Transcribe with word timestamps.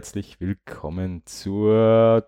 Herzlich 0.00 0.40
willkommen 0.40 1.26
zur 1.26 2.26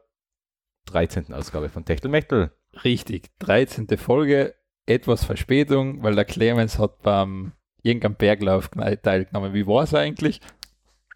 13. 0.84 1.32
Ausgabe 1.32 1.70
von 1.70 1.86
Techtelmechtel. 1.86 2.52
Richtig, 2.84 3.30
13. 3.38 3.88
Folge, 3.96 4.54
etwas 4.84 5.24
Verspätung, 5.24 6.02
weil 6.02 6.14
der 6.14 6.26
Clemens 6.26 6.78
hat 6.78 7.00
beim 7.00 7.52
irgendeinem 7.82 8.16
Berglauf 8.16 8.68
teilgenommen. 8.68 9.54
Wie 9.54 9.66
war 9.66 9.84
es 9.84 9.94
eigentlich? 9.94 10.42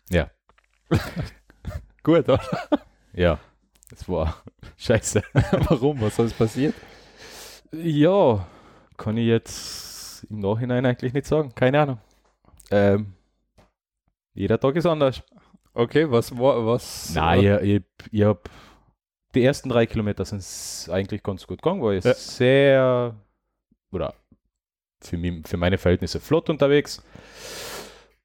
Ja. 0.08 0.30
Gut, 2.02 2.26
oder? 2.26 2.40
Ja, 3.12 3.38
es 3.92 4.08
war 4.08 4.42
scheiße. 4.78 5.22
Warum? 5.68 6.00
Was 6.00 6.18
ist 6.18 6.38
passiert? 6.38 6.74
Ja, 7.70 8.48
kann 8.96 9.18
ich 9.18 9.26
jetzt 9.26 10.24
im 10.30 10.38
Nachhinein 10.38 10.86
eigentlich 10.86 11.12
nicht 11.12 11.26
sagen. 11.26 11.54
Keine 11.54 11.82
Ahnung. 11.82 11.98
Ähm, 12.70 13.12
jeder 14.32 14.58
Tag 14.58 14.74
ist 14.76 14.86
anders. 14.86 15.22
Okay, 15.76 16.10
was 16.10 16.36
war, 16.36 16.64
was? 16.66 17.14
Nein, 17.14 17.40
ich, 17.62 17.74
ich, 17.76 17.82
ich 18.12 18.22
habe 18.22 18.40
die 19.34 19.44
ersten 19.44 19.68
drei 19.68 19.84
Kilometer 19.86 20.24
sind 20.24 20.90
eigentlich 20.92 21.22
ganz 21.22 21.46
gut 21.46 21.60
gegangen, 21.60 21.82
war 21.82 21.92
ich 21.92 22.04
Ja. 22.04 22.14
sehr, 22.14 23.14
oder 23.92 24.14
für, 25.02 25.18
mich, 25.18 25.46
für 25.46 25.58
meine 25.58 25.76
Verhältnisse 25.76 26.18
flott 26.20 26.48
unterwegs. 26.48 27.02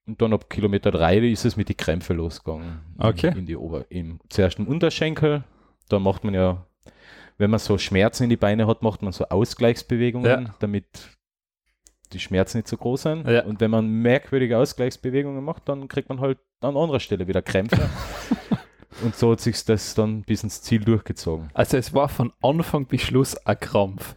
Und 0.07 0.21
dann 0.21 0.31
ab 0.33 0.49
Kilometer 0.49 0.89
drei 0.91 1.17
ist 1.17 1.43
es 1.43 1.57
mit 1.57 1.67
die 1.67 1.75
Krämpfe 1.75 2.13
losgegangen. 2.13 2.79
Okay. 2.97 3.33
In 3.37 3.45
die 3.45 3.57
Ober, 3.57 3.85
im, 3.89 4.19
zuerst 4.29 4.57
im 4.57 4.67
Unterschenkel, 4.67 5.43
da 5.89 5.99
macht 5.99 6.23
man 6.23 6.33
ja, 6.33 6.65
wenn 7.37 7.49
man 7.51 7.59
so 7.59 7.77
Schmerzen 7.77 8.23
in 8.23 8.29
die 8.29 8.37
Beine 8.37 8.65
hat, 8.67 8.81
macht 8.81 9.01
man 9.01 9.11
so 9.11 9.25
Ausgleichsbewegungen, 9.25 10.45
Ja. 10.45 10.55
damit 10.59 10.85
die 12.13 12.19
Schmerzen 12.19 12.57
nicht 12.59 12.67
so 12.69 12.77
groß 12.77 13.01
sind. 13.01 13.27
Ja. 13.27 13.43
Und 13.43 13.59
wenn 13.59 13.71
man 13.71 13.87
merkwürdige 13.89 14.57
Ausgleichsbewegungen 14.57 15.43
macht, 15.43 15.67
dann 15.67 15.89
kriegt 15.89 16.07
man 16.07 16.21
halt 16.21 16.39
an 16.61 16.77
anderer 16.77 16.99
Stelle 16.99 17.27
wieder 17.27 17.41
Krämpfe. 17.41 17.89
Und 19.03 19.15
so 19.15 19.31
hat 19.31 19.39
sich 19.41 19.63
das 19.65 19.95
dann 19.95 20.21
bis 20.21 20.43
ins 20.43 20.61
Ziel 20.61 20.83
durchgezogen. 20.83 21.49
Also 21.53 21.77
es 21.77 21.93
war 21.93 22.07
von 22.07 22.31
Anfang 22.41 22.85
bis 22.85 23.01
Schluss 23.01 23.35
ein 23.45 23.59
Krampf. 23.59 24.15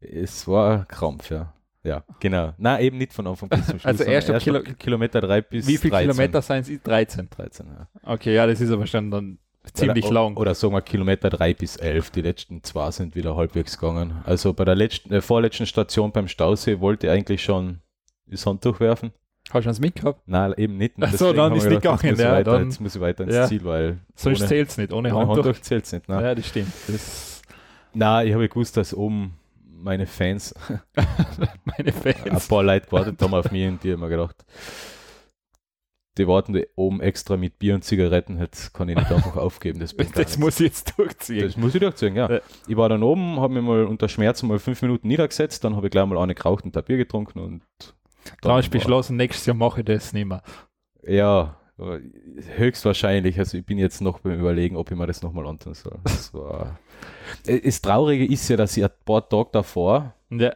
Es 0.00 0.46
war 0.46 0.80
ein 0.80 0.88
Krampf, 0.88 1.30
ja. 1.30 1.54
Ja, 1.82 2.02
genau. 2.20 2.52
Nein, 2.58 2.82
eben 2.82 2.98
nicht 2.98 3.12
von 3.12 3.26
Anfang 3.26 3.48
bis 3.48 3.64
zum 3.66 3.78
Schluss. 3.80 3.84
Also 3.86 4.04
erst 4.04 4.28
ab 4.28 4.42
Kilo- 4.42 4.62
Kilometer 4.62 5.20
3 5.20 5.40
bis 5.40 5.66
Wie 5.66 5.78
viele 5.78 5.92
13. 5.92 6.10
Kilometer 6.10 6.42
seien 6.42 6.62
es? 6.62 6.82
13. 6.82 7.30
13, 7.30 7.66
ja. 7.66 7.88
Okay, 8.02 8.34
ja, 8.34 8.46
das 8.46 8.60
ist 8.60 8.70
aber 8.70 8.86
schon 8.86 9.10
dann 9.10 9.38
ziemlich 9.72 10.04
oder, 10.04 10.14
lang. 10.14 10.36
Oder 10.36 10.54
sagen 10.54 10.74
wir 10.74 10.82
Kilometer 10.82 11.30
3 11.30 11.54
bis 11.54 11.76
11. 11.76 12.10
Die 12.10 12.22
letzten 12.22 12.62
zwei 12.62 12.90
sind 12.90 13.14
wieder 13.14 13.36
halbwegs 13.36 13.78
gegangen. 13.78 14.20
Also 14.24 14.52
bei 14.52 14.64
der 14.64 14.74
letzten, 14.74 15.12
äh, 15.14 15.22
vorletzten 15.22 15.66
Station 15.66 16.12
beim 16.12 16.28
Stausee 16.28 16.80
wollte 16.80 17.06
ich 17.06 17.12
eigentlich 17.12 17.42
schon 17.42 17.80
das 18.26 18.44
Handtuch 18.44 18.80
werfen. 18.80 19.12
Hast 19.52 19.64
du 19.64 19.68
uns 19.68 19.80
mitgehabt? 19.80 20.20
Nein, 20.26 20.54
eben 20.56 20.76
nicht. 20.76 20.96
Und 20.96 21.04
Ach 21.04 21.12
so, 21.12 21.26
deswegen 21.32 21.36
dann 21.36 21.54
ist 21.56 21.64
wir 21.64 21.70
nicht 21.70 21.82
gegangen, 21.82 21.98
Jetzt 22.02 22.10
muss, 22.10 22.18
ich 22.18 22.24
ja, 22.24 22.32
weiter, 22.32 22.52
dann- 22.52 22.64
jetzt 22.64 22.80
muss 22.80 22.94
ich 22.96 23.00
weiter 23.00 23.24
ins 23.24 23.34
Ja. 23.34 23.46
Ziel, 23.46 23.64
weil 23.64 23.98
Sonst 24.16 24.48
zählt 24.48 24.68
es 24.70 24.76
nicht, 24.76 24.92
ohne 24.92 25.14
ohne 25.14 25.28
Handtuch. 25.28 25.44
Handtuch 25.46 25.62
zählt 25.62 25.84
es 25.84 25.92
nicht. 25.92 26.08
Ne? 26.08 26.20
Ja, 26.22 26.34
das 26.34 26.46
stimmt. 26.48 26.72
Das 26.88 27.42
Nein, 27.94 28.26
ich 28.26 28.34
habe 28.34 28.48
gewusst, 28.48 28.76
dass 28.76 28.92
oben 28.92 29.34
meine 29.78 30.06
Fans, 30.06 30.54
meine 30.96 31.88
ein 31.88 31.92
Fans. 31.92 32.48
paar 32.48 32.62
Leute 32.64 32.86
gewartet 32.86 33.22
haben 33.22 33.34
auf 33.34 33.50
mich 33.52 33.68
und 33.68 33.82
die 33.84 33.92
haben 33.92 34.00
mir 34.00 34.08
gedacht, 34.08 34.44
die 36.18 36.26
warten 36.26 36.54
da 36.54 36.60
oben 36.76 37.00
extra 37.00 37.36
mit 37.36 37.58
Bier 37.58 37.74
und 37.74 37.84
Zigaretten, 37.84 38.38
jetzt 38.38 38.72
kann 38.72 38.88
ich 38.88 38.96
nicht 38.96 39.12
einfach 39.12 39.36
aufgeben. 39.36 39.78
Das, 39.80 39.94
Das 40.14 40.38
muss 40.38 40.58
ich 40.60 40.66
jetzt 40.68 40.98
durchziehen. 40.98 41.42
das 41.42 41.56
muss 41.56 41.74
ich 41.74 41.80
durchziehen, 41.80 42.16
ja. 42.16 42.30
Ja. 42.30 42.40
Ich 42.66 42.76
war 42.76 42.88
dann 42.88 43.02
oben, 43.02 43.38
habe 43.38 43.52
mir 43.54 43.62
mal 43.62 43.84
unter 43.84 44.08
Schmerzen 44.08 44.48
mal 44.48 44.58
fünf 44.58 44.80
Minuten 44.82 45.08
niedergesetzt, 45.08 45.62
dann 45.62 45.76
habe 45.76 45.86
ich 45.86 45.90
gleich 45.90 46.06
mal 46.06 46.18
eine 46.18 46.34
geraucht 46.34 46.64
und 46.64 46.76
ein 46.76 46.84
Bier 46.84 46.96
getrunken 46.96 47.38
und 47.38 47.62
Hast 48.30 48.42
du 48.44 48.48
war- 48.48 48.62
beschlossen, 48.62 49.16
nächstes 49.16 49.46
Jahr 49.46 49.56
mache 49.56 49.80
ich 49.80 49.86
das 49.86 50.12
nicht 50.12 50.26
mehr. 50.26 50.42
Ja, 51.02 51.56
höchstwahrscheinlich. 52.56 53.38
Also 53.38 53.58
ich 53.58 53.66
bin 53.66 53.78
jetzt 53.78 54.00
noch 54.00 54.20
beim 54.20 54.38
Überlegen, 54.40 54.76
ob 54.76 54.90
ich 54.90 54.96
mir 54.96 55.06
das 55.06 55.22
nochmal 55.22 55.46
antun 55.46 55.74
soll. 55.74 55.98
Das 56.04 56.32
war 56.34 56.78
Äh, 57.46 57.60
das 57.60 57.80
Traurige 57.82 58.24
ist 58.24 58.48
ja, 58.48 58.56
dass 58.56 58.76
ich 58.76 58.84
ein 58.84 58.90
paar 59.04 59.28
Tage 59.28 59.48
davor 59.52 60.14
Ja. 60.30 60.52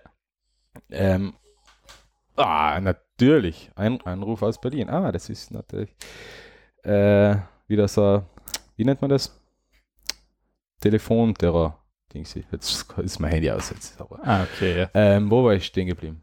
Ähm, 0.90 1.34
ah, 2.36 2.80
natürlich. 2.80 3.70
Ein 3.74 4.00
Anruf 4.02 4.42
aus 4.42 4.60
Berlin. 4.60 4.88
Ah, 4.88 5.10
das 5.12 5.28
ist 5.28 5.50
natürlich 5.50 5.94
äh, 6.84 7.36
wieder 7.68 7.86
so, 7.88 8.22
wie 8.76 8.84
nennt 8.84 9.00
man 9.02 9.10
das? 9.10 9.36
Telefonterror. 10.80 11.76
Dingsi. 12.14 12.44
Jetzt 12.50 12.86
ist 12.96 13.20
mein 13.20 13.30
Handy 13.32 13.50
aus. 13.50 13.70
Jetzt, 13.70 14.00
aber. 14.00 14.18
Ah, 14.26 14.42
okay. 14.44 14.80
Ja, 14.80 14.90
Ähm, 14.94 15.30
wo 15.30 15.44
war 15.44 15.54
ich 15.54 15.66
stehen 15.66 15.86
geblieben? 15.86 16.22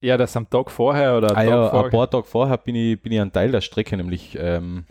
Ja 0.00 0.16
das 0.16 0.36
am 0.36 0.48
Tag 0.48 0.70
vorher 0.70 1.16
oder 1.16 1.30
Ah 1.32 1.34
Tag 1.34 1.48
ja, 1.48 1.64
ein 1.64 1.70
vorher. 1.70 1.90
paar 1.90 2.10
Tage 2.10 2.24
vorher 2.24 2.58
bin 2.58 2.74
ich, 2.74 3.00
bin 3.00 3.12
ich 3.12 3.20
einen 3.20 3.32
Teil 3.32 3.50
der 3.52 3.60
Strecke 3.60 3.96
nämlich 3.96 4.36
ähm, 4.40 4.84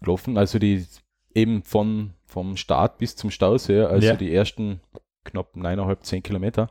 gelaufen. 0.00 0.36
Also 0.38 0.58
die 0.58 0.86
eben 1.34 1.62
von, 1.62 2.14
vom 2.26 2.56
Start 2.56 2.98
bis 2.98 3.16
zum 3.16 3.30
Stausee, 3.30 3.80
also 3.82 4.06
Ja. 4.08 4.16
die 4.16 4.34
ersten 4.34 4.80
knapp 5.24 5.54
9,5, 5.56 6.00
10 6.02 6.22
Kilometer. 6.22 6.70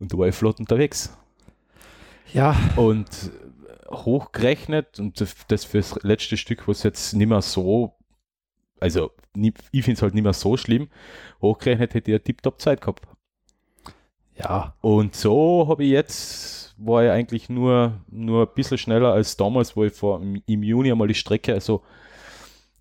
Und 0.00 0.12
da 0.12 0.18
war 0.18 0.28
ich 0.28 0.34
flott 0.34 0.58
unterwegs. 0.60 1.16
Ja, 2.32 2.54
Und 2.76 3.08
hochgerechnet 3.90 4.98
und 5.00 5.18
das- 5.20 5.34
das 5.48 5.64
fürs 5.64 6.02
letzte 6.02 6.36
Stück, 6.36 6.68
was 6.68 6.82
jetzt 6.82 7.14
nicht 7.14 7.26
mehr 7.28 7.40
so, 7.40 7.96
also 8.80 9.12
ich 9.34 9.54
finde 9.84 9.92
es 9.96 10.02
halt 10.02 10.12
nicht 10.14 10.24
mehr 10.24 10.34
so 10.34 10.56
schlimm, 10.58 10.88
hochgerechnet 11.40 11.94
hätte 11.94 12.10
ich 12.10 12.14
eine 12.16 12.22
tiptop 12.22 12.60
Zeit 12.60 12.80
gehabt. 12.82 13.06
Ja, 14.38 14.74
Und 14.80 15.14
so 15.14 15.66
habe 15.68 15.84
ich 15.84 15.90
jetzt, 15.90 16.74
war 16.78 17.04
ich 17.04 17.10
eigentlich 17.10 17.48
nur, 17.48 17.92
nur 18.10 18.46
ein 18.46 18.54
bisschen 18.54 18.78
schneller 18.78 19.12
als 19.12 19.36
damals, 19.36 19.76
wo 19.76 19.84
ich 19.84 19.92
vor, 19.92 20.20
im, 20.20 20.62
Juni 20.62 20.90
einmal 20.90 21.08
die 21.08 21.14
Strecke 21.14 21.54
also 21.54 21.82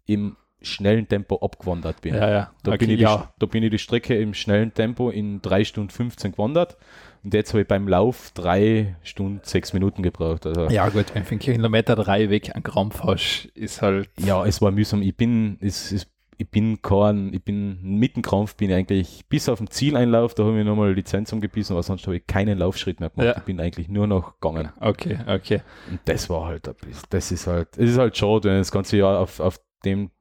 im 0.05 0.35
schnellen 0.61 1.07
Tempo 1.07 1.37
abgewandert 1.37 2.01
bin. 2.01 2.15
ja, 2.15 2.29
ja. 2.29 2.51
Da, 2.63 2.71
okay, 2.71 2.79
bin 2.79 2.89
ich 2.91 2.97
die, 2.97 3.03
ja. 3.03 3.31
da 3.39 3.45
bin 3.45 3.63
ich 3.63 3.71
die 3.71 3.79
Strecke 3.79 4.19
im 4.19 4.33
schnellen 4.33 4.73
Tempo 4.73 5.09
in 5.09 5.41
3 5.41 5.63
Stunden 5.63 5.89
15 5.89 6.31
gewandert 6.31 6.77
und 7.23 7.33
jetzt 7.33 7.51
habe 7.51 7.61
ich 7.61 7.67
beim 7.67 7.87
Lauf 7.87 8.31
3 8.35 8.95
Stunden 9.03 9.41
6 9.43 9.73
Minuten 9.73 10.03
gebraucht. 10.03 10.45
Also, 10.45 10.69
ja, 10.69 10.87
gut, 10.89 11.13
wenn 11.13 11.23
du 11.23 11.27
von 11.27 11.39
Kilometer 11.39 11.95
drei 11.95 12.29
weg 12.29 12.55
einen 12.55 12.63
Krampf 12.63 13.03
hast, 13.03 13.49
ist 13.53 13.81
halt. 13.81 14.09
ja, 14.17 14.45
es 14.45 14.61
war 14.61 14.71
mühsam. 14.71 15.01
Ich 15.01 15.15
bin, 15.15 15.57
es, 15.59 15.91
es, 15.91 16.07
ich 16.37 16.49
bin 16.49 16.81
kein, 16.81 17.33
ich 17.33 17.43
bin 17.43 17.81
mit 17.81 18.15
dem 18.15 18.21
Krampf 18.21 18.55
bin 18.55 18.69
ich 18.69 18.75
eigentlich 18.75 19.25
bis 19.27 19.49
auf 19.49 19.57
den 19.57 19.69
Zieleinlauf, 19.69 20.35
da 20.35 20.43
habe 20.43 20.59
ich 20.59 20.65
nochmal 20.65 20.93
Lizenz 20.93 21.33
umgebissen, 21.33 21.73
aber 21.73 21.81
sonst 21.81 22.05
habe 22.05 22.17
ich 22.17 22.27
keinen 22.27 22.59
Laufschritt 22.59 22.99
mehr 22.99 23.09
gemacht. 23.09 23.25
Ja. 23.25 23.37
Ich 23.37 23.43
bin 23.43 23.59
eigentlich 23.59 23.89
nur 23.89 24.05
noch 24.05 24.39
gegangen. 24.39 24.71
Okay, 24.79 25.17
okay. 25.27 25.61
Und 25.89 25.99
das 26.05 26.29
war 26.29 26.45
halt 26.45 26.67
ein 26.67 26.75
bisschen, 26.75 27.07
das 27.09 27.31
ist 27.31 27.47
halt, 27.47 27.69
es 27.77 27.89
ist 27.91 27.97
halt 27.97 28.15
schade, 28.15 28.49
wenn 28.49 28.59
das 28.59 28.71
ganze 28.71 28.97
Jahr 28.97 29.19
auf, 29.19 29.39
auf 29.39 29.59
dem 29.83 30.11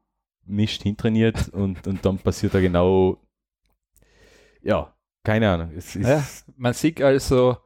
Mist 0.46 0.82
hintrainiert 0.82 1.48
und, 1.52 1.86
und 1.86 2.04
dann 2.04 2.18
passiert 2.18 2.54
da 2.54 2.60
genau, 2.60 3.18
ja, 4.62 4.94
keine 5.22 5.50
Ahnung. 5.50 5.72
Es 5.76 5.94
ist, 5.96 6.06
Ja, 6.06 6.24
man 6.56 6.72
sieht 6.72 7.02
also, 7.02 7.58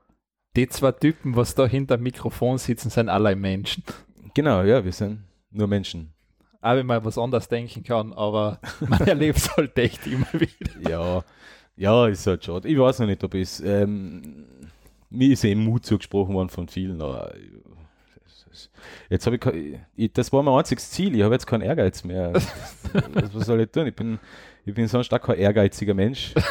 die 0.56 0.68
zwei 0.68 0.90
Typen, 0.92 1.36
was 1.36 1.54
da 1.54 1.66
hinter 1.66 1.98
dem 1.98 2.02
Mikrofon 2.02 2.58
sitzen, 2.58 2.90
sind 2.90 3.08
alle 3.08 3.36
Menschen. 3.36 3.84
Genau, 4.34 4.62
ja, 4.62 4.84
wir 4.84 4.92
sind 4.92 5.22
nur 5.50 5.68
Menschen. 5.68 6.14
Auch 6.62 6.76
wenn 6.76 6.86
man 6.86 7.04
was 7.04 7.16
anderes 7.16 7.48
denken 7.48 7.82
kann, 7.82 8.12
aber 8.12 8.60
man 8.86 9.00
erlebt 9.00 9.38
es 9.38 9.56
halt 9.56 9.78
echt 9.78 10.06
immer 10.06 10.32
wieder. 10.32 10.90
Ja, 10.90 11.24
ja, 11.76 12.06
ist 12.06 12.26
halt 12.26 12.44
schade. 12.44 12.68
Ich 12.68 12.78
weiß 12.78 12.98
noch 12.98 13.06
nicht, 13.06 13.24
ob 13.24 13.34
es, 13.34 13.60
ähm, 13.60 14.44
mir 15.08 15.32
ist 15.32 15.44
eben 15.44 15.64
Mut 15.64 15.86
zugesprochen 15.86 16.34
worden 16.34 16.50
von 16.50 16.68
vielen, 16.68 17.00
aber 17.00 17.32
jetzt 19.08 19.26
habe 19.26 19.38
ich, 19.96 20.12
das 20.12 20.32
war 20.32 20.42
mein 20.42 20.54
einziges 20.54 20.90
Ziel, 20.90 21.14
ich 21.14 21.22
habe 21.22 21.34
jetzt 21.34 21.46
keinen 21.46 21.62
Ehrgeiz 21.62 22.04
mehr. 22.04 22.32
was, 23.14 23.34
was 23.34 23.46
soll 23.46 23.60
ich 23.60 23.70
tun? 23.70 23.86
Ich 23.86 23.94
bin, 23.94 24.18
ich 24.70 24.74
bin 24.74 24.88
sonst 24.88 25.12
auch 25.12 25.20
kein 25.20 25.36
ehrgeiziger 25.36 25.94
Mensch. 25.94 26.34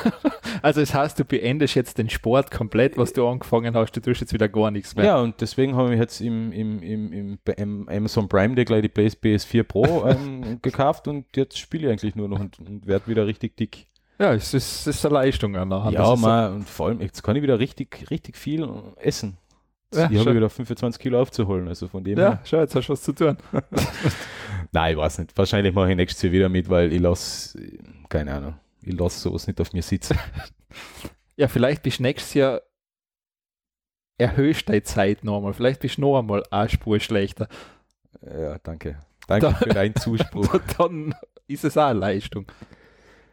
Also 0.61 0.81
das 0.81 0.93
heißt, 0.93 1.17
du 1.17 1.23
beendest 1.23 1.75
jetzt 1.75 1.97
den 1.97 2.09
Sport 2.09 2.51
komplett, 2.51 2.97
was 2.97 3.13
du 3.13 3.25
angefangen 3.25 3.75
hast, 3.75 3.93
du 3.93 4.01
tust 4.01 4.19
jetzt 4.19 4.33
wieder 4.33 4.49
gar 4.49 4.71
nichts 4.71 4.93
mehr. 4.93 5.05
Ja, 5.05 5.17
und 5.21 5.39
deswegen 5.39 5.77
habe 5.77 5.93
ich 5.93 5.99
jetzt 6.01 6.19
im, 6.19 6.51
im, 6.51 6.83
im, 6.83 7.39
im, 7.55 7.87
Amazon 7.87 8.27
Prime 8.27 8.55
Day 8.55 8.65
gleich 8.65 8.81
die 8.81 8.89
PS 8.89 9.15
PS4 9.15 9.63
Pro 9.63 10.05
ähm, 10.09 10.59
gekauft 10.61 11.07
und 11.07 11.27
jetzt 11.37 11.57
spiele 11.57 11.85
ich 11.85 11.91
eigentlich 11.91 12.15
nur 12.15 12.27
noch 12.27 12.41
und, 12.41 12.59
und 12.59 12.87
werde 12.87 13.07
wieder 13.07 13.25
richtig 13.25 13.55
dick. 13.55 13.87
Ja, 14.19 14.33
es 14.33 14.53
ist, 14.53 14.85
es 14.85 14.97
ist 14.97 15.05
eine 15.05 15.13
Leistung 15.13 15.53
nachher. 15.53 15.91
ja, 15.91 16.15
mal, 16.17 16.51
und 16.51 16.67
vor 16.67 16.87
allem, 16.87 16.99
jetzt 16.99 17.23
kann 17.23 17.37
ich 17.37 17.41
wieder 17.41 17.59
richtig, 17.59 18.07
richtig 18.11 18.35
viel 18.35 18.67
essen. 18.97 19.37
Ja, 19.93 20.09
ich 20.11 20.19
habe 20.19 20.35
wieder 20.35 20.49
25 20.49 21.01
Kilo 21.01 21.19
aufzuholen, 21.19 21.67
also 21.67 21.87
von 21.87 22.03
dem. 22.03 22.19
Ja, 22.19 22.29
her. 22.29 22.41
schau, 22.43 22.59
jetzt 22.59 22.75
hast 22.75 22.87
du 22.87 22.93
was 22.93 23.01
zu 23.01 23.13
tun. 23.13 23.37
Nein, 24.71 24.91
ich 24.91 24.97
weiß 24.97 25.19
nicht. 25.19 25.35
Wahrscheinlich 25.35 25.73
mache 25.73 25.89
ich 25.89 25.95
nächstes 25.95 26.21
Jahr 26.21 26.31
wieder 26.31 26.49
mit, 26.49 26.69
weil 26.69 26.93
ich 26.93 26.99
lasse, 26.99 27.59
keine 28.09 28.33
Ahnung, 28.33 28.55
ich 28.81 28.93
lasse 28.97 29.19
sowas 29.19 29.47
nicht 29.47 29.59
auf 29.61 29.73
mir 29.73 29.81
sitzen. 29.83 30.17
Ja, 31.35 31.47
vielleicht 31.47 31.83
bist 31.83 31.99
du 31.99 32.03
nächstes 32.03 32.33
Jahr 32.33 32.61
erhöhst 34.17 34.67
deine 34.67 34.83
Zeit 34.83 35.23
nochmal. 35.23 35.53
Vielleicht 35.53 35.79
bist 35.79 35.97
du 35.97 36.01
noch 36.01 36.19
einmal 36.19 36.43
eine 36.51 36.67
Spur 36.69 36.99
schlechter. 36.99 37.47
ja, 38.21 38.57
danke. 38.59 39.01
Danke 39.27 39.45
Da- 39.47 39.53
für 39.53 39.69
deinen 39.69 39.95
Zuspruch. 39.95 40.53
dann 40.77 41.15
ist 41.47 41.63
es 41.63 41.77
auch 41.77 41.87
eine 41.87 41.99
Leistung. 41.99 42.45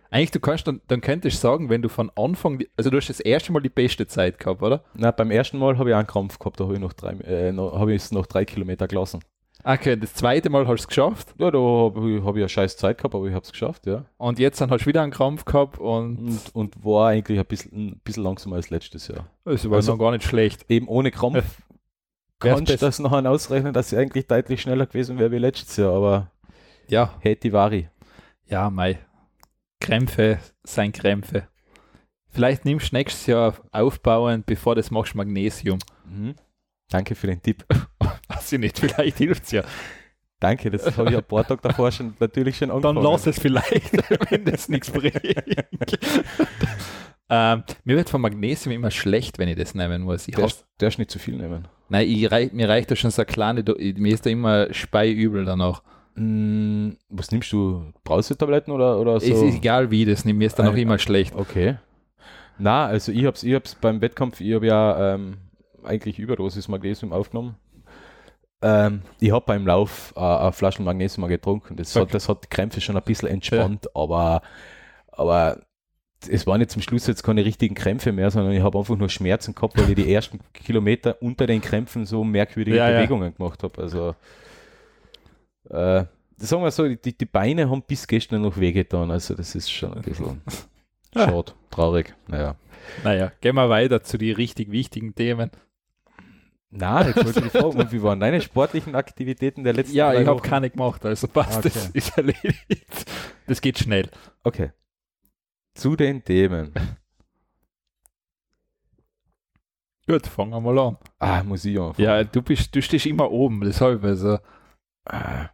Eigentlich, 0.08 0.30
du 0.30 0.38
kannst 0.38 0.68
dann, 0.68 0.80
dann 0.86 1.00
könntest 1.00 1.38
du 1.38 1.40
sagen, 1.40 1.68
wenn 1.68 1.82
du 1.82 1.88
von 1.88 2.10
Anfang, 2.14 2.62
also 2.76 2.90
du 2.90 2.96
hast 2.96 3.08
das 3.08 3.18
erste 3.18 3.50
Mal 3.50 3.60
die 3.60 3.68
beste 3.70 4.06
Zeit 4.06 4.38
gehabt, 4.38 4.62
oder? 4.62 4.84
Na, 4.94 5.10
beim 5.10 5.32
ersten 5.32 5.58
Mal 5.58 5.76
habe 5.78 5.90
ich 5.90 5.96
einen 5.96 6.06
Krampf 6.06 6.38
gehabt, 6.38 6.60
da 6.60 6.64
habe 6.64 6.74
ich 6.74 6.80
noch 6.80 6.92
drei, 6.92 7.14
äh, 7.24 7.52
habe 7.56 7.92
ich 7.92 8.02
es 8.02 8.12
noch 8.12 8.26
drei 8.26 8.44
Kilometer 8.44 8.86
gelassen. 8.86 9.18
Okay, 9.68 9.96
das 9.96 10.14
zweite 10.14 10.48
Mal 10.48 10.60
hast 10.68 10.68
du 10.68 10.82
es 10.84 10.86
geschafft 10.88 11.34
Ja, 11.38 11.50
da 11.50 11.58
habe 11.58 12.10
ich, 12.12 12.22
hab 12.24 12.36
ich 12.36 12.42
eine 12.42 12.48
scheiß 12.48 12.76
Zeit 12.76 12.98
gehabt, 12.98 13.14
aber 13.16 13.26
ich 13.26 13.34
habe 13.34 13.42
es 13.44 13.50
geschafft, 13.50 13.84
ja. 13.86 14.04
und 14.16 14.38
jetzt 14.38 14.60
dann 14.60 14.70
hast 14.70 14.82
du 14.84 14.86
wieder 14.86 15.02
einen 15.02 15.10
Krampf 15.10 15.44
gehabt 15.44 15.78
und 15.78 16.18
Und, 16.18 16.40
und 16.54 16.84
war 16.84 17.08
eigentlich 17.08 17.38
ein 17.40 17.46
bisschen, 17.46 17.72
ein 17.88 18.00
bisschen 18.04 18.22
langsamer 18.22 18.56
als 18.56 18.70
letztes 18.70 19.08
Jahr. 19.08 19.26
es 19.44 19.68
war 19.68 19.76
Also- 19.76 19.92
noch 19.92 19.98
gar 19.98 20.12
nicht 20.12 20.22
schlecht. 20.24 20.64
Eben 20.70 20.86
ohne 20.86 21.10
Krampf 21.10 21.34
Wär's 22.40 22.56
kannst 22.58 22.70
du 22.72 22.76
das 22.76 22.98
nachher 23.00 23.28
ausrechnen, 23.28 23.72
dass 23.72 23.90
ich 23.92 23.98
eigentlich 23.98 24.26
deutlich 24.28 24.60
schneller 24.62 24.86
gewesen 24.86 25.18
wäre 25.18 25.32
wie 25.32 25.38
letztes 25.38 25.76
Jahr, 25.78 25.94
aber 25.94 26.30
Ja, 26.86 27.14
hätte 27.20 27.52
Vari. 27.52 27.88
ja, 28.46 28.70
mei. 28.70 28.98
Krämpfe 29.80 30.38
sein 30.62 30.92
Krämpfe. 30.92 31.48
Vielleicht 32.28 32.64
nimmst 32.66 32.92
du 32.92 32.96
nächstes 32.96 33.26
Jahr 33.26 33.54
aufbauend, 33.72 34.46
bevor 34.46 34.74
du 34.76 34.80
das 34.80 34.90
machst, 34.92 35.14
Magnesium. 35.16 35.78
Mhm. 36.04 36.34
Danke 36.88 37.14
für 37.16 37.26
den 37.26 37.42
Tipp. 37.42 37.64
Weiß 38.36 38.52
ich 38.52 38.60
nicht, 38.60 38.78
vielleicht 38.80 39.18
hilft 39.18 39.44
es 39.44 39.50
ja. 39.52 39.62
Danke, 40.38 40.70
das 40.70 40.96
habe 40.98 41.10
ich 41.10 41.16
ein 41.16 41.24
paar 41.24 41.46
Tage 41.46 41.62
davor 41.62 41.90
schon 41.90 42.14
natürlich 42.20 42.58
schon 42.58 42.68
Dann 42.68 42.84
angefangen. 42.84 43.02
lass 43.02 43.26
es 43.26 43.38
vielleicht, 43.38 43.92
wenn 44.30 44.44
das 44.44 44.68
nichts 44.68 44.90
bringt. 44.90 45.22
ähm, 47.30 47.62
mir 47.84 47.96
wird 47.96 48.10
von 48.10 48.20
Magnesium 48.20 48.74
immer 48.74 48.90
schlecht, 48.90 49.38
wenn 49.38 49.48
ich 49.48 49.56
das 49.56 49.74
nehmen 49.74 50.02
muss. 50.02 50.28
Ich 50.28 50.34
der 50.34 50.88
ist 50.88 50.98
nicht 50.98 51.10
zu 51.10 51.18
viel 51.18 51.36
nehmen. 51.36 51.66
nein, 51.88 52.06
ich 52.06 52.30
rei 52.30 52.50
mir 52.52 52.68
reicht 52.68 52.90
da 52.90 52.96
schon 52.96 53.10
so 53.10 53.22
eine 53.22 53.26
kleine, 53.26 53.64
mir 53.64 54.12
ist 54.12 54.26
da 54.26 54.30
immer 54.30 54.72
speiübel 54.74 55.46
danach. 55.46 55.82
Mm, 56.16 56.92
was 57.08 57.30
nimmst 57.30 57.50
du? 57.52 57.92
Brausetabletten 58.04 58.72
oder, 58.72 58.98
oder 58.98 59.18
so? 59.20 59.32
Es 59.32 59.40
ist 59.40 59.56
egal 59.56 59.90
wie, 59.90 60.04
das 60.04 60.24
nimmt 60.26 60.38
mir 60.38 60.46
ist 60.46 60.58
dann 60.58 60.68
auch 60.68 60.76
immer 60.76 60.98
schlecht. 60.98 61.34
Okay. 61.34 61.76
Na, 62.58 62.86
also 62.86 63.12
ich 63.12 63.24
hab's, 63.24 63.42
ich 63.42 63.54
hab's 63.54 63.74
beim 63.74 64.00
Wettkampf, 64.00 64.40
ich 64.40 64.54
habe 64.54 64.66
ja 64.66 65.14
ähm, 65.14 65.38
eigentlich 65.84 66.18
Überdosis 66.18 66.68
Magnesium 66.68 67.12
aufgenommen. 67.12 67.56
Ähm, 68.62 69.02
ich 69.20 69.32
habe 69.32 69.44
beim 69.46 69.66
Lauf 69.66 70.12
äh, 70.16 70.20
eine 70.20 70.52
Flasche 70.52 70.82
Magnesium 70.82 71.22
mal 71.22 71.28
getrunken. 71.28 71.76
Das, 71.76 71.94
Okay. 71.96 72.06
hat, 72.06 72.14
das 72.14 72.28
hat 72.28 72.44
die 72.44 72.48
Krämpfe 72.48 72.80
schon 72.80 72.96
ein 72.96 73.02
bisschen 73.02 73.28
entspannt, 73.28 73.94
aber, 73.94 74.42
aber 75.12 75.60
es 76.28 76.46
waren 76.46 76.60
jetzt 76.60 76.72
zum 76.72 76.82
Schluss 76.82 77.06
jetzt 77.06 77.22
keine 77.22 77.44
richtigen 77.44 77.74
Krämpfe 77.74 78.12
mehr, 78.12 78.30
sondern 78.30 78.52
ich 78.54 78.62
habe 78.62 78.78
einfach 78.78 78.96
nur 78.96 79.08
Schmerzen 79.10 79.54
gehabt, 79.54 79.76
weil 79.78 79.90
ich 79.90 79.94
die 79.96 80.12
ersten 80.14 80.40
Kilometer 80.54 81.20
unter 81.20 81.46
den 81.46 81.60
Krämpfen 81.60 82.06
so 82.06 82.24
merkwürdige 82.24 82.78
Ja, 82.78 82.88
ja. 82.90 82.96
Bewegungen 82.98 83.34
gemacht 83.34 83.62
habe. 83.62 83.80
Also 83.82 84.14
äh, 85.70 86.04
sagen 86.38 86.62
wir 86.62 86.70
so, 86.70 86.88
die, 86.88 87.16
die 87.16 87.24
Beine 87.26 87.68
haben 87.70 87.82
bis 87.82 88.06
gestern 88.06 88.42
noch 88.42 88.56
wehgetan. 88.58 89.10
Also 89.10 89.34
das 89.34 89.54
ist 89.54 89.70
schon 89.70 89.94
ein 89.94 90.02
bisschen 90.02 90.40
Ja. 91.14 91.24
schade, 91.26 91.52
traurig. 91.70 92.14
Naja. 92.28 92.56
Naja, 93.02 93.32
gehen 93.40 93.54
wir 93.54 93.68
weiter 93.68 94.02
zu 94.02 94.18
den 94.18 94.34
richtig 94.36 94.70
wichtigen 94.70 95.14
Themen. 95.14 95.50
Na, 96.70 97.06
jetzt 97.06 97.24
wollte 97.24 97.40
ich 97.46 97.52
fragen, 97.52 97.78
und 97.78 97.92
wie 97.92 98.02
waren 98.02 98.20
deine 98.20 98.40
sportlichen 98.40 98.94
Aktivitäten 98.94 99.62
der 99.64 99.72
letzten 99.72 99.94
Ja, 99.96 100.12
ich 100.18 100.26
habe 100.26 100.42
keine 100.42 100.68
gemacht, 100.68 101.04
also 101.06 101.28
passt, 101.28 101.64
das 101.64 101.76
Okay. 101.88 101.98
ist 101.98 102.16
erledigt. 102.18 103.06
Das 103.46 103.60
geht 103.60 103.78
schnell. 103.78 104.10
Okay. 104.42 104.72
Zu 105.74 105.94
den 105.96 106.24
Themen. 106.24 106.72
Gut, 110.08 110.26
fangen 110.26 110.50
wir 110.50 110.60
mal 110.60 110.78
an. 110.78 110.96
Ah, 111.18 111.42
muss 111.42 111.64
ich 111.64 111.78
anfangen. 111.78 112.04
Ja, 112.04 112.22
du 112.24 112.42
bist, 112.42 112.74
du 112.74 112.80
stehst 112.82 113.06
immer 113.06 113.30
oben, 113.30 113.60
deshalb 113.62 114.04
also. 114.04 114.38
Ah, 115.04 115.48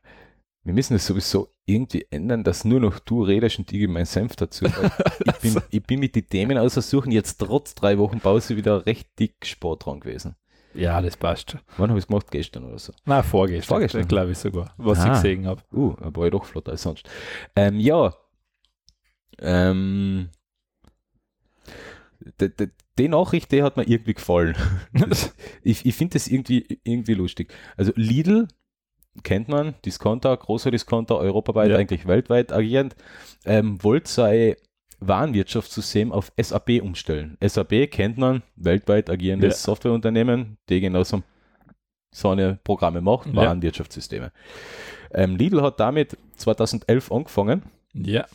wir 0.64 0.74
müssen 0.74 0.94
es 0.94 1.06
sowieso 1.06 1.48
irgendwie 1.64 2.06
ändern, 2.10 2.44
dass 2.44 2.64
nur 2.64 2.80
noch 2.80 2.98
du 3.00 3.22
redest 3.22 3.58
und 3.58 3.72
ich 3.72 3.88
meinen 3.88 4.04
Senf 4.06 4.36
dazu. 4.36 4.66
Ich, 5.24 5.52
bin, 5.54 5.62
ich 5.70 5.82
bin 5.82 6.00
mit 6.00 6.14
den 6.14 6.26
Themen 6.26 6.58
aussuchen 6.58 7.10
jetzt 7.12 7.38
trotz 7.38 7.74
drei 7.74 7.98
Wochen 7.98 8.20
Pause 8.20 8.56
wieder 8.56 8.86
recht 8.86 9.08
dick 9.18 9.44
Sport 9.44 9.86
dran 9.86 10.00
gewesen. 10.00 10.36
Ja, 10.74 11.00
das 11.02 11.16
passt 11.16 11.50
schon. 11.52 11.60
Wann 11.76 11.90
habe 11.90 11.98
ich 11.98 12.04
es 12.04 12.08
gemacht? 12.08 12.30
Gestern 12.30 12.64
oder 12.64 12.78
so. 12.78 12.92
Na, 13.04 13.22
vorgestern. 13.22 13.68
Vorgestern? 13.68 14.08
glaube 14.08 14.32
ich 14.32 14.38
sogar, 14.38 14.72
was 14.78 15.00
Ah. 15.00 15.06
ich 15.06 15.12
gesehen 15.12 15.46
habe. 15.46 15.62
Uh, 15.72 15.94
war 15.98 16.24
ich 16.26 16.30
doch 16.32 16.44
flotter 16.44 16.72
als 16.72 16.82
sonst. 16.82 17.08
Ähm, 17.56 17.78
ja. 17.78 18.14
Ähm, 19.38 20.30
die, 22.40 22.54
die, 22.54 22.68
die 22.98 23.08
Nachricht, 23.08 23.50
die 23.52 23.62
hat 23.62 23.76
mir 23.76 23.84
irgendwie 23.88 24.14
gefallen. 24.14 24.56
ich 25.62 25.84
ich 25.84 25.94
finde 25.94 26.14
das 26.14 26.28
irgendwie, 26.28 26.80
irgendwie 26.84 27.14
lustig. 27.14 27.52
Also 27.76 27.92
Lidl 27.96 28.48
kennt 29.24 29.48
man, 29.48 29.74
Discounter, 29.84 30.36
großer 30.36 30.70
Discounter, 30.70 31.18
europaweit, 31.18 31.70
Ja. 31.70 31.76
eigentlich 31.76 32.06
weltweit 32.06 32.52
agierend, 32.52 32.94
ähm, 33.44 33.82
wollte 33.82 34.10
sein 34.10 34.54
Warenwirtschaftssystem 35.08 36.12
auf 36.12 36.32
SAP 36.40 36.80
umstellen. 36.82 37.36
SAP 37.40 37.90
kennt 37.90 38.18
man, 38.18 38.42
weltweit 38.56 39.10
agierendes 39.10 39.54
Ja. 39.54 39.66
Softwareunternehmen, 39.66 40.58
die 40.68 40.80
genau 40.80 41.04
so, 41.04 41.22
so 42.10 42.30
eine 42.30 42.58
Programme 42.64 43.00
macht. 43.00 43.34
Warenwirtschaftssysteme. 43.34 44.32
Ähm, 45.12 45.36
Lidl 45.36 45.62
hat 45.62 45.80
damit 45.80 46.16
2011 46.36 47.12
angefangen 47.12 47.62
ja. 47.92 48.26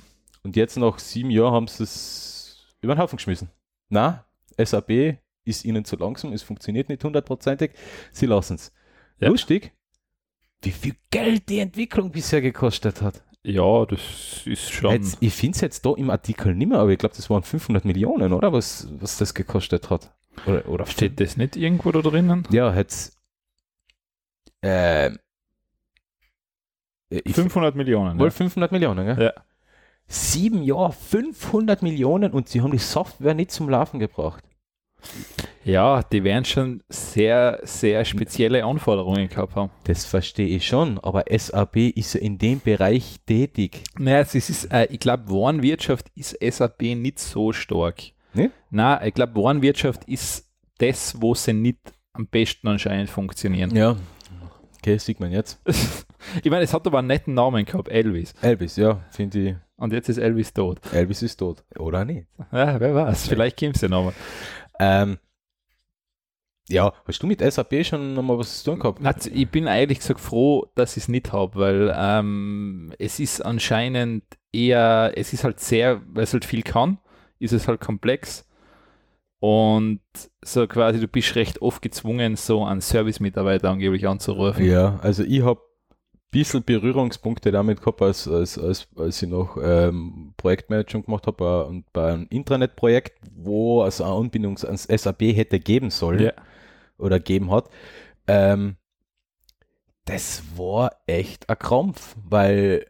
und 0.44 0.56
jetzt 0.56 0.78
nach 0.78 1.00
sieben 1.00 1.32
Jahren 1.32 1.54
haben 1.54 1.68
sie 1.68 1.84
es 1.84 2.68
über 2.82 2.96
den 2.96 3.00
Haufen 3.02 3.18
geschmissen. 3.18 3.50
Na, 3.90 4.26
SAP 4.58 5.18
ist 5.44 5.66
ihnen 5.66 5.86
zu 5.86 5.96
langsam, 5.96 6.34
es 6.34 6.44
funktioniert 6.44 6.90
nicht 6.90 7.04
hundertprozentig, 7.04 7.72
sie 8.12 8.26
lassen 8.26 8.56
es. 8.56 8.74
Ja. 9.20 9.30
Lustig, 9.30 9.74
wie 10.62 10.72
viel 10.72 10.96
Geld 11.10 11.50
die 11.50 11.60
Entwicklung 11.60 12.12
bisher 12.12 12.42
gekostet 12.42 13.02
hat. 13.02 13.24
Ja, 13.44 13.86
das 13.86 14.46
ist 14.46 14.72
schon. 14.72 14.92
Jetzt, 14.92 15.18
ich 15.22 15.34
finde 15.34 15.56
es 15.56 15.62
jetzt 15.62 15.86
da 15.86 15.94
im 15.96 16.10
Artikel 16.10 16.54
nicht 16.54 16.68
mehr, 16.68 16.80
aber 16.80 16.92
ich 16.92 16.98
glaube, 16.98 17.16
das 17.16 17.30
waren 17.30 17.44
500 17.44 17.86
Millionen, 17.86 18.34
oder? 18.34 18.52
Was, 18.52 18.88
was 19.00 19.18
das 19.18 19.34
gekostet 19.34 19.90
hat. 19.90 20.14
Oder, 20.46 20.68
oder 20.68 20.86
Steht 20.86 21.20
das 21.20 21.38
nicht 21.38 21.56
irgendwo 21.56 21.92
da 21.92 22.02
drinnen? 22.02 22.46
Ja, 22.52 22.76
jetzt. 22.76 23.18
Äh, 24.62 25.12
ich 27.10 27.36
500 27.36 27.76
Millionen. 27.76 28.20
wohl 28.20 28.28
Ja. 28.28 28.32
500 28.32 28.72
Millionen, 28.72 29.06
gell? 29.06 29.24
Ja. 29.24 29.34
Sieben 30.08 30.64
Jahre, 30.64 30.94
500 30.94 31.82
Millionen 31.82 32.32
und 32.32 32.50
sie 32.50 32.62
haben 32.62 32.72
die 32.72 32.78
Software 32.78 33.34
nicht 33.34 33.52
zum 33.52 33.70
Laufen 33.70 34.00
gebracht. 34.00 34.44
Ja, 35.64 36.02
die 36.02 36.24
werden 36.24 36.46
schon 36.46 36.84
sehr, 36.90 37.60
sehr 37.64 38.06
spezielle 38.06 38.64
Anforderungen 38.64 39.28
gehabt 39.28 39.56
haben. 39.56 39.72
Das 39.84 40.06
verstehe 40.06 40.48
ich 40.48 40.66
schon, 40.66 40.98
aber 41.00 41.26
SAP 41.30 41.76
ist 41.96 42.14
ja 42.14 42.22
in 42.22 42.38
dem 42.38 42.62
Bereich 42.62 43.18
tätig. 43.26 43.84
Naja, 43.98 44.22
es 44.22 44.36
ist, 44.36 44.72
äh, 44.72 44.88
ich 44.90 45.00
glaube, 45.00 45.30
Warenwirtschaft 45.30 46.08
ist 46.16 46.38
SAP 46.42 46.82
nicht 46.96 47.20
so 47.20 47.52
stark. 47.52 48.02
Nee? 48.34 48.50
Nein, 48.70 49.08
ich 49.08 49.14
glaube, 49.14 49.36
Warenwirtschaft 49.36 50.06
ist 50.06 50.50
das, 50.78 51.22
wo 51.22 51.34
sie 51.34 51.54
nicht 51.54 51.80
am 52.14 52.28
besten 52.28 52.68
anscheinend 52.68 53.10
funktionieren. 53.10 53.76
Ja. 53.76 53.98
Okay, 54.78 54.98
sieht 55.00 55.20
man 55.20 55.32
jetzt. 55.32 55.60
ich 56.44 56.50
meine, 56.50 56.64
es 56.64 56.74
hat 56.74 56.88
aber 56.88 57.00
einen 57.00 57.08
netten 57.08 57.34
Namen 57.34 57.66
gehabt, 57.66 57.90
Elvis. 57.90 58.34
Elvis, 58.42 58.78
ja, 58.78 59.04
finde 59.12 59.40
ich. 59.40 59.56
Und 59.76 59.94
jetzt 59.94 60.10
ist 60.10 60.18
Elvis 60.18 60.54
tot. 60.54 60.80
Elvis 60.92 61.22
ist 61.22 61.38
tot. 61.38 61.64
Oder 61.78 62.04
nicht? 62.06 62.28
Ja, 62.52 62.80
wer 62.80 62.96
weiß, 62.96 63.28
vielleicht 63.28 63.60
kommt 63.60 63.76
es 63.76 63.82
ja 63.82 63.90
nochmal. 63.90 64.14
Ähm, 64.80 65.18
ja, 66.70 66.94
hast 67.06 67.24
du 67.24 67.28
mit 67.28 67.40
SAP 67.40 67.86
schon 67.86 68.14
nochmal 68.14 68.38
was 68.40 68.62
zu 68.62 68.72
tun 68.72 68.80
gehabt? 68.80 69.28
Ich 69.34 69.50
bin 69.50 69.68
eigentlich 69.68 70.00
gesagt 70.00 70.20
froh, 70.20 70.68
dass 70.76 70.98
ich 70.98 71.04
es 71.04 71.08
nicht 71.08 71.32
habe, 71.32 71.58
weil 71.60 71.94
ähm, 71.96 72.94
es 73.00 73.20
ist 73.20 73.42
anscheinend 73.42 74.24
eher, 74.52 75.14
es 75.16 75.32
ist 75.32 75.44
halt 75.46 75.60
sehr, 75.60 76.02
weil 76.08 76.24
es 76.24 76.34
halt 76.34 76.44
viel 76.44 76.64
kann, 76.64 76.98
ist 77.40 77.54
es 77.54 77.68
halt 77.68 77.80
komplex 77.80 78.46
und 79.40 80.02
so 80.42 80.68
quasi, 80.68 81.00
du 81.00 81.08
bist 81.08 81.36
recht 81.36 81.62
oft 81.62 81.82
gezwungen, 81.82 82.36
so 82.36 82.66
einen 82.66 82.82
Service-Mitarbeiter 82.82 83.70
angeblich 83.70 84.08
anzurufen. 84.08 84.66
Ja, 84.66 85.00
also 85.02 85.24
ich 85.24 85.44
habe 85.44 85.62
bisschen 86.32 86.64
Berührungspunkte 86.64 87.52
damit 87.52 87.80
gehabt, 87.80 88.02
als, 88.02 88.28
als, 88.28 88.58
als, 88.58 88.88
als 88.96 89.22
ich 89.22 89.30
noch 89.30 89.58
ähm, 89.62 90.34
Projektmanagement 90.38 91.06
gemacht 91.06 91.28
habe 91.28 91.44
äh, 91.66 91.70
und 91.70 91.92
bei 91.94 92.14
einem 92.14 92.28
Intranet-Projekt, 92.30 93.20
wo 93.36 93.84
es 93.86 94.02
eine 94.02 94.12
Anbindung 94.14 94.58
ans 94.58 94.84
SAP 94.84 95.22
hätte 95.22 95.60
geben 95.60 95.90
sollen 95.90 96.20
Ja. 96.26 96.34
oder 96.98 97.20
geben 97.20 97.50
hat. 97.52 97.70
Ähm, 98.28 98.76
das 100.06 100.44
war 100.58 100.92
echt 101.06 101.50
ein 101.50 101.60
Krampf, 101.60 102.16
weil 102.24 102.86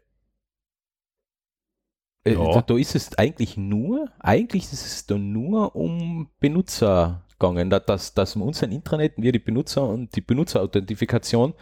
äh, 2.24 2.34
Ja. 2.34 2.50
da, 2.50 2.62
da 2.62 2.76
ist 2.76 2.94
es 2.94 3.16
eigentlich 3.18 3.56
nur, 3.56 4.10
eigentlich 4.18 4.64
ist 4.64 4.84
es 4.84 5.06
da 5.06 5.16
nur 5.16 5.74
um 5.76 6.28
Benutzer 6.40 7.22
gegangen, 7.38 7.70
da- 7.70 7.80
dass, 7.80 8.14
dass 8.14 8.36
wir 8.36 8.44
unser 8.44 8.68
Intranet, 8.68 9.14
wir 9.16 9.32
die 9.32 9.38
Benutzer 9.38 9.86
und 9.88 10.14
die 10.16 10.20
Benutzerauthentifikation 10.20 11.54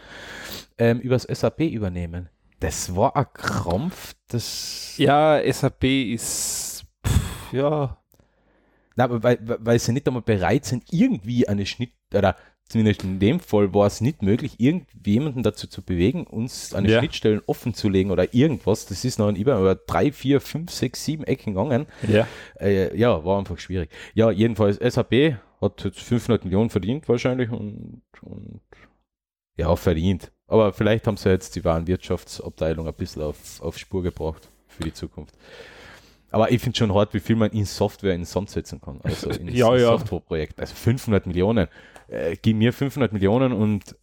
ähm, 0.77 0.99
übers 0.99 1.23
SAP 1.23 1.61
übernehmen. 1.61 2.29
Das 2.59 2.95
war 2.95 3.15
ein 3.15 3.25
Krampf, 3.33 4.15
das 4.29 4.95
Ja, 4.97 5.39
SAP 5.51 5.83
ist, 5.83 6.85
pff, 7.05 7.53
ja, 7.53 7.97
Na, 8.95 9.03
aber 9.03 9.21
weil, 9.21 9.37
weil 9.41 9.77
sie 9.79 9.91
nicht 9.93 10.07
einmal 10.07 10.23
bereit 10.23 10.65
sind, 10.65 10.85
irgendwie 10.91 11.47
eine 11.47 11.67
Schnitt, 11.67 11.91
oder 12.13 12.35
zumindest 12.67 13.03
in 13.03 13.19
dem 13.19 13.39
Fall 13.39 13.71
war 13.75 13.85
es 13.85 14.01
nicht 14.01 14.23
möglich, 14.23 14.59
irgendjemanden 14.59 15.43
dazu 15.43 15.67
zu 15.67 15.83
bewegen, 15.83 16.25
uns 16.25 16.73
eine 16.73 16.89
Ja. 16.89 16.97
Schnittstellen 16.99 17.41
offen 17.45 17.75
zu 17.75 17.89
legen 17.89 18.09
oder 18.09 18.33
irgendwas. 18.33 18.87
Das 18.87 19.05
ist 19.05 19.19
noch 19.19 19.29
über 19.31 19.75
drei, 19.75 20.11
vier, 20.11 20.41
fünf, 20.41 20.71
sechs, 20.71 21.05
sieben 21.05 21.23
Ecken 21.25 21.53
gegangen. 21.53 21.85
ja, 22.07 22.27
Äh, 22.59 22.97
ja, 22.97 23.23
war 23.23 23.37
einfach 23.37 23.59
schwierig. 23.59 23.91
Ja, 24.15 24.31
jedenfalls 24.31 24.77
SAP 24.77 25.37
hat 25.61 25.83
jetzt 25.83 25.99
500 25.99 26.43
Millionen 26.45 26.69
verdient 26.69 27.07
wahrscheinlich 27.09 27.49
und, 27.49 28.01
und 28.21 28.61
Ja, 29.55 29.75
verdient. 29.75 30.31
Aber 30.47 30.71
vielleicht 30.73 31.07
haben 31.07 31.17
sie 31.17 31.29
jetzt 31.29 31.55
die 31.55 31.65
Warenwirtschaftsabteilung 31.65 32.87
ein 32.87 32.93
bisschen 32.93 33.23
auf, 33.23 33.61
auf 33.61 33.77
Spur 33.77 34.03
gebracht 34.03 34.49
für 34.67 34.83
die 34.83 34.93
Zukunft. 34.93 35.35
Aber 36.29 36.51
ich 36.51 36.61
finde 36.61 36.77
schon 36.77 36.93
hart, 36.93 37.13
wie 37.13 37.19
viel 37.19 37.35
man 37.35 37.51
in 37.51 37.65
Software 37.65 38.13
in 38.13 38.25
Sand 38.25 38.49
setzen 38.49 38.81
kann. 38.81 38.99
Also 39.03 39.29
in 39.31 39.47
Ja, 39.49 39.75
ja. 39.75 39.97
Softwareprojekt. 39.97 40.59
Also 40.59 40.75
500 40.75 41.25
Millionen. 41.25 41.67
Äh, 42.07 42.37
gib 42.41 42.57
mir 42.57 42.73
500 42.73 43.13
Millionen 43.13 43.51
und 43.53 43.95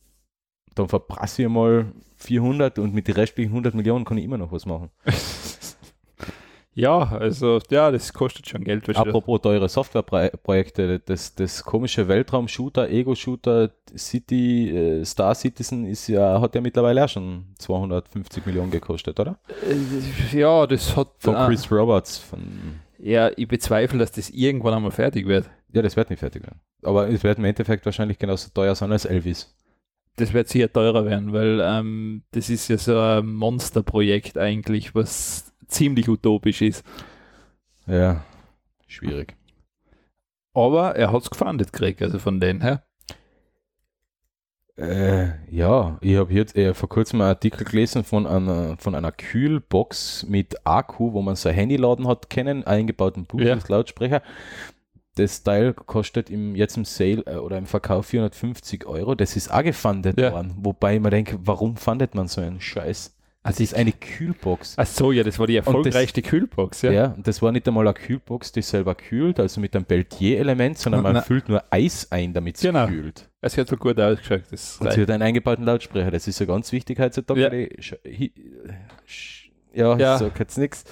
dann 0.75 0.89
verprasse 0.89 1.43
ich 1.43 1.49
mal 1.49 1.93
400 2.17 2.79
und 2.79 2.95
mit 2.95 3.09
den 3.09 3.15
restlichen 3.15 3.51
100 3.51 3.75
Millionen 3.75 4.05
kann 4.05 4.19
ich 4.19 4.25
immer 4.25 4.39
noch 4.39 4.53
was 4.53 4.67
machen. 4.67 4.91
Ja, 6.75 7.09
also 7.09 7.61
ja, 7.71 7.91
das 7.91 8.13
kostet 8.13 8.49
schon 8.49 8.65
Geld. 8.65 8.89
Apropos 8.97 9.41
teure 9.41 9.69
Softwareprojekte, 9.69 10.99
das, 10.99 11.35
das 11.35 11.63
komische 11.63 12.09
Weltraum-Shooter, 12.09 12.91
Ego-Shooter, 12.91 13.71
City, 13.97 14.71
äh, 14.71 15.05
Star 15.05 15.35
Citizen 15.35 15.87
ist 15.87 16.09
ja, 16.09 16.41
hat 16.41 16.55
ja 16.55 16.61
mittlerweile 16.61 17.05
auch 17.05 17.09
schon 17.09 17.45
250 17.59 18.45
Millionen 18.47 18.71
gekostet, 18.73 19.19
oder? 19.21 19.39
Äh, 20.33 20.39
Ja, 20.39 20.67
das 20.67 20.97
hat. 20.97 21.09
Von 21.19 21.37
äh, 21.37 21.47
Chris 21.47 21.71
Roberts. 21.71 22.19
Von, 22.19 22.41
Ja, 22.99 23.31
ich 23.37 23.47
bezweifle, 23.47 23.99
dass 24.01 24.13
das 24.13 24.31
irgendwann 24.31 24.75
einmal 24.75 24.91
fertig 24.91 25.27
wird. 25.27 25.49
ja, 25.73 25.81
das 25.83 25.97
wird 25.97 26.11
nicht 26.11 26.21
fertig 26.21 26.43
werden. 26.43 26.61
Aber 26.83 27.09
es 27.09 27.23
wird 27.23 27.39
im 27.39 27.45
Endeffekt 27.45 27.87
wahrscheinlich 27.87 28.19
genauso 28.19 28.51
teuer 28.53 28.75
sein 28.75 28.91
als 28.93 29.05
Elvis. 29.05 29.55
Das 30.17 30.33
wird 30.33 30.49
sicher 30.49 30.73
teurer 30.73 31.05
werden, 31.07 31.33
weil 31.33 31.61
ähm, 31.63 32.23
das 32.31 32.49
ist 32.49 32.69
ja 32.69 32.79
so 32.79 32.97
ein 32.99 33.27
Monsterprojekt 33.27 34.39
eigentlich, 34.39 34.95
was 34.95 35.53
ziemlich 35.67 36.09
utopisch 36.09 36.63
ist. 36.63 36.85
Ja, 37.87 38.25
schwierig. 38.87 39.37
Aber 40.55 40.95
er 40.97 41.13
hat 41.13 41.23
es 41.23 41.31
gefundet 41.31 41.73
gekriegt, 41.73 42.01
also 42.03 42.19
von 42.19 42.41
denen 42.41 42.61
her. 42.61 42.85
Äh, 44.77 45.31
ja, 45.55 45.99
ich 46.01 46.17
habe 46.17 46.33
jetzt 46.33 46.57
äh, 46.57 46.75
vor 46.75 46.89
kurzem 46.89 47.21
einen 47.21 47.29
Artikel 47.31 47.65
gelesen 47.65 48.03
von 48.03 48.27
einer, 48.27 48.77
von 48.79 48.95
einer 48.97 49.13
Kühlbox 49.13 50.27
mit 50.29 50.67
Akku, 50.67 51.13
wo 51.13 51.23
man 51.23 51.37
sein 51.37 51.55
Handy 51.55 51.77
laden 51.77 52.09
hat 52.09 52.29
können, 52.29 52.65
eingebauten 52.65 53.25
Bluetooth-Lautsprecher. 53.25 54.21
Das 55.17 55.45
Teil 55.45 55.75
kostet 55.75 56.29
im, 56.29 56.57
jetzt 56.57 56.77
im 56.77 56.85
Sale 56.85 57.23
äh, 57.27 57.37
oder 57.37 57.57
im 57.57 57.67
Verkauf 57.67 58.07
450 58.07 58.85
Euro. 58.87 59.15
Das 59.15 59.37
ist 59.37 59.49
auch 59.53 59.63
gefundet 59.63 60.19
Ja. 60.19 60.33
worden. 60.33 60.55
Wobei 60.57 60.99
man 60.99 61.13
denkt, 61.13 61.37
warum 61.45 61.77
fundet 61.77 62.17
man 62.17 62.27
so 62.27 62.41
einen 62.41 62.61
Scheiß? 62.61 63.17
Das 63.47 63.61
ist 63.61 63.75
eine 63.75 63.93
Kühlbox. 63.93 64.75
Ach 64.79 64.87
so, 64.87 65.13
ja, 65.13 65.23
das 65.23 65.39
war 65.39 65.47
die 65.47 65.57
erfolgreichste 65.57 66.23
Kühlbox, 66.23 66.81
ja. 66.81 66.91
Ja, 66.93 67.07
und 67.09 67.27
das 67.29 67.43
war 67.43 67.53
nicht 67.53 67.69
einmal 67.69 67.87
eine 67.87 67.93
Kühlbox, 67.93 68.53
die 68.53 68.63
selber 68.63 68.95
kühlt, 68.95 69.39
also 69.39 69.61
mit 69.61 69.77
einem 69.77 69.85
Peltier-Element, 69.85 70.79
sondern 70.79 71.03
man 71.03 71.13
Na- 71.13 71.21
füllt 71.23 71.51
nur 71.51 71.63
Eis 71.71 72.11
ein, 72.11 72.33
damit 72.33 72.57
es 72.57 72.63
Genau. 72.63 72.87
kühlt. 72.87 73.29
Es 73.43 73.59
hat 73.59 73.69
so 73.69 73.77
gut 73.77 74.01
ausgeschaut. 74.01 74.45
Das 74.51 74.79
Und 74.79 74.91
sie 74.93 75.03
hat 75.03 75.11
einen 75.11 75.23
eingebauten 75.23 75.65
Lautsprecher. 75.67 76.11
Das 76.11 76.27
ist 76.27 76.39
ja 76.41 76.47
ganz 76.47 76.73
wichtig 76.73 76.99
heutzutage. 76.99 77.41
Ja. 77.43 77.51
Die 77.51 78.33
Ja, 79.75 79.97
Ja. 79.99 80.19
so 80.19 80.31
jetzt 80.39 80.57
nichts. 80.59 80.85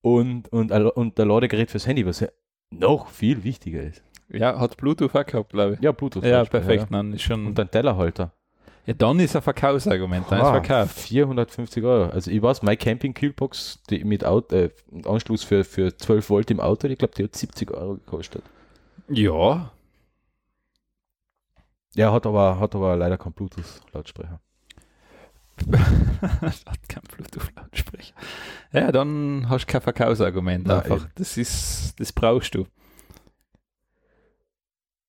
Und, 0.00 0.48
und, 0.52 0.72
und 0.72 1.16
der 1.18 1.26
Ladegerät 1.26 1.70
fürs 1.70 1.86
Handy, 1.86 2.04
was 2.04 2.20
ja 2.20 2.28
noch 2.70 3.08
viel 3.08 3.44
wichtiger 3.44 3.82
ist. 3.82 4.02
ja, 4.28 4.58
hat 4.58 4.76
Bluetooth 4.76 5.14
auch 5.14 5.24
gehabt, 5.26 5.50
glaube 5.52 5.74
ich. 5.74 5.80
Ja, 5.80 5.92
Bluetooth. 5.92 6.24
Ja, 6.24 6.44
perfekt. 6.44 6.86
Dann 6.90 7.12
ist 7.12 7.22
Ja. 7.22 7.26
schon, 7.28 7.46
Und 7.46 7.60
ein 7.60 7.70
Tellerhalter. 7.70 8.32
Ja, 8.86 8.94
dann 8.94 9.18
ist 9.20 9.34
ein 9.34 9.42
Verkaufsargument. 9.42 10.26
Dann 10.30 10.40
ist 10.40 10.44
Ah, 10.46 10.52
verkauft. 10.52 10.98
450 11.00 11.84
Euro. 11.84 12.10
Also 12.10 12.30
ich 12.30 12.42
weiß, 12.42 12.62
meine 12.62 12.76
Camping-Kühlbox, 12.76 13.80
die 13.90 14.04
mit 14.04 14.24
Auto, 14.24 14.54
äh, 14.54 14.70
Anschluss 15.06 15.42
für, 15.44 15.64
für 15.64 15.96
12 15.96 16.28
Volt 16.30 16.50
im 16.50 16.60
Auto, 16.60 16.86
ich 16.88 16.98
glaube, 16.98 17.14
die 17.14 17.24
hat 17.24 17.34
70 17.34 17.70
Euro 17.70 17.94
gekostet. 17.94 18.42
Ja, 19.08 19.70
Ja, 21.96 22.12
hat 22.12 22.26
aber, 22.26 22.58
hat 22.58 22.74
aber 22.74 22.96
leider 22.96 23.16
keinen 23.16 23.32
Bluetooth-Lautsprecher. 23.34 24.40
hat 25.70 26.88
kein 26.88 27.02
Bluetooth-Lautsprecher. 27.04 28.14
Ja, 28.72 28.90
dann 28.90 29.46
hast 29.48 29.66
du 29.66 29.72
kein 29.72 29.80
Verkaufsargument 29.80 30.66
Nein, 30.66 30.76
einfach. 30.80 30.96
eben. 30.96 31.12
Das 31.14 31.36
ist, 31.36 31.94
das 32.00 32.12
brauchst 32.12 32.54
du. 32.54 32.66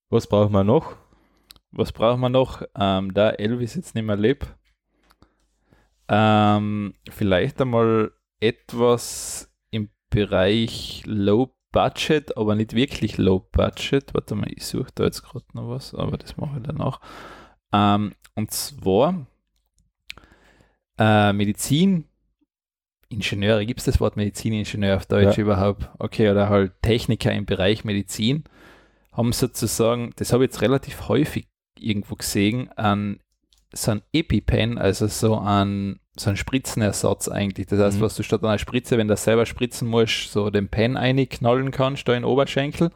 Was 0.10 0.27
braucht 0.27 0.51
man 0.51 0.67
noch? 0.67 0.96
Was 1.75 1.91
brauchen 1.91 2.22
wir 2.22 2.29
noch? 2.29 2.63
Ähm, 2.77 3.13
da 3.13 3.32
Elvis 3.32 3.75
jetzt 3.75 3.96
nicht 3.96 4.05
mehr 4.05 4.15
lebt. 4.15 4.48
Ähm, 6.08 6.94
vielleicht 7.10 7.60
einmal 7.62 8.12
etwas 8.39 9.51
im 9.72 9.89
Bereich 10.10 11.03
Low 11.05 11.53
Budget, 11.72 12.38
aber 12.38 12.55
nicht 12.55 12.74
wirklich 12.74 13.17
Low 13.17 13.39
Budget. 13.51 14.13
Warte 14.13 14.36
mal, 14.36 14.50
ich 14.50 14.65
suche 14.65 14.91
da 14.96 15.03
jetzt 15.03 15.24
gerade 15.24 15.46
noch 15.53 15.70
was, 15.70 15.94
aber 15.94 16.17
das 16.17 16.38
mache 16.38 16.58
ich 16.58 16.63
danach. 16.63 17.01
Ähm, 17.74 18.13
und 18.36 18.51
zwar 18.51 19.27
äh, 20.98 21.34
Medizin. 21.34 22.05
Ingenieure, 23.10 23.65
gibt 23.65 23.79
es 23.82 23.86
das 23.86 24.00
Wort 24.00 24.17
Mediziningenieur 24.17 24.96
auf 24.98 25.05
Deutsch 25.05 25.38
Ja. 25.38 25.44
überhaupt? 25.44 25.89
Okay, 26.00 26.29
oder 26.29 26.50
halt 26.50 26.74
Techniker 26.82 27.32
im 27.32 27.46
Bereich 27.46 27.84
Medizin 27.84 28.46
haben 29.12 29.32
sozusagen, 29.32 30.12
das 30.15 30.34
habe 30.34 30.44
ich 30.44 30.50
jetzt 30.51 30.62
relativ 30.62 31.08
häufig 31.08 31.48
irgendwo 31.79 32.15
gesehen, 32.15 32.70
an 32.77 33.20
so 33.74 33.91
ein 33.91 34.01
EpiPen, 34.13 34.77
also 34.77 35.08
so 35.08 35.38
ein, 35.38 36.00
so 36.17 36.29
ein 36.29 36.38
Spritzenersatz 36.38 37.27
eigentlich. 37.27 37.67
Das 37.67 37.79
heißt, 37.79 37.98
Mhm. 37.98 38.01
was 38.01 38.15
du 38.15 38.24
statt 38.24 38.44
einer 38.44 38.58
Spritze, 38.58 38.98
wenn 38.98 39.08
du 39.10 39.17
selber 39.17 39.46
spritzen 39.46 39.88
musst, 39.88 40.32
so 40.32 40.50
den 40.50 40.70
Pen 40.70 40.96
einknallen 40.98 41.72
kannst, 41.72 42.08
da 42.08 42.13
in 42.13 42.22
den 42.22 42.29
Oberschenkel. 42.29 42.91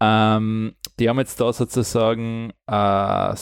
Ähm, 0.00 0.74
die 0.98 1.08
haben 1.08 1.18
jetzt 1.18 1.40
da 1.40 1.52
sozusagen 1.52 2.52
äh, 2.66 3.34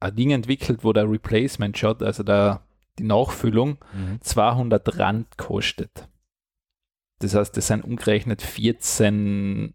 ein 0.00 0.16
Ding 0.16 0.30
entwickelt, 0.30 0.84
wo 0.84 0.92
der 0.92 1.10
Replacement 1.10 1.76
Shot, 1.78 2.02
also 2.02 2.22
der, 2.22 2.62
die 2.98 3.04
Nachfüllung, 3.04 3.78
200 4.20 4.98
Rand 4.98 5.38
kostet. 5.38 6.08
Das 7.20 7.34
heißt, 7.34 7.56
das 7.56 7.66
sind 7.68 7.82
umgerechnet 7.84 8.42
14 8.42 9.74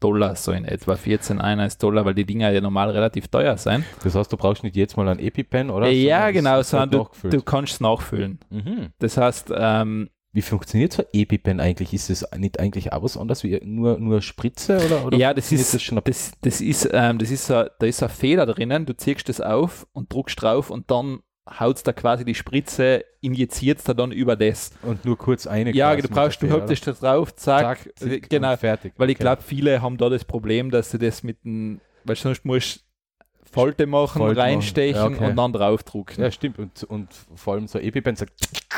Dollar, 0.00 0.36
so 0.36 0.52
in 0.52 0.64
etwa 0.64 0.96
14 0.96 1.40
1 1.40 1.78
Dollar, 1.78 2.04
weil 2.04 2.14
die 2.14 2.24
Dinger 2.24 2.50
ja 2.50 2.60
normal 2.60 2.90
relativ 2.90 3.28
teuer 3.28 3.56
sein. 3.56 3.84
Das 4.04 4.14
heißt, 4.14 4.32
du 4.32 4.36
brauchst 4.36 4.62
nicht 4.62 4.76
jetzt 4.76 4.96
mal 4.96 5.08
ein 5.08 5.18
EpiPen, 5.18 5.70
oder? 5.70 5.88
Ja, 5.88 6.32
Sondern 6.32 6.34
genau, 6.34 6.56
wird 6.56 6.66
sondern 6.66 6.90
du, 6.90 7.28
du 7.30 7.42
kannst 7.42 7.72
es 7.74 7.80
nachfüllen. 7.80 8.38
Mhm. 8.50 8.88
Das 8.98 9.16
heißt, 9.16 9.52
ähm, 9.56 10.10
Wie 10.32 10.42
funktioniert 10.42 10.92
so 10.92 11.02
ein 11.02 11.08
EpiPen 11.12 11.58
eigentlich? 11.58 11.94
Ist 11.94 12.10
es 12.10 12.24
nicht 12.36 12.60
eigentlich 12.60 12.92
auch 12.92 13.02
was 13.02 13.16
anderes 13.16 13.42
wie 13.44 13.58
nur, 13.64 13.98
nur 13.98 14.20
Spritze 14.20 14.76
oder, 14.84 15.06
oder 15.06 15.16
ja, 15.18 15.32
das 15.34 15.50
ist, 15.50 15.74
das 15.74 15.82
schon 15.82 16.00
das, 16.04 16.32
das 16.42 16.60
ist, 16.60 16.88
ähm, 16.92 17.18
das 17.18 17.30
ist 17.30 17.48
da 17.50 17.66
ist 17.80 17.98
so 17.98 18.06
eine 18.06 18.14
Feder 18.14 18.46
drinnen, 18.46 18.84
du 18.86 18.94
ziehst 18.96 19.28
das 19.28 19.40
auf 19.40 19.86
und 19.92 20.12
druckst 20.12 20.40
drauf 20.40 20.70
und 20.70 20.90
dann 20.90 21.20
haut 21.58 21.86
da 21.86 21.92
quasi 21.92 22.24
die 22.24 22.34
Spritze, 22.34 23.04
injiziert 23.20 23.80
da 23.88 23.94
dann 23.94 24.12
über 24.12 24.36
das. 24.36 24.70
und 24.82 25.04
nur 25.04 25.16
kurz 25.16 25.46
eine 25.46 25.72
Ja, 25.74 25.94
du 25.96 26.08
brauchst, 26.08 26.42
du 26.42 26.48
hältst 26.48 26.86
das 26.86 27.00
drauf, 27.00 27.34
zack? 27.34 27.78
Zack, 27.78 27.86
äh, 27.86 27.92
zick 27.94 28.30
genau. 28.30 28.56
fertig. 28.56 28.92
Weil 28.96 29.10
ich 29.10 29.16
Okay. 29.16 29.24
glaube, 29.24 29.42
viele 29.42 29.80
haben 29.82 29.96
da 29.96 30.08
das 30.08 30.24
Problem, 30.24 30.70
dass 30.70 30.90
sie 30.90 30.98
das 30.98 31.22
mit 31.22 31.42
dem, 31.44 31.80
weil 32.04 32.16
sonst 32.16 32.44
musst 32.44 32.78
du 32.78 32.82
Falte 33.50 33.86
machen, 33.86 34.18
Falte 34.20 34.34
machen. 34.38 34.50
reinstechen 34.52 34.94
Ja, 35.00 35.06
okay. 35.06 35.30
und 35.30 35.36
dann 35.36 35.52
draufdrucken. 35.54 36.22
Ja, 36.22 36.30
stimmt. 36.30 36.58
Und, 36.58 36.84
und 36.84 37.08
vor 37.34 37.54
allem 37.54 37.66
so 37.66 37.78
EpiPen 37.78 38.14
sagt, 38.14 38.34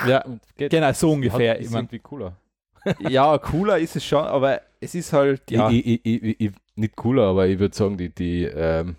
Ja, 0.06 0.24
genau, 0.56 0.92
so 0.92 1.10
ungefähr. 1.10 1.54
Hat, 1.54 1.60
Ich 1.60 1.66
ist 1.66 1.74
irgendwie 1.74 1.98
cooler. 1.98 2.36
ja, 3.00 3.36
cooler 3.38 3.78
ist 3.78 3.96
es 3.96 4.04
schon, 4.04 4.24
aber 4.24 4.60
es 4.80 4.94
ist 4.94 5.12
halt, 5.12 5.50
ja, 5.50 5.68
Ich, 5.70 5.84
ich, 5.86 6.00
ich, 6.04 6.22
ich, 6.22 6.40
ich, 6.40 6.50
nicht 6.76 6.96
cooler, 6.96 7.24
aber 7.24 7.46
ich 7.48 7.58
würde 7.58 7.76
sagen, 7.76 7.96
die, 7.98 8.08
die, 8.08 8.44
ähm, 8.44 8.96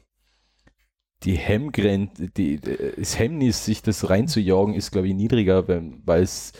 die 1.24 1.36
Hemmgrenze, 1.36 2.30
die, 2.30 2.60
das 2.60 3.18
Hemmnis, 3.20 3.66
sich 3.66 3.82
das 3.82 4.10
reinzujagen, 4.10 4.74
ist, 4.74 4.92
glaube 4.92 5.08
ich, 5.08 5.14
niedriger, 5.14 5.68
weil 5.68 6.24
es 6.24 6.54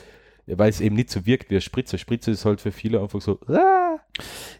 weil 0.48 0.70
es 0.70 0.82
eben 0.82 0.96
nicht 0.96 1.10
so 1.10 1.26
wirkt 1.26 1.50
wie 1.50 1.56
eine 1.56 1.62
Spritze. 1.62 1.98
Spritze 1.98 2.32
ist 2.32 2.46
halt 2.46 2.60
für 2.62 2.72
viele 2.72 3.00
einfach 3.00 3.22
so, 3.22 3.40
ah, 3.48 3.98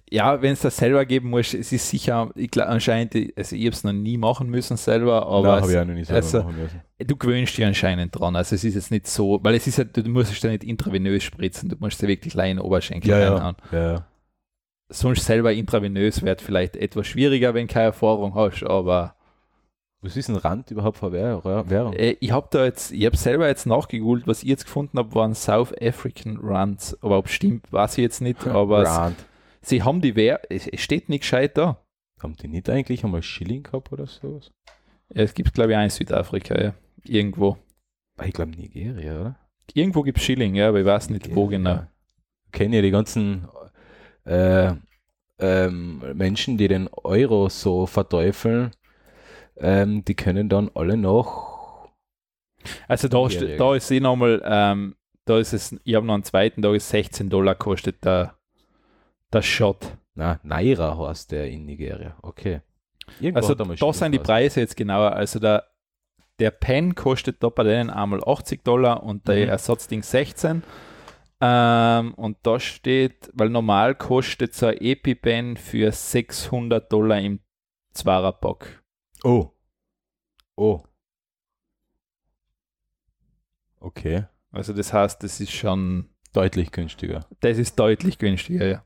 ja 0.10 0.42
wenn 0.42 0.54
es 0.54 0.62
das 0.62 0.78
selber 0.78 1.06
geben 1.06 1.30
muss, 1.30 1.54
es 1.54 1.72
ist 1.72 1.90
sicher, 1.90 2.30
ich 2.36 2.50
glaub, 2.52 2.68
anscheinend, 2.68 3.14
also 3.36 3.56
ich 3.56 3.66
habe 3.66 3.76
es 3.76 3.84
noch 3.84 3.92
nie 3.92 4.18
machen 4.18 4.50
müssen 4.50 4.78
selber, 4.78 5.26
aber 5.26 5.48
Nein, 5.48 5.58
es, 5.58 5.62
habe 5.64 5.72
ich 5.74 5.78
auch 5.80 5.86
noch 5.86 5.94
nicht 5.94 6.08
selber 6.08 6.18
also- 6.26 6.44
machen 6.44 6.62
müssen. 6.62 6.82
du 7.00 7.16
gewöhnst 7.18 7.58
dich 7.58 7.66
anscheinend 7.66 8.18
dran. 8.18 8.36
Also 8.36 8.56
es 8.56 8.64
ist 8.64 8.76
jetzt 8.76 8.92
nicht 8.92 9.08
so, 9.08 9.40
weil 9.44 9.56
es 9.56 9.68
ist 9.68 9.80
ja, 9.80 9.84
du 9.84 10.02
musst 10.10 10.32
es 10.32 10.42
ja 10.42 10.52
nicht 10.52 10.64
intravenös 10.64 11.24
spritzen, 11.24 11.68
du 11.68 11.76
musst 11.80 12.02
ja 12.02 12.08
wirklich 12.08 12.34
klein 12.34 12.60
Oberschenkel 12.60 13.10
Ja, 13.10 13.34
reinhauen. 13.34 13.56
ja, 13.72 13.78
ja, 13.80 13.94
ja. 13.94 14.08
Sonst 14.90 15.26
selber 15.26 15.52
intravenös 15.52 16.22
wird 16.22 16.42
vielleicht 16.42 16.76
etwas 16.76 17.08
schwieriger, 17.08 17.54
wenn 17.54 17.68
du 17.68 17.74
keine 17.74 17.86
Erfahrung 17.88 18.36
hast, 18.36 18.64
aber 18.64 19.16
Was 20.04 20.18
ist 20.18 20.30
ein 20.30 20.36
Rand 20.36 20.72
überhaupt 20.72 20.98
für 20.98 21.12
Währ- 21.12 21.70
Währung? 21.70 21.94
Äh, 21.94 22.18
ich 22.20 22.32
habe 22.32 22.48
da 22.50 22.66
jetzt, 22.66 22.92
ich 22.92 23.06
habe 23.06 23.16
selber 23.16 23.48
jetzt 23.48 23.68
nachgegoogelt, 23.68 24.26
was 24.26 24.42
ich 24.42 24.50
jetzt 24.50 24.66
gefunden 24.66 24.98
habe, 24.98 25.14
waren 25.14 25.36
South 25.36 25.74
African 25.80 26.40
Rands. 26.42 26.98
Aber 27.04 27.20
ob 27.20 27.30
stimmt, 27.30 27.72
weiß 27.72 27.98
ich 28.00 28.02
jetzt 28.02 28.20
nicht. 28.22 28.48
Aber 28.48 28.82
es, 28.82 29.16
sie 29.62 29.84
haben 29.84 30.02
die 30.02 30.16
Währ, 30.16 30.42
es, 30.50 30.68
steht 30.82 31.08
nicht 31.10 31.22
gescheit 31.22 31.56
da. 31.56 31.78
Haben 32.20 32.36
die 32.36 32.48
nicht 32.48 32.70
eigentlich 32.70 33.04
einmal 33.04 33.22
Schilling 33.22 33.64
gehabt 33.64 33.92
oder 33.92 34.08
sowas? 34.08 34.52
Ja, 35.14 35.24
es 35.24 35.34
gibt, 35.36 35.54
glaube 35.54 35.72
ich, 35.72 35.78
auch 35.78 35.84
in 35.84 35.90
Südafrika, 35.90 36.60
ja. 36.60 36.74
Irgendwo. 37.04 37.58
Ich 38.24 38.34
glaube 38.34 38.52
Nigeria, 38.52 39.22
oder? 39.22 39.36
Irgendwo 39.74 40.02
gibt 40.02 40.18
es 40.18 40.24
Schilling, 40.24 40.56
ja, 40.56 40.70
aber 40.70 40.80
ich 40.80 40.86
weiß 40.86 41.10
nicht, 41.12 41.34
wo 41.36 41.48
genau. 41.48 41.86
Kennen 42.52 42.74
ja 42.74 42.82
die 42.82 42.92
ganzen 42.92 43.48
äh, 44.26 44.74
ähm, 45.40 46.04
Menschen, 46.16 46.58
die 46.58 46.68
den 46.68 46.90
Euro 46.90 47.50
so 47.50 47.86
verteufeln. 47.86 48.72
Ähm, 49.62 50.04
die 50.06 50.16
können 50.16 50.50
dann 50.50 50.70
alle 50.76 50.98
noch. 50.98 51.90
Also 52.88 53.08
da, 53.08 53.26
ja, 53.28 53.58
da 53.58 53.76
ist 53.76 53.90
eh 53.92 54.00
nochmal, 54.00 54.42
ähm, 54.46 54.96
da 55.26 55.40
ist 55.40 55.54
es, 55.54 55.76
ich 55.84 55.96
habe 55.96 56.06
noch 56.06 56.14
einen 56.14 56.24
zweiten, 56.24 56.62
da 56.62 56.74
ist 56.74 56.90
16 56.90 57.30
Dollar 57.30 57.56
kostet 57.56 58.04
der, 58.06 58.36
der 59.34 59.42
Shot. 59.42 59.98
Na, 60.14 60.40
Naira 60.44 60.98
heißt 60.98 61.32
der 61.32 61.50
in 61.50 61.66
Nigeria. 61.66 62.18
Okay. 62.22 62.62
Irgendwo 63.20 63.38
Also 63.38 63.56
da 63.56 63.94
sind 63.94 64.12
die. 64.12 64.20
Preise 64.20 64.60
jetzt 64.60 64.76
genauer. 64.76 65.14
Also 65.14 65.40
der, 65.40 65.66
der 66.40 66.52
Pen 66.52 66.96
kostet 66.96 67.42
da 67.42 67.50
bei 67.50 67.64
denen 67.64 67.90
einmal 67.90 68.22
80 68.24 68.64
Dollar 68.64 69.04
und 69.04 69.28
der 69.28 69.38
Mhm. 69.46 69.50
Ersatzding 69.50 70.04
16. 70.04 70.64
Ähm, 71.44 72.14
und 72.16 72.38
da 72.44 72.60
steht, 72.60 73.32
weil 73.34 73.50
normal 73.50 73.96
kostet 73.96 74.54
so 74.54 74.68
ein 74.68 74.78
EpiPen 74.80 75.58
für 75.58 75.92
600 75.92 76.92
Dollar 76.92 77.20
im 77.20 77.40
Zwarer-Pack. 77.94 78.81
Oh. 79.24 79.50
Oh. 80.56 80.82
Okay. 83.80 84.26
Also 84.52 84.74
das 84.74 84.94
heißt, 84.94 85.24
das 85.24 85.40
ist 85.40 85.52
schon, 85.52 86.10
Deutlich 86.34 86.72
günstiger. 86.72 87.26
das 87.42 87.58
ist 87.58 87.78
deutlich 87.80 88.18
günstiger, 88.18 88.66
ja. 88.68 88.86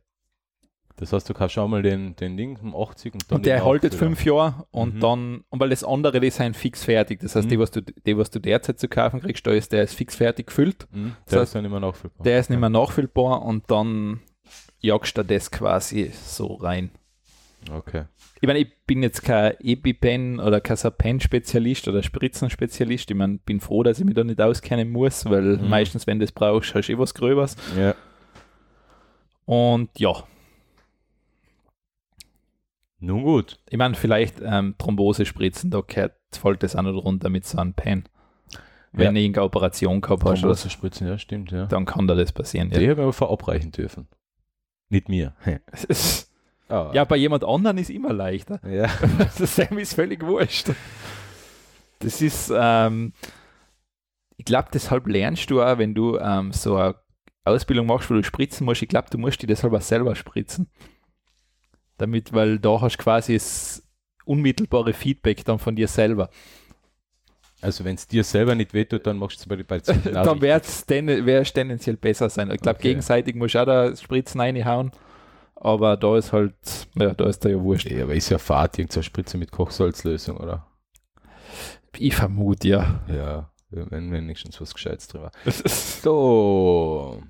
Das 0.97 1.11
heißt, 1.11 1.27
du 1.29 1.33
kaufst 1.33 1.55
schon 1.55 1.69
mal 1.69 1.81
den, 1.81 2.15
den 2.15 2.37
Ding 2.37 2.57
um 2.61 2.73
80 2.73 3.13
und 3.13 3.29
dann 3.29 3.35
Und 3.37 3.45
der 3.45 3.65
haltet 3.65 3.93
fünf 3.93 4.23
Jahre 4.23 4.65
und 4.71 4.95
Mhm. 4.95 4.99
dann, 5.01 5.43
und 5.49 5.59
weil 5.59 5.69
das 5.69 5.83
andere, 5.83 6.21
die 6.21 6.29
sind 6.29 6.55
fix 6.55 6.85
fertig. 6.85 7.19
Das 7.19 7.35
heißt, 7.35 7.47
Mhm. 7.47 7.49
die, 7.49 7.59
was 7.59 7.71
du, 7.71 7.81
die, 7.81 8.17
was 8.17 8.31
du 8.31 8.39
derzeit 8.39 8.79
zu 8.79 8.87
kaufen 8.87 9.19
kriegst, 9.19 9.45
da 9.45 9.51
ist 9.51 9.73
der 9.73 9.83
ist 9.83 9.93
fix 9.93 10.15
fertig 10.15 10.47
gefüllt. 10.47 10.87
Mhm. 10.91 11.15
Das 11.25 11.31
Der 11.31 11.39
heißt, 11.41 11.49
ist 11.49 11.55
dann 11.55 11.65
immer 11.65 11.81
nachfüllbar. 11.81 12.23
Der 12.23 12.39
ist 12.39 12.49
nicht 12.49 12.59
mehr 12.59 12.69
nachfüllbar 12.69 13.41
und 13.41 13.69
dann 13.69 14.21
jagst 14.79 15.17
du 15.17 15.23
das 15.23 15.51
quasi 15.51 16.11
so 16.13 16.53
rein. 16.55 16.91
Okay. 17.71 18.05
Ich 18.41 18.47
meine, 18.47 18.59
ich 18.59 18.71
bin 18.85 19.01
jetzt 19.01 19.23
kein 19.23 19.53
EpiPen 19.59 20.39
oder 20.39 20.61
kein 20.61 20.77
so 20.77 20.91
Pen-Spezialist 20.91 21.87
oder 21.87 22.03
Spritzenspezialist. 22.03 23.09
Ich 23.09 23.17
meine, 23.17 23.39
bin 23.39 23.59
froh, 23.59 23.81
dass 23.83 23.99
ich 23.99 24.05
mich 24.05 24.13
da 24.15 24.23
nicht 24.23 24.39
auskennen 24.41 24.91
muss, 24.91 25.25
weil 25.25 25.57
Mhm. 25.57 25.69
meistens, 25.69 26.05
wenn 26.05 26.19
du 26.19 26.25
das 26.25 26.31
brauchst, 26.31 26.75
hast 26.75 26.87
du 26.87 26.93
eh 26.93 26.97
was 26.99 27.13
Gröbers. 27.13 27.55
Ja. 27.77 27.95
Und 29.45 29.89
ja, 29.99 30.13
Nun 32.99 33.23
gut. 33.23 33.59
ich 33.69 33.77
meine, 33.77 33.95
vielleicht 33.95 34.41
ähm, 34.43 34.75
Thrombose-Spritzen, 34.77 35.69
da 35.69 35.81
gehört, 35.81 36.13
fällt 36.33 36.63
das 36.63 36.75
auch 36.75 36.81
noch 36.81 36.93
runter 37.03 37.29
mit 37.29 37.45
so 37.45 37.57
einem 37.57 37.73
Pen. 37.73 38.05
Wenn 38.91 39.05
Ja. 39.07 39.11
du 39.11 39.19
irgendeine 39.19 39.45
Operation 39.45 40.01
gehabt 40.01 40.23
hast, 40.23 40.43
oder 40.43 40.55
so, 40.55 40.63
Thrombose 40.63 40.69
spritzen, 40.69 41.07
ja, 41.07 41.17
stimmt, 41.17 41.51
ja. 41.51 41.65
dann 41.65 41.85
kann 41.85 42.07
da 42.07 42.15
das 42.15 42.31
passieren. 42.31 42.69
Die 42.69 42.79
Ja. 42.79 42.91
haben 42.91 42.97
wir 43.05 43.13
verabreichen 43.13 43.71
dürfen. 43.71 44.07
Nicht 44.89 45.09
mir. 45.09 45.33
Ah. 46.67 46.91
ja, 46.93 47.03
bei 47.05 47.15
jemand 47.17 47.43
anderen 47.43 47.77
ist 47.77 47.89
immer 47.89 48.11
leichter. 48.13 48.59
ja. 48.67 48.87
Das 49.37 49.55
Sam 49.55 49.77
ist 49.77 49.93
völlig 49.93 50.23
wurscht. 50.25 50.71
Das 51.99 52.21
ist, 52.21 52.51
ähm, 52.55 53.13
ich 54.37 54.45
glaube, 54.45 54.69
deshalb 54.73 55.07
lernst 55.07 55.49
du 55.49 55.61
auch, 55.61 55.77
wenn 55.77 55.93
du 55.93 56.17
ähm, 56.17 56.51
so 56.51 56.75
eine 56.77 56.95
Ausbildung 57.43 57.85
machst, 57.85 58.09
wo 58.09 58.15
du 58.15 58.23
spritzen 58.23 58.65
musst, 58.65 58.81
ich 58.81 58.89
glaube, 58.89 59.09
du 59.09 59.17
musst 59.17 59.41
die 59.41 59.47
deshalb 59.47 59.73
auch 59.73 59.81
selber 59.81 60.15
spritzen. 60.15 60.67
Damit, 61.97 62.33
weil 62.33 62.59
da 62.59 62.81
hast 62.81 62.97
du 62.97 63.03
quasi 63.03 63.33
das 63.35 63.83
unmittelbare 64.25 64.93
Feedback 64.93 65.45
dann 65.45 65.59
von 65.59 65.75
dir 65.75 65.87
selber. 65.87 66.29
Also 67.61 67.85
wenn 67.85 67.95
es 67.95 68.07
dir 68.07 68.23
selber 68.23 68.53
nicht 68.55 68.73
wehtut, 68.73 69.07
dann 69.07 69.17
machst 69.17 69.45
du 69.45 69.53
es 69.55 69.65
bei 69.67 69.77
auch 69.79 70.23
dann 70.25 70.41
wird 70.41 70.65
es 70.65 70.85
ten, 70.85 71.07
tendenziell 71.07 71.95
besser 71.95 72.29
sein. 72.29 72.51
Ich 72.51 72.59
glaube, 72.61 72.79
Okay. 72.79 72.89
gegenseitig 72.89 73.35
musst 73.35 73.55
du 73.55 73.59
auch 73.59 73.65
da 73.65 73.95
Spritzen 73.95 74.41
reinhauen, 74.41 74.91
aber 75.55 75.97
da 75.97 76.17
ist 76.17 76.33
halt, 76.33 76.55
ja, 76.95 77.13
da 77.13 77.25
ist 77.27 77.43
da 77.43 77.49
ja 77.49 77.61
wurscht. 77.61 77.89
Ja, 77.89 78.03
aber 78.03 78.15
ist 78.15 78.29
ja 78.29 78.37
Fahrt, 78.37 78.77
irgendeine 78.77 79.03
Spritze 79.03 79.37
mit 79.37 79.51
Kochsalzlösung, 79.51 80.37
oder? 80.37 80.67
Ich 81.97 82.15
vermute, 82.15 82.67
ja. 82.67 83.01
Ja, 83.07 83.49
wenn 83.69 84.11
wenigstens 84.11 84.59
was 84.59 84.73
Gescheites 84.73 85.07
drüber. 85.07 85.31
So. 85.67 87.21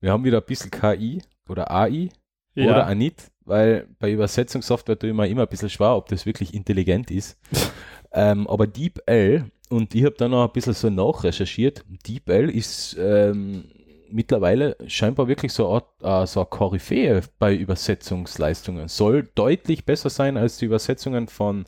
Wir 0.00 0.12
haben 0.12 0.22
wieder 0.22 0.38
ein 0.38 0.46
bisschen 0.46 0.70
KI 0.70 1.22
oder 1.48 1.70
AI 1.72 2.10
oder 2.54 2.88
auch 2.88 2.94
nicht, 2.94 3.32
weil 3.44 3.88
bei 3.98 4.12
Übersetzungssoftware 4.12 4.98
tue 4.98 5.10
ich 5.10 5.16
mir 5.16 5.28
immer 5.28 5.42
ein 5.42 5.48
bisschen 5.48 5.70
schwer, 5.70 5.96
ob 5.96 6.08
das 6.08 6.26
wirklich 6.26 6.54
intelligent 6.54 7.10
ist. 7.10 7.36
ähm, 8.12 8.46
aber 8.46 8.66
DeepL, 8.66 9.50
und 9.70 9.94
ich 9.94 10.04
habe 10.04 10.14
da 10.16 10.28
noch 10.28 10.46
ein 10.46 10.52
bisschen 10.52 10.74
so 10.74 10.88
nachrecherchiert, 10.88 11.84
DeepL 12.06 12.48
ist 12.48 12.96
ähm, 12.98 13.64
mittlerweile 14.10 14.76
scheinbar 14.86 15.28
wirklich 15.28 15.52
so 15.52 15.66
eine, 15.68 15.74
Art, 15.74 16.24
äh, 16.24 16.26
so 16.26 16.40
eine 16.40 16.48
Koryphäe 16.48 17.22
bei 17.38 17.54
Übersetzungsleistungen. 17.54 18.88
Soll 18.88 19.28
deutlich 19.34 19.84
besser 19.84 20.10
sein 20.10 20.36
als 20.36 20.58
die 20.58 20.66
Übersetzungen 20.66 21.28
von 21.28 21.66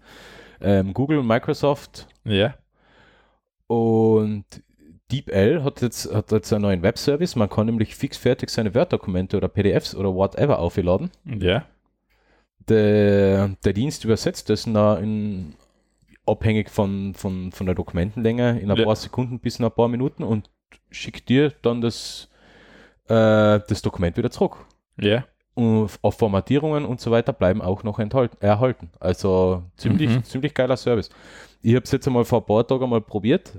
ähm, 0.61 0.93
Google 0.95 1.19
und 1.19 1.27
Microsoft 1.27 2.07
ja. 2.25 2.55
und 3.67 4.45
DeepL 5.11 5.65
hat 5.65 5.83
jetzt, 5.83 6.13
hat 6.15 6.31
jetzt 6.33 6.53
einen 6.53 6.63
neuen 6.63 6.83
Webservice. 6.83 7.35
Man 7.37 7.49
kann 7.49 7.67
nämlich 7.67 7.97
fixfertig 7.97 8.51
seine 8.51 8.75
Word-Dokumente 8.75 9.37
oder 9.37 9.49
PDFs 9.49 9.95
oder 9.95 10.15
whatever 10.15 10.59
aufladen. 10.61 11.11
Ja. 11.25 11.65
Der, 12.69 13.57
der 13.65 13.73
Dienst 13.73 14.05
übersetzt 14.05 14.51
das 14.51 14.67
na 14.67 14.97
in, 14.97 15.55
abhängig 16.27 16.71
von, 16.71 17.15
von, 17.15 17.51
von 17.53 17.67
der 17.67 17.75
Dokumentenlänge 17.75 18.61
in 18.61 18.71
ein 18.71 18.77
Ja. 18.77 18.85
paar 18.85 18.97
Sekunden 18.97 19.41
bis 19.41 19.59
in 19.59 19.65
ein 19.65 19.73
paar 19.73 19.89
Minuten 19.89 20.23
und 20.23 20.51
schickt 20.91 21.29
dir 21.29 21.53
dann 21.63 21.81
das, 21.81 22.29
äh, 23.11 23.61
das 23.69 23.83
Dokument 23.83 24.17
wieder 24.17 24.31
zurück. 24.31 24.57
Ja. 24.99 25.25
Und 25.55 25.91
auf 26.03 26.17
Formatierungen 26.17 26.85
und 26.85 27.01
so 27.01 27.11
weiter 27.11 27.33
bleiben 27.33 27.61
auch 27.61 27.83
noch 27.83 27.99
enthalten, 27.99 28.37
erhalten. 28.41 28.91
Also 29.01 29.65
ziemlich, 29.77 30.09
Mhm. 30.11 30.25
ziemlich 30.25 30.55
geiler 30.55 30.77
Service. 30.77 31.11
Ich 31.61 31.75
habe 31.75 31.85
es 31.85 31.91
jetzt 31.91 32.07
einmal 32.07 32.25
vor 32.25 32.41
ein 32.41 32.47
paar 32.47 32.67
Tagen 32.67 32.89
mal 32.89 33.01
probiert. 33.01 33.53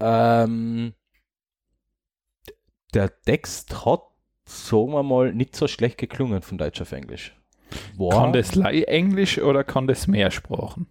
Ähm, 0.00 0.94
der 2.94 3.20
Text 3.22 3.84
hat, 3.84 4.02
sagen 4.44 4.92
wir 4.92 5.02
mal, 5.02 5.32
nicht 5.32 5.54
so 5.54 5.68
schlecht 5.68 5.98
geklungen 5.98 6.42
von 6.42 6.58
Deutsch 6.58 6.80
auf 6.80 6.92
Englisch. 6.92 7.36
War, 7.96 8.10
Kann 8.10 8.32
das 8.32 8.56
Englisch 8.56 9.38
oder 9.38 9.62
kann 9.62 9.86
das 9.86 10.06
mehr 10.08 10.30
Sprachen? 10.30 10.88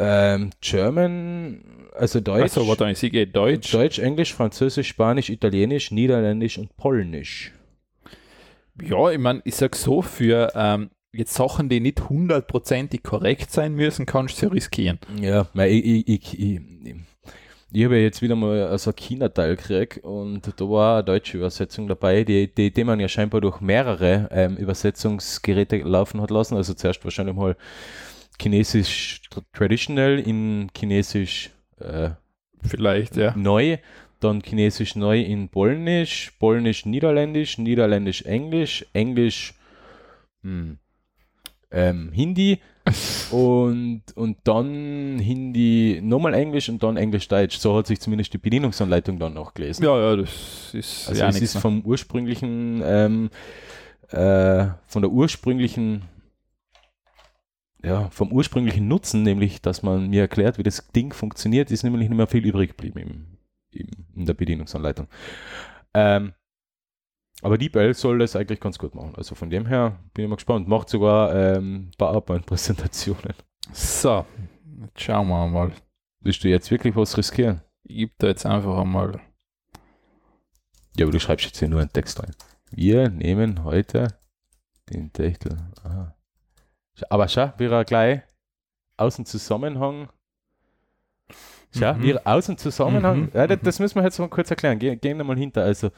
Ähm, 0.00 0.50
German, 0.60 1.62
also 1.94 2.20
Deutsch, 2.20 2.44
Achso, 2.44 2.66
warte, 2.66 2.90
ich 2.90 2.98
sehe 2.98 3.26
Deutsch. 3.26 3.70
Deutsch, 3.72 3.98
Englisch, 3.98 4.34
Französisch, 4.34 4.88
Spanisch, 4.88 5.30
Italienisch, 5.30 5.90
Niederländisch 5.90 6.58
und 6.58 6.76
Polnisch. 6.76 7.52
Ja, 8.82 9.10
ich 9.10 9.18
meine, 9.18 9.42
ich 9.44 9.56
sag 9.56 9.76
so, 9.76 10.02
für 10.02 10.52
ähm, 10.54 10.90
jetzt 11.12 11.34
Sachen, 11.34 11.68
die 11.68 11.80
nicht 11.80 12.08
hundertprozentig 12.08 13.02
korrekt 13.02 13.50
sein 13.50 13.74
müssen, 13.74 14.06
kannst 14.06 14.40
du 14.40 14.46
ja 14.46 14.52
riskieren. 14.52 14.98
Ja, 15.20 15.46
weil 15.54 15.72
ich, 15.72 15.84
ich, 15.84 16.08
ich, 16.08 16.40
ich, 16.40 16.60
ich 17.72 17.84
habe 17.84 17.96
ja 17.96 18.02
jetzt 18.02 18.22
wieder 18.22 18.36
mal 18.36 18.76
so 18.78 18.90
ein 18.90 18.96
China-Teil 18.96 19.56
gekriegt 19.56 19.98
und 20.04 20.52
da 20.56 20.64
war 20.68 20.96
eine 20.96 21.04
deutsche 21.04 21.36
Übersetzung 21.38 21.86
dabei, 21.88 22.24
die, 22.24 22.52
die, 22.52 22.72
die 22.72 22.84
man 22.84 22.98
ja 23.00 23.08
scheinbar 23.08 23.40
durch 23.40 23.60
mehrere 23.60 24.28
ähm, 24.32 24.56
Übersetzungsgeräte 24.56 25.78
laufen 25.78 26.20
hat 26.20 26.30
lassen. 26.30 26.56
Also 26.56 26.74
zuerst 26.74 27.04
wahrscheinlich 27.04 27.36
mal 27.36 27.56
Chinesisch 28.40 29.20
tr- 29.30 29.44
Traditional 29.52 30.18
in 30.18 30.70
Chinesisch 30.76 31.50
äh, 31.78 32.10
Vielleicht, 32.62 33.16
ja. 33.16 33.34
neu, 33.36 33.78
dann 34.20 34.42
Chinesisch 34.42 34.96
neu 34.96 35.20
in 35.20 35.48
Polnisch, 35.48 36.32
Polnisch 36.38 36.84
Niederländisch, 36.86 37.58
Niederländisch 37.58 38.22
Englisch, 38.22 38.84
Englisch 38.92 39.54
hm, 40.42 40.78
ähm, 41.70 42.10
Hindi 42.12 42.60
und, 43.30 44.02
und 44.14 44.38
dann 44.44 45.18
Hindi 45.18 46.00
nochmal 46.02 46.34
Englisch 46.34 46.68
und 46.68 46.82
dann 46.82 46.96
Englisch-Deutsch. 46.96 47.58
So 47.58 47.76
hat 47.76 47.86
sich 47.86 48.00
zumindest 48.00 48.32
die 48.32 48.38
Bedienungsanleitung 48.38 49.18
dann 49.18 49.34
noch 49.34 49.54
gelesen. 49.54 49.84
Ja, 49.84 49.98
ja, 49.98 50.16
das 50.16 50.70
ist 50.72 51.08
also 51.08 51.20
ja 51.20 51.28
es 51.28 51.40
ist 51.40 51.58
vom 51.58 51.82
ursprünglichen, 51.82 52.82
ähm, 52.84 53.30
äh, 54.10 54.66
von 54.86 55.02
der 55.02 55.10
ursprünglichen 55.10 56.02
ja, 57.82 58.10
vom 58.10 58.32
ursprünglichen 58.32 58.88
Nutzen, 58.88 59.22
nämlich, 59.22 59.62
dass 59.62 59.82
man 59.82 60.08
mir 60.10 60.22
erklärt, 60.22 60.58
wie 60.58 60.62
das 60.62 60.88
Ding 60.88 61.12
funktioniert, 61.12 61.70
ist 61.70 61.82
nämlich 61.82 62.08
nicht 62.08 62.16
mehr 62.16 62.26
viel 62.26 62.44
übrig 62.46 62.70
geblieben 62.76 62.98
im, 62.98 63.38
im, 63.70 63.88
in 64.14 64.26
der 64.26 64.34
Bedienungsanleitung. 64.34 65.08
Ähm, 65.94 66.34
aber 67.42 67.56
DeepL 67.56 67.94
soll 67.94 68.18
das 68.18 68.36
eigentlich 68.36 68.60
ganz 68.60 68.78
gut 68.78 68.94
machen. 68.94 69.14
Also 69.16 69.34
von 69.34 69.48
dem 69.48 69.66
her 69.66 69.98
bin 70.12 70.24
ich 70.24 70.28
mal 70.28 70.36
gespannt. 70.36 70.68
Macht 70.68 70.90
sogar 70.90 71.34
ähm, 71.34 71.90
PowerPoint-Präsentationen. 71.96 73.34
So, 73.72 74.26
jetzt 74.82 75.00
schauen 75.00 75.28
wir 75.28 75.48
mal. 75.48 75.72
Willst 76.20 76.44
du 76.44 76.48
jetzt 76.48 76.70
wirklich 76.70 76.94
was 76.96 77.16
riskieren? 77.16 77.62
Ich 77.84 77.96
gebe 77.96 78.12
da 78.18 78.26
jetzt 78.26 78.44
einfach 78.44 78.76
einmal. 78.76 79.20
Ja, 80.96 81.06
aber 81.06 81.12
du 81.12 81.20
schreibst 81.20 81.46
jetzt 81.46 81.58
hier 81.58 81.68
nur 81.68 81.80
einen 81.80 81.92
Text 81.92 82.22
rein. 82.22 82.34
Wir 82.70 83.08
nehmen 83.08 83.64
heute 83.64 84.08
den 84.90 85.12
Titel. 85.12 85.56
Aha. 85.82 86.14
Aber 87.08 87.28
schau, 87.28 87.52
wie 87.58 87.66
er 87.66 87.84
gleich 87.84 88.20
aus 88.96 89.16
dem 89.16 89.24
Zusammenhang. 89.24 90.08
Schau, 91.76 91.94
Mhm. 91.94 92.02
wie 92.02 92.10
er 92.12 92.26
aus 92.26 92.46
dem 92.46 92.56
Zusammenhang. 92.58 93.20
Mhm. 93.22 93.30
Ja, 93.32 93.46
das, 93.46 93.58
das 93.62 93.78
müssen 93.78 93.96
wir 93.96 94.02
jetzt 94.02 94.18
mal 94.18 94.28
kurz 94.28 94.50
erklären. 94.50 94.78
Ge 94.78 94.96
gehen 94.96 95.16
wir 95.18 95.24
mal 95.24 95.36
hinter. 95.36 95.62
Also, 95.62 95.90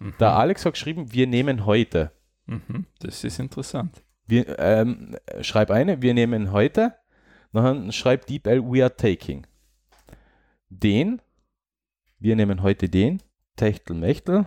Mhm. 0.00 0.14
der 0.18 0.32
Alex 0.32 0.64
hat 0.64 0.72
geschrieben, 0.74 1.12
wir 1.12 1.26
nehmen 1.26 1.64
heute. 1.66 2.10
Mhm. 2.46 2.86
Das 3.00 3.22
ist 3.24 3.38
interessant. 3.38 4.02
wir, 4.26 4.58
ähm, 4.60 5.16
schreib 5.40 5.70
eine, 5.72 6.02
wir 6.02 6.14
nehmen 6.14 6.52
heute, 6.52 6.94
dann 7.52 7.90
schreibt 7.90 8.28
DeepL, 8.28 8.62
we 8.62 8.80
are 8.82 8.94
taking. 8.94 9.44
Den, 10.68 11.20
wir 12.20 12.36
nehmen 12.36 12.62
heute 12.62 12.88
den, 12.88 13.20
Techtelmechtel, 13.56 14.46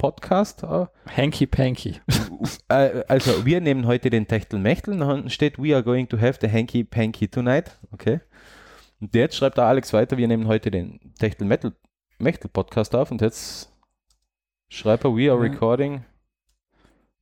Podcast. 0.00 0.62
Äh, 0.62 0.86
Hanky 1.14 1.46
Panky. 1.46 2.00
äh, 2.68 3.04
also, 3.06 3.44
wir 3.44 3.60
nehmen 3.60 3.86
heute 3.86 4.08
den 4.08 4.26
Techtelmechtel, 4.26 4.98
dann 4.98 5.28
steht, 5.28 5.58
we 5.58 5.74
are 5.74 5.84
going 5.84 6.08
to 6.08 6.18
have 6.18 6.38
the 6.40 6.50
Hanky 6.50 6.84
Panky 6.84 7.28
tonight. 7.28 7.78
Okay. 7.92 8.20
Und 8.98 9.14
jetzt 9.14 9.36
schreibt 9.36 9.58
da 9.58 9.68
Alex 9.68 9.92
weiter, 9.92 10.16
wir 10.16 10.26
nehmen 10.26 10.48
heute 10.48 10.70
den 10.70 11.12
Techtelmechtel 11.18 11.74
Podcast 12.50 12.94
auf 12.94 13.10
und 13.10 13.20
jetzt 13.20 13.70
schreibt 14.70 15.04
er, 15.04 15.14
we 15.14 15.30
are 15.30 15.38
recording 15.38 16.02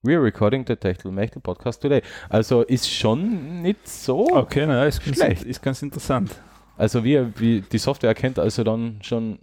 We 0.03 0.15
are 0.15 0.23
recording 0.23 0.65
the 0.65 0.77
Techtelmechtel 0.77 1.43
Podcast 1.43 1.83
today. 1.83 2.03
Also 2.29 2.63
ist 2.63 2.89
schon 2.89 3.63
nicht 3.63 3.89
so. 3.89 4.29
Okay, 4.37 4.65
na, 4.65 4.85
ist, 4.85 5.05
ganz, 5.05 5.17
Schlecht. 5.17 5.43
ist 5.43 5.61
ganz 5.61 5.83
interessant. 5.83 6.31
Also 6.77 7.03
wie, 7.03 7.27
wie 7.41 7.61
die 7.63 7.79
Software 7.79 8.11
erkennt 8.11 8.39
also 8.39 8.63
dann 8.63 9.01
schon 9.03 9.41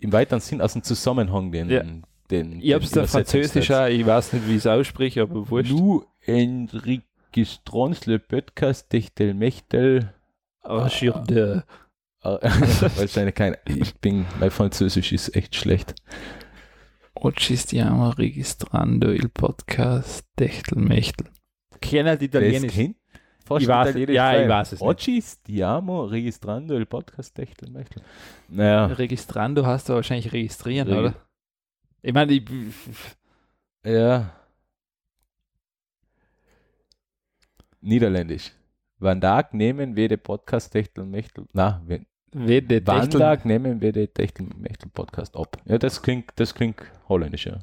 im 0.00 0.10
weiteren 0.10 0.40
Sinn 0.40 0.62
aus 0.62 0.72
dem 0.72 0.82
Zusammenhang 0.82 1.52
den. 1.52 1.68
Ja. 1.68 1.82
Den 2.30 2.60
Ich 2.60 2.72
hab's 2.74 2.90
den 2.90 3.02
da 3.02 3.06
Französisch 3.08 3.70
auch, 3.70 3.86
ich 3.86 4.04
weiß 4.06 4.32
nicht, 4.34 4.46
wie 4.46 4.52
ich 4.52 4.58
es 4.58 4.66
ausspreche, 4.66 5.22
aber 5.22 5.48
wurscht. 5.50 5.70
Nu 5.72 6.04
enregistrons 6.26 8.06
le 8.06 8.18
podcast 8.18 8.88
Techtelmechtel. 8.90 10.12
Oh, 10.64 10.86
sur 10.88 11.20
de. 11.20 11.62
Ah, 12.22 12.38
Wahrscheinlich 12.96 13.34
kein. 13.34 13.56
Ich 13.66 13.94
bin, 13.96 14.26
mein 14.40 14.50
Französisch 14.50 15.12
ist 15.12 15.34
echt 15.36 15.54
schlecht. 15.54 15.94
Oggi 17.14 17.56
stiamo 17.56 18.10
registrando 18.10 19.10
il 19.12 19.28
podcast 19.28 20.24
Techtelmechtel. 20.36 21.26
Kenner 21.80 22.16
die 22.16 22.28
Das 22.28 22.42
Italienisch? 22.42 22.74
kennt 22.74 22.96
fast 23.44 23.62
Ich 23.62 23.68
weiß- 23.68 23.88
Italienisch 23.90 24.14
ja, 24.16 24.42
ich 24.42 24.48
weiß 24.48 24.72
es 24.72 24.80
nicht. 24.80 24.88
Oggi 24.88 25.22
stiamo 25.22 26.04
registrando 26.04 26.76
il 26.76 26.86
podcast 26.86 27.34
Techtelmechtel. 27.34 28.02
Naja, 28.48 28.86
Registrando 28.86 29.64
hast 29.66 29.88
du 29.88 29.94
wahrscheinlich 29.94 30.32
registrieren, 30.32 30.88
Regi- 30.88 30.98
oder? 31.00 31.14
Ich 32.08 32.14
meine, 32.14 32.32
ich, 32.32 32.42
ja. 33.84 34.32
Niederländisch. 37.82 38.52
Vandaag 38.98 39.52
nehmen 39.52 39.94
wir 39.94 40.08
den 40.08 40.18
Podcast 40.18 40.72
Techtelmechtel. 40.72 41.44
Na, 41.52 41.82
wenn, 41.84 42.06
wede 42.32 42.82
Techtel, 42.82 42.86
Wanntag 42.86 43.44
nehmen 43.44 43.82
wir 43.82 43.92
den 43.92 44.10
Techtelmechtel 44.10 44.88
Podcast 44.88 45.36
ab. 45.36 45.58
Ja, 45.66 45.76
das 45.76 46.00
klingt, 46.00 46.32
das 46.36 46.54
klingt 46.54 46.80
holländisch, 47.10 47.44
ja. 47.44 47.58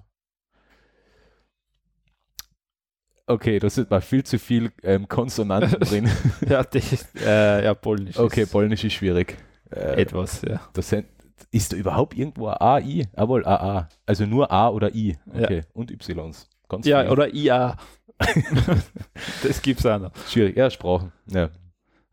Okay, 3.26 3.58
da 3.58 3.68
sind 3.68 3.90
mal 3.90 4.02
viel 4.02 4.24
zu 4.24 4.38
viel 4.38 4.72
ähm, 4.84 5.08
Konsonanten 5.08 5.80
drin. 5.80 6.08
ja, 6.48 6.64
das, 6.64 7.16
äh, 7.16 7.66
ja, 7.66 7.74
Polnisch. 7.74 8.20
Okay, 8.20 8.44
ist 8.44 8.52
Polnisch 8.52 8.84
ist 8.84 8.94
schwierig. 8.94 9.40
Äh, 9.72 10.04
etwas, 10.04 10.44
ja. 10.44 10.62
das 10.74 10.90
sind, 10.90 11.08
ist 11.52 11.74
da 11.74 11.78
überhaupt 11.78 12.18
irgendwo 12.18 12.48
ein 12.48 12.58
A, 12.60 12.80
I? 12.80 13.08
Jawohl, 13.18 13.46
AA. 13.46 13.88
Also 14.06 14.26
nur 14.26 14.52
A 14.52 14.70
oder 14.70 14.94
I. 14.96 15.18
Ja. 15.34 15.44
Okay, 15.44 15.62
und 15.74 15.92
Ys. 15.92 16.48
Ganz 16.70 16.86
Ja, 16.86 17.02
viel. 17.04 17.12
oder 17.12 17.34
IA. 17.34 17.78
das 19.44 19.62
gibt's 19.62 19.86
auch 19.86 20.00
noch. 20.00 20.12
Schwierig. 20.28 20.56
Ja, 20.56 20.70
Sprachen. 20.70 21.12
Ja. 21.28 21.50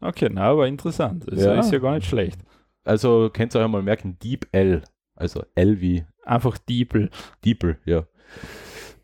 Okay, 0.01 0.29
na, 0.33 0.43
aber 0.51 0.67
interessant. 0.67 1.29
Also 1.31 1.47
Ja. 1.49 1.61
ist 1.61 1.73
ja 1.73 1.79
gar 1.79 1.95
nicht 1.95 2.09
schlecht. 2.09 2.41
Also 2.85 3.31
könnt 3.33 3.55
ihr 3.55 3.61
euch 3.61 3.69
mal 3.69 3.83
merken, 3.83 4.19
Deep 4.19 4.49
L. 4.53 4.83
Also 5.15 5.45
L 5.55 5.81
wie 5.81 6.05
Einfach 6.25 6.57
Diebel. 6.59 7.11
Deeple, 7.45 7.79
ja. 7.85 8.05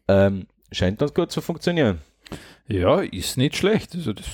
Ähm, 0.07 0.47
scheint 0.73 0.99
ganz 0.99 1.13
gut 1.15 1.31
zu 1.33 1.41
funktionieren. 1.41 1.99
Ja, 2.67 3.01
ist 3.01 3.37
nicht 3.39 3.57
schlecht. 3.57 3.95
Also 3.95 4.13
das, 4.13 4.27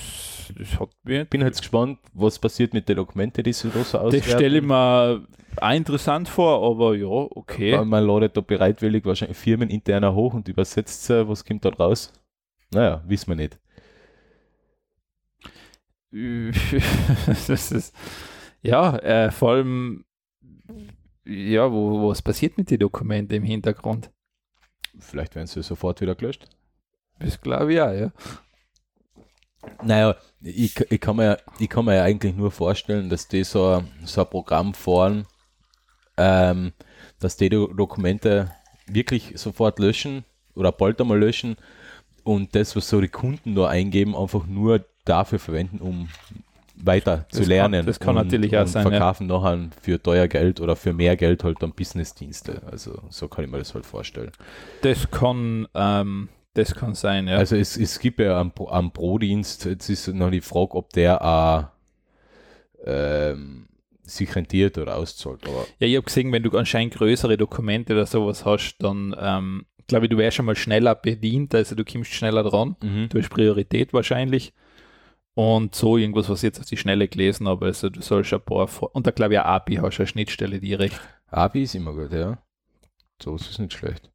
das 0.59 0.81
hat 0.81 0.91
mir. 1.05 1.25
Bin 1.25 1.41
jetzt 1.41 1.61
gespannt, 1.61 1.99
was 2.13 2.39
passiert 2.39 2.75
mit 2.75 2.89
den 2.89 2.97
Dokumenten, 2.97 3.45
die 3.45 3.53
sie 3.53 3.69
da 3.69 3.75
so 3.75 3.81
Das 3.81 3.95
auswerten. 3.95 4.31
stelle 4.31 4.59
ich 4.59 4.65
mir 4.65 5.27
auch 5.57 5.71
interessant 5.73 6.29
vor, 6.29 6.69
aber 6.69 6.97
ja, 6.97 7.07
okay. 7.07 7.73
Weil 7.79 7.85
Man 7.85 8.05
ladet 8.07 8.37
da 8.37 8.41
bereitwillig 8.41 9.05
wahrscheinlich 9.05 9.39
firmeninterner 9.39 10.15
hoch 10.15 10.35
und 10.35 10.49
übersetzt 10.49 11.05
sie, 11.05 11.29
was 11.29 11.45
kommt 11.45 11.65
da 11.65 11.71
raus? 11.71 12.13
Naja, 12.73 13.03
wissen 13.07 13.29
wir 13.31 13.37
nicht. 13.37 13.59
das 17.49 17.73
ist, 17.73 17.95
ja, 18.63 18.97
äh, 18.99 19.31
vor 19.33 19.53
allem, 19.53 20.05
ja, 21.25 21.71
wo, 21.71 22.09
was 22.09 22.23
passiert 22.23 22.57
mit 22.57 22.71
den 22.71 22.79
Dokumenten 22.79 23.37
im 23.37 23.43
Hintergrund? 23.43 24.11
Vielleicht 24.99 25.35
werden 25.35 25.47
sie 25.49 25.63
sofort 25.63 26.01
wieder 26.01 26.15
gelöscht. 26.15 26.49
Das 27.19 27.41
glaube 27.41 27.73
ich 27.75 27.81
auch, 27.81 27.93
ja. 27.93 28.11
Naja, 29.83 30.15
ich, 30.43 30.79
ich, 30.91 31.01
kann 31.01 31.17
mir, 31.17 31.39
ich 31.59 31.69
kann 31.71 31.85
mir 31.87 31.97
ja 31.97 32.03
eigentlich 32.05 32.35
nur 32.35 32.51
vorstellen, 32.51 33.09
dass 33.09 33.29
die 33.29 33.45
so, 33.45 33.67
ein- 33.77 33.89
so 34.05 34.23
ein 34.23 34.31
Programm 34.31 34.75
fahren, 34.75 35.27
ähm, 36.17 36.73
dass 37.19 37.37
die 37.37 37.49
Do 37.49 37.69
Dokumente 37.69 38.51
wirklich 38.87 39.33
sofort 39.37 39.79
löschen 39.79 40.25
oder 40.55 40.71
bald 40.71 41.01
einmal 41.01 41.19
löschen 41.19 41.57
und 42.25 42.55
das, 42.55 42.77
was 42.77 42.89
so 42.89 43.01
die 43.01 43.09
Kunden 43.09 43.55
da 43.55 43.67
eingeben, 43.69 44.15
einfach 44.15 44.47
nur 44.47 44.85
dafür 45.07 45.39
verwenden, 45.39 45.79
um 45.79 46.09
weiter 46.77 47.25
Das 47.31 47.37
zu 47.39 47.41
kann- 47.43 47.49
lernen. 47.49 47.87
das 47.87 47.99
kann 48.01 48.17
und, 48.19 48.25
natürlich 48.27 48.55
auch 48.57 48.63
und 48.63 48.67
sein, 48.69 48.85
ja. 48.85 48.91
verkaufen 48.91 49.27
nachher 49.29 49.71
für 49.81 50.03
teuer 50.03 50.29
Geld 50.29 50.61
oder 50.61 50.77
für 50.77 50.93
mehr 50.93 51.17
Geld 51.17 51.43
halt 51.45 51.63
dann 51.63 51.73
Businessdienste. 51.73 52.63
Also 52.71 53.01
so 53.09 53.29
kann 53.29 53.45
ich 53.45 53.51
mir 53.51 53.59
das 53.59 53.75
halt 53.75 53.87
vorstellen. 53.87 54.33
Das 54.83 55.11
kann, 55.11 55.67
ähm, 55.75 56.29
das 56.55 56.75
kann 56.75 56.95
sein, 56.95 57.29
ja. 57.29 57.37
Also 57.37 57.57
es, 57.57 57.77
es 57.77 57.99
gibt 57.99 58.21
ja 58.21 58.41
am, 58.41 58.53
am 58.69 58.93
Pro-Dienst, 58.93 59.65
jetzt 59.67 59.89
ist 59.89 60.09
noch 60.09 60.31
die 60.31 60.41
Frage, 60.41 60.75
ob 60.75 60.93
der 60.93 61.23
auch 61.25 61.65
ähm, 62.85 63.69
sich 64.03 64.35
rentiert 64.35 64.79
oder 64.79 64.97
auszahlt. 64.97 65.47
Aber 65.47 65.67
Ja, 65.79 65.87
ich 65.87 65.97
habe 65.97 66.05
gesehen, 66.05 66.33
wenn 66.33 66.43
du 66.43 66.57
anscheinend 66.57 66.95
größere 66.95 67.37
Dokumente 67.37 67.95
oder 67.95 68.07
sowas 68.07 68.45
hast, 68.45 68.79
dann 68.79 69.15
ähm, 69.19 69.67
glaube 69.87 70.07
ich, 70.07 70.11
du 70.11 70.19
wärst 70.19 70.37
schon 70.37 70.47
mal 70.47 70.57
schneller 70.57 70.95
bedient, 70.95 71.55
also 71.55 71.75
du 71.75 71.85
kommst 71.85 72.13
schneller 72.13 72.43
dran. 72.43 72.77
Du 73.09 73.19
hast 73.19 73.31
Priorität 73.31 73.93
wahrscheinlich. 73.93 74.53
Und 75.35 75.75
so 75.75 75.97
irgendwas, 75.97 76.29
was 76.29 76.41
ich 76.41 76.49
jetzt 76.49 76.61
auf 76.61 76.67
die 76.67 76.77
Schnelle 76.77 77.09
gelesen 77.09 77.49
habe, 77.49 77.67
also 77.67 77.91
du 77.91 78.01
sollst 78.01 78.33
ein 78.33 78.41
paar, 78.41 78.69
und 78.95 79.07
da 79.07 79.11
glaube 79.11 79.35
ich 79.35 79.41
auch 79.41 79.47
API 79.47 79.77
hast 79.77 79.99
eine 79.99 80.07
Schnittstelle 80.07 80.61
direkt. 80.61 81.01
API 81.27 81.65
ist 81.65 81.75
immer 81.75 81.93
gut, 81.93 82.13
ja. 82.13 82.39
So 83.21 83.35
ist 83.35 83.51
es 83.51 83.59
nicht 83.59 83.73
schlecht. 83.73 84.11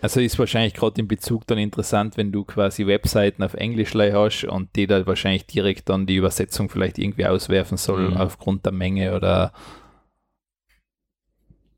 Also 0.00 0.20
ist 0.20 0.38
wahrscheinlich 0.38 0.74
gerade 0.74 1.00
in 1.00 1.08
Bezug 1.08 1.46
dann 1.46 1.58
interessant, 1.58 2.16
wenn 2.16 2.30
du 2.30 2.44
quasi 2.44 2.86
Webseiten 2.86 3.42
auf 3.42 3.54
Englisch 3.54 3.94
hast 3.94 4.44
und 4.44 4.74
die 4.76 4.86
da 4.86 5.04
wahrscheinlich 5.06 5.46
direkt 5.46 5.88
dann 5.88 6.06
die 6.06 6.16
Übersetzung 6.16 6.68
vielleicht 6.68 6.98
irgendwie 6.98 7.26
auswerfen 7.26 7.76
soll 7.76 8.10
Mhm. 8.10 8.16
aufgrund 8.16 8.64
der 8.64 8.72
Menge 8.72 9.14
oder 9.16 9.52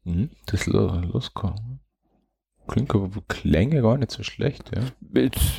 Mhm. 0.05 0.31
Das 0.47 0.67
lo- 0.67 0.99
los 1.01 1.33
kann. 1.35 1.81
Klingt 2.67 2.95
aber 2.95 3.11
Klänge 3.29 3.83
gar 3.83 3.99
nicht 3.99 4.13
so 4.13 4.23
schlecht, 4.23 4.71
ja. 4.75 4.83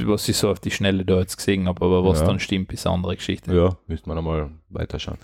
Was 0.08 0.30
ich 0.30 0.38
so 0.38 0.50
auf 0.50 0.60
die 0.60 0.72
Schnelle 0.72 1.04
da 1.04 1.20
jetzt 1.20 1.38
gesehen 1.38 1.68
habe, 1.68 1.84
aber 1.84 2.06
was 2.06 2.22
Ja. 2.22 2.28
dann 2.28 2.40
stimmt, 2.40 2.72
ist 2.72 2.88
eine 2.88 2.96
andere 2.96 3.16
Geschichte. 3.18 3.54
Ja, 3.54 3.78
müsste 3.88 4.08
man 4.08 4.16
nochmal 4.18 4.50
weiterschauen. 4.70 5.18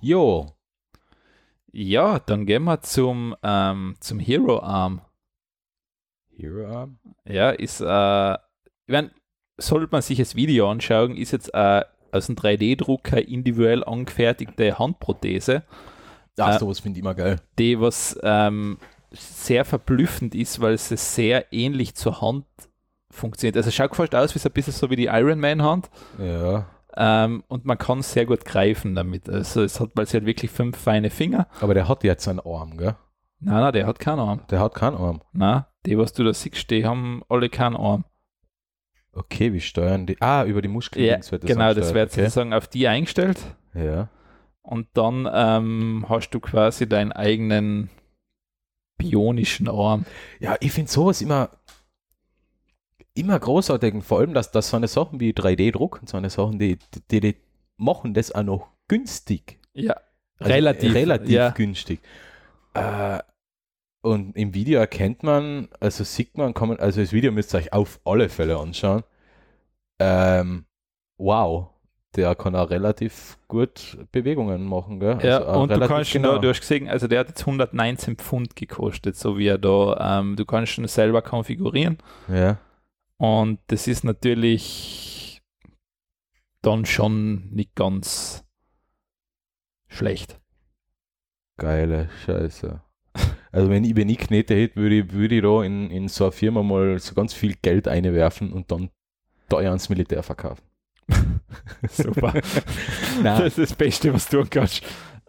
Jo, 0.00 0.50
Ja, 1.76 2.20
dann 2.20 2.46
gehen 2.46 2.62
wir 2.62 2.82
zum, 2.82 3.34
ähm, 3.42 3.96
zum 3.98 4.20
Hero 4.20 4.60
Arm. 4.60 5.00
Hero 6.36 6.66
Arm. 6.66 6.98
Ja, 7.24 7.50
ist, 7.50 7.80
äh, 7.80 8.34
ich 8.34 8.92
mein, 8.92 9.10
sollte 9.56 9.88
man 9.90 10.02
sich 10.02 10.18
das 10.18 10.34
Video 10.34 10.70
anschauen, 10.70 11.16
ist 11.16 11.32
jetzt 11.32 11.52
äh, 11.54 11.82
aus 12.12 12.28
einem 12.28 12.36
3D-Drucker 12.36 13.26
individuell 13.26 13.84
angefertigte 13.84 14.78
Handprothese, 14.78 15.62
Ach, 16.38 16.56
Äh, 16.56 16.58
sowas 16.58 16.80
finde 16.80 16.98
ich 16.98 17.04
immer 17.04 17.14
geil. 17.14 17.36
die 17.58 17.80
was 17.80 18.18
ähm, 18.22 18.78
sehr 19.12 19.64
verblüffend 19.64 20.34
ist, 20.34 20.60
weil 20.60 20.76
sie 20.78 20.96
sehr 20.96 21.52
ähnlich 21.52 21.94
zur 21.94 22.20
Hand 22.20 22.46
funktioniert. 23.10 23.56
Also 23.56 23.68
es 23.68 23.74
schaut 23.76 23.94
fast 23.94 24.14
aus 24.16 24.34
wie 24.34 24.40
so 24.40 24.48
ein 24.48 24.52
bisschen 24.52 24.72
so 24.72 24.90
wie 24.90 24.96
die 24.96 25.06
Iron 25.06 25.38
Man 25.38 25.62
Hand 25.62 25.88
Ja, 26.18 26.66
ähm, 26.96 27.44
und 27.46 27.64
man 27.64 27.78
kann 27.78 28.02
sehr 28.02 28.26
gut 28.26 28.44
greifen 28.44 28.96
damit. 28.96 29.28
Also 29.28 29.62
es 29.62 29.78
hat, 29.78 29.90
weil 29.94 30.06
sie 30.06 30.16
hat 30.16 30.26
wirklich 30.26 30.50
fünf 30.50 30.76
feine 30.76 31.10
Finger. 31.10 31.46
aber 31.60 31.74
der 31.74 31.88
hat 31.88 32.02
jetzt 32.02 32.26
einen 32.26 32.40
Arm, 32.40 32.76
gell? 32.76 32.96
Nein, 33.38 33.60
nein, 33.60 33.72
der 33.72 33.86
hat 33.86 33.98
keinen 34.00 34.18
Arm. 34.20 34.40
Der 34.50 34.58
hat 34.60 34.74
keinen 34.74 34.96
Arm. 34.96 35.20
Nein, 35.32 35.64
die, 35.86 35.98
was 35.98 36.12
du 36.12 36.24
da 36.24 36.32
siehst, 36.32 36.70
die 36.70 36.84
haben 36.84 37.22
alle 37.28 37.48
keinen 37.48 37.76
Arm. 37.76 38.04
Okay, 39.12 39.52
wie 39.52 39.60
steuern 39.60 40.06
die? 40.06 40.20
Ah, 40.20 40.44
über 40.44 40.60
die 40.60 40.68
Muskeln. 40.68 41.04
Ja, 41.04 41.18
wird 41.30 41.46
genau, 41.46 41.72
das 41.72 41.94
wird 41.94 42.12
okay. 42.12 42.22
sozusagen 42.22 42.52
auf 42.52 42.66
die 42.66 42.88
eingestellt. 42.88 43.38
Ja. 43.74 44.08
Und 44.62 44.88
dann 44.94 45.28
ähm, 45.32 46.06
hast 46.08 46.30
du 46.30 46.40
quasi 46.40 46.88
deinen 46.88 47.12
eigenen 47.12 47.90
bionischen 48.96 49.68
Arm. 49.68 50.04
Ja, 50.40 50.56
ich 50.60 50.72
finde 50.72 50.90
sowas 50.90 51.20
immer, 51.20 51.50
immer 53.14 53.38
großartig. 53.38 54.02
Vor 54.02 54.20
allem, 54.20 54.34
dass, 54.34 54.50
dass 54.50 54.70
so 54.70 54.76
eine 54.76 54.88
Sachen 54.88 55.20
wie 55.20 55.32
3D-Druck 55.32 56.00
und 56.00 56.08
so 56.08 56.16
eine 56.16 56.30
Sachen, 56.30 56.58
die, 56.58 56.78
die, 57.10 57.20
die 57.20 57.36
machen 57.76 58.14
das 58.14 58.32
auch 58.32 58.42
noch 58.42 58.68
günstig. 58.88 59.60
Ja, 59.74 59.96
Also 60.38 60.52
relativ. 60.52 60.94
Relativ 60.94 61.30
ja. 61.30 61.50
günstig. 61.50 62.00
Äh, 62.74 63.20
und 64.04 64.36
im 64.36 64.54
Video 64.54 64.78
erkennt 64.80 65.22
man, 65.22 65.68
also 65.80 66.04
sieht 66.04 66.36
man, 66.36 66.54
kann 66.54 66.68
man, 66.68 66.78
also 66.78 67.00
das 67.00 67.12
Video 67.12 67.32
müsst 67.32 67.54
ihr 67.54 67.58
euch 67.58 67.72
auf 67.72 68.00
alle 68.04 68.28
Fälle 68.28 68.58
anschauen. 68.58 69.02
ähm, 69.98 70.66
wow, 71.18 71.68
der 72.16 72.34
kann 72.36 72.54
auch 72.56 72.70
relativ 72.70 73.38
gut 73.48 73.98
Bewegungen 74.12 74.64
machen. 74.66 75.00
Gell? 75.00 75.18
Ja, 75.22 75.38
Also 75.42 75.60
und 75.60 75.70
du 75.70 75.80
kannst 75.88 76.12
genau. 76.12 76.38
du 76.38 76.48
hast 76.48 76.60
gesehen, 76.60 76.88
also 76.88 77.08
der 77.08 77.20
hat 77.20 77.28
jetzt 77.28 77.40
119 77.42 78.16
Pfund 78.16 78.56
gekostet, 78.56 79.16
so 79.16 79.38
wie 79.38 79.48
er 79.48 79.58
da, 79.58 80.20
ähm, 80.20 80.36
du 80.36 80.44
kannst 80.44 80.78
ihn 80.78 80.86
selber 80.88 81.22
konfigurieren 81.22 81.98
Ja, 82.28 82.58
und 83.16 83.58
das 83.68 83.86
ist 83.88 84.04
natürlich 84.04 85.40
dann 86.62 86.86
schon 86.86 87.48
nicht 87.50 87.74
ganz 87.74 88.44
schlecht. 89.88 90.40
geile 91.56 92.10
Scheiße. 92.24 92.80
Also 93.54 93.70
wenn 93.70 93.84
ich, 93.84 93.94
wenn 93.94 94.08
ich 94.08 94.18
Knete 94.18 94.56
hätte, 94.56 94.74
würde 94.74 94.96
ich, 94.96 95.12
würde 95.12 95.36
ich 95.36 95.42
da 95.42 95.62
in, 95.62 95.88
in 95.88 96.08
so 96.08 96.24
eine 96.24 96.32
Firma 96.32 96.64
mal 96.64 96.98
so 96.98 97.14
ganz 97.14 97.32
viel 97.32 97.54
Geld 97.62 97.86
einwerfen 97.86 98.52
und 98.52 98.72
dann 98.72 98.90
teuer 99.48 99.68
ans 99.68 99.88
Militär 99.88 100.24
verkaufen. 100.24 100.64
Super. 101.88 102.34
Das 103.22 103.40
ist 103.40 103.58
das 103.58 103.74
Beste, 103.74 104.12
was 104.12 104.28
du 104.28 104.38
tun 104.38 104.50
kannst. 104.50 104.82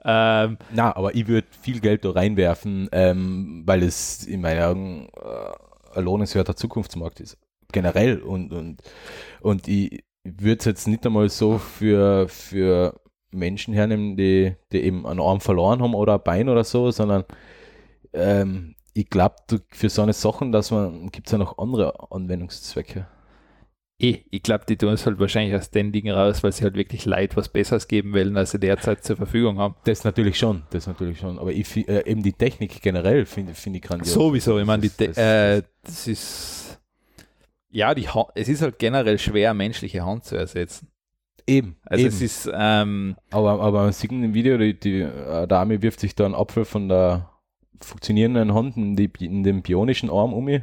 Ähm, 0.04 0.58
Na, 0.74 0.96
aber 0.96 1.14
ich 1.14 1.28
würde 1.28 1.48
viel 1.62 1.80
Geld 1.80 2.04
da 2.04 2.12
reinwerfen, 2.12 2.90
ähm, 2.92 3.62
weil 3.68 3.84
es 3.84 4.26
in 4.26 4.42
meinen 4.42 4.64
Augen 4.64 5.08
äh, 5.24 5.98
ein 6.00 6.04
lohnenswerter 6.04 6.56
Zukunftsmarkt 6.56 7.20
ist. 7.20 7.38
Generell. 7.72 8.24
Und, 8.24 8.52
und, 8.54 8.82
und 9.42 9.68
ich 9.68 10.04
würde 10.24 10.58
es 10.58 10.66
jetzt 10.66 10.88
nicht 10.88 11.06
einmal 11.06 11.30
so 11.30 11.60
für, 11.60 12.28
für 12.28 13.00
Menschen 13.30 13.76
hernehmen, 13.76 14.18
die, 14.18 14.56
die 14.72 14.82
eben 14.82 15.06
einen 15.06 15.20
Arm 15.20 15.42
verloren 15.42 15.84
haben 15.84 15.94
oder 15.94 16.16
ein 16.16 16.24
Bein 16.24 16.50
oder 16.50 16.64
so, 16.64 16.90
sondern 16.90 17.24
ähm, 18.16 18.76
ich 18.94 19.10
glaube, 19.10 19.36
für 19.70 19.90
so 19.90 20.02
eine 20.02 20.14
Sachen, 20.14 20.52
dass 20.52 20.72
man, 20.72 21.12
gibt 21.12 21.28
es 21.28 21.32
ja 21.32 21.38
noch 21.38 21.58
andere 21.58 22.12
Anwendungszwecke. 22.12 23.08
eh, 24.00 24.20
ich 24.30 24.44
glaube, 24.44 24.66
die 24.68 24.78
tun 24.78 24.94
es 24.94 25.06
halt 25.06 25.20
wahrscheinlich 25.20 25.56
aus 25.56 25.70
den 25.72 25.92
Dingen 25.92 26.14
raus, 26.16 26.44
weil 26.44 26.52
sie 26.52 26.64
halt 26.64 26.76
wirklich 26.76 27.06
Leid 27.06 27.36
was 27.38 27.50
Besseres 27.50 27.88
geben 27.88 28.14
wollen, 28.14 28.36
als 28.38 28.52
sie 28.52 28.60
derzeit 28.60 29.04
zur 29.04 29.16
Verfügung 29.18 29.58
haben. 29.60 29.76
Das 29.86 30.04
natürlich 30.04 30.38
schon, 30.38 30.64
das 30.70 30.88
natürlich 30.88 31.20
schon. 31.20 31.40
Aber 31.40 31.52
ich, 31.52 31.76
äh, 31.88 32.04
eben 32.10 32.22
die 32.24 32.34
Technik 32.34 32.82
generell 32.82 33.26
finde 33.26 33.54
finde 33.54 33.80
ich 33.80 33.84
grandios. 33.86 34.14
Sowieso, 34.14 34.60
ich 34.60 34.66
meine, 34.66 34.90
das- 34.90 35.18
äh, 35.18 35.62
das 35.84 36.08
ist 36.08 36.80
ja, 37.70 37.94
die 37.94 38.08
ha 38.08 38.28
es 38.36 38.48
ist 38.48 38.62
halt 38.62 38.80
generell 38.80 39.20
schwer, 39.20 39.54
menschliche 39.54 40.06
Hand 40.06 40.24
zu 40.24 40.36
ersetzen. 40.38 40.88
Eben, 41.48 41.76
Also 41.86 42.06
eben. 42.06 42.14
es 42.16 42.22
ist, 42.22 42.50
ähm, 42.54 43.16
Aber, 43.32 43.60
aber 43.62 43.84
man 43.84 43.92
sieht 43.94 44.12
in 44.12 44.22
dem 44.22 44.34
Video, 44.34 44.58
die, 44.58 44.80
die 44.80 45.02
äh, 45.02 45.46
Dame 45.48 45.82
wirft 45.82 46.00
sich 46.00 46.16
da 46.16 46.26
einen 46.26 46.34
Apfel 46.36 46.66
von 46.66 46.88
der 46.90 47.30
funktionierenden 47.82 48.54
Hand 48.54 48.78
in, 48.78 48.96
die, 48.96 49.10
in 49.20 49.44
den 49.44 49.62
bionischen 49.62 50.10
Arm 50.10 50.34
um 50.34 50.46
mich 50.46 50.62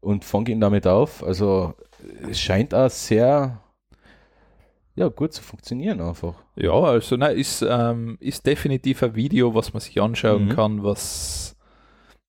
und 0.00 0.24
fängt 0.24 0.48
ihn 0.48 0.60
damit 0.60 0.86
auf. 0.86 1.22
Also 1.24 1.74
es 2.28 2.38
scheint 2.40 2.74
auch 2.74 2.90
sehr 2.90 3.60
ja, 4.94 5.08
gut 5.08 5.32
zu 5.34 5.42
funktionieren 5.42 6.00
einfach. 6.00 6.34
ja, 6.56 6.72
also 6.72 7.16
nein, 7.16 7.36
ist, 7.36 7.62
ähm, 7.68 8.16
ist 8.20 8.46
definitiv 8.46 9.02
ein 9.02 9.14
Video, 9.14 9.54
was 9.54 9.72
man 9.74 9.80
sich 9.80 10.00
anschauen 10.00 10.46
Mhm. 10.46 10.48
kann, 10.48 10.82
was, 10.84 11.54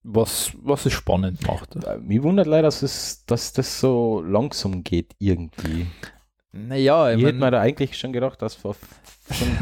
was, 0.04 0.54
was 0.62 0.86
es 0.86 0.94
spannend 0.94 1.46
macht. 1.48 1.76
Mich 2.02 2.24
wundert 2.24 2.48
leider, 2.48 2.64
dass, 2.68 2.82
es, 2.84 3.26
dass 3.26 3.54
das 3.54 3.80
so 3.80 4.22
langsam 4.22 4.84
geht 4.84 5.16
irgendwie. 5.20 5.88
Naja, 6.52 7.12
Ich 7.12 7.20
ich 7.20 7.24
hätte 7.24 7.40
mir 7.40 7.52
da 7.52 7.62
eigentlich 7.62 7.98
schon 7.98 8.14
gedacht, 8.14 8.42
dass 8.42 8.56
schon 9.32 9.58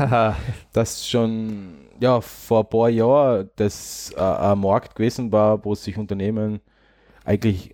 dass 0.74 1.08
schon 1.08 1.85
ja, 2.00 2.22
vor 2.22 2.62
ein 2.64 2.70
paar 2.70 2.90
Jahren 2.90 3.50
das 3.56 4.12
äh, 4.16 4.20
ein 4.22 4.60
Markt 4.60 4.96
gewesen 4.96 5.32
war, 5.32 5.64
wo 5.64 5.76
sich 5.76 5.98
Unternehmen 5.98 6.60
eigentlich 7.24 7.74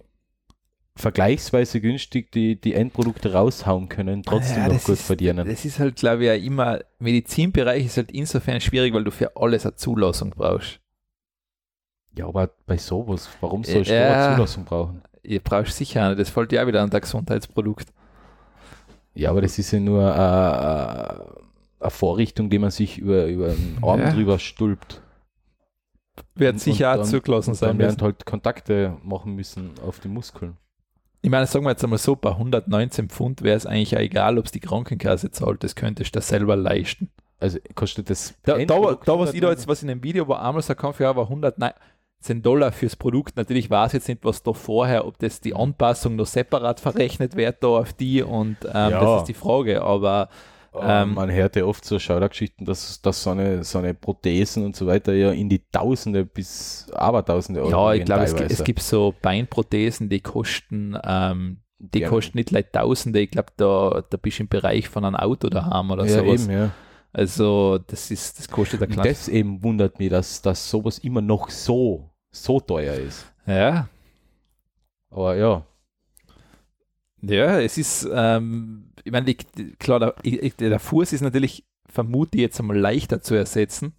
vergleichsweise 0.96 1.82
günstig 1.82 2.32
die, 2.32 2.60
die 2.60 2.74
Endprodukte 2.74 3.34
raushauen 3.34 3.90
können, 3.90 4.24
trotzdem 4.24 4.58
Ja, 4.64 4.68
noch 4.68 4.84
gut 4.84 4.94
ist- 4.96 5.02
verdienen. 5.06 5.48
das 5.48 5.66
ist 5.66 5.80
halt, 5.80 5.96
glaube 5.96 6.24
ich, 6.24 6.28
ja 6.28 6.36
immer, 6.36 6.80
Medizinbereich 7.00 7.86
ist 7.86 7.98
halt 7.98 8.12
insofern 8.12 8.62
schwierig, 8.62 8.94
weil 8.94 9.04
du 9.04 9.12
für 9.12 9.36
alles 9.36 9.66
eine 9.66 9.76
Zulassung 9.76 10.32
brauchst. 10.32 10.80
Ja, 12.18 12.28
aber 12.28 12.50
bei 12.68 12.78
sowas, 12.78 13.30
warum 13.40 13.64
soll 13.64 13.82
ich 13.84 13.88
Ja. 13.88 14.26
eine 14.28 14.36
Zulassung 14.36 14.66
brauchen? 14.66 15.02
Ihr 15.24 15.40
braucht 15.40 15.72
sicher 15.72 16.06
eine, 16.06 16.16
das 16.16 16.30
fällt 16.30 16.52
ja 16.52 16.62
auch 16.64 16.68
wieder 16.68 16.82
an 16.82 16.90
der 16.90 17.00
Gesundheitsprodukt. 17.02 17.88
Ja, 19.14 19.30
aber 19.32 19.42
das 19.42 19.58
ist 19.58 19.72
ja 19.72 19.80
nur 19.80 20.04
äh, 20.04 21.14
äh, 21.16 21.42
eine 21.82 21.90
Vorrichtung, 21.92 22.50
die 22.50 22.60
man 22.60 22.72
sich 22.72 22.98
über, 23.00 23.26
über 23.26 23.48
den 23.50 23.78
Arm 23.82 24.00
Ja. 24.02 24.12
drüber 24.14 24.40
stülpt. 24.40 25.02
Wird 26.36 26.54
Und- 26.54 26.60
sicher 26.60 27.00
auch 27.00 27.04
zugelassen 27.04 27.54
sein 27.54 27.70
Dann 27.70 27.80
werden 27.80 27.88
müssen. 27.96 28.02
halt 28.04 28.26
Kontakte 28.26 28.98
machen 29.04 29.34
müssen 29.36 29.72
auf 29.86 30.00
die 30.00 30.08
Muskeln. 30.08 30.58
Ich 31.22 31.30
meine, 31.30 31.46
sagen 31.46 31.66
wir 31.66 31.72
jetzt 31.72 31.84
einmal 31.84 32.00
so, 32.00 32.16
bei 32.16 32.32
119 32.36 33.10
Pfund 33.10 33.42
wäre 33.44 33.56
es 33.56 33.66
eigentlich 33.66 33.96
auch 33.96 34.02
egal, 34.02 34.38
ob 34.40 34.46
es 34.46 34.52
die 34.52 34.60
Krankenkasse 34.60 35.30
zahlt, 35.32 35.64
das 35.64 35.76
könntest 35.76 36.16
du 36.16 36.20
dir 36.20 36.24
selber 36.24 36.56
leisten. 36.56 37.12
Also 37.40 37.60
kostet 37.76 38.10
das 38.10 38.34
Da, 38.44 38.58
da, 38.58 38.66
da 38.66 39.20
was 39.20 39.34
ich 39.34 39.40
da 39.42 39.48
100 39.48 39.52
jetzt, 39.52 39.68
was 39.68 39.82
in 39.82 39.88
dem 39.88 40.04
Video 40.04 40.28
war, 40.28 40.42
einmal 40.44 40.62
so 40.62 40.74
Kampf, 40.76 41.00
ja, 41.00 41.16
war 41.16 41.28
119 41.30 42.42
Dollar 42.42 42.72
fürs 42.72 42.96
Produkt. 42.96 43.36
Natürlich 43.38 43.70
weiß 43.70 43.90
ich 43.90 43.94
jetzt 43.96 44.08
nicht, 44.10 44.24
was 44.26 44.42
da 44.44 44.54
vorher, 44.54 45.06
ob 45.06 45.18
das 45.20 45.42
die 45.42 45.56
Anpassung 45.56 46.16
noch 46.16 46.26
separat 46.28 46.80
verrechnet 46.80 47.36
wird 47.36 47.64
da 47.64 47.68
auf 47.68 47.94
die 47.94 48.22
und 48.24 48.58
ähm, 48.66 48.72
Ja. 48.74 48.90
das 49.02 49.22
ist 49.22 49.28
die 49.30 49.34
Frage, 49.34 49.82
aber 49.84 50.30
Ähm, 50.74 50.82
Ähm, 51.10 51.14
man 51.16 51.32
hört 51.32 51.56
ja 51.58 51.66
oft 51.66 51.84
so 51.84 52.00
Schaudergeschichten, 52.00 52.66
dass, 52.66 53.02
dass 53.02 53.24
so, 53.24 53.32
eine, 53.32 53.64
so 53.64 53.80
eine 53.80 53.94
Prothesen 53.94 54.64
und 54.66 54.76
so 54.76 54.88
weiter 54.88 55.14
ja 55.14 55.32
in 55.32 55.50
die 55.50 55.62
Tausende 55.70 56.26
bis 56.26 56.88
Abertausende 56.94 57.62
Euro 57.62 57.72
ja, 57.72 57.94
ich 57.94 58.06
glaube, 58.06 58.24
es, 58.24 58.34
es 58.34 58.64
gibt 58.64 58.82
so 58.82 59.14
Beinprothesen, 59.22 60.08
die 60.10 60.22
kosten, 60.22 60.98
ähm, 61.04 61.58
die 61.80 62.00
Ja. 62.02 62.10
kosten 62.10 62.38
nicht 62.38 62.50
gleich 62.50 62.72
Tausende, 62.72 63.20
ich 63.20 63.32
glaube, 63.32 63.52
da, 63.58 64.04
da 64.10 64.18
bist 64.18 64.40
du 64.40 64.44
im 64.44 64.50
Bereich 64.50 64.88
von 64.88 65.04
einem 65.04 65.16
Auto 65.18 65.50
daheim 65.50 65.92
oder 65.92 66.06
ja, 66.06 66.20
sowas. 66.20 66.44
eben, 66.44 66.52
ja. 66.52 66.72
Also 67.14 67.78
das 67.88 68.10
ist, 68.10 68.40
das 68.40 68.48
kostet 68.48 68.82
Und 68.82 68.92
kleines. 68.92 69.26
das 69.26 69.28
eben 69.28 69.62
wundert 69.64 70.00
mich, 70.00 70.10
dass, 70.10 70.42
dass 70.42 70.70
sowas 70.70 71.00
immer 71.00 71.20
noch 71.22 71.50
so, 71.50 72.10
so 72.32 72.62
teuer 72.62 72.94
ist. 72.94 73.26
Ja, 73.46 73.90
Aber 75.10 75.36
ja, 75.36 75.66
Ja, 77.22 77.60
es 77.60 77.78
ist, 77.78 78.08
ähm, 78.12 78.92
ich 79.04 79.12
meine, 79.12 79.34
klar, 79.80 80.00
der, 80.00 80.16
der 80.60 80.80
Fuß 80.80 81.14
ist 81.14 81.22
natürlich, 81.22 81.66
vermute 81.88 82.38
ich 82.38 82.42
jetzt 82.42 82.60
einmal 82.60 82.78
leichter 82.78 83.22
zu 83.22 83.36
ersetzen, 83.36 83.94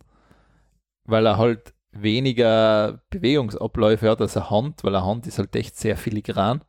weil 1.05 1.27
er 1.27 1.39
halt 1.39 1.73
weniger 1.93 3.03
Bewegungsabläufe 3.11 4.11
hat 4.11 4.21
als 4.21 4.37
eine 4.37 4.51
Hand, 4.51 4.83
weil 4.83 4.95
eine 4.95 5.05
Hand 5.05 5.27
ist 5.27 5.39
halt 5.39 5.55
echt 5.55 5.77
sehr 5.77 5.97
filigran. 5.97 6.63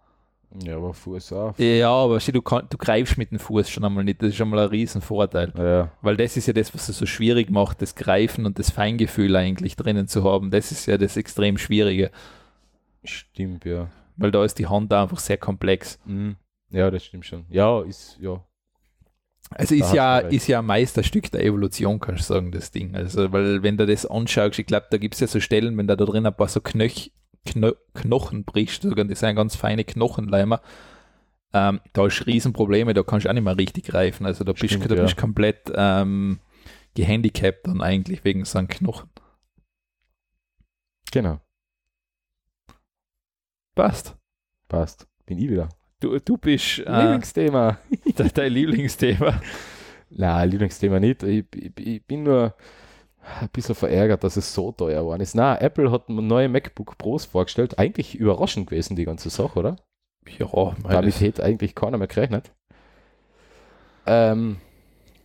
ja, 0.63 0.75
aber 0.75 0.93
Fuß 0.93 1.33
auch. 1.33 1.57
Ja, 1.57 1.91
aber 1.91 2.19
du, 2.19 2.41
kann, 2.41 2.67
du 2.69 2.77
greifst 2.77 3.17
mit 3.17 3.31
dem 3.31 3.39
Fuß 3.39 3.69
schon 3.69 3.85
einmal 3.85 4.03
nicht, 4.03 4.21
das 4.21 4.29
ist 4.29 4.35
schon 4.35 4.49
mal 4.49 4.59
ein 4.59 4.69
Riesenvorteil. 4.69 5.53
Ja, 5.57 5.91
Weil 6.01 6.17
das 6.17 6.37
ist 6.37 6.47
ja 6.47 6.53
das, 6.53 6.73
was 6.75 6.89
es 6.89 6.97
so 6.97 7.05
schwierig 7.05 7.49
macht, 7.49 7.81
das 7.81 7.95
Greifen 7.95 8.45
und 8.45 8.59
das 8.59 8.69
Feingefühl 8.69 9.35
eigentlich 9.35 9.75
drinnen 9.75 10.07
zu 10.07 10.23
haben. 10.23 10.51
Das 10.51 10.71
ist 10.71 10.85
ja 10.85 10.97
das 10.97 11.17
extrem 11.17 11.57
Schwierige, 11.57 12.11
stimmt, 13.03 13.65
ja. 13.65 13.87
weil 14.17 14.31
da 14.31 14.43
ist 14.43 14.59
die 14.59 14.67
Hand 14.67 14.93
einfach 14.93 15.19
sehr 15.19 15.37
komplex. 15.37 15.99
Mhm. 16.05 16.35
Ja, 16.73 16.89
das 16.89 17.05
stimmt 17.05 17.25
schon. 17.25 17.45
Ja, 17.49 17.81
ist, 17.81 18.17
ja. 18.19 18.43
Also 19.51 19.75
Da 19.75 19.85
ist 19.85 19.93
ja, 19.93 20.21
du 20.23 20.35
ist 20.35 20.47
ja 20.47 20.59
ein 20.59 20.65
Meisterstück 20.65 21.31
der 21.31 21.43
Evolution, 21.45 21.99
kannst 21.99 22.29
du 22.29 22.33
sagen, 22.33 22.51
das 22.51 22.71
Ding. 22.71 22.95
Also, 22.95 23.31
weil 23.31 23.61
wenn 23.61 23.77
du 23.77 23.85
das 23.85 24.05
anschaust, 24.05 24.57
ich 24.57 24.65
glaube, 24.65 24.87
da 24.89 24.97
gibt 24.97 25.13
es 25.13 25.19
ja 25.19 25.27
so 25.27 25.39
Stellen, 25.39 25.77
wenn 25.77 25.87
da 25.87 25.95
da 25.95 26.05
drin 26.05 26.25
ein 26.25 26.35
paar 26.35 26.47
so 26.47 26.59
Knöch, 26.61 27.11
Kno, 27.45 27.73
Knochen 27.93 28.43
brichst, 28.43 28.81
sogar 28.81 29.05
das 29.05 29.19
sind 29.19 29.35
ganz 29.35 29.55
feine 29.55 29.83
Knochenleimer, 29.83 30.61
ähm, 31.53 31.79
da 31.93 32.03
hast 32.03 32.21
du 32.21 32.25
Riesenprobleme, 32.25 32.95
da 32.95 33.03
kannst 33.03 33.25
du 33.25 33.29
auch 33.29 33.33
nicht 33.33 33.43
mehr 33.43 33.57
richtig 33.57 33.85
greifen. 33.85 34.25
Also 34.25 34.43
da 34.43 34.53
bist 34.53 34.73
du 34.73 34.95
ja. 34.95 35.13
komplett 35.13 35.71
ähm, 35.75 36.39
gehandicapt 36.95 37.67
dann 37.67 37.81
eigentlich 37.81 38.23
wegen 38.23 38.45
so 38.45 38.57
einem 38.57 38.67
Knochen. 38.67 39.09
Genau. 41.11 41.39
Passt. 43.75 44.15
Passt. 44.67 45.07
Bin 45.27 45.37
ich 45.37 45.49
wieder. 45.49 45.69
Du, 46.03 46.19
du 46.19 46.37
bist 46.37 46.79
äh, 46.79 47.01
Lieblingsthema. 47.01 47.77
de- 48.17 48.29
dein 48.33 48.51
Lieblingsthema. 48.51 49.39
Nein, 50.09 50.49
Lieblingsthema 50.49 50.99
nicht. 50.99 51.23
Ich, 51.23 51.45
ich, 51.55 51.71
ich 51.77 52.05
bin 52.05 52.23
nur 52.23 52.53
ein 53.39 53.47
bisschen 53.53 53.73
verärgert, 53.73 54.21
dass 54.25 54.35
es 54.35 54.53
so 54.53 54.73
teuer 54.73 54.99
geworden 54.99 55.21
ist. 55.21 55.33
Na, 55.33 55.57
Apple 55.61 55.89
hat 55.91 56.09
neue 56.09 56.49
MacBook 56.49 56.97
Pros 56.97 57.23
vorgestellt. 57.23 57.79
Eigentlich 57.79 58.15
überraschend 58.15 58.69
gewesen, 58.69 58.97
die 58.97 59.05
ganze 59.05 59.29
Sache, 59.29 59.57
oder? 59.57 59.77
Ja, 60.37 60.75
Damit 60.83 61.21
hätte 61.21 61.41
eigentlich 61.41 61.73
keiner 61.73 61.97
mehr 61.97 62.07
gerechnet. 62.07 62.51
Ähm, 64.05 64.57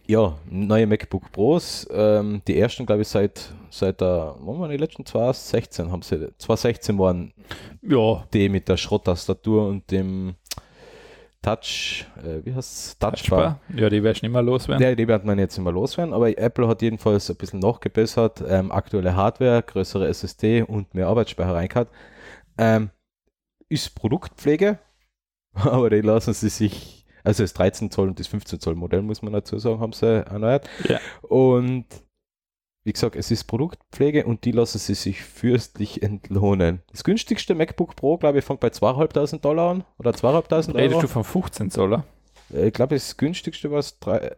ja, 0.06 0.38
neue 0.48 0.86
MacBook 0.86 1.32
Pros. 1.32 1.88
Ähm, 1.90 2.40
die 2.46 2.56
ersten, 2.56 2.86
glaube 2.86 3.02
ich, 3.02 3.08
seit, 3.08 3.52
seit 3.70 4.00
der, 4.00 4.36
wann 4.38 4.60
waren 4.60 4.70
die 4.70 4.76
letzten? 4.76 5.04
2016 5.04 5.90
haben 5.90 6.02
sie, 6.02 6.18
2016 6.38 6.96
waren 7.00 7.32
ja, 7.82 8.24
die 8.32 8.48
mit 8.48 8.68
der 8.68 8.76
Schrotttastatur 8.76 9.66
und 9.66 9.90
dem 9.90 10.36
Touch, 11.42 12.06
äh, 12.16 12.44
wie 12.44 12.54
heißt 12.54 12.72
es? 12.72 12.98
Touchbar. 12.98 13.12
Touchbar. 13.14 13.60
Ja, 13.74 13.88
die 13.88 14.00
du 14.00 14.08
nicht 14.08 14.22
mehr 14.28 14.42
loswerden. 14.42 14.82
Ja, 14.82 14.94
die 14.94 15.06
wird 15.06 15.24
man 15.24 15.38
jetzt 15.38 15.56
immer 15.56 15.70
loswerden, 15.72 16.12
aber 16.12 16.36
Apple 16.36 16.66
hat 16.66 16.82
jedenfalls 16.82 17.30
ein 17.30 17.36
bisschen 17.36 17.60
nachgebessert. 17.60 18.42
Ähm, 18.46 18.72
aktuelle 18.72 19.14
Hardware, 19.14 19.62
größere 19.62 20.08
SSD 20.08 20.62
und 20.62 20.94
mehr 20.94 21.06
Arbeitsspeicher 21.06 21.54
reingehabt. 21.54 21.92
Ähm, 22.58 22.90
ist 23.68 23.94
Produktpflege, 23.94 24.78
aber 25.54 25.90
die 25.90 26.00
lassen 26.00 26.34
sie 26.34 26.48
sich 26.48 27.06
Also 27.24 27.42
das 27.42 27.52
13 27.54 27.90
Zoll 27.90 28.08
und 28.08 28.18
das 28.18 28.26
15 28.26 28.58
Zoll 28.60 28.74
Modell, 28.74 29.02
muss 29.02 29.22
man 29.22 29.32
dazu 29.32 29.58
sagen, 29.58 29.80
haben 29.80 29.92
sie 29.92 30.26
erneuert. 30.26 30.68
Ja. 30.88 30.98
Und 31.22 31.86
wie 32.88 32.92
gesagt, 32.94 33.16
es 33.16 33.30
ist 33.30 33.44
Produktpflege 33.44 34.24
und 34.24 34.46
die 34.46 34.50
lassen 34.50 34.78
sie 34.78 34.94
sich 34.94 35.20
fürstlich 35.22 36.02
entlohnen. 36.02 36.80
Das 36.90 37.04
günstigste 37.04 37.54
MacBook 37.54 37.94
Pro, 37.96 38.16
glaube 38.16 38.38
ich, 38.38 38.44
fängt 38.46 38.60
bei 38.60 38.68
2.500 38.68 39.40
Dollar 39.40 39.70
an 39.72 39.84
oder 39.98 40.12
2.500 40.12 40.74
Redest 40.74 40.94
Euro. 40.94 41.00
du 41.02 41.08
von 41.08 41.24
15 41.24 41.70
Zoller? 41.70 42.04
Äh, 42.52 42.68
Ich 42.68 42.72
glaube, 42.72 42.94
das 42.94 43.14
günstigste 43.18 43.70
war 43.70 43.80
es 43.80 43.98
drei. 44.00 44.36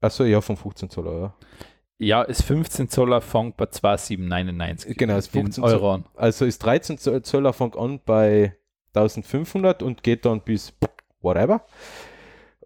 Achso, 0.00 0.24
ja, 0.24 0.40
von 0.40 0.56
15 0.56 0.88
Zoll, 0.90 1.06
ja. 1.06 1.34
Ja, 1.98 2.24
das 2.24 2.42
15 2.42 2.88
Zoller 2.88 3.20
fängt 3.20 3.56
bei 3.56 3.66
2,799 3.66 4.96
Genau, 4.96 5.14
das 5.14 5.28
15 5.28 5.62
15 5.62 5.64
Euro 5.64 5.92
an. 5.94 6.04
Also 6.16 6.44
ist 6.46 6.58
13 6.64 6.98
Zoll- 6.98 7.22
Zöller 7.22 7.52
fängt 7.52 7.76
an 7.76 8.00
bei 8.04 8.56
1500 8.94 9.82
und 9.82 10.02
geht 10.02 10.24
dann 10.24 10.40
bis 10.40 10.72
whatever. 11.20 11.64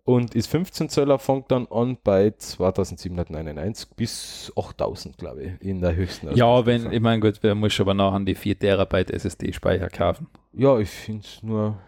Und 0.09 0.35
ist 0.35 0.47
15 0.47 0.89
Zöller 0.89 1.19
fängt 1.19 1.51
dann 1.51 1.67
an 1.67 1.99
bei 2.03 2.31
2799 2.31 3.91
bis 3.95 4.51
8000, 4.57 5.19
glaube 5.19 5.43
ich, 5.43 5.61
in 5.61 5.83
der 5.83 5.95
höchsten. 5.97 6.35
Ja, 6.35 6.65
wenn, 6.65 6.91
ich 6.91 7.01
meine, 7.03 7.21
gut, 7.21 7.41
wer 7.43 7.55
muss 7.55 7.79
aber 7.79 7.93
nachher 7.93 8.21
die 8.21 8.35
4 8.35 8.59
Terabyte 8.59 9.11
SSD-Speicher 9.11 9.91
kaufen. 9.91 10.29
Ja, 10.55 10.79
ich 10.79 10.89
finde 10.89 11.27
es 11.27 11.43
nur 11.43 11.79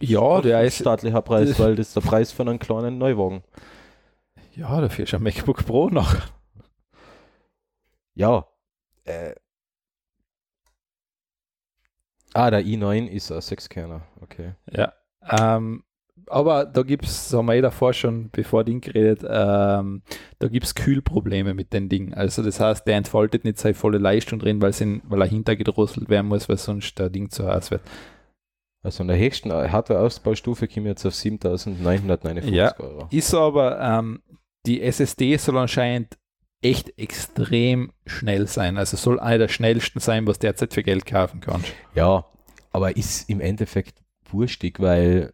Ja, 0.00 0.40
der 0.40 0.64
ist, 0.64 0.80
staatlicher 0.80 1.22
Preis, 1.22 1.56
weil 1.60 1.76
das 1.76 1.86
ist 1.86 1.94
der 1.94 2.00
Preis 2.00 2.32
von 2.32 2.48
einem 2.48 2.58
kleinen 2.58 2.98
Neuwagen. 2.98 3.44
ja, 4.56 4.80
dafür 4.80 5.04
ist 5.04 5.14
ein 5.14 5.22
MacBook 5.22 5.64
Pro 5.64 5.88
noch. 5.88 6.16
Ja. 8.14 8.44
Äh. 9.04 9.36
Ah, 12.34 12.50
der 12.50 12.62
i9 12.64 13.06
ist 13.06 13.30
ein 13.30 13.38
6-Kerner, 13.38 14.02
okay. 14.20 14.54
Ja. 14.72 14.92
Ähm, 15.30 15.84
aber 16.30 16.64
da 16.64 16.82
gibt 16.82 17.04
es, 17.04 17.32
haben 17.32 17.46
wir 17.46 17.54
eh 17.54 17.60
davor 17.60 17.92
schon, 17.92 18.30
bevor 18.30 18.64
Ding 18.64 18.80
geredet, 18.80 19.22
ähm, 19.28 20.02
da 20.38 20.48
gibt 20.48 20.66
es 20.66 20.74
Kühlprobleme 20.74 21.54
mit 21.54 21.72
den 21.72 21.88
Dingen. 21.88 22.14
Also 22.14 22.42
das 22.42 22.60
heißt, 22.60 22.86
der 22.86 22.96
entfaltet 22.96 23.44
nicht 23.44 23.58
seine 23.58 23.74
volle 23.74 23.98
Leistung 23.98 24.38
drin, 24.38 24.62
weil, 24.62 24.72
in, 24.80 25.02
weil 25.04 25.20
er 25.22 25.28
hintergedrosselt 25.28 26.08
werden 26.08 26.28
muss, 26.28 26.48
weil 26.48 26.56
sonst 26.56 26.98
der 26.98 27.10
Ding 27.10 27.30
zu 27.30 27.46
heiß 27.46 27.70
wird. 27.70 27.82
Also 28.82 29.02
in 29.02 29.08
der 29.08 29.18
höchsten 29.18 29.52
Hardware-Ausbaustufe 29.52 30.66
kommen 30.66 30.84
wir 30.86 30.92
jetzt 30.92 31.04
auf 31.04 31.12
7.949 31.12 32.50
Ja. 32.50 32.74
Euro. 32.78 33.08
Ist 33.10 33.34
aber, 33.34 33.80
ähm, 33.80 34.22
die 34.66 34.80
SSD 34.82 35.36
soll 35.36 35.58
anscheinend 35.58 36.16
echt 36.62 36.98
extrem 36.98 37.92
schnell 38.06 38.46
sein. 38.46 38.78
Also 38.78 38.96
soll 38.96 39.18
einer 39.20 39.38
der 39.38 39.48
schnellsten 39.48 40.00
sein, 40.00 40.26
was 40.26 40.38
derzeit 40.38 40.74
für 40.74 40.82
Geld 40.82 41.06
kaufen 41.06 41.40
kannst. 41.40 41.72
Ja, 41.94 42.24
aber 42.70 42.96
ist 42.96 43.28
im 43.28 43.40
Endeffekt 43.40 44.02
wurstig, 44.30 44.80
weil 44.80 45.32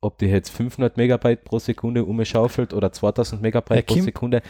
ob 0.00 0.18
die 0.18 0.26
jetzt 0.26 0.50
500 0.50 0.96
Megabyte 0.96 1.44
pro 1.44 1.58
Sekunde 1.58 2.04
umschaufelt 2.04 2.72
oder 2.72 2.92
2000 2.92 3.42
Megabyte 3.42 3.86
pro 3.86 4.00
Sekunde, 4.00 4.42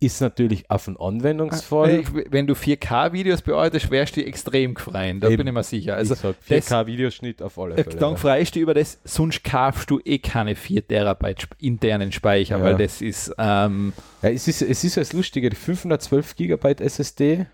ist 0.00 0.20
natürlich 0.20 0.68
auf 0.70 0.88
einen 0.88 0.96
Anwendungsfall. 0.96 1.90
Äh, 1.90 2.04
Wenn 2.30 2.46
du 2.46 2.54
4K-Videos 2.54 3.42
bearbeitest, 3.42 3.90
wärst 3.90 4.16
du 4.16 4.24
extrem 4.24 4.74
gefreien. 4.74 5.20
Da 5.20 5.28
bin 5.28 5.46
ich 5.46 5.52
mir 5.52 5.62
sicher. 5.62 5.94
Also 5.96 6.14
ich 6.14 6.20
sag 6.20 6.34
das- 6.48 6.66
4K-Videoschnitt 6.66 7.42
auf 7.42 7.58
alle 7.58 7.76
Äh, 7.76 7.84
Fälle. 7.84 7.96
Dann 7.96 8.16
freust 8.16 8.56
du 8.56 8.60
über 8.60 8.74
das, 8.74 8.98
sonst 9.04 9.44
kaufst 9.44 9.90
du 9.90 10.00
eh 10.04 10.18
keine 10.18 10.56
4 10.56 10.88
Terabyte 10.88 11.46
internen 11.60 12.10
Speicher, 12.10 12.58
Ja. 12.58 12.64
weil 12.64 12.76
das 12.76 13.00
ist, 13.02 13.32
ähm, 13.38 13.92
Ja, 14.22 14.30
es 14.30 14.48
ist, 14.48 14.62
es 14.62 14.82
ist 14.82 14.96
das 14.96 15.12
Lustige, 15.12 15.50
die 15.50 15.56
512 15.56 16.34
Gigabyte 16.36 16.80
SSD, 16.80 17.46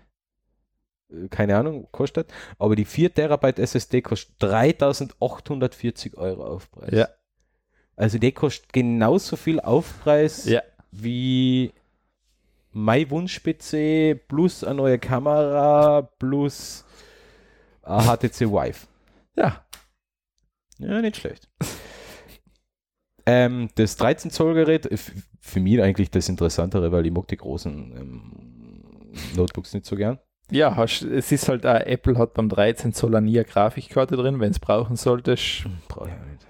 keine 1.29 1.57
Ahnung, 1.57 1.87
kostet, 1.91 2.31
aber 2.57 2.75
die 2.75 2.85
4 2.85 3.13
Terabyte 3.13 3.59
SSD 3.59 4.01
kostet 4.01 4.35
3840 4.39 6.17
Euro 6.17 6.45
Aufpreis. 6.45 6.91
Ja. 6.93 7.07
Also 7.95 8.17
die 8.17 8.31
kostet 8.31 8.71
genauso 8.73 9.35
viel 9.35 9.59
Aufpreis 9.59 10.45
ja, 10.45 10.61
wie 10.91 11.73
mein 12.71 13.09
Wunsch-PC 13.09 14.27
plus 14.27 14.63
eine 14.63 14.75
neue 14.75 14.99
Kamera 14.99 16.03
plus 16.19 16.85
ein 17.81 18.01
HTC 18.05 18.41
Vive. 18.51 18.87
ja, 19.35 19.65
Ja, 20.77 21.01
nicht 21.01 21.17
schlecht. 21.17 21.49
ähm, 23.25 23.69
das 23.75 23.95
13 23.97 24.31
Zoll 24.31 24.53
Gerät, 24.53 24.85
f- 24.91 25.11
für 25.41 25.59
mich 25.59 25.81
eigentlich 25.81 26.11
das 26.11 26.29
Interessantere, 26.29 26.91
weil 26.91 27.05
ich 27.05 27.11
mag 27.11 27.27
die 27.27 27.37
großen 27.37 27.73
ähm, 27.97 29.11
Notebooks 29.35 29.73
nicht 29.73 29.85
so 29.85 29.95
gern. 29.95 30.19
Ja, 30.51 30.75
hast, 30.75 31.03
es 31.03 31.31
ist 31.31 31.47
halt, 31.49 31.65
auch, 31.65 31.79
Apple 31.79 32.17
hat 32.17 32.33
beim 32.33 32.49
13 32.49 32.93
Zoll 32.93 33.19
nie 33.21 33.37
eine 33.37 33.45
Grafikkarte 33.45 34.15
drin, 34.15 34.39
wenn 34.39 34.51
es 34.51 34.59
brauchen 34.59 34.95
solltest, 34.95 35.65
Brauche 35.87 36.09
ich 36.09 36.13
auch 36.13 36.25
nicht. 36.31 36.47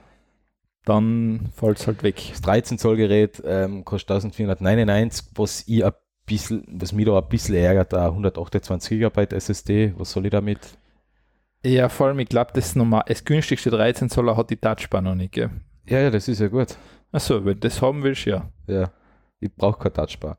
dann 0.85 1.49
fällt 1.55 1.79
es 1.79 1.87
halt 1.87 2.03
weg. 2.03 2.21
Das 2.29 2.41
13 2.41 2.77
Zoll 2.77 2.97
Gerät 2.97 3.41
ähm, 3.45 3.85
kostet 3.85 4.11
1499, 4.11 5.31
was 5.35 5.63
ich 5.67 5.83
ein 5.85 5.91
bisschen, 6.25 6.63
was 6.69 6.93
mich 6.93 7.05
da 7.05 7.17
ein 7.17 7.27
bisschen 7.29 7.55
ärgert, 7.55 7.93
da 7.93 8.07
128 8.07 8.89
Gigabyte 8.89 9.33
SSD, 9.33 9.93
was 9.97 10.11
soll 10.11 10.25
ich 10.25 10.31
damit? 10.31 10.59
Ja, 11.65 11.89
vor 11.89 12.07
allem, 12.07 12.19
ich 12.19 12.29
glaube, 12.29 12.51
das, 12.53 12.75
normal, 12.75 13.03
das 13.07 13.25
günstigste 13.25 13.69
13 13.69 14.09
Zoller 14.09 14.37
hat 14.37 14.49
die 14.49 14.55
Touchbar 14.55 15.01
noch 15.01 15.15
nicht, 15.15 15.33
gell? 15.33 15.49
Ja, 15.85 15.99
ja, 15.99 16.09
das 16.09 16.27
ist 16.27 16.39
ja 16.39 16.47
gut. 16.47 16.77
Achso, 17.11 17.43
wenn 17.43 17.55
du 17.55 17.67
das 17.67 17.81
haben 17.81 18.03
willst, 18.03 18.25
ja. 18.25 18.49
Ja, 18.67 18.91
ich 19.39 19.53
brauche 19.55 19.79
kein 19.79 19.93
Touchbar. 19.93 20.37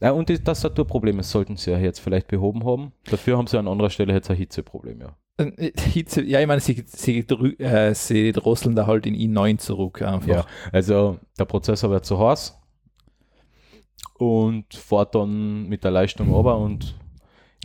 Ja, 0.00 0.12
und 0.12 0.28
die 0.28 0.38
Tastaturprobleme 0.38 1.22
sollten 1.22 1.56
sie 1.56 1.70
ja 1.70 1.78
jetzt 1.78 2.00
vielleicht 2.00 2.28
behoben 2.28 2.64
haben. 2.64 2.92
Dafür 3.10 3.36
haben 3.38 3.46
sie 3.46 3.58
an 3.58 3.68
anderer 3.68 3.90
Stelle 3.90 4.12
jetzt 4.14 4.30
ein 4.30 4.36
Hitzeproblem, 4.36 5.00
ja. 5.00 5.16
Äh, 5.36 5.70
Hitze, 5.78 6.22
ja, 6.22 6.40
ich 6.40 6.46
meine, 6.46 6.60
sie, 6.60 6.82
sie, 6.86 7.18
äh, 7.20 7.94
sie 7.94 8.32
drosseln 8.32 8.74
da 8.74 8.86
halt 8.86 9.06
in 9.06 9.14
i9 9.14 9.58
zurück 9.58 10.02
einfach. 10.02 10.28
Ja, 10.28 10.46
also 10.72 11.18
der 11.38 11.44
Prozessor 11.44 11.90
wird 11.90 12.04
zu 12.06 12.18
heiß 12.18 12.58
und 14.18 14.74
fährt 14.74 15.14
dann 15.14 15.68
mit 15.68 15.84
der 15.84 15.90
Leistung 15.90 16.30
runter 16.32 16.58
und 16.58 16.96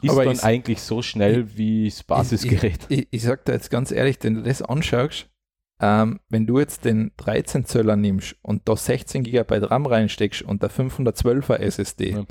ist 0.01 0.11
Aber 0.11 0.23
dann 0.25 0.33
ist- 0.33 0.43
eigentlich 0.43 0.81
so 0.81 1.01
schnell 1.01 1.57
wie 1.57 1.85
das 1.89 2.03
Basisgerät. 2.03 2.85
Ich, 2.89 2.99
ich, 2.99 3.07
ich 3.11 3.23
sag 3.23 3.45
dir 3.45 3.53
jetzt 3.53 3.69
ganz 3.71 3.91
ehrlich, 3.91 4.17
wenn 4.21 4.35
du 4.35 4.43
das 4.43 4.61
anschaust, 4.61 5.27
ähm, 5.85 6.19
wenn 6.29 6.45
du 6.47 6.59
jetzt 6.59 6.85
den 6.85 7.11
13 7.17 7.65
Zöller 7.65 7.97
nimmst 7.97 8.37
und 8.41 8.69
da 8.69 8.75
16 8.77 9.23
GB 9.23 9.57
RAM 9.65 9.85
reinsteckst 9.85 10.41
und 10.43 10.63
der 10.63 10.71
512er 10.71 11.55
SSD, 11.57 12.11
Ja, 12.11 12.23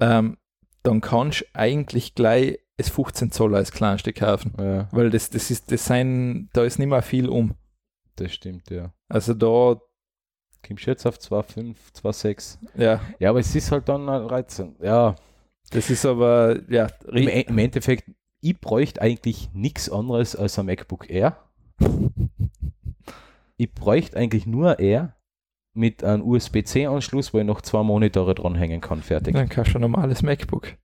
ähm, 0.00 0.38
dann 0.82 1.00
kannst 1.00 1.42
du 1.42 1.44
eigentlich 1.52 2.14
gleich 2.14 2.58
das 2.78 2.88
15 2.88 3.30
Zoller 3.30 3.58
als 3.58 3.70
kleinste 3.72 4.12
kaufen. 4.12 4.54
Ja, 4.58 4.88
Weil 4.92 5.10
das, 5.10 5.30
das 5.30 5.50
ist, 5.50 5.70
das 5.70 5.84
sein, 5.84 6.48
da 6.54 6.64
ist 6.64 6.78
nicht 6.78 6.88
mehr 6.88 7.02
viel 7.02 7.28
um. 7.28 7.54
das 8.16 8.32
stimmt, 8.32 8.70
ja. 8.70 8.92
Also 9.08 9.34
da, 9.34 9.80
Kommst 10.66 10.86
du 10.86 10.90
jetzt 10.90 11.06
auf 11.06 11.16
2,5, 11.16 11.74
2,6. 12.02 12.58
ja, 12.76 13.00
Ja, 13.18 13.30
aber 13.30 13.40
es 13.40 13.54
ist 13.54 13.70
halt 13.72 13.88
dann 13.88 14.08
ein 14.08 14.26
13. 14.28 14.76
Ja, 14.82 15.16
das 15.70 15.88
ist 15.90 16.04
aber, 16.04 16.58
ja, 16.70 16.88
im, 17.08 17.28
E- 17.28 17.42
im 17.48 17.56
Endeffekt, 17.58 18.10
ich 18.42 18.58
bräuchte 18.60 19.00
eigentlich 19.00 19.50
nichts 19.54 19.90
anderes 19.90 20.34
als 20.36 20.58
ein 20.58 20.66
MacBook 20.66 21.08
Air. 21.08 21.36
Ich 23.56 23.74
bräuchte 23.74 24.16
eigentlich 24.16 24.46
nur 24.46 24.78
Air 24.78 25.14
mit 25.74 26.02
einem 26.02 26.26
USB-C-Anschluss, 26.26 27.34
wo 27.34 27.38
ich 27.40 27.44
noch 27.44 27.60
zwei 27.60 27.82
Monitore 27.82 28.34
dranhängen 28.34 28.80
kann, 28.80 29.02
fertig. 29.02 29.34
dann 29.34 29.50
kannst 29.50 29.74
du 29.74 29.78
ein 29.78 29.82
normales 29.82 30.22
MacBook. 30.22 30.78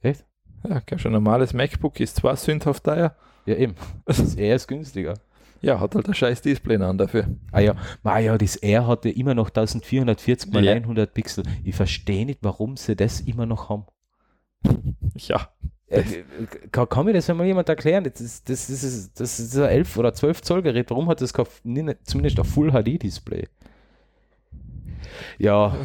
Echt? 0.00 0.24
Ja, 0.68 0.80
kannst 0.80 1.04
du 1.04 1.08
ein 1.08 1.12
normales 1.12 1.52
MacBook, 1.52 2.00
ist 2.00 2.16
zwar 2.16 2.34
sündhaft 2.36 2.82
teuer, 2.84 3.14
Ja, 3.46 3.54
eben. 3.54 3.76
Das 4.06 4.34
Air 4.34 4.56
ist 4.56 4.66
günstiger. 4.66 5.14
ja, 5.60 5.78
hat 5.78 5.94
halt 5.94 6.08
ein 6.08 6.14
scheiß 6.14 6.42
Display 6.42 6.76
an 6.76 6.98
dafür. 6.98 7.28
Ah 7.52 7.60
ja, 7.60 7.76
ah 8.02 8.18
ja, 8.18 8.36
das 8.38 8.56
Air 8.56 8.86
hatte 8.88 9.08
immer 9.08 9.34
noch 9.34 9.48
1440 9.50 10.52
mal 10.52 10.64
Ja. 10.64 10.72
100 10.72 11.14
Pixel. 11.14 11.44
Ich 11.62 11.76
verstehe 11.76 12.26
nicht, 12.26 12.40
warum 12.42 12.76
sie 12.76 12.96
das 12.96 13.20
immer 13.20 13.46
noch 13.46 13.68
haben. 13.68 13.86
Ja, 15.14 15.48
kann, 16.70 16.88
kann 16.88 17.06
mir 17.06 17.14
das 17.14 17.30
einmal 17.30 17.46
jemand 17.46 17.68
erklären? 17.68 18.04
Das 18.04 18.20
ist, 18.20 18.48
das 18.48 18.68
ist, 18.68 19.18
das 19.18 19.40
ist 19.40 19.56
ein 19.56 19.68
11 19.68 19.96
oder 19.96 20.12
12 20.12 20.42
Zoll 20.42 20.62
Gerät. 20.62 20.90
Warum 20.90 21.08
hat 21.08 21.20
das 21.20 21.32
zumindest 21.32 22.38
ein 22.38 22.44
Full 22.44 22.70
HD 22.72 23.02
Display? 23.02 23.46
Ja, 25.38 25.76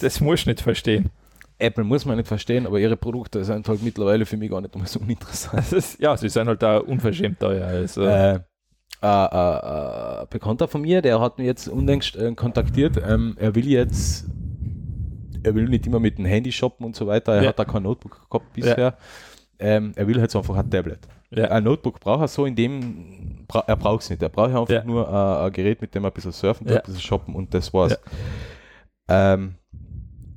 das 0.00 0.20
musst 0.20 0.46
du 0.46 0.50
nicht 0.50 0.60
verstehen. 0.60 1.10
Apple 1.58 1.84
muss 1.84 2.04
man 2.04 2.16
nicht 2.16 2.26
verstehen, 2.26 2.66
aber 2.66 2.78
ihre 2.80 2.96
Produkte 2.96 3.44
sind 3.44 3.68
halt 3.68 3.82
mittlerweile 3.82 4.26
für 4.26 4.36
mich 4.36 4.50
gar 4.50 4.60
nicht 4.60 4.74
mehr 4.74 4.86
so 4.86 5.00
uninteressant. 5.00 5.72
Ist, 5.72 6.00
ja, 6.00 6.16
sie 6.16 6.28
sind 6.28 6.48
halt 6.48 6.62
da 6.62 6.78
unverschämt 6.78 7.38
teuer. 7.40 7.66
Also. 7.66 8.02
Äh, 8.02 8.40
äh, 9.02 9.06
äh, 9.06 10.22
äh, 10.22 10.26
Bekannter 10.30 10.68
von 10.68 10.82
mir, 10.82 11.02
der 11.02 11.20
hat 11.20 11.38
mich 11.38 11.46
jetzt 11.46 11.68
unlängst 11.68 12.16
äh, 12.16 12.32
kontaktiert. 12.34 12.96
Ähm, 13.04 13.36
er 13.38 13.54
will 13.54 13.66
jetzt, 13.66 14.26
er 15.42 15.54
will 15.54 15.68
nicht 15.68 15.86
immer 15.86 16.00
mit 16.00 16.18
dem 16.18 16.24
Handy 16.24 16.52
shoppen 16.52 16.86
und 16.86 16.96
so 16.96 17.06
weiter. 17.06 17.34
Er 17.34 17.42
Ja. 17.42 17.48
hat 17.50 17.58
da 17.58 17.64
kein 17.64 17.82
Notebook 17.82 18.28
gehabt 18.30 18.52
bisher. 18.52 18.96
Ähm, 19.58 19.92
er 19.96 20.06
will 20.06 20.18
jetzt 20.18 20.34
einfach 20.36 20.56
ein 20.56 20.68
Tablet. 20.70 21.00
ja. 21.30 21.44
Ein 21.44 21.64
Notebook 21.64 22.00
braucht 22.00 22.22
er 22.22 22.28
so, 22.28 22.44
in 22.46 22.54
dem 22.56 23.44
bra 23.46 23.62
er 23.66 23.76
braucht 23.76 24.02
es 24.02 24.10
nicht. 24.10 24.22
Er 24.22 24.28
braucht 24.28 24.50
einfach 24.50 24.68
Ja. 24.68 24.84
nur 24.84 25.08
äh, 25.08 25.46
ein 25.46 25.52
Gerät, 25.52 25.80
mit 25.80 25.94
dem 25.94 26.04
er 26.04 26.10
ein 26.10 26.12
bisschen 26.14 26.32
surfen 26.32 26.66
kann, 26.66 26.74
Ja. 26.74 26.80
ein 26.80 26.86
bisschen 26.86 27.00
shoppen 27.00 27.34
und 27.34 27.52
das 27.54 27.72
war's. 27.72 27.98
Ähm, 29.08 29.54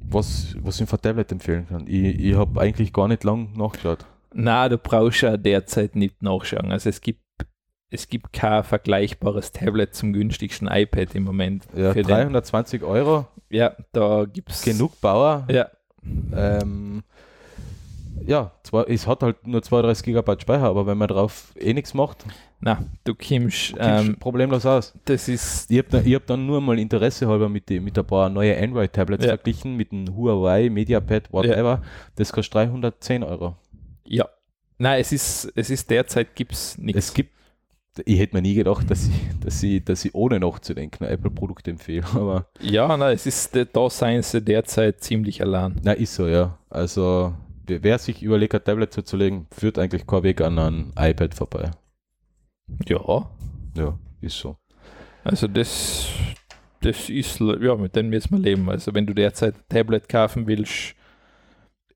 was, 0.07 0.55
was 0.59 0.79
ich 0.79 0.87
für 0.87 0.97
ein 0.97 1.01
Tablet 1.01 1.31
empfehlen 1.31 1.65
kann. 1.67 1.87
Ich, 1.87 2.19
ich 2.19 2.35
habe 2.35 2.59
eigentlich 2.61 2.93
gar 2.93 3.07
nicht 3.07 3.23
lang 3.23 3.49
nachgeschaut. 3.57 4.05
Na, 4.33 4.69
du 4.69 4.77
brauchst 4.77 5.21
ja 5.21 5.37
derzeit 5.37 5.95
nicht 5.95 6.21
nachschauen. 6.21 6.71
Also 6.71 6.89
es 6.89 7.01
gibt 7.01 7.21
es 7.91 8.07
gibt 8.09 8.33
kein 8.33 8.63
vergleichbares 8.63 9.51
Tablet 9.51 9.93
zum 9.95 10.13
günstigsten 10.13 10.67
iPad 10.67 11.15
im 11.15 11.23
Moment. 11.23 11.65
Ja, 11.75 11.93
Für 11.93 12.01
den- 12.03 12.07
320 12.07 12.83
Euro, 12.83 13.27
Ja, 13.49 13.75
da 13.93 14.25
gibt 14.25 14.49
es 14.51 14.63
genug 14.63 14.99
Bauer. 15.01 15.45
Ja, 15.49 15.67
Ähm, 16.35 17.03
ja, 18.27 18.51
zwar, 18.63 18.89
es 18.89 19.05
hat 19.07 19.21
halt 19.23 19.45
nur 19.47 19.61
32 19.61 20.03
GB 20.05 20.39
Speicher, 20.39 20.63
aber 20.65 20.85
wenn 20.87 20.97
man 20.97 21.07
drauf 21.07 21.51
eh 21.59 21.73
nichts 21.73 21.93
macht, 21.93 22.25
na, 22.59 22.83
du 23.03 23.13
kommst, 23.15 23.73
ähm, 23.79 24.07
ähm, 24.09 24.15
problemlos 24.19 24.65
aus. 24.65 24.93
das 25.05 25.27
ist, 25.27 25.69
Ich 25.69 25.77
habe 25.79 26.01
ich 26.05 26.15
hab 26.15 26.25
dann 26.25 26.45
nur 26.45 26.61
mal 26.61 26.77
Interesse 26.79 27.27
halber 27.27 27.49
mit, 27.49 27.69
die, 27.69 27.79
mit 27.79 27.97
ein 27.97 28.05
paar 28.05 28.29
neue 28.29 28.57
Android-Tablets 28.61 29.23
Ja. 29.25 29.29
verglichen, 29.31 29.75
mit 29.75 29.91
dem 29.91 30.15
Huawei, 30.15 30.69
MediaPad, 30.69 31.31
whatever. 31.31 31.81
Das 32.15 32.31
kostet 32.31 32.53
310 32.55 33.23
Euro. 33.23 33.55
ja. 34.05 34.27
Nein, 34.77 34.99
es 34.99 35.13
ist, 35.13 35.53
es 35.55 35.69
ist 35.69 35.89
derzeit 35.89 36.35
gibt 36.35 36.51
es 36.51 36.77
nichts. 36.77 37.07
Es 37.07 37.13
gibt, 37.13 37.31
ich 38.05 38.19
hätte 38.19 38.35
mir 38.35 38.41
nie 38.41 38.55
gedacht, 38.55 38.89
dass 38.89 39.07
ich, 39.07 39.13
dass 39.39 39.63
ich, 39.63 39.83
dass 39.83 40.03
ich 40.05 40.13
ohne 40.15 40.39
nachzudenken 40.39 41.05
ein 41.05 41.11
Apple-Produkt 41.13 41.67
empfehle, 41.67 42.05
aber 42.13 42.47
Ja, 42.61 42.95
na, 42.97 43.11
es 43.11 43.25
ist, 43.25 43.55
da 43.73 43.89
seien 43.89 44.21
sie 44.21 44.41
derzeit 44.41 45.01
ziemlich 45.01 45.41
allein. 45.41 45.79
na, 45.83 45.93
ist 45.93 46.15
so, 46.15 46.27
ja. 46.27 46.57
Also, 46.69 47.33
wer, 47.65 47.83
wer 47.83 47.97
sich 47.99 48.21
überlegt, 48.21 48.53
ein 48.55 48.63
Tablet 48.63 48.91
zuzulegen, 48.93 49.47
führt 49.51 49.79
eigentlich 49.79 50.05
kein 50.05 50.23
Weg 50.23 50.41
an 50.41 50.59
ein 50.59 50.93
iPad 50.97 51.33
vorbei. 51.33 51.71
Ja, 52.87 53.29
Ja, 53.77 53.97
ist 54.21 54.37
so. 54.39 54.57
also 55.23 55.47
das, 55.47 56.07
das 56.81 57.09
ist, 57.09 57.39
ja, 57.39 57.75
mit 57.75 57.95
dem 57.95 58.09
müssen 58.09 58.31
wir 58.31 58.39
leben. 58.39 58.69
Also 58.69 58.93
wenn 58.93 59.05
du 59.05 59.13
derzeit 59.13 59.55
ein 59.55 59.63
Tablet 59.69 60.09
kaufen 60.09 60.47
willst, 60.47 60.95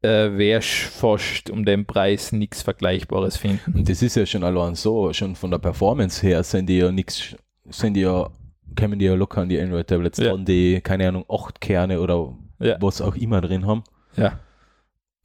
äh, 0.02 0.38
wirst 0.38 0.68
fast 0.68 1.50
um 1.50 1.66
den 1.66 1.86
Preis 1.86 2.32
nichts 2.32 2.62
Vergleichbares 2.62 3.38
finden. 3.38 3.74
Und 3.74 3.90
das 3.90 4.02
ist 4.02 4.16
ja 4.16 4.26
schon 4.26 4.44
allein 4.44 4.76
so, 4.76 5.12
schon 5.14 5.36
von 5.36 5.52
der 5.52 5.58
Performance 5.60 6.26
her 6.26 6.44
sind 6.44 6.68
die 6.68 6.78
ja 6.78 6.92
nichts, 6.92 7.36
sind 7.70 7.94
die 7.96 8.02
ja, 8.02 8.30
kämen 8.76 8.98
die 9.00 9.06
ja 9.06 9.14
locker 9.16 9.42
an 9.42 9.50
die 9.50 9.60
Android-Tablets 9.60 10.20
Ja. 10.20 10.30
dran, 10.32 10.46
die, 10.46 10.80
keine 10.82 11.08
Ahnung, 11.08 11.26
acht 11.30 11.60
Kerne 11.60 12.00
oder 12.00 12.34
Ja. 12.60 12.78
was 12.82 13.02
auch 13.02 13.16
immer 13.16 13.42
drin 13.42 13.66
haben. 13.68 13.84
Ja, 14.16 14.40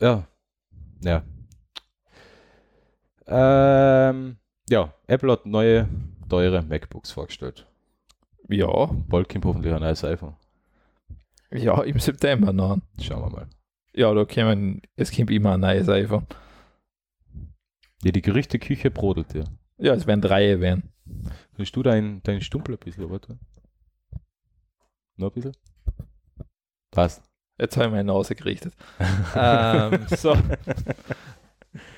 Ja. 0.00 0.26
Ja. 1.02 1.22
Ähm, 3.26 4.36
ja, 4.68 4.92
Apple 5.06 5.32
hat 5.32 5.46
neue, 5.46 5.88
teure 6.28 6.62
MacBooks 6.62 7.10
vorgestellt. 7.12 7.66
ja, 8.48 8.86
Bald 9.08 9.28
kommt 9.28 9.44
hoffentlich 9.44 9.72
ein 9.72 9.80
neues 9.80 10.04
iPhone. 10.04 10.34
ja, 11.50 11.80
im 11.82 11.98
September 11.98 12.52
noch. 12.52 12.78
Schauen 13.00 13.22
wir 13.22 13.30
mal. 13.30 13.46
Ja, 13.95 14.12
da 14.12 14.24
kommen, 14.24 14.82
es 14.97 15.14
kommt 15.14 15.30
immer 15.30 15.55
ein 15.55 15.61
neues 15.61 15.88
iPhone. 15.88 16.26
Ja, 18.03 18.11
die 18.11 18.22
Gerüchteküche 18.22 18.90
brodelt 18.90 19.34
ja. 19.34 19.45
Ja, 19.78 19.95
es 19.95 20.07
werden 20.07 20.20
drei 20.20 20.61
werden. 20.61 20.92
Willst 21.57 21.76
du 21.76 21.82
deinen 21.82 22.22
dein 22.22 22.40
Stumpel 22.40 22.74
ein 22.74 22.78
bisschen, 22.78 23.09
warte? 23.11 23.38
Noch 25.16 25.30
ein 25.30 25.34
bisschen? 25.34 25.57
Passt. 26.90 27.22
Jetzt 27.59 27.76
habe 27.76 27.86
ich 27.86 27.92
meine 27.92 28.05
Nase 28.05 28.34
gerichtet. 28.34 28.74
ähm, 29.36 30.07
so. 30.09 30.36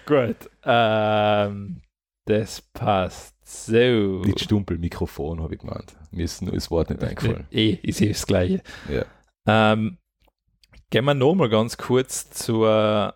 Gut. 0.05 0.51
Ähm, 0.65 1.81
das 2.27 2.61
passt. 2.61 3.35
So. 3.43 4.23
Nicht 4.25 4.41
Stumpel, 4.41 4.79
Mikrofon, 4.79 5.43
habe 5.43 5.55
ich 5.55 5.61
gemeint. 5.61 5.97
Mir 6.11 6.25
ist 6.25 6.43
nur 6.43 6.53
das 6.53 6.71
Wort 6.71 6.91
nicht 6.91 7.03
eingefallen. 7.03 7.47
Eh, 7.51 7.79
ich 7.83 7.97
sehe 7.97 8.09
das 8.09 8.27
Gleiche. 8.27 8.63
Ja. 8.91 9.05
Ähm, 9.47 9.99
gehen 10.91 11.05
wir 11.05 11.15
nochmal 11.15 11.49
ganz 11.49 11.77
kurz 11.77 12.31
zur 12.31 13.15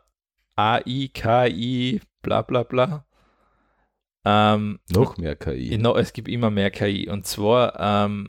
AI, 0.57 1.11
KI, 1.13 2.01
bla 2.23 2.43
bla 2.43 2.63
bla. 2.63 3.05
Ähm, 4.25 4.81
Noch 4.91 5.17
mehr 5.17 5.37
KI. 5.37 5.79
No, 5.79 5.97
es 5.97 6.13
gibt 6.13 6.29
immer 6.29 6.51
mehr 6.51 6.71
KI. 6.71 7.09
Und 7.09 7.27
zwar 7.27 7.79
ähm, 7.79 8.29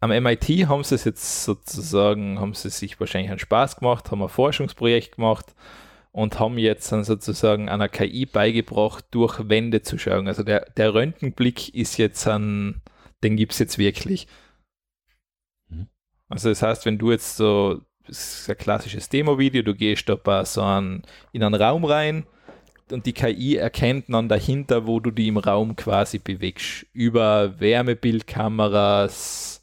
am 0.00 0.10
MIT 0.10 0.48
haben 0.68 0.84
sie 0.84 0.94
es 0.94 1.04
jetzt 1.04 1.44
sozusagen, 1.44 2.40
haben 2.40 2.54
sie 2.54 2.70
sich 2.70 2.98
wahrscheinlich 2.98 3.30
einen 3.30 3.38
Spaß 3.38 3.76
gemacht, 3.76 4.10
haben 4.10 4.22
ein 4.22 4.28
Forschungsprojekt 4.28 5.16
gemacht 5.16 5.54
und 6.12 6.38
haben 6.38 6.58
jetzt 6.58 6.90
dann 6.92 7.04
sozusagen 7.04 7.68
einer 7.68 7.88
KI 7.88 8.26
beigebracht, 8.26 9.04
durch 9.10 9.48
Wände 9.48 9.82
zu 9.82 9.98
schauen. 9.98 10.28
Also 10.28 10.42
der, 10.42 10.70
der 10.76 10.94
Röntgenblick 10.94 11.74
ist 11.74 11.98
jetzt 11.98 12.26
ein, 12.28 12.82
den 13.22 13.36
gibt 13.36 13.52
es 13.52 13.58
jetzt 13.58 13.78
wirklich. 13.78 14.26
Mhm. 15.68 15.88
Also 16.28 16.48
das 16.48 16.62
heißt, 16.62 16.84
wenn 16.84 16.98
du 16.98 17.10
jetzt 17.10 17.36
so, 17.36 17.80
das 18.06 18.40
ist 18.40 18.50
ein 18.50 18.58
klassisches 18.58 19.08
Demo-Video, 19.08 19.62
du 19.62 19.74
gehst 19.74 20.08
da 20.08 20.44
so 20.44 20.62
einen, 20.62 21.02
in 21.32 21.42
einen 21.42 21.60
Raum 21.60 21.84
rein, 21.84 22.24
und 22.90 23.06
die 23.06 23.12
KI 23.14 23.56
erkennt 23.56 24.04
dann 24.08 24.28
dahinter, 24.28 24.86
wo 24.86 25.00
du 25.00 25.10
die 25.10 25.28
im 25.28 25.38
Raum 25.38 25.76
quasi 25.76 26.18
bewegst. 26.18 26.84
Über 26.92 27.58
Wärmebildkameras 27.58 29.62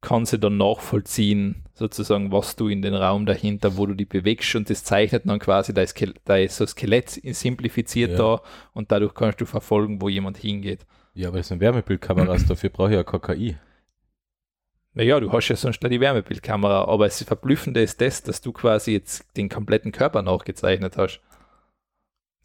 kann 0.00 0.26
sie 0.26 0.38
dann 0.38 0.58
nachvollziehen, 0.58 1.64
sozusagen, 1.74 2.30
was 2.30 2.54
du 2.54 2.68
in 2.68 2.82
den 2.82 2.94
Raum 2.94 3.26
dahinter, 3.26 3.76
wo 3.76 3.86
du 3.86 3.94
die 3.94 4.04
bewegst 4.04 4.54
und 4.54 4.70
das 4.70 4.84
zeichnet 4.84 5.22
dann 5.26 5.40
quasi, 5.40 5.74
da 5.74 5.82
ist, 5.82 6.00
da 6.24 6.36
ist 6.36 6.56
so 6.56 6.64
ein 6.64 6.68
Skelett 6.68 7.10
simplifiziert 7.10 8.12
Ja. 8.12 8.18
da 8.18 8.40
und 8.72 8.92
dadurch 8.92 9.14
kannst 9.14 9.40
du 9.40 9.46
verfolgen, 9.46 10.00
wo 10.00 10.08
jemand 10.08 10.36
hingeht. 10.36 10.86
Ja, 11.14 11.28
aber 11.28 11.38
das 11.38 11.48
sind 11.48 11.60
Wärmebildkameras, 11.60 12.46
dafür 12.46 12.70
brauche 12.70 12.90
ich 12.90 12.96
ja 12.96 13.02
keine 13.02 13.20
KI. 13.20 13.56
Naja, 14.96 15.20
du 15.20 15.30
hast 15.30 15.48
ja 15.48 15.56
sonst 15.56 15.82
nur 15.82 15.90
die 15.90 16.00
Wärmebildkamera, 16.00 16.86
aber 16.86 17.04
das 17.04 17.22
Verblüffende 17.22 17.82
ist 17.82 18.00
das, 18.00 18.22
dass 18.22 18.40
du 18.40 18.52
quasi 18.52 18.92
jetzt 18.92 19.26
den 19.36 19.50
kompletten 19.50 19.92
Körper 19.92 20.22
nachgezeichnet 20.22 20.96
hast. 20.96 21.20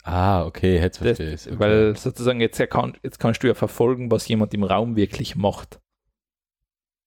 Ah, 0.03 0.43
okay, 0.45 0.75
jetzt 0.79 0.97
verstehe 0.97 1.33
ich. 1.33 1.47
Okay. 1.47 1.59
Weil 1.59 1.95
sozusagen 1.95 2.41
jetzt, 2.41 2.59
erkan- 2.59 2.97
jetzt 3.03 3.19
kannst 3.19 3.41
du 3.41 3.47
ja 3.47 3.53
verfolgen, 3.53 4.11
was 4.11 4.27
jemand 4.27 4.53
im 4.53 4.63
Raum 4.63 4.97
wirklich 4.97 5.37
macht. 5.37 5.79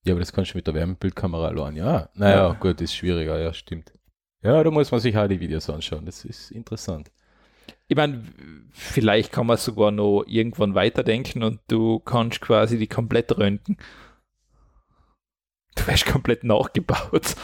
Ja, 0.06 0.14
aber 0.14 0.20
das 0.20 0.32
kannst 0.32 0.54
du 0.54 0.58
mit 0.58 0.66
der 0.66 0.74
Wärmebildkamera 0.74 1.48
allein, 1.48 1.76
ja. 1.76 2.08
Naja, 2.14 2.48
Ja. 2.48 2.52
gut, 2.54 2.80
ist 2.80 2.94
schwieriger, 2.94 3.38
ja, 3.38 3.52
stimmt. 3.52 3.92
Ja, 4.42 4.62
da 4.62 4.70
muss 4.70 4.90
man 4.90 5.00
sich 5.00 5.16
auch 5.16 5.26
die 5.28 5.40
Videos 5.40 5.68
anschauen, 5.68 6.06
das 6.06 6.24
ist 6.24 6.50
interessant. 6.52 7.10
Ich 7.88 7.96
meine, 7.96 8.22
vielleicht 8.72 9.30
kann 9.32 9.46
man 9.46 9.56
sogar 9.58 9.90
noch 9.90 10.24
irgendwann 10.26 10.74
weiterdenken 10.74 11.42
und 11.42 11.60
du 11.68 11.98
kannst 11.98 12.40
quasi 12.40 12.78
die 12.78 12.86
komplett 12.86 13.36
röntgen. 13.36 13.76
Du 15.84 15.86
wirst 15.88 16.06
komplett 16.06 16.44
nachgebaut. 16.44 17.34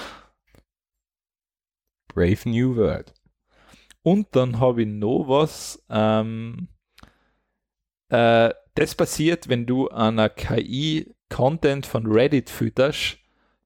Brave 2.08 2.48
New 2.48 2.76
World. 2.76 3.12
Und 4.02 4.28
dann 4.32 4.60
habe 4.60 4.82
ich 4.82 4.88
noch 4.88 5.24
was. 5.26 5.82
Ähm, 5.90 6.68
äh, 8.08 8.50
das 8.74 8.94
passiert, 8.94 9.48
wenn 9.48 9.66
du 9.66 9.88
einer 9.88 10.28
KI 10.28 11.14
Content 11.28 11.86
von 11.86 12.06
Reddit 12.06 12.50
fütterst, 12.50 13.18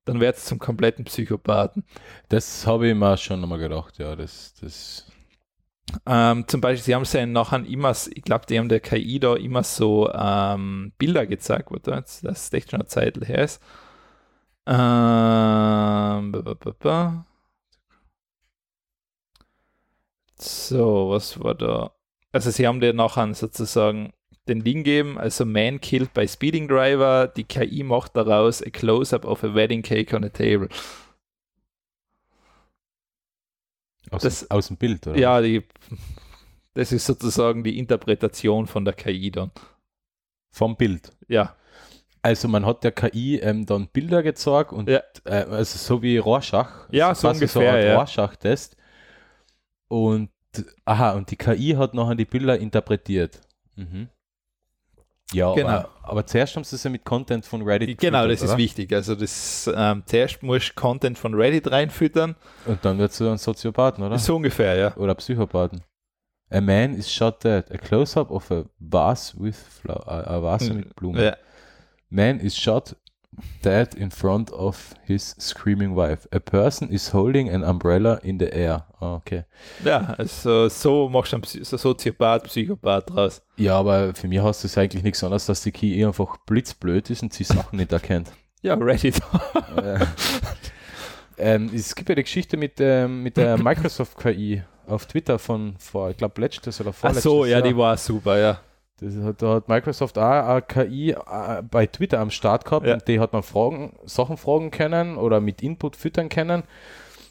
dann 0.05 0.21
wird 0.21 0.37
es 0.37 0.45
zum 0.45 0.59
kompletten 0.59 1.05
Psychopathen. 1.05 1.85
Das 2.29 2.67
habe 2.67 2.89
ich 2.89 2.95
mir 2.95 3.17
schon 3.17 3.43
einmal 3.43 3.59
gedacht, 3.59 3.99
ja, 3.99 4.17
das, 4.17 4.55
das, 4.61 5.07
Ähm, 6.07 6.47
zum 6.49 6.61
Beispiel, 6.61 6.85
sie 6.85 6.95
haben 6.95 7.05
ja 7.05 7.27
nachher 7.27 7.65
immer, 7.67 7.93
ich 7.93 8.23
glaube, 8.23 8.47
die 8.47 8.59
haben 8.59 8.69
der 8.69 8.81
KI 8.81 9.21
da 9.21 9.37
immer 9.37 9.63
so 9.63 10.11
ähm, 10.13 10.93
Bilder 10.99 11.27
gezeigt, 11.27 11.71
wo 11.71 11.77
das, 11.77 12.21
das 12.23 12.53
echt 12.53 12.71
schon 12.71 12.81
eine 12.81 12.89
Zeit 12.89 13.17
her 13.27 13.45
ist. 13.45 13.63
Ähm, 14.67 16.33
ba, 16.33 16.55
ba, 16.55 16.73
ba. 16.79 17.27
So, 20.39 21.11
was 21.11 21.39
war 21.43 21.55
da? 21.55 21.93
Also 22.33 22.51
sie 22.51 22.67
haben 22.67 22.81
dir 22.81 22.93
nachher 22.93 23.33
sozusagen 23.35 24.13
den 24.49 24.63
Ding 24.65 24.79
gegeben, 24.79 25.17
also 25.19 25.45
Man 25.47 25.81
killed 25.81 26.13
by 26.13 26.27
Speeding 26.29 26.69
Driver, 26.69 27.29
die 27.29 27.45
KI 27.45 27.83
macht 27.83 28.17
daraus 28.17 28.61
a 28.63 28.69
close-up 28.71 29.25
of 29.25 29.43
a 29.45 29.55
wedding 29.55 29.83
cake 29.83 30.15
on 30.15 30.25
a 30.25 30.29
table. 30.29 30.69
aus, 34.11 34.23
Das- 34.23 34.51
aus 34.51 34.69
dem 34.69 34.77
Bild, 34.77 35.07
oder? 35.07 35.19
Ja, 35.19 35.41
die, 35.41 35.63
das 36.75 36.93
ist 36.93 37.07
sozusagen 37.07 37.65
die 37.65 37.79
Interpretation 37.79 38.67
von 38.67 38.85
der 38.85 38.95
KI 38.95 39.31
dann. 39.31 39.51
Vom 40.51 40.77
Bild. 40.77 41.13
Ja, 41.29 41.57
Also 42.25 42.49
man 42.49 42.65
hat 42.65 42.83
der 42.85 42.93
KI 42.93 43.37
ähm, 43.39 43.67
dann 43.67 43.89
Bilder 43.89 44.23
gezeigt 44.23 44.73
und 44.73 44.89
Ja. 44.89 45.01
äh, 45.25 45.45
also 45.45 45.77
so 45.79 46.01
wie 46.03 46.17
Rorschach. 46.17 46.89
Ja, 46.91 47.15
so 47.15 47.29
ungefähr, 47.29 47.75
ein 47.75 47.87
ja. 47.87 47.97
Rorschach-Test. 47.97 48.77
Und 49.89 50.31
aha, 50.87 51.13
und 51.13 51.31
die 51.31 51.37
KI 51.37 51.75
hat 51.77 51.93
nachher 51.93 52.15
die 52.15 52.25
Bilder 52.25 52.59
interpretiert. 52.59 53.41
Mhm. 53.77 54.09
Ja, 55.33 55.53
Genau. 55.55 55.69
aber, 55.69 55.91
aber 56.03 56.27
zuerst 56.27 56.57
haben 56.57 56.65
sie 56.65 56.77
es 56.77 56.85
ja 56.85 56.91
mit 56.91 57.05
Content 57.05 57.45
von 57.45 57.61
Reddit 57.63 57.99
genau, 57.99 58.27
das 58.27 58.41
gefüttert, 58.41 58.45
ist 58.45 58.51
oder? 58.51 58.59
wichtig. 58.59 58.93
Also 58.95 59.15
das 59.15 59.71
ähm, 59.75 60.03
zuerst 60.07 60.43
musst 60.43 60.71
du 60.71 60.75
Content 60.81 61.19
von 61.19 61.35
Reddit 61.35 61.71
reinfüttern. 61.71 62.37
Und 62.67 62.85
dann 62.85 62.99
wird 62.99 63.11
es 63.11 63.21
ein 63.21 63.37
Soziopathen, 63.39 64.03
oder? 64.05 64.19
So 64.19 64.37
ungefähr, 64.37 64.77
ja. 64.77 64.97
Oder 64.97 65.15
Psychopathen. 65.15 65.83
A 66.51 66.61
man 66.61 66.95
is 66.95 67.13
shot 67.13 67.43
dead. 67.45 67.71
A 67.71 67.77
close-up 67.79 68.31
of 68.31 68.51
a 68.51 68.65
vase 68.79 69.35
with 69.39 69.57
flower. 69.59 70.07
A 70.31 70.43
vase 70.43 70.73
mit 70.73 70.95
Blumen. 70.97 71.23
ja. 71.23 71.37
Man 72.11 72.41
is 72.41 72.57
shot 72.57 72.95
dead 73.65 73.95
in 73.95 74.11
front 74.13 74.53
of 74.53 74.95
his 75.05 75.35
screaming 75.41 75.97
wife. 75.97 76.29
A 76.33 76.39
person 76.39 76.89
is 76.89 77.13
holding 77.13 77.51
an 77.51 77.65
umbrella 77.65 78.21
in 78.23 78.39
the 78.39 78.53
air. 78.53 78.87
Ah, 79.01 79.17
okay. 79.17 79.45
Ja, 79.85 80.15
also 80.17 80.69
so 80.69 81.09
machst 81.09 81.33
du 81.33 81.37
einen 81.37 81.43
Psy- 81.43 81.65
so 81.65 81.77
Soziopath, 81.77 82.45
Psychopath 82.45 83.11
draus. 83.11 83.43
Ja, 83.57 83.77
aber 83.79 84.15
für 84.15 84.29
mich 84.29 84.41
heißt 84.41 84.63
das 84.65 84.79
eigentlich 84.79 85.03
nichts 85.03 85.25
anderes, 85.25 85.47
dass 85.47 85.63
die 85.63 85.73
KI 85.73 86.05
einfach 86.07 86.37
blitzblöd 86.47 87.11
ist 87.11 87.23
und 87.25 87.33
sie 87.33 87.43
Sachen 87.45 87.77
nicht 87.79 87.91
erkennt. 87.93 88.31
Ja, 88.63 88.75
Reddit. 88.75 89.21
Äh, 89.77 89.99
ähm, 91.37 91.71
es 91.75 91.95
gibt 91.95 92.09
ja 92.09 92.15
die 92.15 92.23
Geschichte 92.23 92.57
mit, 92.57 92.75
ähm, 92.81 93.23
mit 93.25 93.37
der 93.37 93.59
Microsoft 93.59 94.17
KI 94.17 94.63
auf 94.87 95.07
Twitter 95.07 95.39
von 95.39 95.75
vor, 95.79 96.11
ich 96.11 96.17
glaube, 96.17 96.41
letztes 96.41 96.81
oder 96.81 96.91
Ach 96.91 96.95
vorletztes 96.95 97.25
so, 97.25 97.45
ja, 97.45 97.59
Jahr. 97.59 97.63
die 97.63 97.77
war 97.77 97.97
super, 97.97 98.39
ja. 98.39 98.61
Das 99.01 99.15
hat, 99.17 99.43
da 99.43 99.55
hat 99.55 99.69
Microsoft 99.69 100.17
auch 100.19 100.23
eine 100.23 100.63
KI 100.63 101.11
äh, 101.11 101.63
bei 101.69 101.87
Twitter 101.87 102.21
am 102.21 102.31
Start 102.31 102.65
gehabt 102.65 102.87
Ja. 102.87 102.95
und 102.95 103.09
die 103.09 103.19
hat 103.19 103.33
man 103.33 103.43
Fragen, 103.43 103.97
Sachen 104.05 104.37
fragen 104.37 104.71
können 104.71 105.17
oder 105.17 105.41
mit 105.41 105.63
Input 105.63 105.97
füttern 105.97 106.29
können. 106.29 106.63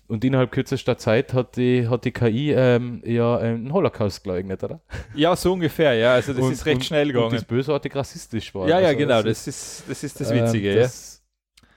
Und 0.08 0.26
innerhalb 0.26 0.52
kürzester 0.52 0.98
Zeit 0.98 1.34
hat 1.34 1.56
die, 1.56 1.88
hat 1.88 2.04
die 2.04 2.12
KI 2.12 2.52
ähm, 2.52 3.02
ja 3.06 3.38
einen 3.38 3.72
Holocaust 3.72 4.24
geleugnet, 4.26 4.62
oder? 4.62 4.82
Ja, 5.16 5.34
so 5.36 5.54
ungefähr, 5.54 5.94
ja. 5.94 6.14
Also 6.16 6.34
das 6.34 6.44
und, 6.44 6.52
ist 6.52 6.66
recht 6.66 6.76
und, 6.78 6.84
schnell 6.86 7.08
Und 7.08 7.14
gegangen. 7.14 7.34
das 7.36 7.46
bösartig 7.46 7.96
rassistisch 7.96 8.54
war. 8.54 8.68
ja, 8.68 8.80
ja, 8.82 8.88
Also 8.88 8.98
genau, 9.00 9.20
ist, 9.20 9.26
das 9.26 9.48
ist 9.48 9.84
das, 9.88 10.04
ist 10.04 10.20
das 10.20 10.32
ähm, 10.32 10.44
Witzige, 10.44 10.76
das- 10.76 11.24
ja. 11.62 11.68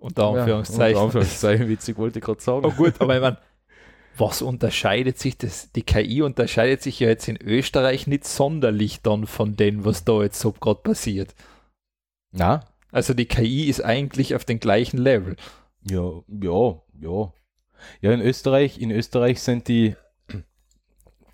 Unter 0.00 0.22
Ja, 0.22 0.40
Anführungszeichen. 0.40 0.96
unter 0.96 1.02
Anführungszeichen, 1.04 1.68
witzig 1.68 1.96
wollte 1.98 2.18
ich 2.20 2.24
gerade 2.24 2.40
sagen. 2.40 2.64
Oh 2.66 2.70
gut, 2.70 2.94
aber 3.00 3.14
ich 3.16 3.20
meine, 3.22 3.38
was 4.16 4.42
unterscheidet 4.42 5.18
sich 5.18 5.38
das? 5.38 5.72
Die 5.72 5.82
KI 5.82 6.22
unterscheidet 6.22 6.82
sich 6.82 7.00
ja 7.00 7.08
jetzt 7.08 7.28
in 7.28 7.40
Österreich 7.40 8.06
nicht 8.06 8.26
sonderlich 8.26 9.00
dann 9.02 9.26
von 9.26 9.56
dem, 9.56 9.84
was 9.84 10.04
da 10.04 10.22
jetzt 10.22 10.40
so 10.40 10.52
gerade 10.52 10.80
passiert. 10.82 11.34
Na, 12.32 12.60
Also 12.92 13.14
die 13.14 13.26
KI 13.26 13.68
ist 13.68 13.84
eigentlich 13.84 14.34
auf 14.34 14.44
dem 14.44 14.60
gleichen 14.60 14.98
Level. 14.98 15.36
Ja, 15.88 16.22
ja, 16.28 16.80
ja. 17.00 17.32
Ja, 18.02 18.12
in 18.12 18.20
Österreich, 18.20 18.78
in 18.78 18.90
Österreich 18.90 19.40
sind 19.40 19.68
die 19.68 19.96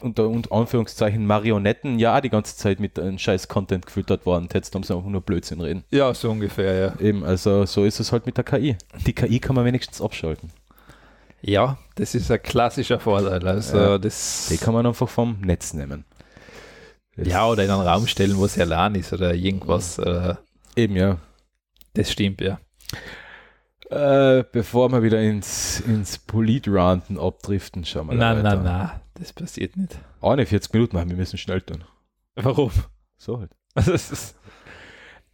unter, 0.01 0.29
unter 0.29 0.53
Anführungszeichen 0.53 1.27
Marionetten 1.27 1.99
ja 1.99 2.17
auch 2.17 2.21
die 2.21 2.31
ganze 2.31 2.57
Zeit 2.57 2.79
mit 2.79 2.99
einem 2.99 3.19
scheiß 3.19 3.49
Content 3.49 3.87
gefüttert 3.87 4.27
worden. 4.27 4.49
Jetzt 4.53 4.75
haben 4.75 4.85
sie 4.85 4.95
einfach 4.95 5.09
nur 5.09 5.23
Blödsinn 5.23 5.61
reden. 5.61 5.85
Ja, 5.91 6.15
so 6.15 6.31
ungefähr, 6.31 6.75
ja. 6.75 7.01
Eben, 7.01 7.25
also 7.25 7.67
so 7.67 7.85
ist 7.85 7.99
es 7.99 8.13
halt 8.13 8.27
mit 8.27 8.37
der 8.37 8.45
KI. 8.45 8.77
Die 9.07 9.13
KI 9.13 9.41
kann 9.41 9.57
man 9.57 9.65
wenigstens 9.65 10.01
abschalten. 10.01 10.51
Ja, 11.47 11.79
das 11.95 12.15
ist 12.15 12.31
ein 12.31 12.43
klassischer 12.43 12.99
Vorteil. 12.99 13.47
Also 13.47 13.79
Ja, 13.79 13.99
das. 13.99 14.49
Die 14.51 14.57
kann 14.59 14.75
man 14.75 14.85
einfach 14.87 15.09
vom 15.09 15.41
Netz 15.41 15.73
nehmen. 15.75 16.05
Das- 17.17 17.29
ja, 17.29 17.47
oder 17.47 17.65
in 17.65 17.71
einen 17.71 17.81
Raum 17.87 18.07
stellen, 18.07 18.37
wo 18.37 18.45
es 18.45 18.59
allein 18.59 18.95
ist 18.97 19.13
oder 19.13 19.33
irgendwas. 19.35 19.99
Äh, 19.99 20.35
Eben, 20.75 20.97
ja. 20.97 21.19
das 21.95 22.11
stimmt, 22.13 22.41
ja. 22.41 22.59
Äh, 23.91 24.45
bevor 24.51 24.91
wir 24.91 25.03
wieder 25.05 25.21
ins, 25.23 25.81
ins 25.81 26.19
Polit-Ranten 26.19 27.19
abdriften, 27.19 27.85
schauen 27.85 28.09
wir 28.11 28.17
da 28.19 28.35
Nein, 28.35 28.43
nein, 28.43 28.63
nein, 28.65 28.91
das 29.15 29.33
passiert 29.33 29.77
nicht. 29.77 29.97
41 30.21 30.73
Minuten 30.73 30.97
machen, 30.97 31.09
wir 31.11 31.17
müssen 31.17 31.39
schnell 31.39 31.61
tun. 31.63 31.85
Warum? 32.35 32.73
So 33.17 33.39
halt. 33.41 33.53
Also 33.77 33.93
ist, 33.93 34.35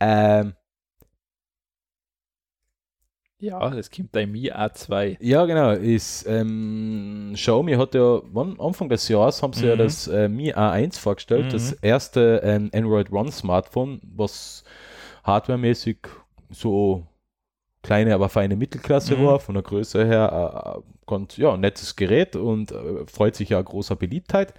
Ähm, 0.01 0.53
ja, 3.43 3.71
das 3.71 3.91
kommt 3.91 4.13
bei 4.13 4.27
Mi 4.27 4.51
A2. 4.51 5.17
Ja, 5.21 5.45
genau. 5.45 5.73
Ist, 5.73 6.27
ähm, 6.27 7.33
Xiaomi 7.35 7.75
hat 7.75 7.95
ja, 7.95 8.21
wann, 8.33 8.59
Anfang 8.61 8.89
des 8.89 9.09
Jahres 9.09 9.43
haben 9.43 9.53
sie 9.53 9.67
ja 9.67 9.75
Mhm. 9.75 9.79
das 9.79 10.07
äh, 10.09 10.29
Mi 10.29 10.53
A1 10.55 10.99
vorgestellt, 10.99 11.47
Mhm. 11.47 11.51
das 11.51 11.73
erste 11.73 12.41
ähm, 12.45 12.71
Android 12.73 13.11
One 13.13 13.33
Smartphone, 13.33 14.01
was 14.15 14.65
hardwaremäßig 15.25 15.99
so 16.51 17.07
kleine, 17.83 18.15
aber 18.15 18.29
feine 18.29 18.55
Mittelklasse 18.57 19.17
Mhm. 19.17 19.25
war, 19.27 19.41
von 19.41 19.55
der 19.55 19.65
Größe 19.65 20.07
her 20.07 20.77
äh, 20.79 20.81
ganz, 21.11 21.37
ja, 21.37 21.57
nettes 21.57 21.97
Gerät 21.97 22.37
und 22.37 22.71
äh, 22.71 23.07
freut 23.07 23.35
sich 23.35 23.49
ja 23.49 23.61
großer 23.61 23.97
Beliebtheit. 23.97 24.55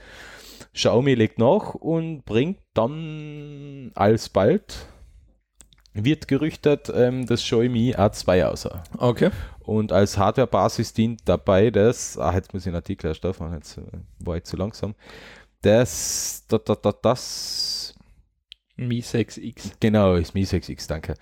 Xiaomi 0.73 1.13
legt 1.15 1.39
nach 1.39 1.75
und 1.75 2.25
bringt 2.25 2.57
dann 2.73 3.91
alsbald, 3.95 4.87
wird 5.93 6.27
gerüchtet, 6.27 6.91
ähm, 6.93 7.25
das 7.25 7.41
Xiaomi 7.41 7.95
A2 7.95 8.45
aus. 8.45 8.67
Okay. 8.97 9.29
Und 9.59 9.91
als 9.91 10.17
Hardware-Basis 10.17 10.93
dient 10.93 11.21
dabei 11.25 11.71
das, 11.71 12.17
ah, 12.17 12.33
jetzt 12.33 12.53
muss 12.53 12.63
ich 12.63 12.67
einen 12.67 12.75
Artikel 12.75 13.07
erstellen, 13.07 13.53
jetzt 13.53 13.77
äh, 13.77 13.81
war 14.19 14.37
ich 14.37 14.43
zu 14.43 14.57
langsam. 14.57 14.95
Das, 15.61 16.43
das, 16.47 16.61
das, 16.65 16.81
das, 16.81 16.95
das 17.01 17.95
Mi 18.75 18.99
6X. 18.99 19.73
genau, 19.79 20.15
ist 20.15 20.33
Mi 20.33 20.43
6X, 20.43 20.87
danke. 20.87 21.13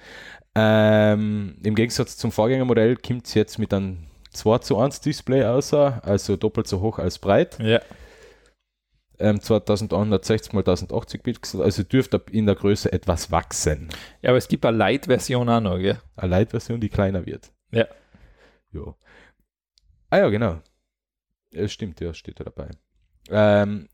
Ähm, 0.55 1.57
Im 1.63 1.75
Gegensatz 1.75 2.17
zum 2.17 2.31
Vorgängermodell 2.31 2.95
kommt 2.97 3.27
es 3.27 3.33
jetzt 3.33 3.59
mit 3.59 3.73
einem 3.73 4.07
2 4.31 4.59
zu 4.59 4.77
1 4.79 5.01
Display 5.01 5.45
aus, 5.45 5.73
also 5.73 6.37
doppelt 6.37 6.67
so 6.67 6.79
hoch 6.81 6.99
als 6.99 7.19
breit. 7.19 7.57
Ja. 7.59 7.81
Ähm, 9.21 9.39
2160 9.39 10.53
x 10.53 10.55
1080 10.55 11.23
Pixel, 11.23 11.61
also 11.61 11.83
dürfte 11.83 12.21
in 12.31 12.47
der 12.47 12.55
Größe 12.55 12.91
etwas 12.91 13.31
wachsen. 13.31 13.89
ja, 14.21 14.29
aber 14.29 14.37
es 14.37 14.47
gibt 14.47 14.65
eine 14.65 14.77
Light-Version 14.77 15.47
auch 15.47 15.61
noch, 15.61 15.77
gell? 15.77 15.99
Eine 16.15 16.31
Light-Version, 16.31 16.81
die 16.81 16.89
kleiner 16.89 17.25
wird. 17.25 17.51
Ja. 17.71 17.85
Jo. 18.71 18.95
Ah 20.09 20.17
ja, 20.17 20.29
genau. 20.29 20.59
Es 21.51 21.71
stimmt, 21.71 22.01
ja, 22.01 22.13
steht 22.13 22.39
da 22.39 22.45
dabei. 22.45 22.69
Ähm, 23.29 23.87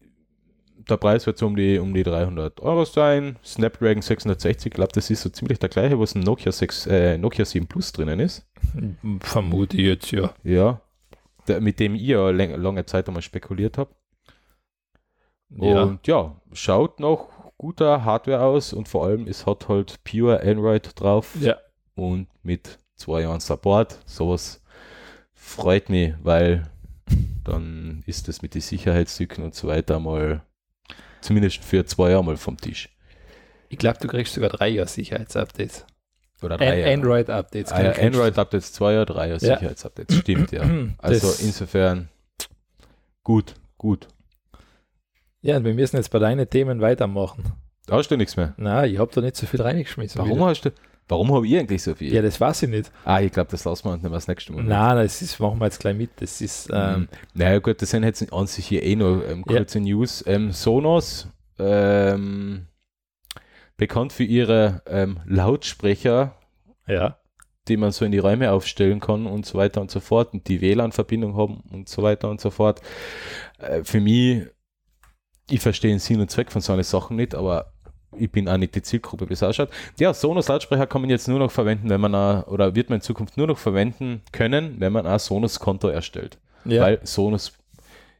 der 0.90 0.98
Preis 0.98 1.26
wird 1.26 1.38
so 1.38 1.48
um 1.48 1.56
die, 1.56 1.78
um 1.80 1.94
die 1.94 2.04
300 2.04 2.60
Euro 2.62 2.86
sein. 2.86 3.38
Snapdragon 3.44 4.02
660, 4.02 4.68
ich 4.68 4.74
glaube, 4.74 4.92
das 4.94 5.10
ist 5.10 5.22
so 5.22 5.30
ziemlich 5.30 5.60
der 5.60 5.70
gleiche, 5.70 6.00
was 6.00 6.16
ein 6.16 6.22
Nokia, 6.22 6.52
6, 6.52 6.88
äh, 6.88 7.18
Nokia 7.18 7.46
7 7.46 7.68
Plus 7.68 7.92
drinnen 7.92 8.20
ist. 8.20 8.48
Vermute 9.20 9.78
ich 9.78 9.84
jetzt, 9.84 10.12
ja. 10.12 10.34
Ja. 10.44 10.82
Der, 11.48 11.62
mit 11.62 11.80
dem 11.80 11.96
ich 11.96 12.04
ja 12.04 12.30
lange 12.30 12.86
Zeit 12.86 13.08
einmal 13.08 13.22
spekuliert 13.22 13.78
habe. 13.78 13.92
Ja. 15.50 15.84
Und 15.84 16.06
ja, 16.08 16.36
schaut 16.54 17.00
noch 17.00 17.30
guter 17.58 18.04
Hardware 18.04 18.42
aus 18.42 18.74
und 18.74 18.88
vor 18.88 19.06
allem, 19.06 19.28
es 19.28 19.46
hat 19.46 19.68
halt 19.70 20.04
Pure 20.04 20.42
Android 20.42 20.92
drauf. 21.00 21.36
ja. 21.40 21.58
und 21.96 22.28
mit 22.44 22.78
zwei 22.96 23.22
Jahren 23.22 23.40
Support. 23.40 23.98
Sowas 24.06 24.62
freut 25.34 25.90
mich, 25.90 26.14
weil 26.22 26.70
dann 27.44 28.04
ist 28.06 28.28
das 28.28 28.42
mit 28.42 28.54
den 28.54 28.62
Sicherheitslücken 28.62 29.44
und 29.44 29.56
so 29.56 29.68
weiter 29.68 30.00
mal 30.00 30.42
zumindest 31.22 31.64
für 31.64 31.86
zwei 31.86 32.12
Jahre 32.12 32.24
mal 32.24 32.38
vom 32.38 32.58
Tisch. 32.58 32.90
Ich 33.70 33.78
glaube, 33.78 33.98
du 34.00 34.08
kriegst 34.08 34.34
sogar 34.34 34.50
drei 34.50 34.68
Jahre 34.70 34.88
Sicherheitsupdates. 34.88 35.86
Oder 36.42 36.54
An 36.56 36.60
drei 36.60 36.80
Jahre. 36.80 36.94
Android-Updates. 36.94 37.72
Ah, 37.72 37.84
ja, 37.84 37.92
Android-Updates 37.94 38.74
zwei 38.74 38.94
Jahre, 38.94 39.06
drei 39.08 39.28
Jahre 39.30 39.46
Ja. 39.46 39.56
Sicherheitsupdates. 39.58 40.18
Stimmt, 40.18 40.52
ja. 40.52 40.62
Also 41.00 41.28
Das- 41.28 41.42
insofern 41.42 42.10
gut, 43.24 43.56
gut. 43.78 44.08
Ja, 45.48 45.56
und 45.56 45.64
wir 45.64 45.74
müssen 45.74 45.96
jetzt 45.96 46.10
bei 46.12 46.20
deinen 46.20 46.50
Themen 46.50 46.82
weitermachen. 46.82 47.42
Da 47.86 47.96
hast 47.96 48.10
du 48.10 48.18
nichts 48.18 48.36
mehr. 48.36 48.54
Na, 48.58 48.86
ich 48.86 49.00
habe 49.00 49.10
da 49.16 49.22
nicht 49.22 49.38
so 49.38 49.46
viel 49.46 49.62
reingeschmissen. 49.62 50.20
Warum 50.20 50.40
wieder. 50.40 50.48
hast 50.48 50.66
du, 50.66 50.72
warum 51.08 51.34
habe 51.34 51.48
ich 51.48 51.58
eigentlich 51.58 51.82
so 51.82 51.96
viel? 51.96 52.14
Ja, 52.14 52.22
das 52.22 52.42
weiß 52.42 52.64
ich 52.64 52.70
nicht. 52.70 52.92
Ah, 53.06 53.22
ich 53.22 53.32
glaube, 53.32 53.50
das 53.50 53.64
lassen 53.64 53.86
wir 53.86 53.94
uns 53.94 54.04
nicht 54.04 54.10
mehr 54.12 54.18
das 54.18 54.28
nächste 54.28 54.52
Mal. 54.52 54.64
Nein, 54.64 54.98
das 54.98 55.22
ist, 55.22 55.40
machen 55.40 55.58
wir 55.60 55.66
jetzt 55.68 55.80
gleich 55.80 55.96
mit. 55.96 56.10
Das 56.18 56.42
ist, 56.42 56.70
ähm, 56.70 56.76
Ähm, 56.76 57.08
naja 57.34 57.60
gut, 57.60 57.82
das 57.82 57.92
sind 57.92 58.04
jetzt 58.04 58.34
an 58.34 58.46
sich 58.46 58.66
hier 58.68 58.84
eh 58.84 58.98
noch 58.98 59.22
ähm, 59.24 59.46
Ja. 59.48 59.56
kurze 59.60 59.80
News. 59.80 60.22
Ähm, 60.28 60.52
Sonos, 60.52 61.30
ähm, 61.60 62.68
bekannt 63.78 64.12
für 64.12 64.26
ihre 64.26 64.82
ähm, 64.86 65.22
Lautsprecher, 65.26 66.36
ja. 66.88 67.16
die 67.70 67.78
man 67.78 67.94
so 67.94 68.04
in 68.04 68.12
die 68.12 68.18
Räume 68.20 68.52
aufstellen 68.52 69.00
kann 69.00 69.28
und 69.28 69.46
so 69.46 69.58
weiter 69.58 69.80
und 69.80 69.92
so 69.92 70.02
fort 70.02 70.34
und 70.34 70.46
die 70.50 70.60
WLAN-Verbindung 70.60 71.38
haben 71.38 71.64
und 71.72 71.88
so 71.88 72.04
weiter 72.04 72.30
und 72.30 72.42
so 72.42 72.50
fort. 72.50 72.82
Äh, 73.60 73.86
für 73.86 74.02
mich, 74.02 74.46
ich 75.50 75.62
verstehe 75.62 75.92
den 75.92 76.00
Sinn 76.00 76.20
und 76.20 76.30
Zweck 76.32 76.52
von 76.52 76.62
so 76.62 76.74
einer 76.74 76.84
Sachen 76.84 77.16
nicht, 77.16 77.36
aber 77.36 77.72
ich 78.18 78.32
bin 78.32 78.48
auch 78.50 78.58
nicht 78.58 78.74
die 78.74 78.82
Zielgruppe, 78.82 79.30
wie 79.30 79.34
es 79.34 79.44
ausschaut. 79.44 79.70
Ja, 80.00 80.14
Sonos 80.14 80.48
Lautsprecher 80.48 80.88
kann 80.88 81.02
man 81.02 81.10
jetzt 81.10 81.28
nur 81.28 81.40
noch 81.40 81.52
verwenden, 81.52 81.90
wenn 81.90 82.02
man 82.02 82.16
auch, 82.16 82.48
oder 82.48 82.76
wird 82.76 82.90
man 82.90 82.98
in 82.98 83.02
Zukunft 83.02 83.38
nur 83.38 83.48
noch 83.48 83.58
verwenden 83.58 84.22
können, 84.32 84.76
wenn 84.80 84.94
man 84.94 85.06
ein 85.06 85.20
Sonos-Konto 85.20 85.88
erstellt 85.88 86.38
ja. 86.68 86.82
weil 86.82 87.00
Sonos 87.04 87.54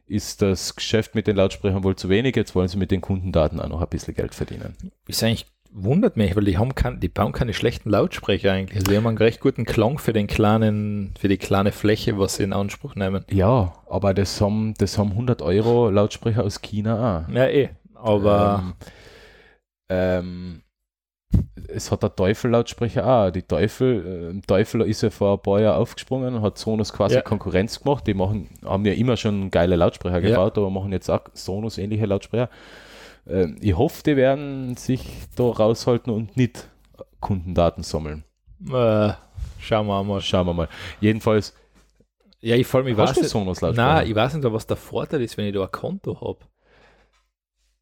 ist 0.06 0.40
das 0.40 0.74
Geschäft 0.74 1.14
mit 1.14 1.26
den 1.26 1.36
Lautsprechern 1.36 1.84
wohl 1.84 1.96
zu 1.96 2.08
wenig. 2.08 2.34
Jetzt 2.34 2.54
wollen 2.54 2.68
sie 2.68 2.78
mit 2.78 2.90
den 2.90 3.00
Kundendaten 3.00 3.60
auch 3.60 3.68
noch 3.68 3.82
ein 3.82 3.88
bisschen 3.88 4.14
Geld 4.14 4.34
verdienen. 4.34 4.74
ist 5.06 5.22
eigentlich, 5.22 5.46
wundert 5.72 6.16
mich, 6.16 6.34
weil 6.36 6.44
die 6.44 6.58
haben 6.58 6.74
kein, 6.74 7.00
die 7.00 7.08
bauen 7.08 7.32
keine 7.32 7.52
schlechten 7.54 7.90
Lautsprecher 7.90 8.52
eigentlich. 8.52 8.78
Also 8.78 8.90
die 8.90 8.96
haben 8.96 9.06
einen 9.06 9.18
recht 9.18 9.40
guten 9.40 9.64
Klang 9.64 9.98
für 9.98 10.12
den 10.12 10.26
kleinen, 10.26 11.14
für 11.18 11.28
die 11.28 11.36
kleine 11.38 11.72
Fläche, 11.72 12.18
was 12.18 12.36
sie 12.36 12.44
in 12.44 12.52
Anspruch 12.52 12.94
nehmen. 12.94 13.24
Ja, 13.30 13.74
aber 13.88 14.14
das 14.14 14.40
haben, 14.40 14.74
das 14.78 14.98
haben 14.98 15.10
100 15.12 15.42
Euro 15.42 15.90
Lautsprecher 15.90 16.44
aus 16.44 16.60
China 16.62 17.26
auch. 17.28 17.32
Ja, 17.32 17.46
eh. 17.46 17.70
Aber 17.94 18.62
Ähm, 18.64 18.74
ähm, 19.90 20.62
es 21.68 21.90
hat 21.90 22.02
der 22.02 22.14
Teufel-Lautsprecher 22.14 23.06
auch. 23.06 23.30
Die 23.30 23.42
Teufel, 23.42 24.34
äh, 24.38 24.40
Teufel 24.46 24.82
ist 24.82 25.02
ja 25.02 25.10
vor 25.10 25.34
ein 25.34 25.42
paar 25.42 25.60
Jahren 25.60 25.76
aufgesprungen 25.78 26.34
und 26.34 26.42
hat 26.42 26.58
Sonos 26.58 26.92
quasi 26.92 27.16
Ja. 27.16 27.20
Konkurrenz 27.22 27.80
gemacht. 27.82 28.06
Die 28.06 28.14
machen, 28.14 28.48
haben 28.64 28.84
ja 28.86 28.94
immer 28.94 29.16
schon 29.16 29.50
geile 29.50 29.76
Lautsprecher 29.76 30.20
Ja. 30.20 30.30
gebaut, 30.30 30.56
aber 30.56 30.70
machen 30.70 30.92
jetzt 30.92 31.10
auch 31.10 31.22
Sonos-ähnliche 31.34 32.06
Lautsprecher. 32.06 32.48
Ähm, 33.28 33.56
ich 33.60 33.76
hoffe, 33.76 34.02
die 34.04 34.16
werden 34.16 34.76
sich 34.76 35.06
da 35.36 35.44
raushalten 35.44 36.12
und 36.12 36.36
nicht 36.36 36.68
Kundendaten 37.20 37.82
sammeln. 37.82 38.24
Äh, 38.66 39.12
schauen 39.60 39.86
wir 39.86 40.02
mal. 40.02 40.20
Schauen 40.20 40.46
wir 40.46 40.54
mal. 40.54 40.68
Jedenfalls, 41.00 41.54
Ja, 42.40 42.56
ich 42.56 42.66
vor 42.66 42.80
allem, 42.80 42.88
ich 42.88 42.96
weiß 42.96 43.16
nicht, 43.16 43.28
Sonos 43.28 43.60
nein, 43.60 44.06
ich 44.06 44.14
weiß 44.14 44.34
nicht, 44.34 44.52
was 44.52 44.66
der 44.66 44.76
Vorteil 44.76 45.22
ist, 45.22 45.36
wenn 45.36 45.46
ich 45.46 45.54
da 45.54 45.62
ein 45.62 45.70
Konto 45.72 46.20
habe. 46.20 46.38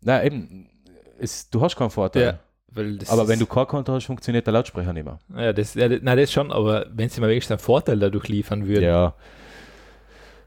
Nein, 0.01 0.27
eben, 0.27 0.71
es, 1.19 1.49
du 1.51 1.61
hast 1.61 1.77
keinen 1.77 1.91
Vorteil. 1.91 2.39
Ja, 2.75 2.83
Aber 3.09 3.29
wenn 3.29 3.39
du 3.39 3.47
kein 3.47 3.67
Konto 3.67 3.93
hast, 3.93 4.05
funktioniert 4.07 4.47
der 4.47 4.53
Lautsprecher 4.55 4.93
nicht 4.93 5.05
mehr. 5.05 5.19
Ja, 5.35 5.53
das, 5.53 5.75
ja, 5.75 5.89
nein, 5.89 6.19
das 6.19 6.33
schon, 6.33 6.53
aber 6.53 6.87
wenn 6.93 7.09
sie 7.09 7.21
mir 7.21 7.29
wenigstens 7.29 7.53
einen 7.53 7.65
Vorteil 7.65 7.99
dadurch 7.99 8.29
liefern 8.29 8.67
würden. 8.67 8.85
Ja. 8.85 9.15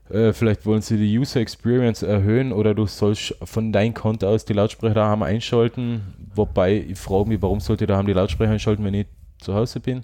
Äh, 0.09 0.33
vielleicht 0.33 0.65
wollen 0.65 0.81
sie 0.81 0.97
die 0.97 1.17
User 1.17 1.39
Experience 1.39 2.01
erhöhen 2.01 2.51
oder 2.51 2.73
du 2.73 2.87
sollst 2.87 3.35
von 3.43 3.71
deinem 3.71 3.93
Konto 3.93 4.27
aus 4.27 4.45
die 4.45 4.53
Lautsprecher 4.53 4.95
daheim 4.95 5.23
einschalten. 5.23 6.01
Wobei, 6.33 6.77
ich 6.89 6.97
frage 6.97 7.29
mich, 7.29 7.41
warum 7.41 7.59
sollte 7.59 7.83
ich 7.83 7.87
daheim 7.87 8.07
die 8.07 8.13
Lautsprecher 8.13 8.51
einschalten, 8.51 8.83
wenn 8.83 8.93
ich 8.93 9.07
zu 9.39 9.53
Hause 9.53 9.79
bin? 9.79 10.03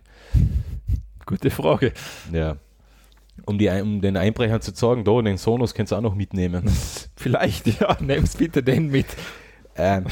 Gute 1.26 1.49
Frage. 1.49 1.91
Ja. 2.32 2.58
Um, 3.45 3.58
die, 3.58 3.68
um 3.70 3.99
den 3.99 4.16
Einbrechern 4.16 4.62
zu 4.62 4.72
sagen, 4.74 5.03
da, 5.03 5.22
den 5.22 5.38
Sonos 5.38 5.74
kannst 5.74 5.91
du 5.91 5.95
auch 5.95 6.01
noch 6.01 6.16
mitnehmen. 6.16 6.70
Vielleicht, 7.16 7.68
ja, 7.80 7.97
nimm's 7.99 8.36
bitte 8.36 8.64
den 8.64 8.89
mit. 8.89 9.08
ähm, 9.76 10.06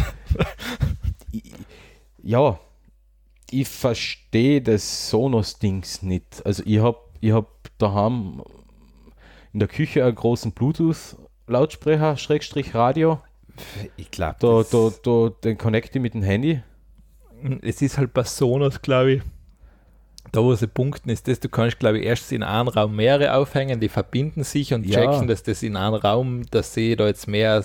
ich, 1.32 1.54
ja, 2.22 2.60
ich 3.50 3.68
verstehe 3.68 4.62
das 4.62 5.10
Sonos-Dings 5.10 6.02
nicht. 6.02 6.46
Also 6.46 6.64
ich 6.66 6.80
habe 6.80 6.98
ich 7.22 7.32
hab 7.32 7.48
daheim 7.78 8.42
in 9.54 9.60
der 9.60 9.68
Küche 9.68 10.04
einen 10.04 10.16
großen 10.16 10.52
Bluetooth-Lautsprecher, 10.52 12.18
Schrägstrich 12.18 12.74
Radio. 12.76 13.20
Ich 13.98 14.10
glaube, 14.12 14.36
Da, 14.40 14.64
da, 14.64 14.92
da, 15.04 15.30
den 15.44 15.58
connecte 15.58 16.00
ich 16.00 16.02
mit 16.02 16.14
dem 16.16 16.24
Handy. 16.24 16.62
es 17.62 17.82
ist 17.82 17.98
halt 17.98 18.14
bei 18.14 18.24
Sonos, 18.24 18.82
glaube 18.82 19.12
ich, 19.14 19.22
da 20.32 20.42
wo 20.42 20.56
sie 20.56 20.66
punkten, 20.66 21.10
ist 21.10 21.28
das, 21.28 21.40
du 21.40 21.50
kannst, 21.50 21.78
glaube 21.78 22.00
ich, 22.00 22.06
erst 22.06 22.32
in 22.32 22.42
einem 22.42 22.68
Raum 22.70 22.96
mehrere 22.96 23.36
aufhängen, 23.36 23.80
die 23.80 23.90
verbinden 23.90 24.44
sich 24.44 24.74
und 24.74 24.86
Ja. 24.88 25.00
checken, 25.02 25.28
dass 25.28 25.44
das 25.44 25.62
in 25.62 25.76
einem 25.76 25.96
Raum, 25.96 26.44
dass 26.50 26.74
sie 26.74 26.96
da 26.96 27.06
jetzt 27.06 27.28
mehr, 27.28 27.64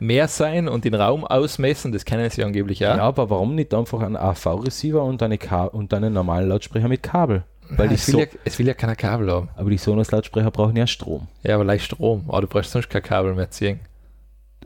mehr 0.00 0.28
sein 0.28 0.68
und 0.68 0.84
den 0.86 0.94
Raum 0.94 1.24
ausmessen, 1.26 1.92
das 1.92 2.06
kennen 2.06 2.30
sie 2.30 2.42
angeblich 2.42 2.78
Ja, 2.78 2.94
auch. 2.94 2.98
aber 3.00 3.28
warum 3.28 3.54
nicht 3.54 3.74
einfach 3.74 4.00
einen 4.00 4.16
AV-Receiver 4.16 5.02
und, 5.02 5.22
eine 5.22 5.38
und 5.72 5.92
einen 5.92 6.14
normalen 6.14 6.48
Lautsprecher 6.48 6.88
mit 6.88 7.02
Kabel? 7.02 7.42
Weil 7.70 7.88
die 7.88 7.94
es, 7.94 8.06
will 8.08 8.14
so, 8.14 8.20
ja, 8.20 8.26
es 8.44 8.58
will 8.58 8.66
ja 8.66 8.74
keiner 8.74 8.96
Kabel 8.96 9.30
haben. 9.30 9.48
aber 9.56 9.70
die 9.70 9.78
Sonos-Lautsprecher 9.78 10.50
brauchen 10.50 10.76
ja 10.76 10.86
Strom. 10.86 11.28
Ja, 11.42 11.54
aber 11.54 11.64
leicht 11.64 11.86
Strom. 11.86 12.24
Aber 12.28 12.42
du 12.42 12.46
brauchst 12.46 12.70
sonst 12.70 12.90
kein 12.90 13.02
Kabel 13.02 13.34
mehr 13.34 13.50
ziehen. 13.50 13.80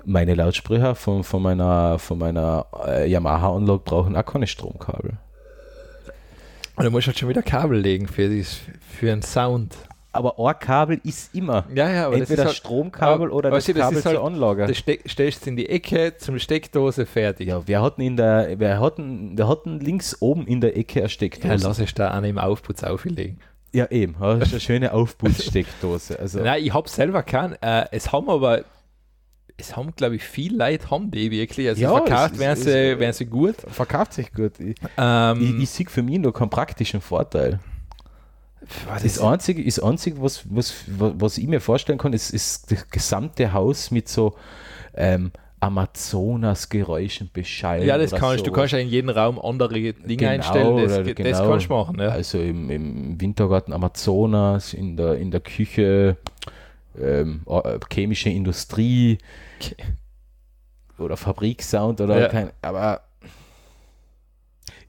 Meine 0.05 0.35
Lautsprecher 0.35 0.95
von, 0.95 1.25
von 1.25 1.43
meiner, 1.43 1.99
von 1.99 2.19
meiner 2.19 2.67
äh, 2.87 3.11
Yamaha-Anlage 3.11 3.83
brauchen 3.85 4.17
auch 4.17 4.25
keine 4.25 4.47
Stromkabel. 4.47 5.19
Und 6.77 6.85
du 6.85 6.91
musst 6.91 7.09
halt 7.09 7.19
schon 7.19 7.29
wieder 7.29 7.43
Kabel 7.43 7.81
legen 7.81 8.07
für, 8.07 8.29
dies, 8.29 8.61
für 8.81 9.13
einen 9.13 9.23
Sound. 9.23 9.77
Aber 10.19 10.39
ein 10.39 10.59
Kabel 10.59 11.01
ist 11.05 11.35
immer. 11.35 11.65
Ja, 11.75 11.89
ja, 11.91 12.07
aber 12.07 12.17
Entweder 12.17 12.45
das 12.45 12.53
ist 12.53 12.57
halt, 12.57 12.57
Stromkabel 12.57 13.27
aber 13.29 13.35
oder 13.35 13.51
das 13.51 13.65
du, 13.67 13.73
das 13.75 13.83
Kabel 13.85 13.99
ist 13.99 14.07
halt- 14.07 14.17
zur 14.17 14.27
Anlage. 14.27 14.67
das 14.67 14.77
ste 14.79 14.99
stellst 15.07 15.47
du 15.47 15.51
in 15.51 15.57
die 15.57 15.69
Ecke 15.69 16.17
zum 16.19 16.39
Steckdose 16.39 17.07
fertig. 17.07 17.49
ja, 17.49 17.63
wer 17.67 17.83
hat 17.83 17.99
denn 17.99 18.07
in 18.07 18.17
der, 18.17 18.55
wer 18.59 18.81
hat 18.81 18.99
denn, 18.99 19.33
wer 19.37 19.49
hat 19.49 19.65
denn 19.67 19.81
links 19.81 20.17
oben 20.21 20.47
in 20.47 20.61
der 20.61 20.77
Ecke 20.77 20.99
eine 21.01 21.03
Ja, 21.05 21.09
Steckdose? 21.09 21.67
lass 21.67 21.79
ich 21.79 21.95
da 21.95 22.11
einen 22.11 22.27
im 22.31 22.39
Aufputz 22.39 22.83
auflegen. 22.83 23.39
Ja, 23.73 23.87
eben. 23.91 24.17
Das 24.19 24.49
ist 24.49 24.53
eine 24.55 24.61
schöne 24.61 24.93
Aufputzsteckdose. 24.93 26.19
Also, 26.21 26.41
Nein, 26.41 26.65
ich 26.65 26.73
habe 26.73 26.89
selber 26.89 27.23
keinen. 27.23 27.53
Äh, 27.63 27.85
es 27.93 28.11
haben 28.13 28.29
aber, 28.31 28.65
es 29.57 29.77
haben, 29.77 29.95
glaube 29.95 30.17
ich, 30.17 30.25
viele 30.25 30.57
Leute 30.57 30.91
haben 30.91 31.11
die 31.11 31.31
wirklich. 31.31 31.69
Also 31.69 31.83
Ja, 31.83 31.91
verkauft 31.91 32.35
es- 32.35 32.39
werden 32.41 32.57
sie, 32.63 32.71
es- 32.71 32.99
werden 32.99 33.13
sie 33.13 33.27
gut. 33.27 33.57
verkauft 33.69 34.15
sich 34.15 34.33
gut. 34.33 34.59
Ich, 34.59 34.77
Ähm, 34.97 35.43
ich, 35.59 35.63
ich 35.65 35.71
sehe 35.71 35.87
für 35.89 36.03
mich 36.03 36.19
noch 36.19 36.33
keinen 36.33 36.51
praktischen 36.51 37.01
Vorteil. 37.01 37.61
Was 38.87 39.03
Das 39.03 39.21
Einzige, 39.21 39.65
das 39.65 39.79
Einzige 39.79 40.21
was, 40.23 40.43
was, 40.51 40.75
was 40.89 41.39
ich 41.39 41.47
mir 41.47 41.61
vorstellen 41.61 41.99
kann, 41.99 42.13
ist, 42.13 42.31
ist 42.31 42.71
das 42.71 42.89
gesamte 42.91 43.53
Haus 43.53 43.91
mit 43.91 44.09
so 44.09 44.35
ähm, 44.95 45.33
Amazonas-Geräuschen 45.61 47.31
beschallen. 47.33 47.87
ja, 47.87 47.99
das 47.99 48.13
kannst 48.13 48.41
du. 48.41 48.51
Du 48.51 48.53
kannst 48.53 48.73
ja 48.73 48.79
in 48.79 48.89
jedem 48.89 49.11
Raum 49.11 49.39
andere 49.41 49.71
Dinge 49.93 50.17
Genau, 50.17 50.31
einstellen. 50.31 50.77
Das, 50.77 50.93
oder 50.99 51.05
das 51.05 51.15
genau. 51.15 51.49
kannst 51.51 51.67
du 51.69 51.73
machen. 51.75 51.99
Ja. 52.01 52.09
Also 52.11 52.39
im, 52.41 52.71
im 52.71 53.21
Wintergarten 53.21 53.73
Amazonas, 53.73 54.73
in 54.73 54.97
der, 54.97 55.15
in 55.17 55.31
der 55.31 55.41
Küche 55.41 56.17
ähm, 57.01 57.43
äh, 57.49 57.79
chemische 57.93 58.31
Industrie 58.31 59.19
Okay. 59.61 59.75
oder 60.99 61.17
Fabriksound 61.17 62.01
oder 62.01 62.21
Ja. 62.21 62.29
kein, 62.29 62.51
aber 62.63 63.01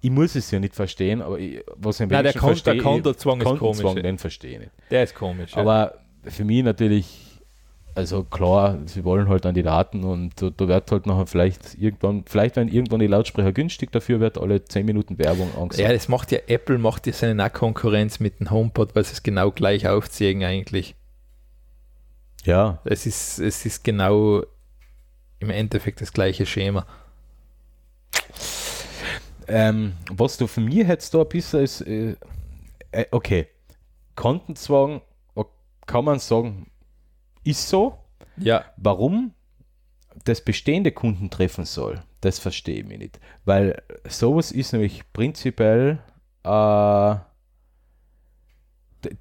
ich 0.01 0.09
muss 0.09 0.35
es 0.35 0.49
ja 0.51 0.59
nicht 0.59 0.75
verstehen, 0.75 1.21
aber 1.21 1.39
ich, 1.39 1.63
was 1.75 1.99
ich 1.99 2.09
Nein, 2.09 2.23
der, 2.23 2.33
Kon 2.33 2.55
der 2.65 2.77
Kontozwang 2.77 3.41
ist 3.41 3.57
komisch. 3.57 3.83
ja. 3.83 3.93
den 4.01 4.17
verstehe 4.17 4.53
ich 4.53 4.59
nicht. 4.59 4.71
Der 4.89 5.03
ist 5.03 5.15
komisch. 5.15 5.51
ja. 5.51 5.57
Aber 5.57 5.95
für 6.23 6.45
mich 6.45 6.63
natürlich, 6.63 7.41
also 7.95 8.23
klar, 8.23 8.77
sie 8.85 9.03
wollen 9.03 9.27
halt 9.27 9.45
an 9.45 9.55
die 9.55 9.63
Daten 9.63 10.03
und 10.03 10.41
da, 10.41 10.49
da 10.51 10.67
wird 10.67 10.91
halt 10.91 11.05
nachher 11.05 11.27
vielleicht 11.27 11.75
irgendwann, 11.77 12.23
vielleicht 12.25 12.55
wenn 12.55 12.69
irgendwann 12.69 13.01
die 13.01 13.07
Lautsprecher 13.07 13.51
günstig 13.51 13.91
dafür 13.91 14.19
wird, 14.21 14.37
alle 14.37 14.63
10 14.63 14.85
Minuten 14.85 15.17
Werbung 15.17 15.49
angesagt. 15.57 15.87
Ja, 15.87 15.93
das 15.93 16.07
macht 16.07 16.31
ja 16.31 16.39
Apple, 16.47 16.77
macht 16.77 17.05
ja 17.05 17.13
seine 17.13 17.35
Nahkonkurrenz 17.35 18.19
mit 18.19 18.39
dem 18.39 18.51
HomePod, 18.51 18.95
weil 18.95 19.03
sie 19.03 19.13
es 19.13 19.23
genau 19.23 19.51
gleich 19.51 19.87
aufziehen 19.87 20.43
eigentlich. 20.43 20.95
ja. 22.45 22.79
Es 22.85 23.05
ist, 23.05 23.39
es 23.39 23.65
ist 23.65 23.83
genau 23.83 24.43
im 25.39 25.49
Endeffekt 25.49 25.99
das 26.01 26.13
gleiche 26.13 26.45
Schema. 26.45 26.85
Ähm, 29.49 29.93
was 30.11 30.37
du 30.37 30.47
von 30.47 30.65
mir 30.65 30.85
hättest 30.85 31.13
da 31.13 31.21
ein 31.21 31.29
bisschen 31.29 31.63
ist, 31.63 31.81
äh, 31.81 32.15
äh, 32.91 33.05
okay, 33.11 33.47
Kontenzwang, 34.15 35.01
kann 35.85 36.05
man 36.05 36.19
sagen, 36.19 36.69
ist 37.43 37.67
so. 37.67 37.97
Ja, 38.37 38.65
Warum 38.77 39.33
das 40.25 40.41
bestehende 40.41 40.91
Kunden 40.91 41.29
treffen 41.29 41.65
soll, 41.65 42.01
das 42.21 42.39
verstehe 42.39 42.79
ich 42.81 42.85
mir 42.85 42.97
nicht. 42.97 43.19
Weil 43.45 43.81
sowas 44.07 44.51
ist 44.51 44.73
nämlich 44.73 45.03
prinzipiell, 45.13 45.99
äh, 46.43 47.15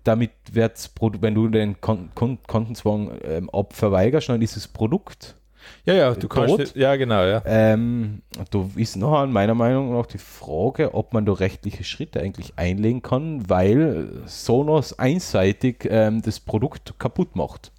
damit 0.04 0.32
Produ- 0.52 1.22
wenn 1.22 1.34
du 1.34 1.48
den 1.48 1.80
Kon 1.80 2.10
Kon 2.14 2.38
Kontenzwang 2.46 3.12
ähm, 3.22 3.50
abverweigerst, 3.50 4.28
dann 4.28 4.42
ist 4.42 4.56
das 4.56 4.68
Produkt 4.68 5.36
ja, 5.84 5.94
ja, 5.94 6.14
du 6.14 6.28
kannst. 6.28 6.48
Tot? 6.50 6.58
Nicht, 6.60 6.76
ja, 6.76 6.96
genau, 6.96 7.24
ja. 7.24 7.42
ähm, 7.46 8.22
da 8.50 8.64
ist 8.76 8.96
noch 8.96 9.26
meiner 9.26 9.54
Meinung 9.54 9.92
nach 9.96 10.06
die 10.06 10.18
Frage, 10.18 10.94
ob 10.94 11.12
man 11.12 11.24
da 11.26 11.32
rechtliche 11.32 11.84
Schritte 11.84 12.20
eigentlich 12.20 12.52
einlegen 12.56 13.02
kann, 13.02 13.48
weil 13.48 14.10
Sonos 14.26 14.98
einseitig 14.98 15.86
ähm, 15.90 16.22
das 16.22 16.40
Produkt 16.40 16.98
kaputt 16.98 17.36
macht. 17.36 17.72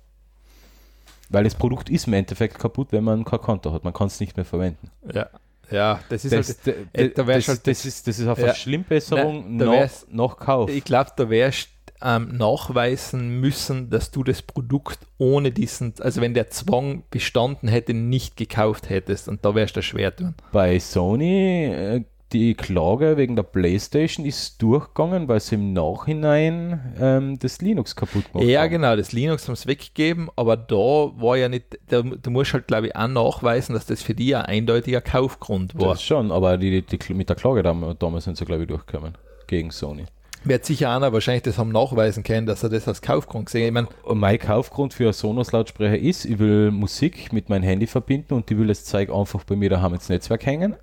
Weil 1.30 1.44
das 1.44 1.54
Produkt 1.56 1.90
ist 1.90 2.08
im 2.08 2.14
Endeffekt 2.14 2.58
kaputt, 2.58 2.88
wenn 2.92 3.04
man 3.04 3.24
kein 3.24 3.40
Konto 3.40 3.72
hat. 3.72 3.84
Man 3.84 3.94
kann 3.94 4.08
es 4.08 4.20
nicht 4.20 4.36
mehr 4.36 4.46
verwenden. 4.46 4.90
Ja, 5.14 5.28
ja 5.70 6.00
das 6.10 6.26
ist 6.26 6.34
Das, 6.34 6.48
halt. 6.66 6.66
d- 6.96 7.04
äh, 7.04 7.10
da 7.14 7.24
das, 7.24 7.48
halt- 7.48 7.68
das, 7.68 7.86
ist, 7.86 8.08
das 8.08 8.18
ist 8.18 8.22
eine 8.28 8.30
Ja. 8.30 8.36
Verschlimmbesserung 8.48 9.44
Nein, 9.44 9.58
da 9.60 9.66
nach, 9.66 9.72
wär's- 9.74 10.08
nach 10.10 10.38
Kauf. 10.38 10.70
Ich 10.72 10.84
glaube, 10.84 11.12
da 11.16 11.30
wärst 11.30 11.70
ähm, 12.02 12.38
nachweisen 12.38 13.40
müssen, 13.40 13.90
dass 13.90 14.12
du 14.12 14.24
das 14.24 14.42
Produkt 14.42 15.00
ohne 15.18 15.52
diesen, 15.52 15.94
also 16.00 16.22
wenn 16.22 16.34
der 16.34 16.50
Zwang 16.50 17.04
bestanden 17.12 17.68
hätte, 17.68 17.94
nicht 17.94 18.38
gekauft 18.38 18.90
hättest 18.90 19.28
und 19.28 19.44
da 19.44 19.56
wärst 19.56 19.76
du 19.76 19.82
schwer 19.82 20.16
tun. 20.16 20.34
Bei 20.52 20.80
Sony, 20.80 21.66
äh, 21.66 22.04
die 22.32 22.54
Klage 22.54 23.18
wegen 23.18 23.36
der 23.36 23.42
Playstation 23.44 24.24
ist 24.24 24.62
durchgegangen, 24.62 25.28
weil 25.28 25.40
sie 25.40 25.56
im 25.56 25.74
Nachhinein 25.74 26.96
ähm, 27.02 27.40
das 27.40 27.60
Linux 27.62 27.96
kaputt 27.96 28.32
gemacht 28.32 28.48
Ja, 28.48 28.62
haben. 28.62 28.70
genau, 28.70 28.96
das 28.96 29.12
Linux 29.12 29.48
haben 29.48 29.56
sie 29.56 29.68
weggegeben, 29.68 30.30
aber 30.36 30.56
da 30.56 30.76
war 30.76 31.38
ja 31.38 31.50
nicht, 31.50 31.80
da, 31.88 32.02
du 32.04 32.30
musst 32.30 32.54
halt, 32.54 32.68
glaube 32.68 32.88
ich, 32.88 32.96
auch 32.96 33.08
nachweisen, 33.08 33.74
dass 33.74 33.86
das 33.88 34.02
für 34.04 34.14
die 34.14 34.36
ein 34.36 34.46
eindeutiger 34.46 35.02
Kaufgrund 35.02 35.74
war. 35.76 35.90
Das 35.90 36.04
schon, 36.04 36.32
aber 36.32 36.58
die, 36.58 36.84
die, 36.84 36.98
die, 37.00 37.14
mit 37.14 37.30
der 37.30 37.36
Klage 37.36 37.64
dam- 37.64 37.96
damals 37.98 38.26
sind 38.26 38.38
sie, 38.38 38.46
glaube 38.46 38.62
ich, 38.64 38.68
durchgekommen. 38.68 39.18
Gegen 39.48 39.72
Sony. 39.72 40.06
Wird 40.44 40.66
sicher 40.66 40.96
einer 40.96 41.12
wahrscheinlich 41.12 41.44
das 41.44 41.58
haben 41.58 41.72
nachweisen 41.72 42.24
können, 42.24 42.48
dass 42.48 42.64
er 42.64 42.70
das 42.70 42.88
als 42.88 43.02
Kaufgrund 43.02 43.48
gesehen 43.48 43.64
hat. 43.64 43.68
Ich 43.68 43.74
meine, 43.74 43.88
Und 44.04 44.20
mein 44.20 44.40
Kaufgrund 44.40 44.94
für 44.94 45.06
einen 45.06 45.14
Sonos-Lautsprecher 45.14 45.98
ist, 45.98 46.26
ich 46.26 46.40
will 46.40 46.72
Musik 46.72 47.34
mit 47.34 47.50
meinem 47.50 47.64
Handy 47.64 47.88
verbinden 47.88 48.34
und 48.34 48.50
ich 48.50 48.58
will 48.58 48.68
das 48.68 48.86
Zeug 48.86 49.10
einfach 49.14 49.44
bei 49.44 49.56
mir 49.56 49.70
daheim 49.70 49.94
ins 49.94 50.08
Netzwerk 50.10 50.46
hängen. 50.46 50.76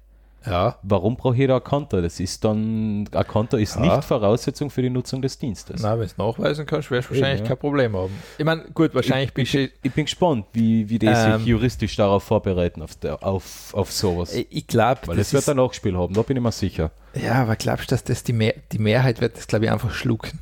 Ja, 0.45 0.77
Warum 0.83 1.17
brauche 1.17 1.37
ich 1.41 1.49
da 1.49 1.57
ein 1.57 1.65
Konto? 1.65 2.01
Das 2.01 2.21
ist 2.21 2.45
dann, 2.45 3.09
ein 3.11 3.27
Konto 3.27 3.57
ist 3.57 3.75
Ja. 3.77 3.83
nicht 3.83 4.05
Voraussetzung 4.05 4.71
für 4.71 4.83
die 4.83 4.91
Nutzung 4.91 5.21
des 5.23 5.39
Dienstes. 5.39 5.83
na, 5.83 5.93
wenn 5.93 5.99
du 6.01 6.05
es 6.05 6.19
nachweisen 6.19 6.67
kannst, 6.67 6.91
wirst 6.91 7.11
du 7.11 7.15
wahrscheinlich 7.15 7.41
ja. 7.41 7.47
kein 7.49 7.57
Problem 7.59 7.97
haben. 7.97 8.13
Ich 8.39 8.45
meine, 8.45 8.63
gut, 8.73 8.95
wahrscheinlich 8.95 9.33
bist 9.35 9.55
du 9.55 9.69
Ich 9.83 9.93
bin 9.93 10.05
gespannt, 10.05 10.47
wie, 10.53 10.89
wie 10.89 10.99
die 11.01 11.07
Ähm. 11.07 11.39
sich 11.39 11.47
juristisch 11.49 11.97
darauf 11.97 12.23
vorbereiten, 12.23 12.83
auf, 12.83 12.95
der, 12.97 13.23
auf, 13.25 13.75
auf 13.75 13.91
sowas. 13.91 14.35
Ich- 14.35 14.47
Ich 14.51 14.67
glaube, 14.69 15.01
Weil 15.07 15.17
das 15.17 15.29
es 15.29 15.33
wird 15.33 15.49
ein 15.49 15.57
Nachspiel 15.57 15.97
haben, 15.97 16.15
da 16.15 16.23
bin 16.23 16.37
ich 16.37 16.43
mir 16.43 16.53
sicher. 16.53 16.91
ja, 17.15 17.43
aber 17.43 17.57
glaubst 17.57 17.91
du, 17.91 17.95
dass 17.95 18.05
das 18.05 18.23
die, 18.23 18.33
Mehr, 18.33 18.55
die 18.73 18.79
Mehrheit 18.79 19.21
wird 19.21 19.37
das, 19.37 19.47
glaube 19.49 19.65
ich, 19.65 19.71
einfach 19.73 19.93
schlucken? 19.93 20.39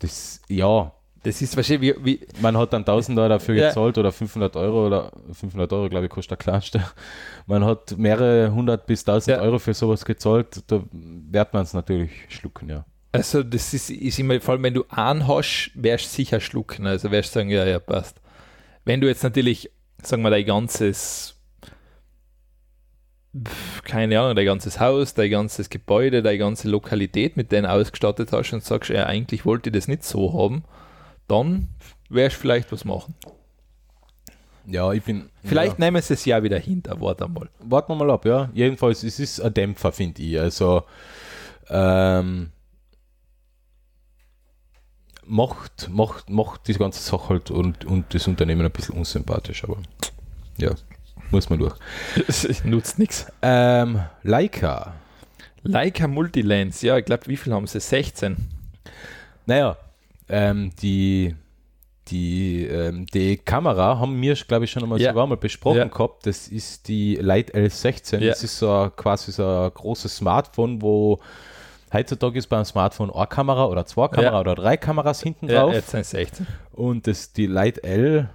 Das, 0.00 0.40
ja, 0.48 0.92
Das 1.24 1.40
ist 1.40 1.54
wahrscheinlich 1.56 1.94
wie, 1.96 2.04
wie 2.04 2.26
Man 2.40 2.56
hat 2.56 2.72
dann 2.72 2.82
1000 2.82 3.16
Euro 3.18 3.28
dafür 3.28 3.54
Ja. 3.54 3.68
gezahlt 3.68 3.96
oder 3.96 4.10
500 4.10 4.56
Euro 4.56 4.86
oder 4.86 5.12
500 5.32 5.72
Euro, 5.72 5.88
glaube 5.88 6.06
ich, 6.06 6.10
kostet 6.10 6.32
der 6.32 6.38
kleinste. 6.38 6.82
Man 7.46 7.64
hat 7.64 7.96
mehrere 7.96 8.52
hundert 8.52 8.86
bis 8.86 9.04
1000 9.06 9.36
Ja. 9.36 9.42
Euro 9.42 9.58
für 9.60 9.72
sowas 9.74 10.04
gezahlt, 10.04 10.64
da 10.66 10.82
wird 10.92 11.52
man 11.54 11.62
es 11.62 11.74
natürlich 11.74 12.10
schlucken, 12.28 12.68
ja. 12.68 12.84
Also 13.12 13.42
das 13.42 13.72
ist, 13.74 13.90
ist 13.90 14.18
immer, 14.18 14.40
vor 14.40 14.54
allem 14.54 14.62
wenn 14.62 14.74
du 14.74 14.84
einen 14.88 15.28
hast, 15.28 15.70
wirst 15.74 16.06
du 16.06 16.08
sicher 16.16 16.40
schlucken. 16.40 16.86
Also 16.86 17.10
wirst 17.10 17.34
du 17.34 17.40
sagen, 17.40 17.50
ja, 17.50 17.64
ja, 17.66 17.78
passt. 17.78 18.20
Wenn 18.84 19.00
du 19.00 19.06
jetzt 19.06 19.22
natürlich, 19.22 19.70
sagen 20.02 20.22
wir, 20.22 20.30
dein 20.30 20.46
ganzes, 20.46 21.36
keine 23.84 24.18
Ahnung, 24.20 24.34
dein 24.36 24.44
ganzes 24.46 24.80
Haus, 24.80 25.14
dein 25.14 25.30
ganzes 25.30 25.70
Gebäude, 25.70 26.22
deine 26.22 26.38
ganze 26.38 26.68
Lokalität 26.68 27.36
mit 27.36 27.52
denen 27.52 27.66
ausgestattet 27.66 28.30
hast 28.32 28.52
und 28.52 28.64
sagst, 28.64 28.90
ja, 28.90 29.06
eigentlich 29.06 29.46
wollte 29.46 29.70
ich 29.70 29.74
das 29.74 29.88
nicht 29.88 30.04
so 30.04 30.32
haben, 30.34 30.64
dann 31.28 31.68
wirst 32.08 32.36
du 32.36 32.40
vielleicht 32.40 32.72
was 32.72 32.84
machen. 32.84 33.14
Ja, 34.66 34.92
ich 34.92 35.02
bin. 35.02 35.28
Vielleicht 35.42 35.78
Ja. 35.78 35.84
nehmen 35.86 36.00
sie 36.02 36.14
es 36.14 36.24
ja 36.24 36.42
wieder 36.42 36.58
hinter, 36.58 37.00
warte 37.00 37.24
einmal. 37.24 37.48
Warten 37.58 37.92
wir 37.92 37.96
mal 37.96 38.10
ab, 38.12 38.24
ja. 38.24 38.48
Jedenfalls, 38.54 39.02
es 39.02 39.18
ist 39.18 39.40
ein 39.40 39.52
Dämpfer, 39.52 39.90
finde 39.90 40.22
ich. 40.22 40.38
Also, 40.38 40.84
ähm, 41.68 42.50
macht, 45.26 45.88
macht, 45.90 46.30
macht 46.30 46.68
die 46.68 46.74
ganze 46.74 47.00
Sache 47.02 47.28
halt 47.30 47.50
und, 47.50 47.84
und 47.84 48.14
das 48.14 48.26
Unternehmen 48.28 48.64
ein 48.64 48.70
bisschen 48.72 48.96
unsympathisch, 48.96 49.64
aber 49.64 49.78
ja, 50.58 50.70
muss 51.30 51.48
man 51.50 51.58
durch. 51.58 51.74
Nutzt 52.64 52.98
nichts. 52.98 53.26
Ähm, 53.40 54.00
Leica. 54.22 54.94
Leica 55.64 56.06
Multilens, 56.08 56.82
ja, 56.82 56.98
ich 56.98 57.04
glaube, 57.04 57.26
wie 57.26 57.36
viel 57.36 57.52
haben 57.52 57.66
sie? 57.66 57.80
16. 57.80 58.36
Naja, 59.46 59.76
ähm, 60.32 60.70
die, 60.82 61.36
die, 62.08 62.64
ähm, 62.66 63.06
die 63.06 63.36
Kamera 63.36 63.98
haben 64.00 64.20
wir, 64.20 64.34
glaube 64.34 64.64
ich, 64.64 64.70
schon 64.72 64.82
einmal 64.82 65.00
Ja. 65.00 65.10
sogar 65.10 65.26
mal 65.28 65.36
besprochen 65.36 65.76
Ja. 65.78 65.84
gehabt. 65.84 66.26
Das 66.26 66.48
ist 66.48 66.88
die 66.88 67.16
Lite 67.16 67.52
L16. 67.54 68.18
Ja. 68.18 68.30
Das 68.30 68.42
ist 68.42 68.58
so 68.58 68.90
quasi 68.96 69.30
so 69.30 69.46
ein 69.46 69.70
großes 69.72 70.16
Smartphone, 70.16 70.82
wo 70.82 71.20
heutzutage 71.92 72.38
ist 72.38 72.48
beim 72.48 72.64
Smartphone 72.64 73.10
eine 73.10 73.26
Kamera 73.26 73.66
oder 73.66 73.84
zwei 73.86 74.08
Kamera 74.08 74.32
Ja. 74.34 74.40
oder 74.40 74.54
drei 74.54 74.76
Kameras 74.76 75.22
hinten 75.22 75.48
Ja, 75.48 75.60
drauf. 75.62 75.74
jetzt 75.74 75.90
sind 75.90 76.00
es 76.00 76.10
16. 76.10 76.46
Und 76.72 77.06
das, 77.06 77.32
die 77.34 77.46
Lite 77.46 77.84
L 77.84 78.30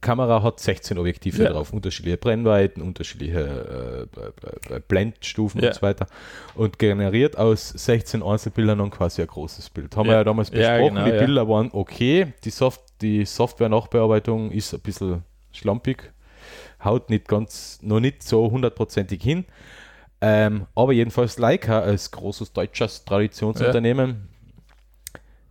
Kamera 0.00 0.42
hat 0.42 0.60
16 0.60 0.98
Objektive 0.98 1.42
Ja. 1.42 1.50
drauf, 1.50 1.72
unterschiedliche 1.72 2.16
Brennweiten, 2.16 2.82
unterschiedliche 2.82 4.08
äh, 4.16 4.72
äh, 4.72 4.76
äh, 4.76 4.80
Blendstufen 4.86 5.60
Ja. 5.60 5.68
und 5.68 5.74
so 5.74 5.82
weiter. 5.82 6.06
Und 6.54 6.78
generiert 6.78 7.36
aus 7.38 7.68
16 7.70 8.22
Einzelbildern 8.22 8.78
dann 8.78 8.90
quasi 8.90 9.20
ein 9.22 9.28
großes 9.28 9.70
Bild. 9.70 9.96
Haben 9.96 10.06
Ja. 10.06 10.12
wir 10.12 10.16
ja 10.18 10.24
damals 10.24 10.50
besprochen, 10.50 10.94
genau, 10.94 11.04
die. 11.04 11.18
Bilder 11.18 11.48
waren 11.48 11.70
okay. 11.72 12.32
Die, 12.44 12.50
Soft 12.50 12.82
die 13.02 13.24
Software-Nachbearbeitung 13.24 14.50
ist 14.50 14.72
ein 14.74 14.80
bisschen 14.80 15.22
schlampig, 15.52 16.12
haut 16.84 17.10
nicht 17.10 17.28
ganz, 17.28 17.78
noch 17.82 18.00
nicht 18.00 18.22
so 18.22 18.50
hundertprozentig 18.50 19.22
hin. 19.22 19.44
Ähm, 20.22 20.66
aber 20.74 20.92
jedenfalls 20.92 21.38
Leica 21.38 21.80
als 21.80 22.10
großes 22.10 22.52
deutsches 22.52 23.04
Traditionsunternehmen 23.06 24.28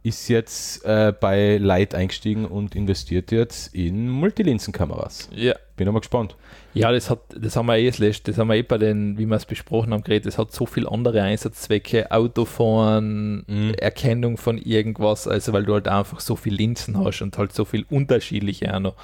ist 0.10 0.28
jetzt 0.28 0.84
äh, 0.86 1.14
bei 1.18 1.58
Light 1.58 1.96
eingestiegen 1.96 2.46
und 2.46 2.76
investiert 2.76 3.32
jetzt 3.32 3.74
in 3.74 4.10
Multilinsenkameras. 4.10 5.30
Ja. 5.34 5.56
Bin 5.78 5.88
aber 5.88 6.00
gespannt. 6.02 6.36
Ja, 6.74 6.92
das 6.92 7.10
hat, 7.10 7.20
das 7.36 7.56
haben 7.56 7.68
wir 7.68 7.78
eh 7.78 7.88
das 7.88 8.00
letzte, 8.00 8.32
das 8.32 8.38
haben 8.38 8.50
wir 8.50 8.56
eh 8.56 8.64
bei 8.64 8.78
den, 8.78 9.18
wie 9.18 9.26
wir 9.26 9.36
es 9.36 9.46
besprochen 9.46 9.94
haben, 9.94 10.04
geredet, 10.04 10.28
das 10.28 10.38
hat 10.38 10.52
so 10.52 10.66
viele 10.66 10.92
andere 10.92 11.22
Einsatzzwecke, 11.24 12.12
Autofahren, 12.12 13.44
Mhm. 13.48 13.74
Erkennung 13.76 14.38
von 14.38 14.58
irgendwas, 14.58 15.28
also 15.28 15.54
weil 15.54 15.64
du 15.64 15.74
halt 15.74 15.88
einfach 15.88 16.20
so 16.20 16.36
viel 16.36 16.54
Linsen 16.54 16.98
hast 17.04 17.22
und 17.22 17.38
halt 17.38 17.54
so 17.54 17.66
viel 17.66 17.86
unterschiedliche 17.90 18.76
auch 18.76 18.80
noch. 18.80 18.96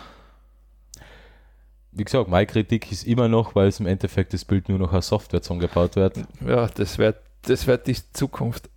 Wie 1.92 2.04
gesagt, 2.04 2.30
meine 2.30 2.46
Kritik 2.46 2.92
ist 2.92 3.08
immer 3.08 3.30
noch, 3.30 3.56
weil 3.56 3.70
es 3.70 3.80
im 3.80 3.88
Endeffekt 3.88 4.34
das 4.34 4.44
Bild 4.44 4.68
nur 4.68 4.78
noch 4.78 4.92
als 4.92 5.08
Software 5.08 5.42
zusammengebaut 5.42 5.96
wird. 5.96 6.18
Ja, 6.46 6.68
das 6.68 6.98
wird, 6.98 7.18
das 7.44 7.68
wird 7.68 7.88
die 7.88 7.96
Zukunft. 8.12 8.70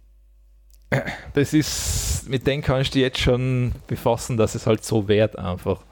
Das 1.34 1.53
ist, 1.53 2.28
mit 2.28 2.47
denen 2.47 2.62
kannst 2.62 2.95
du 2.95 2.99
jetzt 2.99 3.18
schon 3.18 3.72
befassen, 3.86 4.36
dass 4.36 4.55
es 4.55 4.66
halt 4.66 4.84
so 4.84 5.07
wert 5.07 5.39
einfach. 5.39 5.84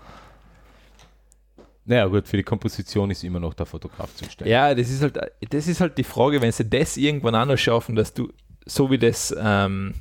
Naja, 1.85 2.07
gut, 2.07 2.27
für 2.27 2.37
die 2.37 2.43
Komposition 2.43 3.11
ist 3.11 3.23
immer 3.23 3.39
noch 3.39 3.55
der 3.55 3.67
Fotograf 3.67 4.13
zuständig. 4.15 4.51
Ja, 4.51 4.75
das 4.75 4.91
ist 4.91 5.03
halt, 5.03 5.19
das 5.51 5.69
ist 5.69 5.81
halt 5.81 5.97
die 5.99 6.05
Frage, 6.05 6.41
wenn 6.41 6.51
sie 6.51 6.69
das 6.69 6.97
irgendwann 6.97 7.37
auch 7.37 7.45
noch 7.45 7.57
schaffen, 7.57 7.95
dass 7.95 8.13
du, 8.13 8.33
so 8.65 8.91
wie 8.91 8.99
das, 8.99 9.35
ähm, 9.39 9.95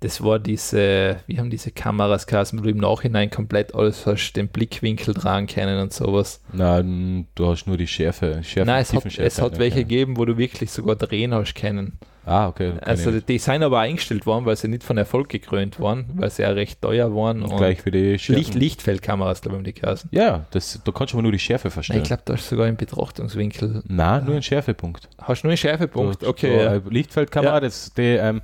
das 0.00 0.22
war 0.22 0.40
diese, 0.40 1.20
wie 1.26 1.38
haben 1.38 1.50
diese 1.50 1.70
Kameras 1.70 2.26
geheißen, 2.26 2.58
wo 2.58 2.62
du 2.64 2.70
im 2.70 2.78
Nachhinein 2.78 3.30
komplett 3.30 3.74
alles 3.74 4.06
hast, 4.06 4.32
den 4.32 4.48
Blickwinkel 4.48 5.14
dran 5.14 5.46
können 5.46 5.80
und 5.80 5.92
sowas. 5.92 6.40
Nein, 6.52 7.28
du 7.36 7.46
hast 7.46 7.66
nur 7.66 7.76
die 7.76 7.86
Schärfe. 7.86 8.42
Schärfe 8.42 8.66
Nein, 8.66 8.82
es 8.82 8.92
hat, 8.92 9.18
es 9.18 9.40
hat 9.40 9.58
welche 9.58 9.78
ja. 9.78 9.82
gegeben, 9.82 10.16
wo 10.16 10.24
du 10.24 10.38
wirklich 10.38 10.70
sogar 10.72 10.96
drehen 10.96 11.34
hast 11.34 11.54
können. 11.54 11.98
Ah, 12.28 12.48
okay. 12.48 12.74
Also 12.82 13.20
die 13.20 13.38
sind 13.38 13.62
aber 13.62 13.80
eingestellt 13.80 14.26
worden, 14.26 14.44
weil 14.44 14.56
sie 14.56 14.68
nicht 14.68 14.84
von 14.84 14.98
Erfolg 14.98 15.28
gekrönt 15.30 15.80
waren, 15.80 16.10
weil 16.14 16.30
sie 16.30 16.42
ja 16.42 16.50
recht 16.50 16.82
teuer 16.82 17.14
waren. 17.14 17.42
Und 17.42 17.56
gleich 17.56 17.80
für 17.80 17.90
die 17.90 18.18
Schärfe. 18.18 18.38
Licht, 18.38 18.54
Lichtfeldkameras, 18.54 19.40
glaube 19.40 19.58
ich, 19.58 19.64
die 19.64 19.74
geheißen. 19.80 20.10
Ja, 20.12 20.44
das, 20.50 20.80
da 20.84 20.92
kannst 20.92 21.12
du 21.14 21.16
aber 21.16 21.22
nur 21.22 21.32
die 21.32 21.38
Schärfe 21.38 21.68
Nein, 21.68 21.72
verstellen. 21.72 22.02
ich 22.02 22.08
glaube, 22.08 22.22
da 22.26 22.34
ist 22.34 22.48
sogar 22.48 22.66
ein 22.66 22.76
Betrachtungswinkel. 22.76 23.82
Nein, 23.86 24.24
nur 24.26 24.36
ein 24.36 24.42
Schärfepunkt. 24.42 25.08
Hast 25.20 25.42
du 25.42 25.46
nur 25.46 25.52
einen 25.52 25.56
Schärfepunkt? 25.56 26.20
So, 26.20 26.28
Okay. 26.28 26.58
so 26.58 26.64
ja. 26.64 26.80
Lichtfeldkamera, 26.90 27.54
Ja. 27.54 27.60
das 27.60 27.92
die, 27.94 28.02
ähm, 28.02 28.42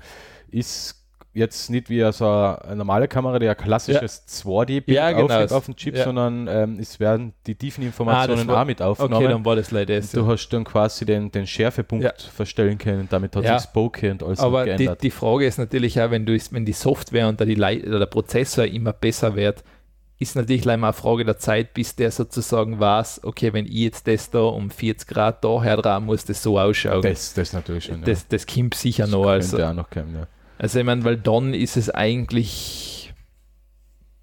ist 0.51 1.04
jetzt 1.35 1.69
nicht 1.69 1.91
wie 1.91 2.01
so 2.13 2.27
eine 2.27 2.77
normale 2.77 3.09
Kamera, 3.09 3.39
die 3.39 3.49
ein 3.49 3.57
klassisches 3.57 4.25
2D-Bild 4.29 4.89
Ja, 4.89 5.11
genau. 5.13 5.25
aufnimmt 5.25 5.53
auf 5.53 5.65
dem 5.67 5.77
Chip, 5.77 5.97
Ja. 5.97 6.05
sondern 6.05 6.47
ähm, 6.49 6.79
es 6.81 7.01
werden 7.01 7.35
die 7.47 7.55
tiefen 7.57 7.83
Ah, 7.83 7.87
Informationen 7.89 8.39
das 8.39 8.47
war- 8.47 8.63
auch 8.63 8.67
mit 8.67 8.81
Okay, 8.81 8.89
aufgenommen. 8.91 9.29
dann 9.29 9.45
war 9.45 9.57
das 9.57 9.71
leider 9.71 9.97
das. 9.97 10.13
du 10.13 10.27
hast 10.27 10.49
dann 10.51 10.65
quasi 10.65 11.05
den, 11.05 11.31
den 11.33 11.47
Schärfepunkt 11.47 12.05
Ja. 12.05 12.13
verstellen 12.35 12.79
können, 12.79 13.09
damit 13.11 13.35
hat 13.37 13.45
Ja. 13.45 13.59
sich 13.59 13.67
das 13.67 13.73
Bokeh 13.73 14.11
und 14.13 14.23
alles 14.23 14.41
Aber 14.41 14.65
die, 14.77 14.89
die 15.03 15.11
Frage 15.11 15.47
ist 15.47 15.59
natürlich 15.59 16.01
auch, 16.01 16.11
wenn, 16.11 16.25
du, 16.25 16.39
wenn 16.51 16.65
die 16.65 16.73
Software 16.73 17.29
und 17.29 17.41
da 17.41 17.45
die 17.45 17.55
Lei- 17.57 17.83
oder 17.85 17.99
der 17.99 18.07
Prozessor 18.07 18.65
immer 18.67 18.93
besser 18.93 19.35
wird, 19.37 19.65
ist 20.21 20.37
natürlich 20.37 20.65
leider 20.65 20.79
mal 20.79 20.87
eine 20.89 20.93
Frage 20.95 21.25
der 21.25 21.39
Zeit, 21.39 21.75
bis 21.75 21.97
der 21.97 22.13
sozusagen 22.13 22.79
weiß, 22.79 23.23
okay, 23.25 23.53
wenn 23.53 23.67
ich 23.67 23.73
jetzt 23.73 24.07
das 24.07 24.31
da 24.31 24.39
um 24.43 24.71
40 24.71 25.09
Grad 25.09 25.45
daher 25.45 25.77
dran 25.79 26.07
muss, 26.07 26.25
das 26.25 26.41
so 26.41 26.59
ausschauen. 26.59 27.03
das, 27.03 27.35
das 27.35 27.53
natürlich 27.53 27.87
schon. 27.87 28.03
das, 28.05 28.29
das 28.29 28.47
kommt 28.47 28.75
sicher 28.75 29.07
ja. 29.07 29.11
noch. 29.11 29.25
könnte 29.25 29.33
Also, 29.33 29.65
auch 29.65 29.75
noch 29.75 29.91
kommen, 29.91 30.15
ja. 30.15 30.27
Also 30.59 30.79
ich 30.79 30.85
meine, 30.85 31.05
weil 31.05 31.17
dann 31.17 31.55
ist 31.55 31.77
es 31.77 31.91
eigentlich, 31.91 33.13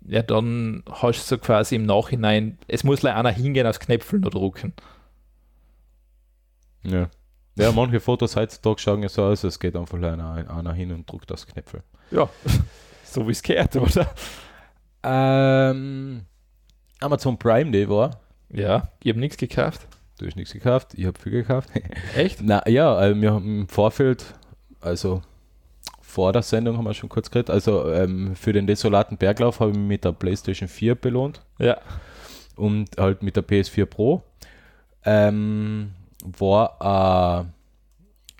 ja, 0.06 0.22
dann 0.22 0.84
hast 0.90 1.24
du 1.24 1.36
so 1.36 1.38
quasi 1.38 1.76
im 1.76 1.86
Nachhinein, 1.86 2.58
es 2.68 2.84
muss 2.84 3.02
leider 3.02 3.18
einer 3.18 3.32
hingehen, 3.32 3.68
aufs 3.68 3.80
Knöpfel 3.80 4.20
noch 4.20 4.32
drucken. 4.32 4.74
Ja. 6.84 7.10
ja, 7.56 7.72
manche 7.72 8.00
Fotos 8.00 8.36
heutzutage 8.36 8.80
schauen 8.80 9.04
ja 9.04 9.10
so 9.10 9.24
aus, 9.24 9.44
es 9.44 9.60
geht 9.60 9.76
einfach 9.76 9.98
einer, 9.98 10.50
einer 10.50 10.74
hin 10.74 10.92
und 10.92 11.10
druckt 11.10 11.30
das 11.30 11.46
Knöpfel. 11.46 11.84
Ja, 12.10 12.30
so 13.04 13.28
wie 13.28 13.32
es 13.32 13.44
gehört, 13.44 13.76
oder? 13.76 14.10
Ähm, 15.04 16.26
Amazon 17.00 17.38
Prime 17.38 17.72
Day 17.72 17.88
war. 17.90 18.20
Ja, 18.50 18.90
ich 19.04 19.10
habe 19.10 19.20
nichts 19.20 19.38
gekauft. 19.38 19.88
Du 20.18 20.28
hast 20.28 20.36
nichts 20.36 20.54
gekauft, 20.54 20.94
ich 20.96 21.06
habe 21.06 21.20
viel 21.20 21.32
gekauft. 21.32 21.70
Echt? 22.16 22.42
Na 22.44 22.68
ja, 22.68 23.04
äh, 23.04 23.20
wir 23.20 23.34
haben 23.34 23.62
im 23.62 23.68
Vorfeld, 23.68 24.36
also 24.80 25.22
vor 26.12 26.34
der 26.34 26.42
Sendung 26.42 26.78
haben 26.78 26.84
wir 26.86 26.94
schon 26.94 27.10
kurz 27.10 27.32
geredet, 27.32 27.50
also 27.50 27.90
ähm, 27.92 28.36
für 28.36 28.52
den 28.54 28.68
desolaten 28.68 29.18
Berglauf 29.18 29.60
habe 29.62 29.72
ich 29.72 29.78
mich 29.78 29.88
mit 29.88 30.04
der 30.06 30.12
PlayStation 30.12 30.68
4 30.68 30.96
belohnt 30.96 31.42
Ja. 31.58 31.78
und 32.58 32.90
halt 32.98 33.24
mit 33.24 33.36
der 33.38 33.44
PS4 33.48 33.86
Pro. 33.86 34.22
Ähm, 35.06 35.92
war 36.24 37.46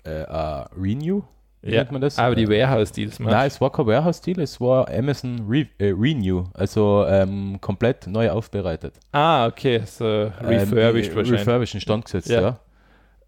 äh, 0.04 0.08
äh, 0.08 0.22
äh, 0.22 0.64
Renew, 0.80 1.22
Ja, 1.62 1.78
nennt 1.80 1.92
man 1.92 2.00
das? 2.02 2.18
aber 2.18 2.34
die 2.34 2.48
Warehouse-Deals. 2.48 3.18
Nein, 3.20 3.46
es 3.46 3.60
war 3.60 3.72
kein 3.72 3.86
Warehouse-Deal, 3.86 4.40
es 4.40 4.60
war 4.60 4.88
Amazon 4.88 5.44
Re 5.48 5.66
äh, 5.78 5.92
Renew, 5.96 6.44
also 6.54 7.04
ähm, 7.08 7.58
komplett 7.60 8.06
neu 8.06 8.30
aufbereitet. 8.30 8.94
Ah, 9.12 9.46
okay, 9.46 9.80
so 9.86 10.04
refurbished 10.04 11.10
ähm, 11.12 11.16
wahrscheinlich. 11.16 11.40
Refurbished 11.40 11.80
Stand 11.82 12.04
gesetzt, 12.04 12.28
Ja. 12.28 12.40
ja. 12.40 12.58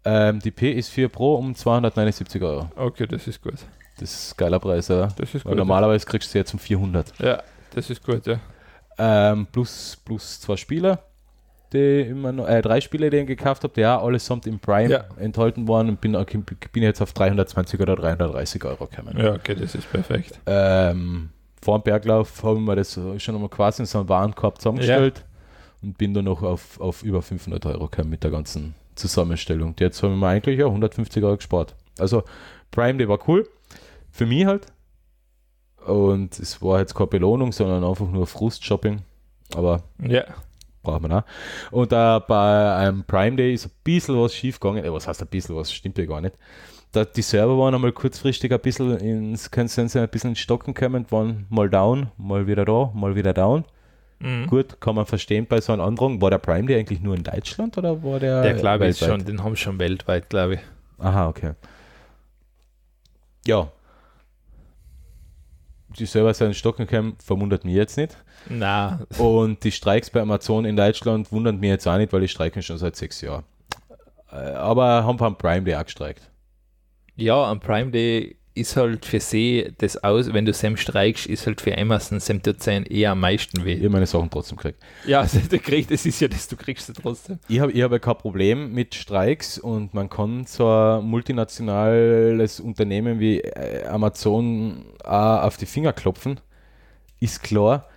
Ähm, 0.07 0.39
die 0.39 0.51
PS4 0.51 1.07
Pro 1.09 1.35
um 1.35 1.55
279 1.55 2.41
Euro. 2.43 2.69
okay, 2.75 3.07
das 3.07 3.27
ist 3.27 3.41
gut. 3.41 3.55
Das 3.99 4.11
ist 4.13 4.33
ein 4.33 4.37
geiler 4.37 4.59
Preis, 4.59 4.87
ja. 4.89 5.07
Das 5.17 5.33
ist 5.33 5.45
Weil 5.45 5.51
gut. 5.53 5.57
normalerweise 5.57 6.05
kriegst 6.05 6.29
du 6.29 6.31
sie 6.33 6.37
jetzt 6.39 6.53
um 6.53 6.59
400. 6.59 7.13
Ja, 7.19 7.41
das 7.73 7.89
ist 7.89 8.03
gut, 8.03 8.25
ja. 8.27 8.39
Ähm, 8.97 9.47
plus, 9.51 9.97
plus 10.03 10.39
zwei 10.41 10.55
Spiele, 10.57 10.99
die 11.73 12.01
immer 12.01 12.31
noch, 12.31 12.47
äh, 12.47 12.61
drei 12.61 12.79
Spiele, 12.81 13.09
die 13.09 13.17
ich 13.17 13.27
gekauft 13.27 13.63
habe, 13.63 13.73
die 13.73 13.85
auch 13.85 14.03
allesamt 14.05 14.47
im 14.47 14.59
Prime 14.59 14.89
Ja. 14.89 15.05
enthalten 15.19 15.67
waren 15.67 15.89
und 15.89 15.99
bin, 16.01 16.13
bin 16.71 16.83
jetzt 16.83 17.01
auf 17.01 17.13
320 17.13 17.79
oder 17.79 17.95
330 17.95 18.63
Euro 18.65 18.87
gekommen. 18.87 19.17
Ja, 19.17 19.33
okay, 19.33 19.55
das 19.55 19.75
ist 19.75 19.89
perfekt. 19.91 20.39
Ähm, 20.45 21.29
vor 21.61 21.79
dem 21.79 21.83
Berglauf 21.83 22.43
haben 22.43 22.63
wir 22.65 22.75
das 22.75 22.93
schon 23.17 23.35
einmal 23.35 23.49
quasi 23.49 23.81
in 23.81 23.85
so 23.85 23.99
einen 23.99 24.09
Warenkorb 24.09 24.59
zusammengestellt 24.59 25.25
und 25.81 25.97
bin 25.97 26.13
dann 26.13 26.25
noch 26.25 26.41
auf, 26.43 26.79
auf 26.79 27.03
über 27.03 27.21
500 27.21 27.65
Euro 27.65 27.87
gekommen 27.87 28.09
mit 28.11 28.23
der 28.23 28.31
ganzen 28.31 28.75
Zusammenstellung. 28.95 29.75
Jetzt 29.79 30.01
haben 30.03 30.19
wir 30.19 30.27
eigentlich 30.27 30.59
ja 30.59 30.65
150 30.67 31.23
Euro 31.23 31.35
gespart. 31.37 31.75
Also 31.99 32.23
Prime, 32.71 32.97
der 32.97 33.09
war 33.09 33.19
cool. 33.27 33.47
Für 34.15 34.25
mich 34.25 34.45
halt. 34.45 34.67
Und 35.85 36.39
es 36.39 36.61
war 36.61 36.79
jetzt 36.79 36.95
keine 36.95 37.07
Belohnung, 37.07 37.51
sondern 37.51 37.83
einfach 37.83 38.07
nur 38.07 38.25
Frust-Shopping. 38.25 39.01
Aber 39.53 39.83
Ja. 40.01 40.23
braucht 40.83 41.01
man 41.01 41.11
auch. 41.11 41.23
Und 41.69 41.91
äh, 41.91 42.19
bei 42.25 42.75
einem 42.77 43.03
Prime 43.03 43.35
Day 43.35 43.53
ist 43.53 43.65
ein 43.65 43.71
bisschen 43.83 44.17
was 44.17 44.33
schief 44.33 44.57
gegangen. 44.61 44.85
Äh, 44.85 44.93
was 44.93 45.05
heißt 45.05 45.21
ein 45.21 45.27
bisschen 45.27 45.57
was? 45.57 45.73
Stimmt 45.73 45.97
ja 45.97 46.05
gar 46.05 46.21
nicht. 46.21 46.37
Da, 46.93 47.03
die 47.03 47.21
Server 47.21 47.57
waren 47.57 47.75
einmal 47.75 47.91
kurzfristig 47.91 48.53
ein 48.53 48.59
bisschen 48.61 48.97
ins, 48.99 49.51
können 49.51 49.67
sie 49.67 49.81
ein 49.99 50.07
bisschen 50.07 50.29
ins 50.29 50.39
Stocken 50.39 50.73
kommen, 50.73 51.05
waren 51.11 51.45
mal 51.49 51.69
down, 51.69 52.09
mal 52.17 52.47
wieder 52.47 52.63
da, 52.63 52.91
mal 52.93 53.17
wieder 53.17 53.33
down. 53.33 53.65
Mhm. 54.19 54.47
Gut, 54.47 54.79
kann 54.79 54.95
man 54.95 55.05
verstehen 55.05 55.45
bei 55.45 55.59
so 55.59 55.73
einem 55.73 55.81
Androhung. 55.81 56.21
War 56.21 56.29
der 56.29 56.37
Prime 56.37 56.67
Day 56.67 56.79
eigentlich 56.79 57.01
nur 57.01 57.15
in 57.15 57.23
Deutschland 57.23 57.77
oder 57.77 58.01
war 58.01 58.21
der, 58.21 58.43
Der 58.43 58.53
glaube 58.53 58.87
ich 58.87 58.97
schon, 58.97 59.25
den 59.25 59.43
haben 59.43 59.57
schon 59.57 59.77
weltweit, 59.77 60.29
glaube 60.29 60.53
ich. 60.53 60.59
Aha, 60.99 61.27
okay. 61.27 61.51
Ja. 63.45 63.67
Die 65.97 66.05
Server 66.05 66.33
sind 66.33 66.47
ins 66.47 66.57
Stocken 66.57 66.85
gekommen, 66.87 67.15
verwundert 67.23 67.63
mich 67.65 67.73
jetzt 67.75 67.97
nicht. 67.97 68.17
Na, 68.49 68.99
Und 69.17 69.63
die 69.63 69.71
Streiks 69.71 70.09
bei 70.09 70.21
Amazon 70.21 70.65
in 70.65 70.75
Deutschland 70.75 71.31
wundern 71.31 71.59
mich 71.59 71.69
jetzt 71.69 71.87
auch 71.87 71.97
nicht, 71.97 72.11
weil 72.13 72.21
die 72.21 72.27
streiken 72.27 72.61
schon 72.61 72.77
seit 72.77 72.95
sechs 72.95 73.21
Jahren. 73.21 73.43
Äh, 74.31 74.35
Aber 74.35 75.03
haben 75.05 75.17
beim 75.17 75.37
Prime 75.37 75.63
Day 75.63 75.75
auch 75.75 75.85
gestreikt. 75.85 76.29
ja, 77.15 77.43
am 77.49 77.59
Prime 77.59 77.91
Day 77.91 78.37
ist 78.55 78.77
halt 78.77 79.05
für 79.05 79.19
sie 79.19 79.73
das 79.77 80.03
aus, 80.03 80.33
wenn 80.33 80.45
du 80.45 80.53
Sam 80.53 80.77
streikst, 80.77 81.25
ist 81.27 81.45
halt 81.45 81.59
für 81.59 81.77
Amazon 81.77 82.19
Sam 82.19 82.41
sein 82.57 82.85
eher 82.85 83.11
am 83.11 83.19
meisten 83.19 83.65
weh. 83.65 83.73
Ich 83.73 83.89
meine 83.89 84.05
Sachen 84.05 84.29
trotzdem 84.29 84.57
gekriegt. 84.57 84.81
Ja, 85.05 85.19
also 85.21 85.39
du 85.39 85.59
kriegst, 85.59 85.91
das 85.91 86.05
ist 86.05 86.21
ja 86.21 86.29
das, 86.29 86.47
du 86.47 86.55
kriegst 86.55 86.89
es 86.89 86.95
trotzdem. 86.95 87.39
Ich 87.49 87.59
habe 87.59 87.71
ich 87.73 87.81
hab 87.81 87.91
ja 87.91 87.99
kein 87.99 88.17
Problem 88.17 88.73
mit 88.73 88.95
Streiks 88.95 89.57
und 89.57 89.93
man 89.93 90.09
kann 90.09 90.45
so 90.45 90.67
ein 90.67 91.03
multinationales 91.03 92.61
Unternehmen 92.61 93.19
wie 93.19 93.41
äh, 93.41 93.85
Amazon 93.87 94.85
auch 95.03 95.43
auf 95.43 95.57
die 95.57 95.65
Finger 95.65 95.91
klopfen, 95.91 96.39
ist 97.19 97.43
klar. 97.43 97.89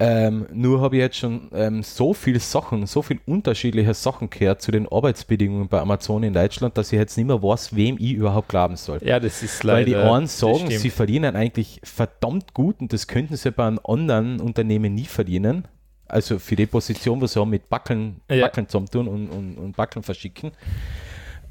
Ähm, 0.00 0.46
nur 0.52 0.80
habe 0.80 0.96
ich 0.96 1.00
jetzt 1.00 1.16
schon 1.16 1.48
ähm, 1.52 1.82
so 1.82 2.14
viele 2.14 2.38
Sachen, 2.38 2.86
so 2.86 3.02
viele 3.02 3.18
unterschiedliche 3.26 3.94
Sachen 3.94 4.30
gehört 4.30 4.62
zu 4.62 4.70
den 4.70 4.86
Arbeitsbedingungen 4.86 5.66
bei 5.66 5.80
Amazon 5.80 6.22
in 6.22 6.32
Deutschland, 6.34 6.78
dass 6.78 6.92
ich 6.92 6.98
jetzt 7.00 7.16
nicht 7.16 7.26
mehr 7.26 7.42
weiß, 7.42 7.74
wem 7.74 7.96
ich 7.98 8.12
überhaupt 8.12 8.48
glauben 8.48 8.76
soll. 8.76 9.00
Ja, 9.04 9.18
das 9.18 9.42
ist 9.42 9.64
Weil 9.64 9.84
leider. 9.84 9.86
die 9.86 9.96
einen 9.96 10.26
sagen, 10.28 10.70
sie 10.70 10.90
verdienen 10.90 11.34
eigentlich 11.34 11.80
verdammt 11.82 12.54
gut 12.54 12.80
und 12.80 12.92
das 12.92 13.08
könnten 13.08 13.34
sie 13.36 13.50
bei 13.50 13.66
einem 13.66 13.80
anderen 13.82 14.38
Unternehmen 14.40 14.94
nie 14.94 15.04
verdienen. 15.06 15.66
Also 16.06 16.38
für 16.38 16.54
die 16.54 16.66
Position, 16.66 17.20
was 17.20 17.32
sie 17.32 17.40
haben 17.40 17.50
mit 17.50 17.68
Backeln, 17.68 18.20
Ja. 18.30 18.46
Backeln 18.46 18.68
zusammentun 18.68 19.08
und, 19.08 19.28
und, 19.30 19.58
und 19.58 19.76
Backeln 19.76 20.04
verschicken. 20.04 20.52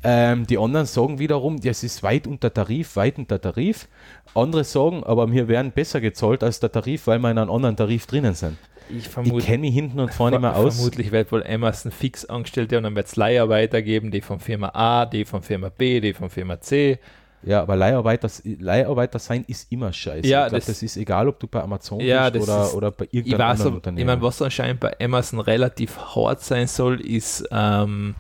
Ähm, 0.03 0.45
die 0.45 0.57
anderen 0.57 0.85
sagen 0.85 1.19
wiederum, 1.19 1.59
das 1.59 1.83
ist 1.83 2.03
weit 2.03 2.27
unter 2.27 2.53
Tarif, 2.53 2.95
weit 2.95 3.17
unter 3.17 3.41
Tarif. 3.41 3.87
Andere 4.35 4.63
sagen, 4.63 5.03
aber 5.03 5.31
wir 5.31 5.47
werden 5.47 5.71
besser 5.71 5.99
gezahlt 6.01 6.43
als 6.43 6.59
der 6.59 6.71
Tarif, 6.71 7.07
weil 7.07 7.19
wir 7.19 7.31
in 7.31 7.37
einem 7.37 7.49
anderen 7.51 7.75
Tarif 7.75 8.05
drinnen 8.05 8.35
sind. 8.35 8.57
ich 8.89 8.97
Ich 8.97 9.09
vermute, 9.09 9.43
kenne 9.45 9.59
mich 9.59 9.73
hinten 9.73 9.99
und 9.99 10.13
vorne 10.13 10.35
immer 10.37 10.55
aus. 10.55 10.75
Vermutlich 10.75 11.11
wird 11.11 11.31
wohl 11.31 11.43
Amazon 11.45 11.91
fix 11.91 12.25
Angestellte 12.25 12.77
und 12.77 12.83
dann 12.83 12.95
wird 12.95 13.07
es 13.07 13.15
Leiharbeiter 13.15 13.81
geben, 13.81 14.11
die 14.11 14.21
von 14.21 14.39
Firma 14.39 14.69
A, 14.73 15.05
die 15.07 15.25
von 15.25 15.41
Firma 15.41 15.69
B, 15.69 15.99
die 15.99 16.13
von 16.13 16.29
Firma 16.29 16.61
C. 16.61 16.99
Ja, 17.43 17.61
aber 17.61 17.75
Leiharbeiter, 17.75 18.29
Leiharbeiter 18.43 19.19
sein 19.19 19.45
ist 19.47 19.71
immer 19.71 19.91
scheiße. 19.93 20.27
Ja, 20.27 20.45
ich 20.45 20.49
glaub, 20.49 20.59
das- 20.59 20.65
das, 20.67 20.83
ist 20.83 20.97
egal, 20.97 21.27
ob 21.27 21.39
du 21.39 21.47
bei 21.47 21.61
Amazon 21.61 21.99
Ja, 22.01 22.29
bist 22.29 22.47
oder, 22.47 22.63
ist- 22.63 22.73
oder 22.75 22.91
bei 22.91 23.05
Ich 23.05 23.13
irgendeinem 23.15 23.39
weiß, 23.39 23.51
anderen 23.51 23.71
ob- 23.71 23.75
Unternehmen. 23.77 23.99
ich 23.99 24.05
meine, 24.05 24.21
was 24.21 24.41
anscheinend 24.41 24.79
bei 24.79 24.95
Amazon 24.99 25.39
relativ 25.39 25.97
hart 26.15 26.41
sein 26.41 26.67
soll, 26.67 26.99
ist, 27.01 27.47
ähm, 27.51 28.15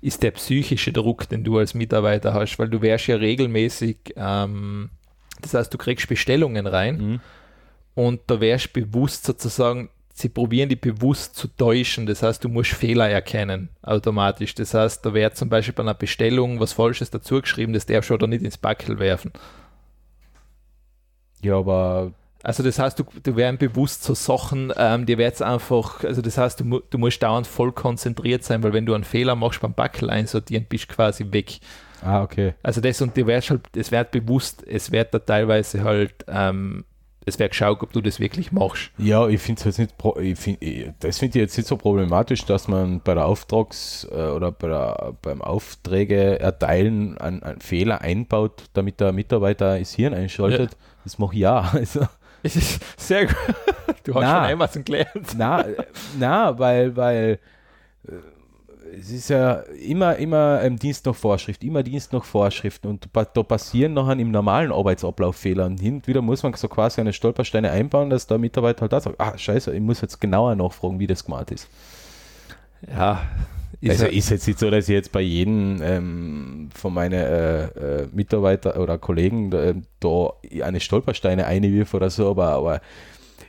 ist 0.00 0.22
der 0.22 0.30
psychische 0.32 0.92
Druck, 0.92 1.28
den 1.28 1.44
du 1.44 1.58
als 1.58 1.74
Mitarbeiter 1.74 2.34
hast, 2.34 2.58
weil 2.58 2.68
du 2.68 2.80
wärst 2.82 3.06
ja 3.08 3.16
regelmäßig, 3.16 3.96
ähm, 4.16 4.90
das 5.40 5.54
heißt, 5.54 5.72
du 5.72 5.78
kriegst 5.78 6.08
Bestellungen 6.08 6.66
rein 6.66 6.96
Mhm. 6.98 7.20
und 7.94 8.20
da 8.26 8.40
wärst 8.40 8.72
bewusst 8.72 9.24
sozusagen, 9.24 9.90
sie 10.12 10.28
probieren 10.28 10.68
dich 10.68 10.80
bewusst 10.80 11.36
zu 11.36 11.48
täuschen, 11.48 12.06
das 12.06 12.22
heißt, 12.22 12.42
du 12.42 12.48
musst 12.48 12.70
Fehler 12.72 13.08
erkennen, 13.08 13.68
automatisch. 13.82 14.54
Das 14.54 14.74
heißt, 14.74 15.04
da 15.06 15.14
wäre 15.14 15.32
zum 15.32 15.48
Beispiel 15.48 15.74
bei 15.74 15.82
einer 15.82 15.94
Bestellung 15.94 16.58
was 16.60 16.72
Falsches 16.72 17.10
dazu 17.10 17.40
geschrieben, 17.40 17.72
das 17.72 17.86
darfst 17.86 18.10
du 18.10 18.14
oder 18.14 18.26
nicht 18.26 18.42
ins 18.44 18.58
Backel 18.58 18.98
werfen. 18.98 19.32
Ja, 21.40 21.56
aber 21.56 22.12
Also 22.42 22.62
das 22.62 22.78
heißt, 22.78 22.98
du, 22.98 23.04
du 23.22 23.36
werden 23.36 23.58
bewusst 23.58 24.04
so 24.04 24.14
Sachen, 24.14 24.72
ähm, 24.76 25.06
dir 25.06 25.18
wird 25.18 25.42
einfach, 25.42 26.04
also 26.04 26.22
das 26.22 26.38
heißt, 26.38 26.60
du, 26.60 26.80
du 26.88 26.98
musst 26.98 27.22
dauernd 27.22 27.46
voll 27.46 27.72
konzentriert 27.72 28.44
sein, 28.44 28.62
weil 28.62 28.72
wenn 28.72 28.86
du 28.86 28.94
einen 28.94 29.04
Fehler 29.04 29.34
machst 29.34 29.60
beim 29.60 29.74
Backel 29.74 30.08
einsortieren, 30.08 30.66
bist 30.68 30.90
du 30.90 30.94
quasi 30.94 31.26
weg. 31.32 31.58
Ah, 32.00 32.22
okay. 32.22 32.54
Also 32.62 32.80
das 32.80 33.00
und 33.00 33.16
dir 33.16 33.26
wird 33.26 33.50
halt, 33.50 33.62
es 33.74 33.90
wird 33.90 34.12
bewusst, 34.12 34.64
es 34.66 34.92
wird 34.92 35.12
da 35.12 35.18
teilweise 35.18 35.82
halt, 35.82 36.24
ähm, 36.28 36.84
es 37.26 37.38
wird 37.38 37.50
geschaut, 37.50 37.82
ob 37.82 37.92
du 37.92 38.00
das 38.00 38.20
wirklich 38.20 38.52
machst. 38.52 38.90
Ja, 38.98 39.28
ich 39.28 39.40
finde 39.40 39.58
es 39.58 39.64
jetzt 39.64 39.78
nicht, 39.78 39.94
ich 40.22 40.38
find, 40.38 40.62
ich, 40.62 40.90
das 41.00 41.18
finde 41.18 41.38
ich 41.38 41.42
jetzt 41.42 41.56
nicht 41.56 41.66
so 41.66 41.76
problematisch, 41.76 42.44
dass 42.44 42.68
man 42.68 43.00
bei 43.00 43.14
der 43.14 43.26
Auftrags- 43.26 44.06
äh, 44.10 44.28
oder 44.28 44.52
bei 44.52 44.68
der, 44.68 45.14
beim 45.22 45.42
Aufträge 45.42 46.38
erteilen 46.38 47.18
einen, 47.18 47.42
einen 47.42 47.60
Fehler 47.60 48.00
einbaut, 48.00 48.62
damit 48.72 49.00
der 49.00 49.12
Mitarbeiter 49.12 49.78
das 49.78 49.94
Hirn 49.94 50.14
einschaltet. 50.14 50.76
Das 51.04 51.18
mache 51.18 51.34
ich 51.34 51.40
ja. 51.40 51.60
Also, 51.72 52.00
Es 52.48 52.56
ist 52.56 52.80
sehr 52.96 53.26
gut. 53.26 53.36
Du 54.04 54.14
hast 54.14 54.22
Na. 54.22 54.44
schon 54.44 54.52
Amazon 54.52 54.84
gelernt. 54.84 55.34
na, 55.36 55.64
na, 56.18 56.58
weil, 56.58 56.96
weil 56.96 57.38
äh, 58.06 58.12
es 58.98 59.10
ist 59.10 59.28
ja 59.28 59.54
immer, 59.86 60.16
immer 60.16 60.62
im 60.62 60.78
Dienst 60.78 61.04
nach 61.04 61.14
Vorschrift, 61.14 61.62
immer 61.62 61.82
Dienst 61.82 62.12
nach 62.14 62.24
Vorschriften 62.24 62.88
und 62.88 63.08
da 63.12 63.42
passieren 63.42 63.92
nachher 63.92 64.18
im 64.18 64.30
normalen 64.30 64.72
Arbeitsablauf 64.72 65.36
Fehler 65.36 65.66
und 65.66 65.78
hin 65.78 65.96
und 65.96 66.06
wieder 66.06 66.22
muss 66.22 66.42
man 66.42 66.54
so 66.54 66.68
quasi 66.68 67.02
eine 67.02 67.12
Stolpersteine 67.12 67.70
einbauen, 67.70 68.08
dass 68.08 68.26
der 68.26 68.38
Mitarbeiter 68.38 68.82
halt 68.82 68.92
da 68.92 69.00
sagt, 69.00 69.20
ah 69.20 69.36
scheiße, 69.36 69.74
ich 69.74 69.80
muss 69.80 70.00
jetzt 70.00 70.20
genauer 70.20 70.54
nachfragen, 70.54 70.98
wie 70.98 71.06
das 71.06 71.24
gemacht 71.24 71.50
ist. 71.50 71.68
Ja, 72.88 73.22
ist 73.80 74.02
also 74.02 74.06
ist 74.06 74.30
jetzt 74.30 74.46
nicht 74.46 74.58
so, 74.58 74.70
dass 74.70 74.88
ich 74.88 74.94
jetzt 74.94 75.12
bei 75.12 75.20
jedem 75.20 75.80
ähm, 75.82 76.68
von 76.74 76.92
meinen 76.92 77.20
äh, 77.20 77.64
äh, 77.66 78.08
Mitarbeiter 78.12 78.80
oder 78.80 78.98
Kollegen 78.98 79.52
äh, 79.52 79.74
da 80.00 80.32
eine 80.62 80.80
Stolpersteine 80.80 81.46
einwirf 81.46 81.94
oder 81.94 82.10
so, 82.10 82.30
aber, 82.30 82.48
aber 82.48 82.80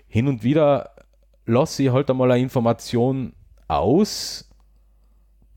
hin 0.07 0.27
und 0.27 0.43
wieder 0.43 0.91
lasse 1.45 1.83
ich 1.83 1.91
halt 1.91 2.09
einmal 2.09 2.31
eine 2.31 2.43
Information 2.43 3.33
aus, 3.67 4.47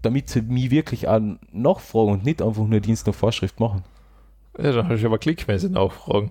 damit 0.00 0.30
sie 0.30 0.42
mich 0.42 0.70
wirklich 0.70 1.06
auch 1.06 1.20
nachfragen 1.52 2.12
und 2.12 2.24
nicht 2.24 2.40
einfach 2.40 2.66
nur 2.66 2.80
Dienst 2.80 3.06
nach 3.06 3.14
Vorschrift 3.14 3.60
machen. 3.60 3.84
ja, 4.58 4.72
dann 4.72 4.88
hast 4.88 5.02
du 5.02 5.06
aber 5.06 5.18
Klick, 5.18 5.46
wenn 5.48 5.58
sie 5.58 5.68
nachfragen. 5.68 6.30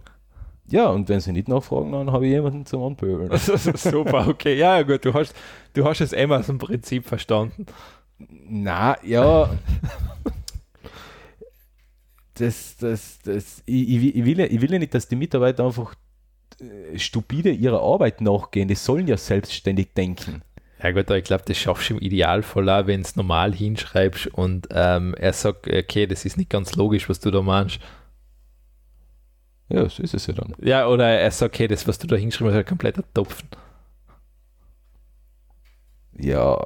Ja, 0.67 0.87
und 0.87 1.09
wenn 1.09 1.19
sie 1.19 1.33
nicht 1.33 1.47
nachfragen, 1.47 1.91
dann 1.91 2.11
habe 2.11 2.25
ich 2.25 2.31
jemanden 2.31 2.65
zum 2.65 2.81
Anpöbeln. 2.83 3.29
Super, 3.37 4.27
okay. 4.27 4.57
Ja, 4.57 4.81
gut, 4.83 5.03
du 5.03 5.13
hast, 5.13 5.35
du 5.73 5.83
hast 5.83 5.99
das 5.99 6.13
Amazon-Prinzip 6.13 7.05
verstanden. 7.05 7.65
Na, 8.29 8.97
ja. 9.03 9.49
Das, 12.33 12.77
das, 12.77 13.19
das, 13.23 13.61
ich, 13.65 13.89
ich, 13.89 14.01
will- 14.01 14.17
ich, 14.17 14.25
will 14.25 14.39
ja, 14.39 14.45
ich 14.45 14.61
will 14.61 14.71
ja 14.71 14.79
nicht, 14.79 14.93
dass 14.93 15.07
die 15.07 15.15
Mitarbeiter 15.15 15.65
einfach 15.65 15.95
äh, 16.61 16.99
stupide 16.99 17.51
ihrer 17.51 17.81
Arbeit 17.81 18.21
nachgehen. 18.21 18.67
Die 18.67 18.75
sollen 18.75 19.07
ja 19.07 19.17
selbstständig 19.17 19.93
denken. 19.95 20.43
Ja 20.83 20.91
gut, 20.91 21.05
aber 21.07 21.17
ich 21.17 21.25
glaube, 21.25 21.43
das 21.47 21.57
schaffst 21.57 21.89
du 21.89 21.95
im 21.95 22.01
Idealfall 22.01 22.69
auch, 22.69 22.87
wenn 22.87 23.01
es 23.01 23.15
normal 23.15 23.53
hinschreibst 23.53 24.27
und 24.27 24.67
ähm, 24.71 25.15
er 25.15 25.33
sagt, 25.33 25.67
okay, 25.67 26.07
das 26.07 26.25
ist 26.25 26.37
nicht 26.37 26.49
ganz 26.49 26.75
logisch, 26.75 27.09
was 27.09 27.19
du 27.19 27.31
da 27.31 27.41
meinst. 27.41 27.79
Ja, 29.69 29.87
so 29.89 30.03
ist 30.03 30.13
es 30.13 30.27
ja 30.27 30.33
dann. 30.33 30.53
Ja, 30.61 30.87
oder 30.87 31.07
er 31.07 31.31
sagt, 31.31 31.55
okay, 31.55 31.67
das, 31.67 31.87
was 31.87 31.97
du 31.97 32.07
da 32.07 32.15
hingeschrieben 32.15 32.51
hast, 32.51 32.57
ist 32.59 32.65
ein 32.65 32.69
kompletter 32.69 33.03
Topfen. 33.13 33.47
Ja, 36.19 36.57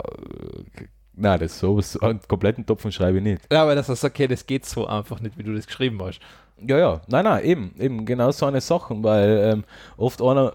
na, 1.18 1.38
das 1.38 1.58
so, 1.60 1.80
so 1.82 2.00
einen 2.02 2.20
kompletten 2.28 2.66
Topf 2.66 2.90
schreibe 2.92 3.18
ich 3.18 3.24
nicht. 3.24 3.42
Ja, 3.52 3.64
aber 3.64 3.76
dass 3.76 3.90
er 3.90 3.96
sagt, 3.96 4.16
okay, 4.16 4.28
das 4.28 4.46
geht 4.46 4.66
so 4.66 4.86
einfach 4.88 5.20
nicht, 5.22 5.38
wie 5.38 5.44
du 5.44 5.54
das 5.56 5.68
geschrieben 5.68 6.02
hast. 6.04 6.20
Ja, 6.66 6.78
ja, 6.78 7.02
nein, 7.08 7.26
nein, 7.26 7.44
eben, 7.44 7.76
eben, 7.80 8.06
genau 8.06 8.32
so 8.32 8.46
eine 8.46 8.62
Sachen, 8.62 9.04
weil 9.04 9.52
ähm, 9.54 9.64
oft 9.98 10.22
einer, 10.22 10.54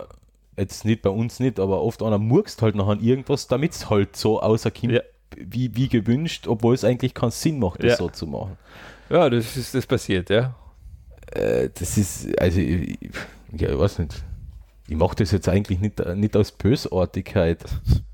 jetzt 0.56 0.84
nicht 0.84 1.02
bei 1.02 1.10
uns 1.10 1.40
nicht, 1.40 1.60
aber 1.60 1.82
oft 1.82 2.02
einer 2.02 2.18
murkst 2.18 2.62
halt 2.62 2.74
noch 2.74 2.88
an 2.88 3.00
irgendwas, 3.00 3.46
damit 3.48 3.72
es 3.72 3.90
halt 3.90 4.16
so 4.16 4.40
außerkommt, 4.40 4.92
Ja. 4.92 5.00
wie, 5.36 5.74
wie 5.76 5.88
gewünscht, 5.88 6.46
obwohl 6.46 6.74
es 6.74 6.84
eigentlich 6.84 7.12
keinen 7.14 7.30
Sinn 7.30 7.58
macht, 7.58 7.82
das 7.82 7.90
Ja. 7.92 7.96
so 7.96 8.08
zu 8.08 8.26
machen. 8.26 8.56
Ja, 9.10 9.28
das 9.28 9.56
ist 9.56 9.74
das 9.74 9.86
passiert, 9.86 10.30
ja. 10.30 10.54
Äh, 11.32 11.68
das 11.78 11.96
ist, 11.98 12.38
also, 12.40 12.60
ich- 12.60 12.98
ja, 13.58 13.68
ich 13.70 13.78
weiß 13.78 13.98
nicht. 13.98 14.22
Ich 14.90 14.96
mache 14.96 15.14
das 15.14 15.30
jetzt 15.30 15.48
eigentlich 15.48 15.78
nicht, 15.78 16.04
nicht 16.16 16.36
aus 16.36 16.50
Bösartigkeit. 16.50 17.58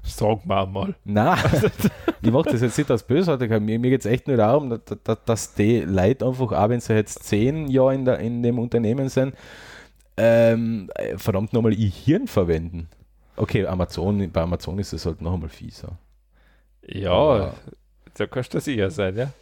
Sag 0.03 0.45
mal 0.45 0.67
mal. 0.67 0.95
Nein, 1.05 1.39
ich 2.21 2.31
mache 2.31 2.51
das 2.51 2.61
jetzt 2.61 2.77
nicht 2.77 2.91
aus 2.91 3.03
Bösartigkeit. 3.03 3.63
Mir, 3.63 3.79
mir 3.79 3.89
geht 3.89 4.01
es 4.01 4.07
echt 4.07 4.29
nur 4.29 4.37
darum, 4.37 4.69
dass, 4.69 5.19
dass, 5.25 5.55
die 5.55 5.81
Leute 5.81 6.27
einfach, 6.27 6.53
auch 6.53 6.69
wenn 6.69 6.81
sie 6.81 6.93
jetzt 6.93 7.25
zehn 7.25 7.69
Jahre 7.69 7.95
in, 7.95 8.05
der, 8.05 8.19
in 8.19 8.43
dem 8.43 8.59
Unternehmen 8.59 9.09
sind, 9.09 9.35
ähm, 10.19 10.91
äh, 10.97 11.17
verdammt 11.17 11.55
nochmal 11.55 11.73
ihr 11.73 11.89
Hirn 11.89 12.27
verwenden. 12.27 12.91
Okay, 13.37 13.65
Amazon, 13.65 14.31
bei 14.31 14.43
Amazon 14.43 14.79
ist 14.79 14.93
es 14.93 15.07
halt 15.07 15.23
noch 15.23 15.33
einmal 15.33 15.49
fieser. 15.49 15.97
Ja, 16.87 17.13
Aber- 17.13 17.55
da 18.13 18.27
kannst 18.27 18.53
du 18.53 18.61
sicher 18.61 18.91
sein, 18.91 19.17
ja. 19.17 19.33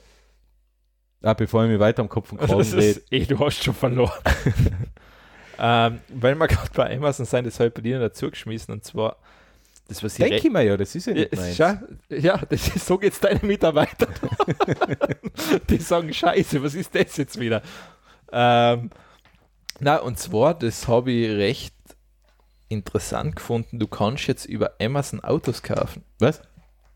Ah, 1.20 1.34
bevor 1.34 1.64
ich 1.64 1.70
mich 1.70 1.80
weiter 1.80 2.02
am 2.02 2.08
Kopf 2.08 2.30
und 2.30 2.38
Kragen 2.42 2.62
rede, 2.74 3.02
eh, 3.10 3.24
du 3.24 3.40
hast 3.40 3.64
schon 3.64 3.74
verloren. 3.74 4.12
Ähm, 5.58 6.00
weil 6.08 6.34
wir 6.34 6.48
gerade 6.48 6.70
bei 6.74 6.96
Amazon 6.96 7.26
sein, 7.26 7.44
das 7.44 7.58
habe 7.60 7.68
ich 7.68 7.74
bei 7.74 7.82
dir 7.82 7.98
dazu 7.98 8.30
geschmissen 8.30 8.72
und 8.72 8.84
zwar 8.84 9.16
das, 9.88 10.02
was 10.02 10.18
ich 10.18 10.24
Denke 10.26 10.46
ich 10.46 10.52
mir 10.52 10.62
ja, 10.62 10.76
das 10.78 10.94
ist 10.94 11.06
ja 11.06 11.12
nicht 11.12 11.34
ja, 11.34 11.40
meins. 11.40 11.56
schau, 11.56 11.74
ja, 12.08 12.38
das 12.48 12.68
ist, 12.74 12.86
so 12.86 12.96
geht 12.96 13.12
es 13.12 13.20
deinen 13.20 13.46
Mitarbeitern. 13.46 14.14
die 15.68 15.76
sagen, 15.76 16.12
scheiße, 16.12 16.62
was 16.62 16.74
ist 16.74 16.94
das 16.94 17.18
jetzt 17.18 17.38
wieder? 17.38 17.60
Ähm, 18.32 18.90
na, 19.80 19.96
und 19.98 20.18
zwar, 20.18 20.54
das 20.54 20.88
habe 20.88 21.10
ich 21.12 21.30
recht 21.30 21.74
interessant 22.68 23.36
gefunden. 23.36 23.78
Du 23.78 23.86
kannst 23.86 24.26
jetzt 24.26 24.46
über 24.46 24.72
Amazon 24.80 25.20
Autos 25.22 25.62
kaufen. 25.62 26.02
Was? 26.18 26.40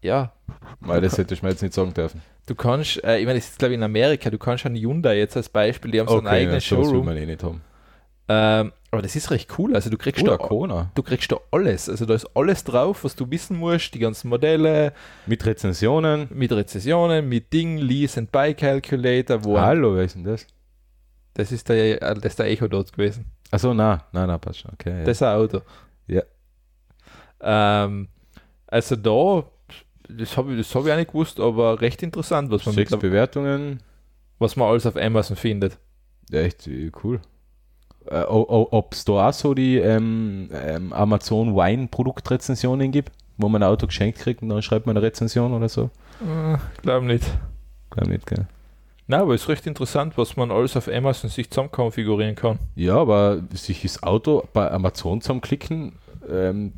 Ja, 0.01 0.33
Weil 0.81 1.01
das 1.03 1.19
hätte 1.19 1.35
ich 1.35 1.43
mir 1.43 1.51
jetzt 1.51 1.63
nicht 1.63 1.75
sagen 1.75 1.93
dürfen. 1.93 2.23
du 2.47 2.55
kannst, 2.55 3.03
äh, 3.05 3.19
ich 3.19 3.27
meine, 3.27 3.39
das 3.39 3.51
ist 3.51 3.59
glaube 3.59 3.75
ich 3.75 3.79
in 3.79 3.83
Amerika, 3.83 4.31
du 4.31 4.39
kannst 4.39 4.65
einen 4.65 4.77
Hyundai 4.77 5.19
jetzt 5.19 5.37
als 5.37 5.49
Beispiel, 5.49 5.91
die 5.91 6.01
haben 6.01 6.09
so 6.09 6.19
einen 6.19 6.27
eigenen 6.29 6.55
ja, 6.55 6.61
sowas 6.61 6.87
will 6.87 6.91
Showroom. 6.93 7.05
man 7.05 7.17
eh 7.17 7.27
nicht 7.27 7.43
haben. 7.43 7.61
Ähm, 8.31 8.73
aber 8.91 9.03
das 9.03 9.17
ist 9.17 9.31
recht 9.31 9.59
cool. 9.59 9.75
Also 9.75 9.91
du 9.91 9.97
kriegst 9.99 10.23
Oder 10.23 10.37
da 10.39 10.47
Kona. 10.47 10.91
du 10.95 11.03
kriegst 11.03 11.31
da 11.33 11.37
alles. 11.51 11.89
Also 11.89 12.05
da 12.07 12.15
ist 12.15 12.27
alles 12.35 12.65
drauf, 12.65 13.05
was 13.05 13.15
du 13.17 13.31
wissen 13.31 13.57
musst, 13.57 13.95
die 13.95 13.99
ganzen 13.99 14.29
Modelle, 14.29 14.93
Mit 15.27 15.45
Rezensionen. 15.47 16.29
mit 16.31 16.53
Rezessionen, 16.53 17.29
mit 17.29 17.53
Ding, 17.53 17.79
Lease 17.79 18.21
and 18.21 18.33
Buy 18.33 18.55
Calculator, 18.55 19.45
wo 19.45 19.59
Hallo, 19.59 19.95
wer 19.97 20.05
ist 20.05 20.15
denn 20.15 20.25
das? 20.25 20.47
das 21.35 21.53
ist 21.53 21.69
der, 21.69 21.99
das 22.15 22.25
ist 22.25 22.39
der 22.39 22.47
Echo 22.47 22.67
dort 22.69 22.93
gewesen. 22.93 23.27
Achso, 23.51 23.73
na, 23.73 24.05
na, 24.13 24.27
na, 24.27 24.39
passt 24.39 24.61
schon. 24.61 24.73
Okay. 24.75 25.05
Das 25.05 25.19
ist 25.19 25.23
ein 25.23 25.37
Auto. 25.37 25.61
Ja. 26.07 26.23
Ähm, 27.41 28.09
also 28.67 28.97
da, 28.97 29.45
das 30.09 30.37
habe 30.37 30.53
ich, 30.53 30.59
das 30.59 30.75
hab 30.75 30.85
ich 30.87 30.93
auch 30.93 30.97
nicht 30.97 31.09
gewusst, 31.13 31.39
aber 31.41 31.81
recht 31.81 32.03
interessant, 32.03 32.51
was 32.51 32.67
man, 32.67 32.75
Sechs 32.75 32.91
mittler- 32.91 33.01
Bewertungen. 33.01 33.81
was 34.39 34.57
man 34.57 34.69
alles 34.69 34.87
auf 34.87 34.97
Amazon 34.97 35.37
findet. 35.37 35.79
Ja, 36.31 36.41
echt 36.41 36.69
cool. 37.03 37.21
Äh, 38.11 38.25
Ob 38.29 38.93
es 38.93 39.05
da 39.05 39.29
auch 39.29 39.33
so 39.33 39.55
die 39.55 39.77
ähm, 39.77 40.51
ähm, 40.53 40.93
Amazon 40.93 41.55
Wine 41.55 41.89
Produktrezensionen 41.89 42.91
gibt, 42.91 43.13
wo 43.37 43.49
man 43.49 43.63
ein 43.63 43.69
Auto 43.69 43.87
geschenkt 43.87 44.19
kriegt 44.19 44.43
und 44.43 44.49
dann 44.49 44.63
schreibt 44.63 44.87
man 44.87 44.97
eine 44.97 45.05
Rezension 45.05 45.53
oder 45.53 45.69
so? 45.69 45.91
Äh, 46.21 46.57
Glaube 46.83 47.07
nicht. 47.07 47.25
Glaub 47.91 48.09
nicht, 48.09 48.27
gell? 48.27 48.47
Na, 49.07 49.21
aber 49.21 49.35
es 49.35 49.43
ist 49.43 49.49
recht 49.49 49.67
interessant, 49.67 50.19
was 50.19 50.37
man 50.37 50.51
alles 50.51 50.77
auf 50.77 50.87
Amazon 50.89 51.31
sich 51.31 51.51
zusammen 51.51 51.73
konfigurieren 51.73 52.35
kann. 52.35 52.59
Ja, 52.77 52.97
aber 52.97 53.43
sich 53.55 53.83
das 53.83 54.03
Auto 54.03 54.47
bei 54.53 54.71
Amazon 54.71 55.23
zusammenklicken, 55.23 55.93
ähm, 56.31 56.75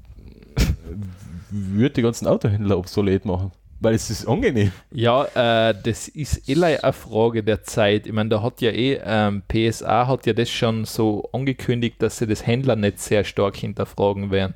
würde 1.51 1.95
die 1.95 2.03
ganzen 2.03 2.29
Autohändler 2.29 2.79
obsolet 2.79 3.25
machen. 3.25 3.51
Weil 3.83 3.95
es 3.95 4.11
ist 4.11 4.27
angenehm. 4.27 4.73
Ja, 4.91 5.25
äh, 5.71 5.75
das 5.83 6.07
ist 6.09 6.49
eh 6.51 6.63
eine 6.63 6.93
Frage 6.93 7.43
der 7.43 7.63
Zeit. 7.63 8.07
Ich 8.07 8.13
meine, 8.13 8.29
da 8.29 8.43
hat 8.43 8.61
ja 8.61 8.71
eh, 8.71 9.01
ähm, 9.03 9.43
PSA 9.49 10.07
hat 10.07 10.27
ja 10.27 10.35
das 10.35 10.51
schon 10.51 10.85
so 10.85 11.31
angekündigt, 11.33 11.97
dass 12.03 12.19
sie 12.19 12.27
das 12.27 12.47
Händlernetz 12.47 13.07
sehr 13.07 13.25
stark 13.25 13.57
hinterfragen 13.57 14.31
werden. 14.31 14.55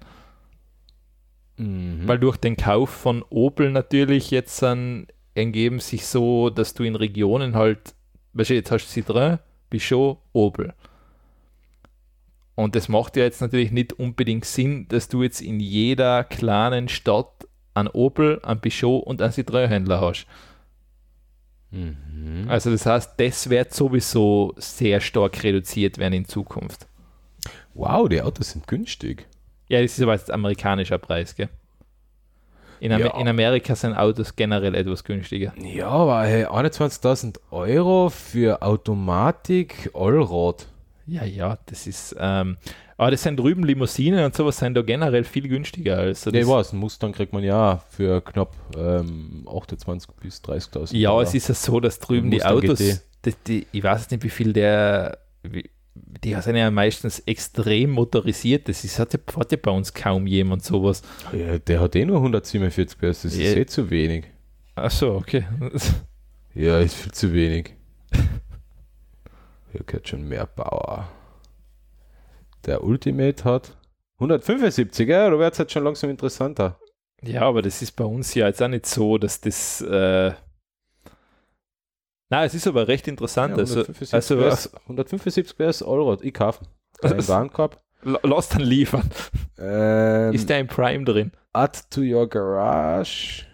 Mhm. 1.57 2.03
Weil 2.07 2.19
durch 2.19 2.37
den 2.37 2.57
Kauf 2.57 2.91
von 2.91 3.25
Opel 3.31 3.71
natürlich 3.71 4.31
jetzt 4.31 4.61
dann 4.63 5.07
ergeben 5.35 5.81
sich 5.81 6.07
so, 6.07 6.51
dass 6.51 6.75
du 6.75 6.85
in 6.85 6.95
Regionen 6.95 7.57
halt, 7.57 7.95
weißt 8.35 8.51
du, 8.51 8.55
jetzt 8.55 8.71
hast 8.71 8.95
du 8.95 9.01
Citroën, 9.01 9.39
Peugeot, 9.71 10.19
Opel. 10.35 10.75
Und 12.57 12.77
das 12.77 12.89
macht 12.89 13.17
ja 13.17 13.25
jetzt 13.25 13.41
natürlich 13.41 13.73
nicht 13.73 13.95
unbedingt 13.95 14.45
Sinn, 14.45 14.87
dass 14.89 15.09
du 15.09 15.23
jetzt 15.23 15.41
in 15.41 15.61
jeder 15.61 16.25
kleinen 16.25 16.89
Stadt 16.89 17.49
einen 17.75 17.89
Opel, 17.89 18.41
einen 18.43 18.61
Peugeot 18.61 18.99
und 18.99 19.21
einen 19.21 19.33
Citroën-Händler 19.33 20.01
hast. 20.01 20.27
Mhm. 21.71 22.47
Also 22.49 22.71
das 22.71 22.87
heißt, 22.87 23.13
das 23.19 23.51
wird 23.51 23.75
sowieso 23.75 24.55
sehr 24.57 25.01
stark 25.01 25.43
reduziert 25.43 25.99
werden 25.99 26.15
in 26.15 26.25
Zukunft. 26.25 26.87
Wow, 27.75 28.09
die 28.09 28.23
Autos 28.23 28.51
sind 28.51 28.67
günstig. 28.69 29.27
Ja, 29.69 29.83
das 29.83 29.93
ist 29.99 30.03
aber 30.03 30.13
jetzt 30.13 30.31
amerikanischer 30.31 30.99
Preis, 30.99 31.35
gell? 31.35 31.49
In, 32.81 32.93
Amer 32.93 33.07
Ja. 33.07 33.19
in 33.19 33.29
Amerika 33.29 33.75
sind 33.75 33.95
Autos 33.95 34.37
generell 34.37 34.75
etwas 34.75 35.03
günstiger. 35.05 35.53
Ja, 35.59 35.89
aber 35.89 36.23
hey, 36.25 36.45
21.000 36.47 37.39
Euro 37.51 38.11
für 38.11 38.63
Automatik 38.63 39.91
Allrad. 39.95 40.67
Ja, 41.07 41.25
ja, 41.25 41.59
das 41.67 41.87
ist, 41.87 42.15
ähm, 42.19 42.57
aber 42.97 43.11
das 43.11 43.23
sind 43.23 43.39
drüben 43.39 43.65
Limousinen 43.65 44.25
und 44.25 44.35
sowas 44.35 44.59
sind 44.59 44.75
da 44.75 44.83
generell 44.83 45.25
viel 45.25 45.49
günstiger. 45.49 45.99
Also 45.99 46.31
Nee, 46.31 46.41
das, 46.41 46.49
was, 46.49 46.71
einen 46.73 46.81
Mustang 46.81 47.13
kriegt 47.13 47.33
man 47.33 47.43
ja 47.43 47.83
für 47.91 48.21
knapp 48.21 48.55
ähm, 48.77 49.43
28.000 49.47 50.09
bis 50.21 50.41
30.000 50.43 50.97
ja, 50.97 51.11
Dollar. 51.11 51.23
es 51.25 51.35
ist 51.35 51.49
ja 51.49 51.55
so, 51.55 51.81
dass 51.81 51.99
drüben 51.99 52.31
die 52.31 52.45
Autos, 52.45 52.79
die, 52.79 53.35
die, 53.47 53.67
ich 53.73 53.83
weiß 53.83 54.11
nicht, 54.11 54.23
wie 54.23 54.29
viel 54.31 54.53
der, 54.53 55.19
wie, 55.43 55.71
die 55.95 56.35
sind 56.41 56.57
ja 56.57 56.71
meistens 56.71 57.21
extrem 57.21 57.91
motorisiert. 57.91 58.69
Das 58.69 58.85
ist, 58.85 58.99
hat, 58.99 59.13
ja, 59.13 59.21
hat 59.37 59.53
ja 59.53 59.59
bei 59.61 59.71
uns 59.71 59.93
kaum 59.95 60.27
jemand 60.27 60.65
sowas. 60.65 61.03
Ja, 61.33 61.59
der 61.59 61.81
hat 61.81 61.97
eh 61.97 62.05
nur 62.05 62.17
147 62.19 62.99
PS, 62.99 63.23
das 63.23 63.25
ist 63.27 63.39
Ja. 63.39 63.53
eh 63.55 63.67
zu 63.67 63.91
wenig. 63.91 64.25
Ach 64.77 64.91
so, 64.91 65.13
okay. 65.15 65.45
Ja, 66.55 66.79
ist 66.81 66.95
viel 66.95 67.13
zu 67.13 67.33
wenig. 67.33 67.75
Hier 69.73 69.81
gehört 69.87 70.09
schon 70.09 70.29
mehr 70.29 70.47
Power. 70.47 71.09
Der 72.67 72.83
Ultimate 72.85 73.45
hat 73.45 73.77
175, 74.15 75.09
ja, 75.09 75.29
da 75.29 75.39
wird 75.39 75.53
es 75.53 75.59
halt 75.59 75.73
schon 75.73 75.85
langsam 75.85 76.11
interessanter. 76.11 76.79
Ja, 77.23 77.43
aber 77.43 77.63
das 77.63 77.83
ist 77.83 77.93
bei 77.93 78.05
uns 78.05 78.35
ja 78.35 78.47
jetzt 78.47 78.63
auch 78.63 78.69
nicht 78.69 78.87
so, 78.87 79.19
dass 79.19 79.41
das. 79.41 79.81
Äh 79.81 80.33
Na, 82.31 82.45
es 82.45 82.55
ist 82.55 82.67
aber 82.67 82.87
recht 82.89 83.07
interessant. 83.09 83.53
Ja, 83.53 83.59
also, 83.59 83.81
175 83.81 84.15
also 84.15 84.37
PS, 84.37 84.75
175 84.83 85.57
PS 85.57 85.83
Allrad, 85.83 86.23
ich 86.23 86.35
kaufen. 86.35 86.67
Kein 87.01 87.27
Warenkorb. 87.29 87.81
la- 88.03 88.21
lass 88.23 88.49
dann 88.49 88.63
liefern. 88.63 89.11
Ähm, 89.59 90.33
ist 90.35 90.49
der 90.49 90.61
im 90.61 90.67
Prime 90.67 91.05
drin? 91.05 91.33
Add 91.53 91.79
to 91.91 92.01
your 92.03 92.29
garage. 92.29 93.45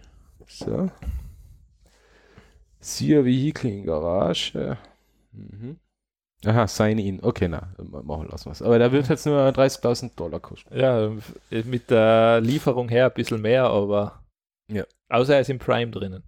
So. 0.48 0.90
See 2.80 3.14
your 3.16 3.24
vehicle 3.24 3.70
in 3.70 3.84
garage. 3.84 4.76
Mhm. 5.32 5.78
Aha, 6.46 6.66
sign 6.66 6.98
in. 6.98 7.22
Okay, 7.22 7.48
na, 7.48 7.74
ma- 7.78 8.02
machen 8.02 8.28
lassen 8.28 8.46
wir 8.46 8.52
es. 8.52 8.62
Aber 8.62 8.78
der 8.78 8.92
wird 8.92 9.08
jetzt 9.08 9.26
nur 9.26 9.40
30.000 9.48 10.14
Dollar 10.16 10.40
kosten. 10.40 10.74
Ja, 10.76 11.10
mit 11.50 11.90
der 11.90 12.40
Lieferung 12.40 12.88
her 12.88 13.06
ein 13.06 13.12
bisschen 13.14 13.42
mehr, 13.42 13.64
aber. 13.64 14.24
Ja. 14.72 14.84
Außer 15.10 15.34
er 15.34 15.40
ist 15.40 15.50
im 15.50 15.58
Prime 15.58 15.90
drinnen. 15.90 16.22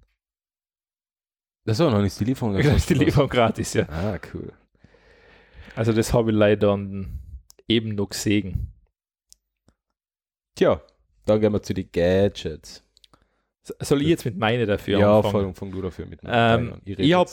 Achso, 1.66 1.88
noch 1.90 2.02
nicht 2.02 2.18
die 2.20 2.24
Lieferung. 2.24 2.54
Da 2.54 2.60
ist 2.74 2.90
die 2.90 2.94
Lieferung 2.94 3.28
gratis, 3.30 3.72
ja. 3.74 3.88
Ah, 3.88 4.18
cool. 4.34 4.52
Also, 5.76 5.92
das 5.92 6.12
habe 6.12 6.30
ich 6.30 6.36
leider 6.36 6.76
eben 7.68 7.94
noch 7.94 8.08
gesehen. 8.10 8.72
Tja, 10.58 10.82
dann 11.24 11.40
gehen 11.40 11.52
wir 11.52 11.62
zu 11.62 11.72
den 11.72 11.90
Gadgets. 11.90 12.84
So- 13.64 13.74
Soll 13.80 14.02
ich 14.02 14.08
jetzt 14.08 14.24
mit 14.24 14.36
meine 14.36 14.66
dafür 14.66 14.98
ja, 14.98 15.16
anfangen? 15.16 15.44
fang, 15.46 15.54
fang 15.54 15.70
du 15.72 15.82
dafür 15.82 16.06
mit. 16.06 16.20
Ähm, 16.24 16.74
Ich 16.84 16.98
ich 16.98 17.14
habe 17.14 17.30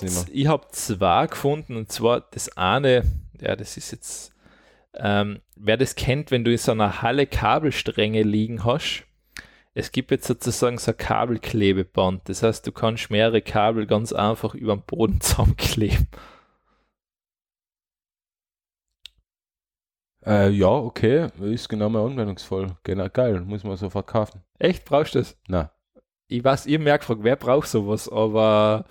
hab 0.48 0.76
zwei 0.76 1.28
gefunden 1.28 1.76
und 1.76 1.92
zwar 1.92 2.22
das 2.22 2.56
eine, 2.56 3.04
ja, 3.42 3.56
das 3.56 3.78
ist 3.78 3.92
jetzt, 3.92 4.32
ähm, 4.94 5.42
wer 5.56 5.78
das 5.78 5.96
kennt, 5.96 6.30
wenn 6.32 6.44
du 6.44 6.52
in 6.52 6.58
so 6.58 6.72
einer 6.72 7.02
Halle 7.02 7.26
Kabelstränge 7.26 8.22
liegen 8.24 8.64
hast, 8.64 9.06
es 9.74 9.92
gibt 9.92 10.12
jetzt 10.12 10.28
sozusagen 10.28 10.78
so 10.78 10.92
ein 10.92 10.98
Kabelklebeband. 10.98 12.28
Das 12.30 12.44
heißt, 12.44 12.66
du 12.68 12.72
kannst 12.72 13.10
mehrere 13.12 13.42
Kabel 13.42 13.86
ganz 13.88 14.14
einfach 14.14 14.54
über 14.54 14.76
den 14.76 14.84
Boden 14.84 15.22
zusammenkleben. 15.22 16.08
Äh, 20.26 20.50
ja, 20.50 20.68
okay, 20.68 21.30
ist 21.40 21.70
genau 21.70 21.90
mein 21.90 22.04
Anwendungsfall. 22.12 22.78
Genau, 22.84 23.08
geil, 23.10 23.42
muss 23.42 23.64
man 23.64 23.78
sofort 23.78 24.08
kaufen. 24.08 24.44
Echt, 24.60 24.86
brauchst 24.86 25.16
du 25.16 25.20
das? 25.20 25.38
Na, 25.48 25.72
Ich 26.32 26.44
weiß, 26.44 26.68
ihr 26.68 26.80
merkt, 26.80 27.10
wer 27.24 27.36
braucht 27.36 27.68
sowas, 27.68 28.08
aber 28.08 28.86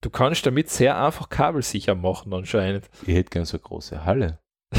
du 0.00 0.10
kannst 0.10 0.44
damit 0.44 0.68
sehr 0.70 1.00
einfach 1.00 1.28
kabelsicher 1.28 1.94
machen 1.94 2.32
anscheinend. 2.32 2.90
ich 3.02 3.14
hätte 3.14 3.30
gern 3.30 3.44
so 3.44 3.56
eine 3.56 3.62
große 3.62 4.04
Halle. 4.04 4.38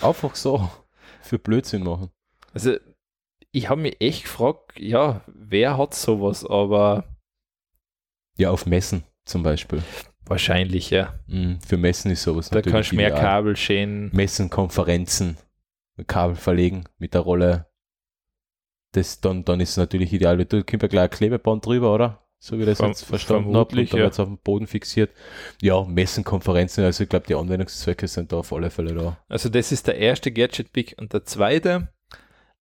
Einfach 0.00 0.34
so. 0.34 0.70
Für 1.22 1.38
Blödsinn 1.38 1.82
machen. 1.84 2.10
Also, 2.54 2.76
ich 3.52 3.68
habe 3.68 3.80
mich 3.82 4.00
echt 4.00 4.24
gefragt, 4.24 4.78
ja, 4.78 5.22
wer 5.26 5.76
hat 5.76 5.94
sowas, 5.94 6.44
aber 6.46 7.04
Ja, 8.36 8.50
auf 8.50 8.64
Messen 8.66 9.04
zum 9.24 9.42
Beispiel. 9.42 9.82
wahrscheinlich, 10.24 10.90
ja. 10.90 11.18
Mhm, 11.26 11.60
für 11.60 11.76
Messen 11.76 12.10
ist 12.12 12.22
sowas 12.22 12.48
Da 12.50 12.56
natürlich 12.56 12.72
kannst 12.74 12.92
du 12.92 12.96
mehr. 12.96 13.10
Kabel 13.10 13.56
schön. 13.56 14.10
Messen, 14.12 14.50
Konferenzen, 14.50 15.36
Kabel 16.06 16.36
verlegen 16.36 16.84
mit 16.98 17.14
der 17.14 17.20
Rolle. 17.22 17.66
Das 18.92 19.20
dann, 19.20 19.44
dann 19.44 19.60
ist 19.60 19.70
es 19.70 19.76
natürlich 19.76 20.12
ideal. 20.12 20.42
Da 20.44 20.62
kommt 20.62 20.82
ja 20.82 20.88
gleich 20.88 21.04
ein 21.04 21.10
Klebeband 21.10 21.64
drüber, 21.66 21.94
oder? 21.94 22.22
So 22.40 22.56
wie 22.56 22.62
ich 22.62 22.68
das 22.68 22.78
Verm- 22.80 22.88
jetzt 22.88 23.02
verstanden 23.04 23.56
habe. 23.56 23.76
Und 23.76 23.90
dann 23.90 23.98
ja. 23.98 24.04
wird 24.04 24.12
es 24.12 24.20
auf 24.20 24.28
dem 24.28 24.38
Boden 24.38 24.66
fixiert. 24.66 25.10
Ja, 25.60 25.82
Messen, 25.84 26.22
Konferenzen, 26.24 26.84
also 26.84 27.02
ich 27.02 27.08
glaube, 27.10 27.26
die 27.26 27.34
Anwendungszwecke 27.34 28.06
sind 28.06 28.32
da 28.32 28.38
auf 28.38 28.52
alle 28.52 28.70
Fälle 28.70 28.94
da. 28.94 29.18
Also, 29.28 29.48
das 29.48 29.72
ist 29.72 29.86
der 29.88 29.96
erste 29.98 30.30
Gadget-Pick. 30.30 30.94
Und 30.98 31.12
der 31.12 31.24
zweite, 31.24 31.88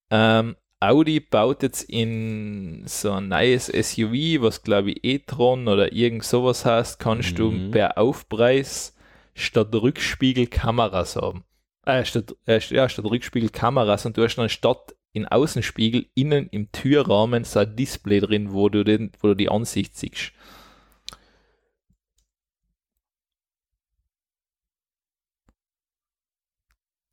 ähm, 0.09 0.55
Audi 0.79 1.19
baut 1.19 1.63
jetzt 1.63 1.83
in 1.89 2.83
so 2.87 3.11
ein 3.13 3.29
neues 3.29 3.67
SUV, 3.67 4.41
was 4.41 4.61
glaube 4.63 4.91
ich 4.91 5.03
e-tron 5.03 5.67
oder 5.67 5.91
irgend 5.93 6.23
sowas 6.23 6.65
heißt, 6.65 6.99
kannst 6.99 7.37
du 7.39 7.49
Mhm. 7.51 7.71
per 7.71 7.97
Aufpreis 7.97 8.95
statt 9.33 9.73
Rückspiegel 9.73 10.47
Kameras 10.47 11.15
haben. 11.15 11.43
Äh, 11.85 12.03
statt, 12.05 12.35
äh, 12.45 12.59
ja, 12.59 12.89
statt 12.89 13.05
Rückspiegel 13.05 13.49
Kameras 13.49 14.05
und 14.05 14.17
du 14.17 14.23
hast 14.23 14.35
dann 14.35 14.49
statt 14.49 14.93
in 15.13 15.25
Außenspiegel 15.27 16.07
innen 16.15 16.47
im 16.49 16.71
Türrahmen 16.71 17.43
so 17.43 17.59
ein 17.59 17.75
Display 17.75 18.19
drin, 18.19 18.51
wo 18.53 18.69
du, 18.69 18.83
den, 18.83 19.11
wo 19.21 19.29
du 19.29 19.35
die 19.35 19.49
Ansicht 19.49 19.95
siehst. 19.97 20.33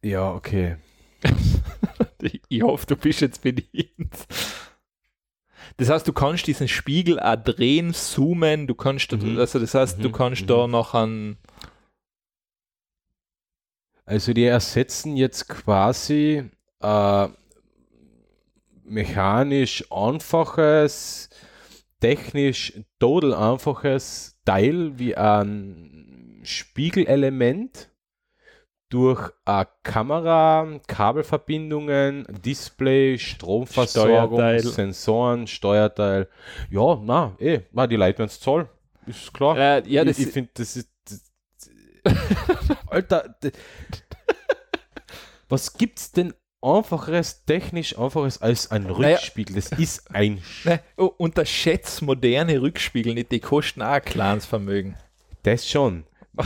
Ja, 0.02 0.32
okay. 0.34 0.76
ich 2.48 2.62
hoffe, 2.62 2.86
du 2.86 2.96
bist 2.96 3.20
jetzt 3.20 3.42
bedient. 3.42 4.26
Das 5.76 5.88
heißt, 5.88 6.06
du 6.06 6.12
kannst 6.12 6.46
diesen 6.46 6.68
Spiegel 6.68 7.18
auch 7.20 7.36
drehen, 7.36 7.92
zoomen, 7.94 8.66
du 8.66 8.74
kannst, 8.74 9.12
Mhm. 9.12 9.38
also 9.38 9.58
das 9.58 9.74
heißt, 9.74 10.02
du 10.04 10.08
Mhm, 10.08 10.12
kannst 10.12 10.42
mhm. 10.42 10.46
da 10.46 10.66
noch 10.66 10.94
an, 10.94 11.36
Also 14.06 14.32
die 14.34 14.44
ersetzen 14.44 15.16
jetzt 15.16 15.48
quasi 15.48 16.50
äh, 16.80 17.28
mechanisch 18.84 19.84
einfaches, 19.90 21.30
technisch 22.00 22.80
total 22.98 23.34
einfaches 23.34 24.38
Teil 24.44 24.98
wie 24.98 25.16
ein 25.16 26.40
Spiegelelement 26.44 27.90
durch 28.90 29.30
eine 29.44 29.66
Kamera, 29.82 30.80
Kabelverbindungen, 30.86 32.26
Display, 32.44 33.18
Stromversorgung, 33.18 34.38
Steuerteil. 34.38 34.60
Sensoren, 34.60 35.46
Steuerteil. 35.46 36.28
Ja, 36.70 37.00
na, 37.02 37.34
eh, 37.40 37.62
na, 37.72 37.86
die 37.86 37.96
Leute 37.96 38.18
werden 38.18 38.28
es 38.28 38.38
zahlen. 38.38 38.68
Ist 39.06 39.34
klar. 39.34 39.56
äh, 39.56 39.82
ja, 39.88 40.04
ich, 40.04 40.18
ich 40.18 40.28
finde, 40.28 40.50
das 40.54 40.76
ist. 40.76 40.90
Das, 41.08 41.30
Alter, 42.86 43.34
was 45.48 45.72
gibt's 45.72 46.12
denn 46.12 46.34
einfacheres, 46.64 47.44
technisch 47.44 47.98
einfaches 47.98 48.40
als 48.40 48.70
ein 48.70 48.84
Naja. 48.84 49.16
Rückspiegel? 49.16 49.56
Das 49.56 49.70
ist 49.72 50.14
ein. 50.14 50.42
Ne, 50.64 50.80
oh, 50.96 51.10
unterschätzt 51.18 52.00
moderne 52.02 52.60
Rückspiegel 52.62 53.14
nicht, 53.14 53.30
die 53.32 53.40
kosten 53.40 53.82
auch 53.82 53.88
ein 53.88 54.02
kleines 54.04 54.46
Vermögen. 54.46 54.96
das 55.42 55.68
schon. 55.68 56.04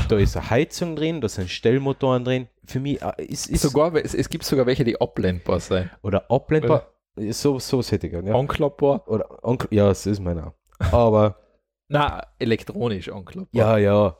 Da 0.09 0.19
ist 0.19 0.37
eine 0.37 0.51
Heizung 0.51 0.97
drin, 0.97 1.21
da 1.21 1.29
sind 1.29 1.49
Stellmotoren 1.49 2.25
drin. 2.25 2.49
Für 2.67 2.79
mich 2.81 3.01
äh, 3.01 3.25
ist, 3.25 3.49
ist 3.49 3.63
Sogar, 3.63 3.95
es, 3.95 4.13
es 4.15 4.29
gibt 4.29 4.45
sogar 4.45 4.67
welche, 4.67 4.85
die 4.85 5.01
abblendbar 5.01 5.61
sein. 5.61 5.91
oder 6.03 6.31
abblendbar. 6.31 6.89
So, 7.31 7.59
so 7.59 7.83
hätte 7.83 8.07
ich 8.07 8.13
gern, 8.13 8.27
ja. 8.27 8.35
Anklappbar? 8.35 9.09
Oder 9.09 9.43
Onkel, 9.43 9.69
ja, 9.73 9.89
das 9.89 10.05
ist 10.07 10.21
meiner. 10.21 10.53
Aber 10.93 11.37
Nein, 11.89 12.21
elektronisch 12.39 13.09
anklappbar. 13.09 13.49
ja, 13.53 13.79
ja. 13.79 14.17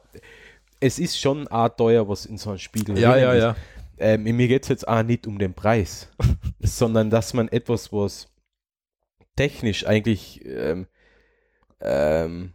Es 0.81 0.99
ist 0.99 1.21
schon 1.21 1.47
auch 1.49 1.69
teuer, 1.69 2.09
was 2.09 2.25
in 2.25 2.39
so 2.39 2.51
einem 2.51 2.59
Spiegel 2.59 2.97
ja, 2.99 3.17
ja. 3.17 3.33
ist. 3.33 3.43
ja. 3.43 3.57
Ähm, 4.01 4.23
mir 4.25 4.49
geht 4.49 4.65
es 4.65 4.69
jetzt 4.69 4.89
auch 4.89 5.03
nicht 5.03 5.27
um 5.27 5.39
den 5.39 5.55
Preis, 5.55 6.09
sondern 6.61 7.11
dass 7.11 7.35
man 7.35 7.49
etwas, 7.49 7.93
was 7.93 8.29
technisch 9.37 9.87
eigentlich 9.87 10.45
ähm, 10.45 10.87
ähm, 11.81 12.53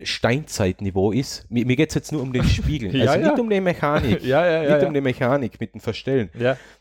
Steinzeitniveau 0.00 1.10
ist. 1.10 1.50
Mir, 1.50 1.66
mir 1.66 1.74
geht 1.74 1.88
es 1.88 1.96
jetzt 1.96 2.12
nur 2.12 2.22
um 2.22 2.32
den 2.32 2.44
Spiegel. 2.44 2.94
Ja, 2.94 3.12
also 3.12 3.24
ja. 3.24 3.30
nicht 3.30 3.40
um 3.40 3.50
die 3.50 3.60
Mechanik. 3.60 4.22
Ja, 4.24 4.46
ja, 4.46 4.76
nicht 4.76 4.86
um 4.86 4.94
die 4.94 5.00
Mechanik 5.00 5.60
mit 5.60 5.74
dem 5.74 5.80
Verstellen, 5.80 6.30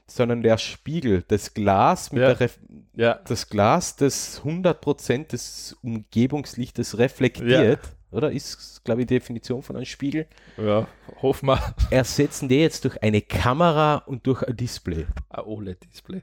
sondern 0.05 0.43
der 0.43 0.57
Spiegel, 0.57 1.23
das 1.27 1.53
Glas 1.53 2.11
mit 2.11 2.21
der 2.21 2.39
Ref 2.39 2.59
das 2.93 3.49
Glas, 3.49 3.95
das 3.95 4.41
100% 4.43 5.27
des 5.27 5.77
Umgebungslichtes 5.83 6.97
reflektiert, 6.97 7.79
oder? 8.11 8.31
Ist, 8.31 8.83
glaube 8.83 9.01
ich, 9.01 9.07
die 9.07 9.15
Definition 9.15 9.61
von 9.61 9.75
einem 9.75 9.85
Spiegel. 9.85 10.27
Ja, 10.57 10.87
hoffen 11.21 11.47
wir. 11.47 11.75
Ersetzen 11.91 12.49
die 12.49 12.59
jetzt 12.59 12.83
durch 12.85 13.01
eine 13.03 13.21
Kamera 13.21 13.97
und 14.05 14.25
durch 14.27 14.43
ein 14.43 14.55
Display. 14.55 15.05
Ein 15.29 15.43
OLED-Display. 15.43 16.21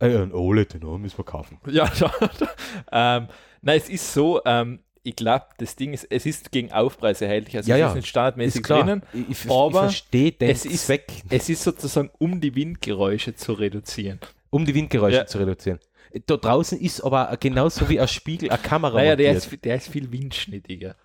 Äh, 0.00 0.16
ein 0.18 0.32
OLED, 0.32 0.74
genau, 0.74 0.98
müssen 0.98 1.18
wir 1.18 1.24
kaufen. 1.24 1.58
Ja, 1.66 1.90
da. 1.98 3.16
Ähm, 3.18 3.28
nein, 3.62 3.78
es 3.78 3.88
ist 3.88 4.12
so, 4.12 4.40
ähm, 4.44 4.80
ich 5.02 5.16
glaube, 5.16 5.46
das 5.58 5.76
Ding 5.76 5.92
ist, 5.92 6.06
es 6.10 6.26
ist 6.26 6.50
gegen 6.52 6.72
Aufpreis 6.72 7.20
erhältlich. 7.20 7.56
Also 7.56 7.70
Ja, 7.70 7.76
es 7.76 7.80
ja. 7.80 7.88
ist 7.90 7.94
nicht 7.94 8.08
standardmäßig 8.08 8.62
Ist 8.62 8.70
drinnen. 8.70 9.02
Ich, 9.28 9.48
aber 9.50 9.66
ich 9.68 9.72
verstehe 9.76 10.32
den 10.32 10.50
es 10.50 10.64
ist- 10.66 10.90
Es 11.30 11.48
ist 11.48 11.62
sozusagen, 11.62 12.10
um 12.18 12.40
die 12.40 12.54
Windgeräusche 12.54 13.34
zu 13.36 13.52
reduzieren. 13.52 14.18
um 14.50 14.64
die 14.64 14.74
Windgeräusche 14.74 15.16
Ja. 15.18 15.26
zu 15.26 15.38
reduzieren. 15.38 15.78
Da 16.26 16.36
draußen 16.36 16.78
ist 16.80 17.00
aber 17.02 17.36
genauso 17.38 17.88
wie 17.88 18.00
ein 18.00 18.08
Spiegel 18.08 18.50
eine 18.50 18.58
Kamera 18.62 18.94
Naja, 18.98 19.16
der 19.16 19.32
ist, 19.34 19.50
der 19.64 19.76
ist 19.76 19.88
viel 19.88 20.10
windschnittiger. 20.12 20.96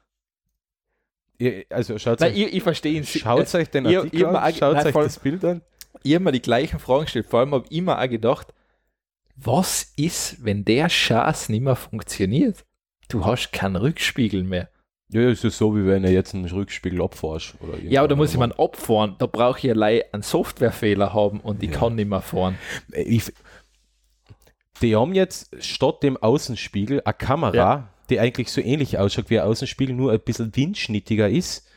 Ihr- 1.37 1.65
Also 1.69 1.97
schaut 1.97 2.19
Nein, 2.19 2.33
euch, 2.33 2.39
ich, 2.39 2.53
ich 2.55 2.63
verstehe 2.63 2.93
ihn. 2.93 3.03
schaut 3.05 3.53
euch 3.55 3.69
den 3.69 3.87
Artikel 3.87 4.19
ihr 4.19 4.29
an, 4.29 4.53
schaut 4.53 4.75
nein, 4.75 4.85
euch 4.87 4.93
das 4.93 5.19
Bild 5.19 5.43
an. 5.43 5.61
ich 6.03 6.13
habe 6.13 6.23
mir 6.23 6.31
die 6.31 6.41
gleichen 6.41 6.79
Fragen 6.79 7.05
gestellt. 7.05 7.25
Vor 7.27 7.39
allem 7.39 7.53
habe 7.53 7.65
ich 7.69 7.77
immer 7.77 7.99
auch 8.01 8.09
gedacht, 8.09 8.53
was 9.35 9.91
ist, 9.95 10.43
wenn 10.45 10.63
der 10.65 10.87
Schatz 10.89 11.49
nicht 11.49 11.61
mehr 11.61 11.75
funktioniert? 11.75 12.63
Du 13.09 13.25
hast 13.25 13.51
keinen 13.51 13.75
Rückspiegel 13.75 14.43
mehr. 14.43 14.69
Ja, 15.09 15.29
ist 15.29 15.43
ja 15.43 15.49
so, 15.49 15.75
wie 15.75 15.85
wenn 15.85 16.05
er 16.05 16.11
jetzt 16.11 16.33
einen 16.33 16.45
Rückspiegel 16.45 17.01
abfährst. 17.01 17.55
Oder 17.59 17.77
Ja, 17.79 17.99
aber 18.01 18.07
da 18.07 18.15
muss 18.15 18.31
ich 18.31 18.37
mal 18.37 18.53
abfahren. 18.53 19.15
Da 19.17 19.25
brauche 19.25 19.59
ich 19.59 19.69
allein 19.69 20.03
einen 20.13 20.23
Softwarefehler 20.23 21.13
haben 21.13 21.41
und 21.41 21.61
ich 21.63 21.71
Ja. 21.71 21.79
kann 21.79 21.95
nicht 21.95 22.07
mehr 22.07 22.21
fahren. 22.21 22.57
ich, 22.93 23.33
die 24.81 24.95
haben 24.95 25.13
jetzt 25.13 25.55
statt 25.63 26.03
dem 26.03 26.17
Außenspiegel 26.17 27.01
eine 27.05 27.13
Kamera, 27.13 27.55
Ja. 27.55 27.87
die 28.09 28.19
eigentlich 28.19 28.51
so 28.51 28.61
ähnlich 28.61 28.97
ausschaut 28.97 29.29
wie 29.29 29.39
ein 29.39 29.45
Außenspiegel, 29.47 29.95
nur 29.95 30.11
ein 30.11 30.19
bisschen 30.19 30.55
windschnittiger 30.55 31.29
ist 31.29 31.67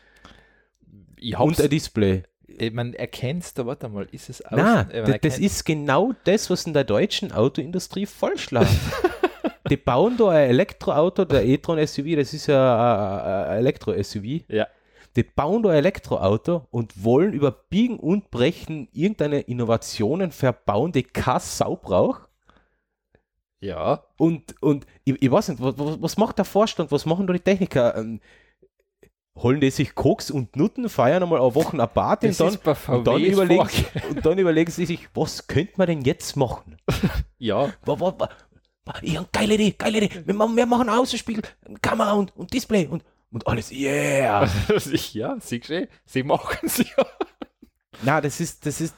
und 1.38 1.60
ein 1.60 1.70
Display. 1.70 2.22
äh, 2.58 2.70
man 2.70 2.94
erkennt 2.94 3.56
da, 3.58 3.66
warte 3.66 3.88
mal, 3.88 4.06
ist 4.12 4.28
es 4.30 4.44
außen? 4.44 4.56
Nein, 4.58 4.90
äh, 4.90 5.18
das, 5.18 5.38
ist 5.38 5.64
genau 5.64 6.12
das, 6.24 6.50
was 6.50 6.66
in 6.66 6.72
der 6.72 6.84
deutschen 6.84 7.32
Autoindustrie 7.32 8.06
falsch 8.06 8.50
läuft. 8.50 8.74
die 9.70 9.76
bauen 9.76 10.16
da 10.16 10.28
ein 10.30 10.50
Elektroauto, 10.50 11.24
der 11.24 11.44
e-tron 11.46 11.84
SUV, 11.86 12.16
das 12.16 12.32
ist 12.34 12.46
ja 12.48 13.22
ein- 13.46 13.48
ein 13.50 13.58
Elektro-SUV. 13.58 14.44
Ja. 14.48 14.66
Die 15.16 15.22
bauen 15.22 15.62
da 15.62 15.70
ein 15.70 15.76
Elektroauto 15.76 16.66
und 16.70 17.02
wollen 17.04 17.32
über 17.32 17.50
Biegen 17.52 17.98
und 17.98 18.30
Brechen 18.30 18.88
irgendeine 18.92 19.40
Innovationen 19.42 20.32
verbauen, 20.32 20.90
die 20.92 21.04
keine 21.04 21.40
Sau 21.40 21.76
braucht. 21.76 22.28
Ja, 23.64 24.04
Und, 24.18 24.54
und 24.62 24.86
ich, 25.04 25.20
ich 25.22 25.30
weiß 25.30 25.48
nicht, 25.48 25.62
was, 25.62 25.74
was 25.78 26.16
macht 26.16 26.38
der 26.38 26.44
Vorstand, 26.44 26.92
was 26.92 27.06
machen 27.06 27.26
da 27.26 27.32
die 27.32 27.40
Techniker? 27.40 27.96
Ähm, 27.96 28.20
holen 29.36 29.60
die 29.60 29.70
sich 29.70 29.94
Koks 29.94 30.30
und 30.30 30.54
Nutten, 30.54 30.88
feiern 30.88 31.22
einmal 31.22 31.40
eine 31.40 31.54
Woche 31.54 31.72
eine 31.72 31.86
Party 31.88 32.28
und 32.28 32.40
dann, 32.40 32.48
und, 32.98 33.06
dann 33.06 33.14
überlegen, 33.32 33.60
und 34.10 34.24
dann 34.26 34.38
überlegen 34.38 34.70
sie 34.70 34.86
sich, 34.86 35.08
was 35.14 35.46
könnte 35.46 35.72
man 35.76 35.86
denn 35.88 36.02
jetzt 36.02 36.36
machen? 36.36 36.76
Ja, 37.38 37.72
wa- 37.84 38.28
Ja, 39.02 39.24
geile 39.32 39.54
Idee, 39.54 39.74
geile 39.76 39.98
Idee. 39.98 40.22
Wir 40.24 40.34
machen, 40.34 40.56
wir 40.56 40.66
machen 40.66 40.88
Außenspiegel, 40.88 41.42
Kamera 41.82 42.12
und, 42.12 42.34
und 42.36 42.52
Display 42.52 42.86
und, 42.86 43.02
und 43.32 43.46
alles, 43.46 43.70
yeah. 43.72 44.48
ja, 45.12 45.36
siehst 45.40 45.68
du, 45.68 45.88
sie 46.06 46.22
machen 46.22 46.58
es 46.62 46.78
ja. 46.78 47.04
Na, 48.02 48.20
das 48.20 48.40
ist, 48.40 48.64
das 48.66 48.80
ist, 48.80 48.94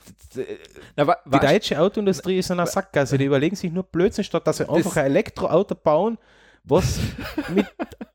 Na, 0.97 1.07
wa, 1.07 1.17
die 1.27 1.39
deutsche 1.39 1.81
Autoindustrie 1.81 2.39
ist 2.39 2.51
in 2.51 2.55
einer 2.59 2.67
Sackgasse. 2.67 3.19
Die 3.19 3.25
überlegen 3.25 3.57
sich 3.57 3.73
nur 3.73 3.83
Blödsinn, 3.85 4.25
statt 4.25 4.47
dass 4.47 4.59
sie 4.59 4.69
einfach 4.69 4.95
Das- 4.95 4.97
ein 4.99 5.07
Elektroauto 5.07 5.75
bauen, 5.75 6.19
was 6.65 6.99
mit 7.55 7.67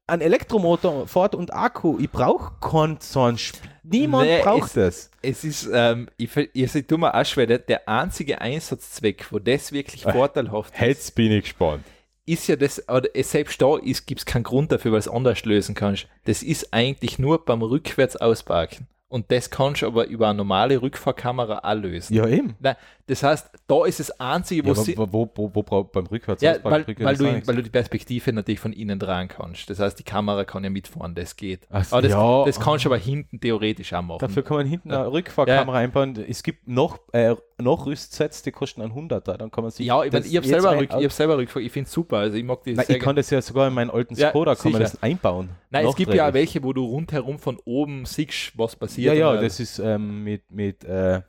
einem 0.07 0.21
Elektromotor 0.21 1.07
fährt 1.07 1.35
und 1.35 1.53
Akku. 1.53 1.97
Ich 1.99 2.09
brauche 2.11 2.53
keinen 2.59 2.97
so 2.99 3.21
einen 3.23 3.37
Sp 3.39 3.57
Niemand 3.83 4.27
Nee, 4.27 4.41
braucht 4.43 4.77
das. 4.77 5.09
es 5.23 5.43
ist, 5.43 5.67
ähm, 5.73 6.07
ich, 6.17 6.35
ich, 6.37 6.75
ich 6.75 6.85
tue 6.87 6.97
mir 6.99 7.15
auch 7.15 7.25
schwer, 7.25 7.47
der, 7.47 7.57
der 7.59 7.89
einzige 7.89 8.39
Einsatzzweck, 8.39 9.31
wo 9.31 9.39
das 9.39 9.71
wirklich 9.71 10.05
Äh, 10.05 10.11
vorteilhaft 10.11 10.73
ist, 10.75 10.81
Jetzt 10.81 11.15
bin 11.15 11.31
ich 11.31 11.43
gespannt. 11.45 11.83
ist 12.27 12.47
ja 12.47 12.55
das, 12.55 12.77
es- 13.13 13.31
selbst 13.31 13.59
da 13.61 13.77
gibt 14.05 14.19
es 14.19 14.25
keinen 14.25 14.43
Grund 14.43 14.71
dafür, 14.71 14.91
weil 14.91 14.99
es 14.99 15.07
anders 15.07 15.43
lösen 15.45 15.73
kannst. 15.73 16.07
Das 16.25 16.43
ist 16.43 16.71
eigentlich 16.73 17.17
nur 17.17 17.43
beim 17.43 17.63
rückwärts 17.63 18.15
ausparken. 18.17 18.87
Und 19.11 19.29
das 19.29 19.49
kannst 19.49 19.81
du 19.81 19.87
aber 19.87 20.07
über 20.07 20.29
eine 20.29 20.37
normale 20.37 20.81
Rückfahrkamera 20.81 21.59
auch 21.63 21.73
lösen. 21.75 22.13
Ja, 22.13 22.25
eben. 22.27 22.55
Nein, 22.61 22.77
das 23.07 23.23
heißt, 23.23 23.49
da 23.67 23.85
ist 23.85 23.99
das 23.99 24.19
Einzige, 24.21 24.63
wo 24.63 24.69
Ja, 24.69 24.75
sie, 24.75 24.97
wo, 24.97 25.05
wo, 25.11 25.29
wo, 25.35 25.63
wo, 25.69 25.83
beim 25.83 26.05
Rückwärts 26.05 26.41
ja, 26.41 26.55
weil, 26.63 26.87
weil, 26.87 27.17
du, 27.17 27.45
weil 27.45 27.55
du 27.57 27.63
die 27.63 27.69
Perspektive 27.69 28.31
natürlich 28.31 28.61
von 28.61 28.71
innen 28.71 28.99
dran 28.99 29.27
kannst. 29.27 29.69
Das 29.69 29.79
heißt, 29.79 29.99
die 29.99 30.03
Kamera 30.03 30.45
kann 30.45 30.63
ja 30.63 30.69
mitfahren, 30.69 31.13
das 31.13 31.35
geht. 31.35 31.67
So, 31.69 31.97
aber 31.97 32.01
das, 32.03 32.11
ja. 32.13 32.45
das 32.45 32.59
kannst 32.61 32.85
du 32.85 32.89
aber 32.89 32.97
hinten 32.97 33.41
theoretisch 33.41 33.91
auch 33.91 34.01
machen. 34.01 34.19
Dafür 34.19 34.43
kann 34.43 34.57
man 34.57 34.65
hinten 34.65 34.91
Ja. 34.91 35.01
eine 35.01 35.11
Rückfahrkamera 35.11 35.77
einbauen. 35.79 36.15
Es 36.25 36.41
gibt 36.41 36.69
noch, 36.69 36.99
äh, 37.11 37.35
noch 37.61 37.85
Rüstsets, 37.85 38.41
die 38.43 38.51
kosten 38.51 38.81
einen 38.81 38.93
Hunderter. 38.93 39.37
Dann 39.37 39.51
kann 39.51 39.63
man 39.63 39.71
sich 39.71 39.85
ja, 39.85 40.03
ich, 40.03 40.11
mein, 40.11 40.21
das 40.21 40.31
ich 40.31 40.37
habe 40.37 40.47
selber, 40.47 40.77
Rück, 40.77 40.89
ich 40.97 41.03
hab 41.05 41.11
selber 41.11 41.37
Rückfahr, 41.37 41.61
ich 41.61 41.71
finde 41.71 41.87
es 41.87 41.93
super. 41.93 42.17
Also 42.17 42.37
ich 42.37 42.43
mag 42.43 42.63
die 42.63 42.73
Nein, 42.73 42.85
ich 42.87 42.99
kann 42.99 43.15
das 43.15 43.29
ja 43.29 43.41
sogar 43.41 43.67
in 43.67 43.73
meinen 43.73 43.89
alten 43.89 44.15
Ja, 44.15 44.29
Skoda 44.29 44.55
kann 44.55 44.71
man 44.71 44.81
das 44.81 45.01
einbauen. 45.01 45.49
Nein, 45.69 45.85
es 45.85 45.95
gibt 45.95 46.13
ja 46.13 46.29
auch 46.29 46.33
welche, 46.33 46.63
wo 46.63 46.73
du 46.73 46.85
rundherum 46.85 47.39
von 47.39 47.57
oben 47.65 48.05
siehst, 48.05 48.57
was 48.57 48.75
passiert. 48.75 49.15
Ja, 49.15 49.33
ja, 49.33 49.41
das 49.41 49.59
ist 49.59 49.79
ähm, 49.79 50.23
mit, 50.23 50.51
mit 50.51 50.83
äh, 50.83 51.15
äh, 51.15 51.21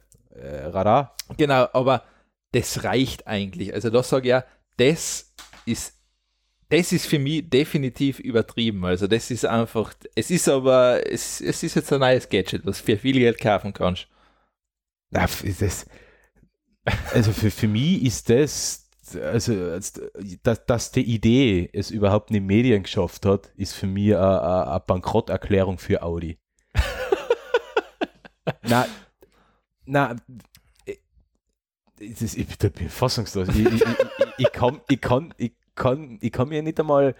Radar. 0.67 1.17
Genau, 1.37 1.69
aber 1.73 2.03
das 2.53 2.85
reicht 2.85 3.27
eigentlich. 3.27 3.73
Also 3.73 3.91
da 3.91 4.03
sage 4.03 4.29
ich 4.29 4.31
ja, 4.31 4.45
das 4.77 5.33
ist 5.67 6.03
das 6.73 6.91
ist 6.91 7.07
für 7.07 7.19
mich 7.19 7.51
definitiv 7.51 8.19
übertrieben. 8.19 8.87
Also 8.87 9.07
das 9.07 9.31
ist 9.31 9.45
einfach, 9.45 9.93
es 10.15 10.31
ist 10.31 10.49
aber, 10.49 11.07
es, 11.07 11.43
es 11.43 11.63
ist 11.63 11.75
jetzt 11.75 11.93
ein 11.93 12.01
neues 12.01 12.31
Gadget, 12.31 12.65
was 12.65 12.81
für 12.81 12.97
viel 12.97 13.19
Geld 13.19 13.39
kaufen 13.39 13.75
kannst. 13.75 14.09
Na, 15.11 15.27
ist 15.27 15.61
das, 15.61 15.87
also 17.13 17.33
für, 17.33 17.51
für 17.51 17.69
mich 17.69 18.03
ist 18.03 18.29
das, 18.31 18.89
also 19.15 19.79
dass, 20.43 20.67
dass 20.67 20.93
die 20.93 21.03
Idee 21.03 21.69
es 21.73 21.91
überhaupt 21.91 22.31
in 22.31 22.35
die 22.35 22.41
Medien 22.41 22.83
geschafft 22.83 23.27
hat, 23.27 23.53
ist 23.57 23.75
für 23.75 23.87
mich 23.87 24.17
eine 24.17 24.83
Bankrotterklärung 24.87 25.79
für 25.79 26.03
Audi. 26.03 26.39
na, 28.63 28.87
na, 29.85 30.17
das, 31.99 32.35
ich 32.35 32.59
bin 32.59 32.89
fassungslos. 32.89 33.49
Ich, 33.49 33.67
ich, 33.67 33.75
ich, 33.75 33.85
ich, 34.39 34.53
kann, 34.53 34.81
ich, 34.89 35.01
kann, 35.01 35.35
ich, 35.37 35.53
kann, 35.75 36.19
ich 36.21 36.33
kann 36.33 36.49
mir 36.49 36.63
nicht 36.63 36.81
einmal, 36.81 37.15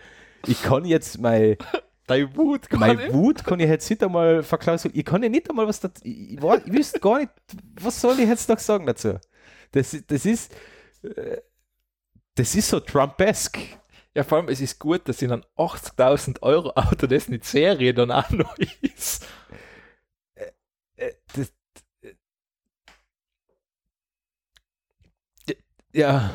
ich 0.47 0.63
kann 0.63 0.85
jetzt 0.85 1.21
mein, 1.21 1.57
Deine 2.07 2.37
Wut 2.37 2.69
kann 2.69 2.81
Meine 2.81 3.07
ich. 3.07 3.13
Wut 3.13 3.45
kann 3.45 3.61
ich 3.61 3.69
jetzt 3.69 3.89
nicht 3.89 4.03
einmal 4.03 4.43
verklausulieren. 4.43 4.99
Ich 4.99 5.05
kann 5.05 5.23
ja 5.23 5.29
nicht 5.29 5.49
einmal 5.49 5.69
was 5.69 5.79
dazu. 5.79 6.03
Ich, 6.05 6.33
ich, 6.33 6.41
ich 6.67 6.73
wüsste 6.73 6.99
gar 6.99 7.21
nicht, 7.21 7.31
was 7.81 8.01
soll 8.01 8.19
ich 8.19 8.29
jetzt 8.29 8.49
noch 8.49 8.59
sagen 8.59 8.87
dazu? 8.87 9.19
Das, 9.73 9.97
das 10.07 10.27
ist. 10.27 10.55
Äh, 11.03 11.39
das 12.35 12.55
ist 12.55 12.69
so 12.69 12.81
Trumpesk. 12.81 13.59
Ja, 14.15 14.25
vor 14.25 14.39
allem, 14.39 14.49
es 14.49 14.61
ist 14.61 14.79
gut, 14.79 15.09
dass 15.09 15.23
in 15.23 15.33
einem 15.33 15.45
80.000 15.57 16.43
Euro 16.43 16.71
Auto 16.71 17.07
das 17.07 17.29
nicht 17.29 17.45
Serie 17.45 17.95
dann 17.95 18.11
auch 18.11 18.31
noch 18.31 18.57
ist. 18.59 19.27
Äh, 20.35 20.53
äh, 20.97 21.15
das, 21.35 21.53
ja. 25.93 26.31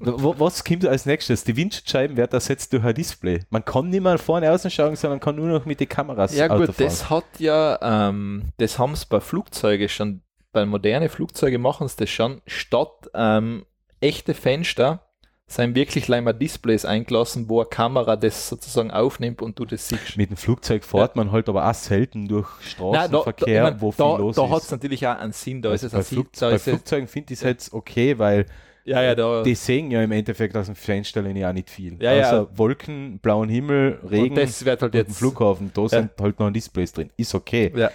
Was 0.00 0.64
kommt 0.64 0.86
als 0.86 1.06
nächstes? 1.06 1.44
Die 1.44 1.56
Windschutzscheiben 1.56 2.16
werden 2.16 2.32
ersetzt 2.32 2.72
durch 2.72 2.84
ein 2.84 2.94
Display. 2.94 3.40
Man 3.50 3.64
kann 3.64 3.88
nicht 3.88 4.02
mehr 4.02 4.18
vorne 4.18 4.50
außen 4.50 4.70
schauen, 4.70 4.96
sondern 4.96 5.20
kann 5.20 5.36
nur 5.36 5.46
noch 5.48 5.64
mit 5.64 5.80
den 5.80 5.88
Kameras 5.88 6.34
Ja 6.34 6.46
Auto 6.46 6.66
gut, 6.66 6.74
fahren. 6.74 6.86
das 6.86 7.10
hat 7.10 7.24
ja, 7.38 7.78
ähm, 8.08 8.52
das 8.58 8.78
haben 8.78 8.92
es 8.92 9.06
bei 9.06 9.20
Flugzeugen 9.20 9.88
schon, 9.88 10.22
bei 10.54 10.64
modernen 10.64 11.10
Flugzeugen 11.10 11.60
machen 11.60 11.86
sie 11.88 11.96
das 11.98 12.10
schon, 12.10 12.40
statt 12.46 13.10
ähm, 13.14 13.66
echte 14.00 14.32
Fenster 14.32 15.02
sind 15.46 15.74
wirklich 15.74 16.08
leider 16.08 16.32
Displays 16.32 16.86
eingelassen, 16.86 17.48
wo 17.50 17.60
eine 17.60 17.68
Kamera 17.68 18.16
das 18.16 18.48
sozusagen 18.48 18.90
aufnimmt 18.90 19.42
und 19.42 19.58
du 19.58 19.66
das 19.66 19.88
siehst. 19.88 20.16
Mit 20.16 20.30
dem 20.30 20.38
Flugzeug 20.38 20.84
fährt 20.84 21.16
ja. 21.16 21.22
man 21.22 21.32
halt 21.32 21.50
aber 21.50 21.68
auch 21.68 21.74
selten 21.74 22.26
durch 22.28 22.48
Straßenverkehr, 22.62 23.64
Nein, 23.64 23.72
da, 23.72 23.76
da, 23.76 23.80
wo 23.82 23.92
viel 23.92 24.04
da, 24.04 24.16
los 24.16 24.36
da 24.36 24.42
ist. 24.42 24.48
Da 24.48 24.56
hat 24.56 24.62
es 24.62 24.70
natürlich 24.70 25.06
auch 25.06 25.18
einen 25.18 25.32
Sinn, 25.32 25.60
da 25.60 25.70
also 25.70 25.86
ist 25.86 25.92
es 25.92 25.98
bei, 25.98 26.02
Flug, 26.02 26.28
bei 26.40 26.58
Flugzeugen 26.58 27.08
finde 27.08 27.34
ich 27.34 27.40
es 27.40 27.44
jetzt 27.44 27.72
okay, 27.74 28.18
weil 28.18 28.46
ja, 28.86 29.02
ja, 29.02 29.14
da. 29.14 29.42
Die 29.42 29.54
sehen 29.54 29.90
ja 29.90 30.02
im 30.02 30.12
Endeffekt 30.12 30.54
aus 30.56 30.66
dem 30.66 30.74
Fenster 30.74 31.26
ja 31.26 31.52
nicht 31.54 31.70
viel. 31.70 31.96
Ja, 32.02 32.12
ja. 32.12 32.26
Außer 32.26 32.58
Wolken, 32.58 33.18
blauen 33.18 33.48
Himmel, 33.48 33.98
Regen 34.10 34.30
und 34.30 34.36
das 34.36 34.64
wird 34.64 34.82
halt 34.82 34.94
jetzt 34.94 35.16
Flughafen, 35.16 35.70
da 35.72 35.82
ja. 35.82 35.88
sind 35.88 36.10
halt 36.20 36.38
noch 36.38 36.50
Displays 36.50 36.92
drin. 36.92 37.10
Ist 37.16 37.34
okay. 37.34 37.72
Ja. 37.74 37.90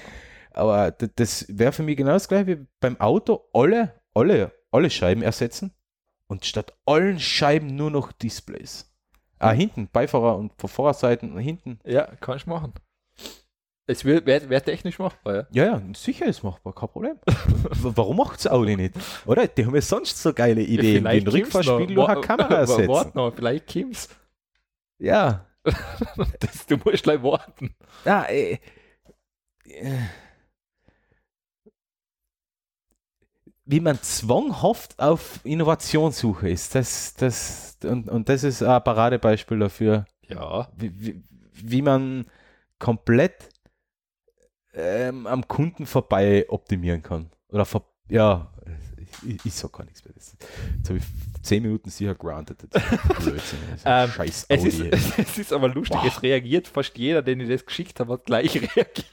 Aber 0.60 0.92
das 0.92 1.46
wäre 1.50 1.72
für 1.72 1.84
mich 1.84 1.98
genau 1.98 2.12
das 2.12 2.28
gleiche 2.28 2.48
wie 2.48 2.66
beim 2.80 3.00
Auto 3.00 3.46
alle, 3.54 3.94
alle, 4.14 4.52
alle 4.72 4.90
Scheiben 4.90 5.22
ersetzen 5.22 5.72
und 6.28 6.46
statt 6.46 6.74
allen 6.86 7.20
Scheiben 7.20 7.76
nur 7.76 7.92
noch 7.92 8.12
Displays. 8.12 8.94
Ah, 9.40 9.52
hinten, 9.52 9.88
Beifahrer 9.92 10.38
und 10.38 10.54
Vorfahrerseiten 10.58 11.38
hinten. 11.38 11.80
Ja, 11.86 12.08
kann 12.20 12.38
ich 12.38 12.46
machen. 12.46 12.74
Es 13.88 14.06
wäre 14.06 14.24
wär 14.26 14.64
technisch 14.64 15.00
machbar, 15.00 15.36
ja? 15.36 15.48
Ja, 15.50 15.66
ja, 15.66 15.82
sicher 15.96 16.28
ist 16.28 16.44
machbar, 16.44 16.76
kein 16.76 16.90
Problem. 16.90 17.18
Warum 17.26 18.18
macht 18.18 18.40
es 18.40 18.46
Audi 18.46 18.76
nicht? 18.76 18.94
Oder? 19.26 19.48
Die 19.48 19.66
haben 19.66 19.74
ja 19.74 19.82
sonst 19.82 20.22
so 20.22 20.32
geile 20.32 20.62
Ideen, 20.62 21.06
ja, 21.06 21.12
den 21.14 21.28
Rückfahrspiegel 21.28 21.96
durch 21.96 22.10
eine 22.10 22.22
Kamera 22.22 22.54
ersetzen. 22.54 22.88
Warte 22.88 23.18
noch, 23.18 23.34
vielleicht 23.34 23.66
Kims. 23.66 24.10
Ja. 25.00 25.48
das, 26.40 26.68
du 26.68 26.78
musst 26.78 27.02
gleich 27.02 27.24
warten. 27.24 27.74
Ja, 28.06 28.24
ey. 28.24 28.60
Wie 33.72 33.80
man 33.80 34.02
zwanghaft 34.02 35.00
auf 35.00 35.42
Innovationssuche 35.44 36.50
ist, 36.50 36.74
das, 36.74 37.14
das, 37.14 37.78
und, 37.84 38.10
und 38.10 38.28
das 38.28 38.44
ist 38.44 38.64
ein 38.64 38.84
Paradebeispiel 38.84 39.60
dafür. 39.60 40.06
Ja. 40.28 40.70
Wie, 40.76 40.92
wie, 41.00 41.24
wie 41.54 41.82
man 41.84 42.26
komplett 42.80 43.50
ähm, 44.74 45.28
am 45.28 45.48
Kunden 45.48 45.86
vorbei 45.86 46.46
optimieren 46.50 47.04
kann. 47.04 47.30
Oder 47.50 47.66
ver 47.66 47.84
ja, 48.08 48.52
ich, 49.24 49.46
ich 49.46 49.54
sag 49.54 49.72
gar 49.74 49.86
nichts 49.86 50.04
mehr. 50.04 50.14
Jetzt 50.16 50.36
habe 50.88 50.98
ich 50.98 51.04
zehn 51.44 51.62
Minuten 51.62 51.90
sicher 51.90 52.16
granted. 52.16 52.58
ähm, 53.86 54.10
Scheiß 54.10 54.50
Audi. 54.50 54.68
Es 54.68 54.80
ist, 54.80 55.18
es 55.20 55.38
ist 55.38 55.54
aber 55.54 55.70
lustig, 55.70 55.98
Boah. 55.98 56.08
es 56.08 56.24
reagiert 56.24 56.68
fast 56.68 56.98
jeder, 56.98 57.22
den 57.22 57.40
ich 57.42 57.50
das 57.50 57.66
geschickt 57.66 58.00
habe, 58.00 58.14
hat 58.14 58.26
gleich 58.26 58.56
reagiert. 58.76 59.06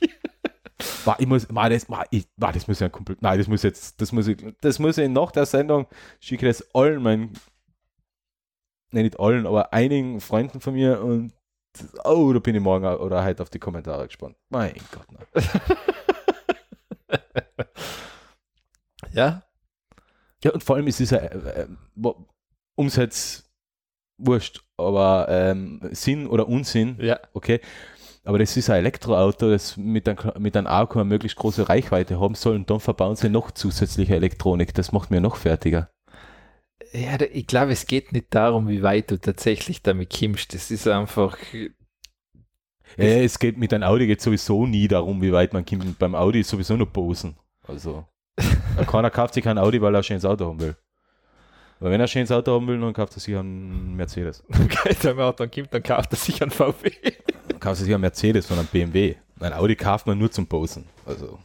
War, 1.04 1.18
ich 1.18 1.26
muss, 1.26 1.46
war, 1.54 1.70
das, 1.70 1.88
war, 1.88 2.06
ich, 2.10 2.26
war, 2.36 2.52
das 2.52 2.68
muss 2.68 2.80
ja 2.80 2.88
komplett, 2.88 3.22
nein, 3.22 3.38
das 3.38 3.48
muss 3.48 3.62
jetzt, 3.62 4.00
das 4.00 4.12
muss 4.12 4.26
ich, 4.28 4.44
das 4.60 4.78
muss 4.78 4.98
ich 4.98 5.08
nach 5.08 5.32
der 5.32 5.46
Sendung, 5.46 5.86
schicke 6.20 6.46
das 6.46 6.74
allen 6.74 7.02
meinen, 7.02 7.32
ne, 8.92 9.02
nicht 9.02 9.18
allen, 9.18 9.46
aber 9.46 9.72
einigen 9.72 10.20
Freunden 10.20 10.60
von 10.60 10.74
mir 10.74 11.02
und 11.02 11.32
oh, 12.04 12.32
da 12.32 12.38
bin 12.40 12.54
ich 12.54 12.60
morgen 12.60 12.86
oder 12.86 13.24
heute 13.24 13.42
auf 13.42 13.50
die 13.50 13.58
Kommentare 13.58 14.06
gespannt. 14.06 14.36
Mein 14.50 14.74
Gott, 14.90 15.06
nein. 15.12 15.44
ja. 19.12 19.42
Ja, 20.44 20.52
und 20.52 20.62
vor 20.62 20.76
allem 20.76 20.86
ist 20.86 21.00
es 21.00 21.10
ja 21.10 21.18
äh, 21.18 21.62
äh, 21.62 21.66
Umsatz 22.74 23.44
wurscht, 24.18 24.62
aber 24.76 25.26
ähm, 25.30 25.80
Sinn 25.92 26.26
oder 26.26 26.48
Unsinn, 26.48 26.98
ja. 27.00 27.18
okay. 27.32 27.60
Aber 28.26 28.40
das 28.40 28.56
ist 28.56 28.68
ein 28.70 28.78
Elektroauto, 28.78 29.50
das 29.50 29.76
mit, 29.76 30.08
ein, 30.08 30.16
mit 30.40 30.56
einem 30.56 30.66
Akku 30.66 30.98
eine 30.98 31.08
möglichst 31.08 31.38
große 31.38 31.68
Reichweite 31.68 32.18
haben 32.18 32.34
soll 32.34 32.56
und 32.56 32.68
dann 32.68 32.80
verbauen 32.80 33.14
sie 33.14 33.28
noch 33.28 33.52
zusätzliche 33.52 34.16
Elektronik. 34.16 34.74
Das 34.74 34.90
macht 34.90 35.12
mir 35.12 35.20
noch 35.20 35.36
fertiger. 35.36 35.90
Ja, 36.92 37.20
ich 37.20 37.46
glaube, 37.46 37.70
es 37.70 37.86
geht 37.86 38.12
nicht 38.12 38.34
darum, 38.34 38.66
wie 38.66 38.82
weit 38.82 39.12
du 39.12 39.20
tatsächlich 39.20 39.80
damit 39.82 40.10
kimmst. 40.10 40.54
Das 40.54 40.72
ist 40.72 40.88
einfach. 40.88 41.38
Ja, 42.96 43.04
es 43.04 43.38
geht 43.38 43.58
mit 43.58 43.72
einem 43.72 43.84
Audi 43.84 44.08
geht 44.08 44.20
sowieso 44.20 44.66
nie 44.66 44.88
darum, 44.88 45.22
wie 45.22 45.32
weit 45.32 45.52
man 45.52 45.64
kommt. 45.64 45.96
Beim 46.00 46.16
Audi 46.16 46.40
ist 46.40 46.48
sowieso 46.48 46.76
nur 46.76 46.92
Posen. 46.92 47.36
Also, 47.62 48.06
keiner 48.88 49.10
kauft 49.10 49.34
sich 49.34 49.44
kein 49.44 49.56
Audi, 49.58 49.80
weil 49.80 49.94
er 49.94 49.98
ein 49.98 50.04
schönes 50.04 50.24
Auto 50.24 50.46
haben 50.46 50.58
will. 50.58 50.74
Aber 51.78 51.90
wenn 51.90 52.00
er 52.00 52.06
ein 52.06 52.08
schönes 52.08 52.32
Auto 52.32 52.54
haben 52.54 52.66
will, 52.66 52.80
dann 52.80 52.92
kauft 52.92 53.16
er 53.16 53.20
sich 53.20 53.36
einen 53.36 53.94
Mercedes. 53.94 54.42
Okay, 54.64 54.96
dann, 55.00 55.16
dann, 55.16 55.50
kommt, 55.50 55.72
dann 55.74 55.82
kauft 55.84 56.12
er 56.12 56.16
sich 56.16 56.42
einen 56.42 56.50
VW. 56.50 56.90
Er 57.66 57.74
sich 57.74 57.92
einen 57.92 58.00
Mercedes 58.00 58.50
einem 58.50 58.66
BMW. 58.66 59.16
Ein 59.40 59.52
Audi 59.52 59.76
kauft 59.76 60.06
man 60.06 60.18
nur 60.18 60.30
zum 60.30 60.46
Posen. 60.46 60.84
Also. 61.04 61.38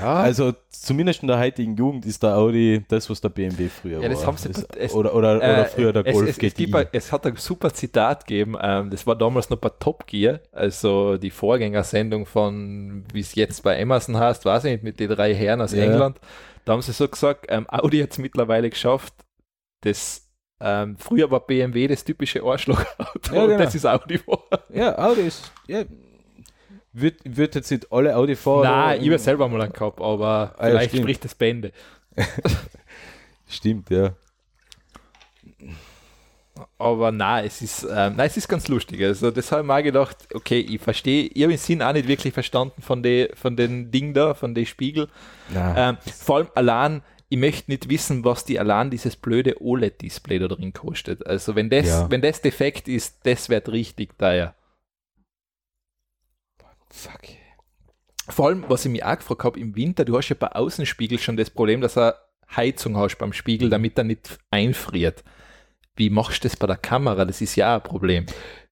Ja. 0.00 0.14
Also 0.14 0.52
zumindest 0.68 1.22
in 1.22 1.28
der 1.28 1.38
heutigen 1.38 1.76
Jugend 1.76 2.04
ist 2.06 2.22
der 2.22 2.36
Audi 2.36 2.84
das, 2.88 3.08
was 3.08 3.20
der 3.20 3.28
BMW 3.28 3.68
früher 3.68 4.00
ja, 4.02 4.08
das 4.08 4.20
war. 4.20 4.28
Haben 4.28 4.36
sie, 4.36 4.50
es, 4.76 4.94
oder, 4.94 5.14
oder, 5.14 5.36
oder 5.36 5.58
äh, 5.58 5.64
früher 5.66 5.92
der 5.92 6.02
Golf 6.02 6.28
es, 6.28 6.38
es, 6.38 6.54
GTI. 6.54 6.74
Ein, 6.74 6.86
es 6.90 7.12
hat 7.12 7.24
ein 7.24 7.36
super 7.36 7.72
Zitat 7.72 8.26
gegeben, 8.26 8.56
ähm, 8.60 8.90
das 8.90 9.06
war 9.06 9.14
damals 9.14 9.48
noch 9.48 9.58
bei 9.58 9.68
Top 9.78 10.08
Gear, 10.08 10.40
also 10.50 11.18
die 11.18 11.30
Vorgängersendung 11.30 12.26
von, 12.26 13.04
wie 13.12 13.20
es 13.20 13.36
jetzt 13.36 13.62
bei 13.62 13.80
Amazon 13.80 14.16
heißt, 14.16 14.44
weiß 14.44 14.64
ich 14.64 14.72
nicht, 14.72 14.84
mit 14.84 14.98
den 14.98 15.10
drei 15.10 15.34
Herren 15.34 15.60
aus 15.60 15.72
ja. 15.72 15.84
England. 15.84 16.18
Da 16.64 16.72
haben 16.72 16.82
sie 16.82 16.92
so 16.92 17.06
gesagt, 17.06 17.46
ähm, 17.48 17.66
Audi 17.68 18.00
hat 18.00 18.10
es 18.10 18.18
mittlerweile 18.18 18.70
geschafft, 18.70 19.14
das 19.82 20.27
ähm, 20.60 20.96
früher 20.98 21.30
war 21.30 21.40
BMW 21.46 21.86
das 21.86 22.04
typische 22.04 22.42
Arschlochauto 22.42 23.34
ja, 23.34 23.46
genau. 23.46 23.58
das 23.58 23.74
ist 23.74 23.86
Audi 23.86 24.20
war. 24.26 24.42
Ja, 24.70 24.98
Audi 24.98 25.22
ist, 25.22 25.52
ja, 25.66 25.84
wird, 26.92 27.20
wird 27.24 27.54
jetzt 27.54 27.70
nicht 27.70 27.92
alle 27.92 28.16
Audi-Fahrer. 28.16 28.64
Nein, 28.64 29.02
ich 29.02 29.08
habe 29.08 29.18
selber 29.18 29.48
mal 29.48 29.60
einen 29.60 29.72
gehabt, 29.72 30.00
aber 30.00 30.54
ah, 30.56 30.66
vielleicht 30.66 30.94
ja, 30.94 31.00
spricht 31.00 31.24
das 31.24 31.34
Bände. 31.34 31.72
stimmt, 33.48 33.90
ja. 33.90 34.14
Aber 36.76 37.12
nein, 37.12 37.44
es 37.46 37.62
ist, 37.62 37.84
ähm, 37.84 38.16
nein, 38.16 38.26
es 38.26 38.36
ist 38.36 38.48
ganz 38.48 38.66
lustig. 38.66 39.02
Also, 39.02 39.30
das 39.30 39.52
habe 39.52 39.62
ich 39.62 39.66
mal 39.66 39.82
gedacht, 39.82 40.16
okay, 40.34 40.58
ich 40.58 40.80
verstehe, 40.80 41.24
ich 41.26 41.42
habe 41.42 41.52
den 41.52 41.58
Sinn 41.58 41.82
auch 41.82 41.92
nicht 41.92 42.08
wirklich 42.08 42.34
verstanden 42.34 42.82
von, 42.82 43.02
de, 43.02 43.34
von 43.36 43.56
den 43.56 43.90
Ding 43.90 44.12
da, 44.14 44.34
von 44.34 44.54
den 44.54 44.66
Spiegel. 44.66 45.08
Ähm, 45.54 45.98
vor 46.16 46.36
allem 46.36 46.48
allein, 46.54 47.02
ich 47.28 47.38
möchte 47.38 47.70
nicht 47.70 47.88
wissen, 47.88 48.24
was 48.24 48.44
die 48.44 48.58
allein 48.58 48.90
dieses 48.90 49.16
blöde 49.16 49.60
OLED-Display 49.60 50.38
da 50.38 50.48
drin 50.48 50.72
kostet. 50.72 51.26
Also, 51.26 51.54
wenn 51.54 51.68
das, 51.68 51.86
ja. 51.86 52.10
wenn 52.10 52.22
das 52.22 52.40
defekt 52.40 52.88
ist, 52.88 53.18
das 53.24 53.48
wird 53.48 53.68
richtig 53.68 54.18
teuer. 54.18 54.54
Fuck. 56.90 57.20
Vor 58.28 58.48
allem, 58.48 58.64
was 58.68 58.84
ich 58.84 58.92
mich 58.92 59.04
auch 59.04 59.16
gefragt 59.16 59.44
habe, 59.44 59.60
im 59.60 59.76
Winter, 59.76 60.04
du 60.04 60.16
hast 60.16 60.28
ja 60.28 60.36
bei 60.38 60.52
Außenspiegel 60.52 61.18
schon 61.18 61.36
das 61.36 61.50
Problem, 61.50 61.80
dass 61.80 61.96
er 61.96 62.18
Heizung 62.54 62.96
hast 62.96 63.16
beim 63.16 63.32
Spiegel, 63.32 63.68
damit 63.68 63.98
er 63.98 64.04
nicht 64.04 64.38
einfriert. 64.50 65.22
Wie 65.96 66.10
machst 66.10 66.44
du 66.44 66.48
das 66.48 66.56
bei 66.56 66.66
der 66.66 66.76
Kamera? 66.76 67.24
Das 67.24 67.40
ist 67.40 67.56
ja 67.56 67.76
ein 67.76 67.82
Problem. 67.82 68.26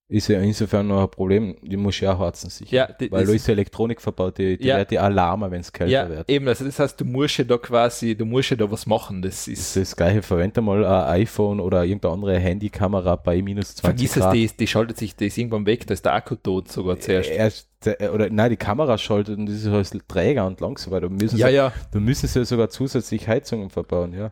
Ist 0.08 0.28
ja 0.28 0.38
insofern 0.40 0.86
noch 0.86 1.02
ein 1.02 1.10
Problem, 1.10 1.56
die 1.62 1.76
muss 1.76 1.98
ja 1.98 2.14
auch 2.14 2.20
heizen 2.20 2.48
sicher. 2.48 2.72
Ja, 2.76 2.86
die- 2.92 3.10
Weil 3.10 3.26
da 3.26 3.32
ist 3.32 3.46
ja 3.48 3.52
Elektronik 3.54 4.00
verbaut, 4.00 4.38
die, 4.38 4.56
die 4.56 4.66
Ja. 4.68 4.76
wird 4.76 4.92
ja 4.92 5.00
Alarmer, 5.02 5.50
wenn 5.50 5.60
es 5.62 5.72
kälter 5.72 5.90
Ja, 5.92 6.08
wird. 6.08 6.30
eben, 6.30 6.46
also 6.46 6.64
das 6.64 6.78
heißt, 6.78 7.00
du 7.00 7.04
musst 7.04 7.38
ja 7.38 7.44
da 7.44 7.58
quasi, 7.58 8.14
du 8.14 8.24
musst 8.24 8.50
ja 8.50 8.56
da 8.56 8.70
was 8.70 8.86
machen. 8.86 9.20
Das 9.20 9.46
Das 9.46 9.48
ist, 9.48 9.58
ist 9.58 9.76
das 9.76 9.96
gleiche, 9.96 10.22
verwende 10.22 10.60
mal 10.60 10.84
ein 10.84 11.22
iPhone 11.22 11.58
oder 11.58 11.84
irgendeine 11.84 12.14
andere 12.14 12.38
Handykamera 12.38 13.16
bei 13.16 13.42
minus 13.42 13.74
20 13.74 13.80
vergiss 13.84 14.16
es, 14.16 14.22
Grad. 14.22 14.34
die, 14.34 14.44
ist- 14.44 14.60
die 14.60 14.66
schaltet 14.68 14.96
sich, 14.96 15.16
die 15.16 15.26
ist 15.26 15.38
irgendwann 15.38 15.66
weg, 15.66 15.84
da 15.88 15.94
ist 15.94 16.04
der 16.04 16.14
Akku 16.14 16.36
tot 16.36 16.70
sogar 16.70 17.00
zuerst. 17.00 17.28
Erst, 17.30 17.68
äh, 17.86 18.08
oder 18.08 18.30
nein, 18.30 18.50
die 18.50 18.56
Kamera 18.56 18.96
schaltet 18.98 19.36
und 19.38 19.46
das 19.46 19.56
ist 19.56 19.66
alles 19.66 19.90
träger 20.06 20.46
und 20.46 20.60
langsam, 20.60 20.92
weil 20.92 21.00
da 21.00 21.08
müssen, 21.08 21.36
ja, 21.36 21.48
sie, 21.48 21.54
ja, 21.54 21.72
da 21.90 21.98
müssen 21.98 22.28
sie 22.28 22.38
ja 22.38 22.44
sogar 22.44 22.68
zusätzlich 22.68 23.26
Heizungen 23.26 23.70
verbauen, 23.70 24.12
ja. 24.12 24.30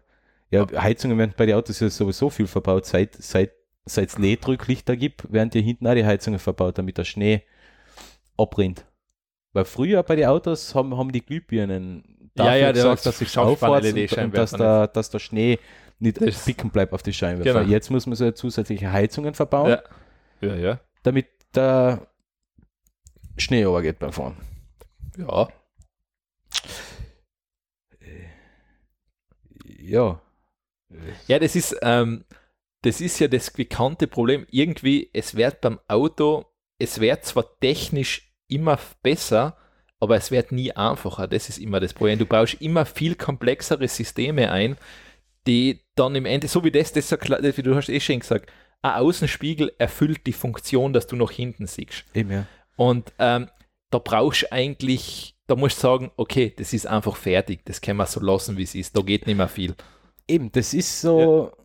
Ja, 0.51 0.67
Heizungen 0.81 1.19
werden 1.19 1.35
bei 1.37 1.47
den 1.47 1.57
Autos 1.57 1.81
ja 1.81 1.91
sowieso 1.91 2.31
viel 2.31 2.47
verbaut, 2.47 2.87
seit, 2.87 3.15
seit, 3.17 3.51
seit 3.87 4.09
es 4.11 4.19
LED-Rücklichter 4.19 4.97
gibt, 4.97 5.31
werden 5.33 5.51
die 5.51 5.63
hinten 5.63 5.87
auch 5.87 5.95
die 5.95 6.05
Heizungen 6.07 6.39
verbaut, 6.39 6.79
damit 6.79 6.99
der 6.99 7.05
Schnee 7.05 7.43
abrinnt. 8.37 8.85
Weil 9.53 9.65
früher 9.65 10.03
bei 10.03 10.17
den 10.17 10.27
Autos 10.27 10.75
haben, 10.75 10.97
haben 10.97 11.13
die 11.13 11.25
Glühbirnen 11.25 12.31
Ja, 12.37 12.55
ja, 12.55 12.73
der 12.73 12.73
gesorgt, 12.73 13.07
dass 13.07 13.19
sich 13.19 13.29
Schaufspann- 13.29 13.69
aufwärts 13.79 14.13
und, 14.17 14.25
und 14.25 14.37
dass, 14.37 14.51
der, 14.53 14.89
dass 14.89 15.11
der 15.11 15.19
Schnee 15.21 15.59
nicht 16.01 16.21
Das- 16.21 16.45
picken 16.45 16.71
bleibt 16.71 16.93
auf 16.93 17.03
die 17.03 17.13
Scheinwerfer. 17.13 17.61
Genau. 17.61 17.71
Jetzt 17.71 17.91
muss 17.91 18.07
man 18.07 18.17
so 18.17 18.31
zusätzliche 18.33 18.91
Heizungen 18.91 19.35
verbauen, 19.35 19.71
ja, 20.41 20.49
ja, 20.49 20.55
ja, 20.57 20.81
damit 21.05 21.27
der 21.55 22.07
Schnee 23.37 23.63
übergeht 23.63 23.99
beim 24.01 24.13
Fahren. 24.13 24.37
ja. 25.17 25.49
Ja. 29.79 30.21
Ja, 31.27 31.39
das 31.39 31.57
ist, 31.57 31.77
ähm, 31.83 32.25
das 32.85 33.01
ist 33.01 33.19
ja 33.19 33.29
das 33.29 33.51
bekannte 33.51 34.07
Problem. 34.07 34.47
Irgendwie, 34.51 35.09
es 35.13 35.35
wird 35.35 35.63
beim 35.63 35.81
Auto, 35.89 36.45
es 36.79 37.01
wird 37.01 37.25
zwar 37.25 37.59
technisch 37.61 38.35
immer 38.47 38.79
besser, 39.03 39.57
aber 40.01 40.17
es 40.17 40.31
wird 40.31 40.53
nie 40.53 40.71
einfacher. 40.73 41.27
Das 41.27 41.49
ist 41.49 41.59
immer 41.59 41.81
das 41.81 41.95
Problem. 41.95 42.19
Du 42.19 42.27
baust 42.27 42.61
immer 42.61 42.85
viel 42.85 43.15
komplexere 43.15 43.89
Systeme 43.89 44.51
ein, 44.53 44.77
die 45.47 45.81
dann 45.95 46.15
im 46.15 46.27
Ende, 46.27 46.47
so 46.47 46.63
wie 46.63 46.71
das, 46.71 46.93
das 46.93 47.09
klar, 47.19 47.43
wie 47.43 47.63
du 47.63 47.75
hast 47.75 47.89
eh 47.89 48.01
schon 48.01 48.21
gesagt, 48.21 48.51
ein 48.83 48.93
Außenspiegel 48.93 49.73
erfüllt 49.79 50.27
die 50.27 50.35
Funktion, 50.35 50.93
dass 50.93 51.07
du 51.07 51.17
nach 51.17 51.31
hinten 51.31 51.67
siehst. 51.67 52.05
Eben, 52.13 52.31
ja. 52.31 52.47
Und 52.77 53.15
ähm, 53.19 53.49
da 53.89 53.99
brauchst 53.99 54.43
du 54.43 54.53
eigentlich, 54.53 55.37
da 55.47 55.57
musst 55.57 55.79
du 55.79 55.83
sagen, 55.83 56.11
okay, 56.17 56.53
das 56.55 56.75
ist 56.75 56.87
einfach 56.87 57.17
fertig, 57.17 57.65
das 57.65 57.81
können 57.81 57.99
wir 57.99 58.07
so 58.07 58.21
lassen, 58.21 58.59
wie 58.59 58.63
es 58.63 58.75
ist, 58.75 58.95
da 58.95 59.01
geht 59.01 59.27
nicht 59.27 59.37
mehr 59.37 59.49
viel. 59.49 59.75
Eben, 60.29 60.53
das 60.53 60.75
ist 60.75 61.01
so. 61.01 61.51
Da, 61.57 61.64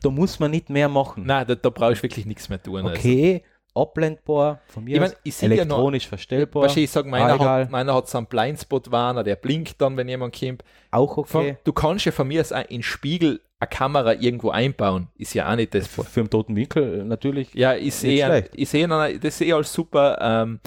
da 0.00 0.10
muss 0.10 0.38
man 0.40 0.50
nicht 0.50 0.70
mehr 0.70 0.88
machen. 0.88 1.24
Nein, 1.26 1.46
da, 1.46 1.54
da 1.54 1.70
brauchst 1.70 1.98
du 1.98 2.02
wirklich 2.04 2.26
nichts 2.26 2.48
mehr 2.48 2.62
tun. 2.62 2.76
Also. 2.86 2.88
okay, 2.98 3.42
abblendbar, 3.74 4.60
von 4.66 4.84
mir 4.84 4.94
Ich 4.96 5.00
mein, 5.00 5.12
ich 5.24 5.34
sehe 5.34 5.48
ja 5.48 5.64
noch- 5.64 5.76
elektronisch 5.76 6.06
verstellbar, 6.06 6.64
Weißt 6.64 6.76
ich 6.76 6.90
sage, 6.90 7.08
meiner, 7.08 7.40
Ah, 7.40 7.60
hat, 7.60 7.70
meiner 7.70 7.94
hat 7.94 8.08
so 8.08 8.18
einen 8.18 8.26
Blindspot-Warner, 8.26 9.24
der 9.24 9.36
blinkt 9.36 9.80
dann, 9.80 9.96
wenn 9.96 10.08
jemand 10.08 10.38
kommt. 10.38 10.62
auch 10.90 11.26
Von- 11.26 11.40
okay. 11.42 11.56
Du 11.64 11.72
kannst 11.72 12.04
ja 12.04 12.12
von 12.12 12.28
mir 12.28 12.40
aus 12.42 12.52
in 12.68 12.82
Spiegel 12.82 13.40
eine 13.58 13.68
Kamera 13.68 14.14
irgendwo 14.14 14.50
einbauen. 14.50 15.08
Ist 15.16 15.34
ja 15.34 15.50
auch 15.50 15.56
nicht 15.56 15.74
das. 15.74 15.86
Für, 15.86 16.04
für 16.04 16.20
einen 16.20 16.30
toten 16.30 16.56
Winkel 16.56 17.00
äh, 17.00 17.04
natürlich. 17.04 17.54
Ja, 17.54 17.74
ich 17.74 17.94
sehe, 17.94 18.44
ich 18.54 18.68
sehe, 18.68 18.88
das 18.88 19.38
sehe 19.38 19.46
ich 19.48 19.54
als 19.54 19.72
super. 19.72 20.18
Ähm, 20.20 20.60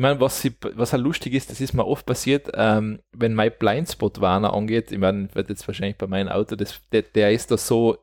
ich 0.00 0.02
meine, 0.02 0.18
was, 0.18 0.40
sie- 0.40 0.54
was 0.76 0.94
halt 0.94 1.02
lustig 1.02 1.34
ist, 1.34 1.50
das 1.50 1.60
ist 1.60 1.74
mir 1.74 1.86
oft 1.86 2.06
passiert, 2.06 2.50
ähm, 2.54 3.00
wenn 3.12 3.34
mein 3.34 3.52
Blindspot-Warner 3.58 4.54
angeht, 4.54 4.92
ich 4.92 4.98
meine, 4.98 5.28
wird 5.34 5.50
jetzt 5.50 5.68
wahrscheinlich 5.68 5.98
bei 5.98 6.06
meinem 6.06 6.28
Auto, 6.28 6.56
das, 6.56 6.80
der, 6.90 7.02
der 7.02 7.32
ist 7.32 7.50
da 7.50 7.58
so, 7.58 7.98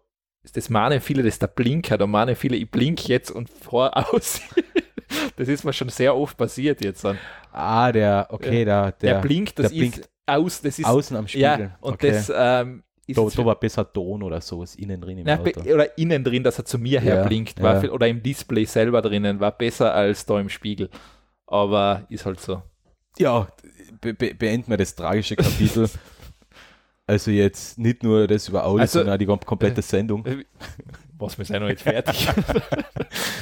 das 0.54 0.70
meinen 0.70 1.02
viele, 1.02 1.24
das 1.24 1.34
ist 1.34 1.42
der 1.42 1.48
Blinker, 1.48 1.98
da 1.98 2.06
meinen 2.06 2.36
viele, 2.36 2.56
ich 2.56 2.70
blink 2.70 3.08
jetzt 3.08 3.32
und 3.32 3.50
fahr 3.50 4.14
aus. 4.14 4.42
das 5.38 5.48
ist 5.48 5.64
mir 5.64 5.74
schon 5.74 5.90
sehr 5.90 6.16
oft 6.16 6.38
passiert 6.38 6.84
jetzt. 6.86 7.04
Dann. 7.04 7.18
Ah, 7.52 7.92
der, 7.92 8.28
okay, 8.30 8.64
der, 8.64 8.92
Der, 8.92 9.14
der, 9.16 9.22
blinkt, 9.22 9.58
das 9.58 9.72
der 9.72 9.84
ist 9.84 9.92
blinkt 9.96 10.10
aus, 10.28 10.62
das 10.62 10.78
ist 10.78 10.86
außen 10.86 11.18
am 11.18 11.28
Spiegel. 11.28 11.42
ja, 11.44 11.78
und 11.82 11.94
okay. 11.96 12.12
das 12.12 12.32
ähm, 12.36 12.84
ist 13.08 13.18
da, 13.18 13.24
da 13.24 13.44
war 13.46 13.60
besser 13.60 13.92
Ton 13.92 14.22
oder 14.22 14.40
sowas 14.40 14.76
innen 14.76 15.02
drin 15.02 15.18
im 15.18 15.26
na, 15.26 15.40
Auto. 15.40 15.62
oder 15.62 15.98
innen 15.98 16.24
drin, 16.24 16.44
dass 16.44 16.60
er 16.60 16.66
zu 16.66 16.78
mir 16.78 17.00
her 17.02 17.16
Ja, 17.16 17.26
blinkt, 17.26 17.60
war 17.60 17.74
ja. 17.74 17.80
viel, 17.80 17.90
oder 17.90 18.08
im 18.08 18.22
Display 18.22 18.66
selber 18.66 19.02
drinnen, 19.02 19.40
war 19.40 19.52
besser 19.58 19.96
als 19.96 20.28
da 20.28 20.40
im 20.40 20.50
Spiegel. 20.50 20.90
Aber 21.48 22.06
ist 22.10 22.26
halt 22.26 22.40
so. 22.40 22.62
Ja, 23.18 23.48
be 24.02 24.14
be 24.14 24.34
beenden 24.36 24.70
wir 24.70 24.78
das 24.78 24.94
tragische 24.96 25.36
Kapitel. 25.36 25.90
also 27.08 27.32
jetzt 27.32 27.80
nicht 27.80 28.04
nur 28.04 28.28
das 28.28 28.48
über 28.50 28.66
Audio, 28.66 28.82
Also- 28.82 29.00
sondern 29.00 29.16
auch 29.16 29.20
die 29.20 29.26
kom- 29.28 29.44
komplette 29.46 29.82
Sendung. 29.82 30.24
Was, 31.20 31.38
wir 31.38 31.46
sind 31.46 31.62
noch 31.62 31.68
nicht 31.70 31.82
fertig. 31.82 32.28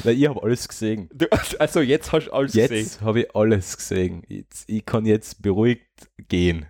Weil 0.03 0.13
ich 0.15 0.27
habe 0.29 0.41
alles 0.41 0.65
gesehen. 0.67 1.09
du, 1.13 1.25
also 1.59 1.81
jetzt 1.81 2.11
hast 2.13 2.27
du 2.27 2.31
alles 2.31 2.53
gesehen. 2.53 2.71
Jetzt 2.77 3.01
habe 3.01 3.21
ich 3.21 3.35
alles 3.35 3.75
gesehen. 3.75 4.23
Jetzt, 4.29 4.69
ich 4.69 4.85
kann 4.85 5.05
jetzt 5.05 5.41
beruhigt 5.41 5.85
gehen. 6.29 6.67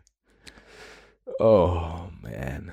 Oh, 1.40 2.07
man. 2.22 2.72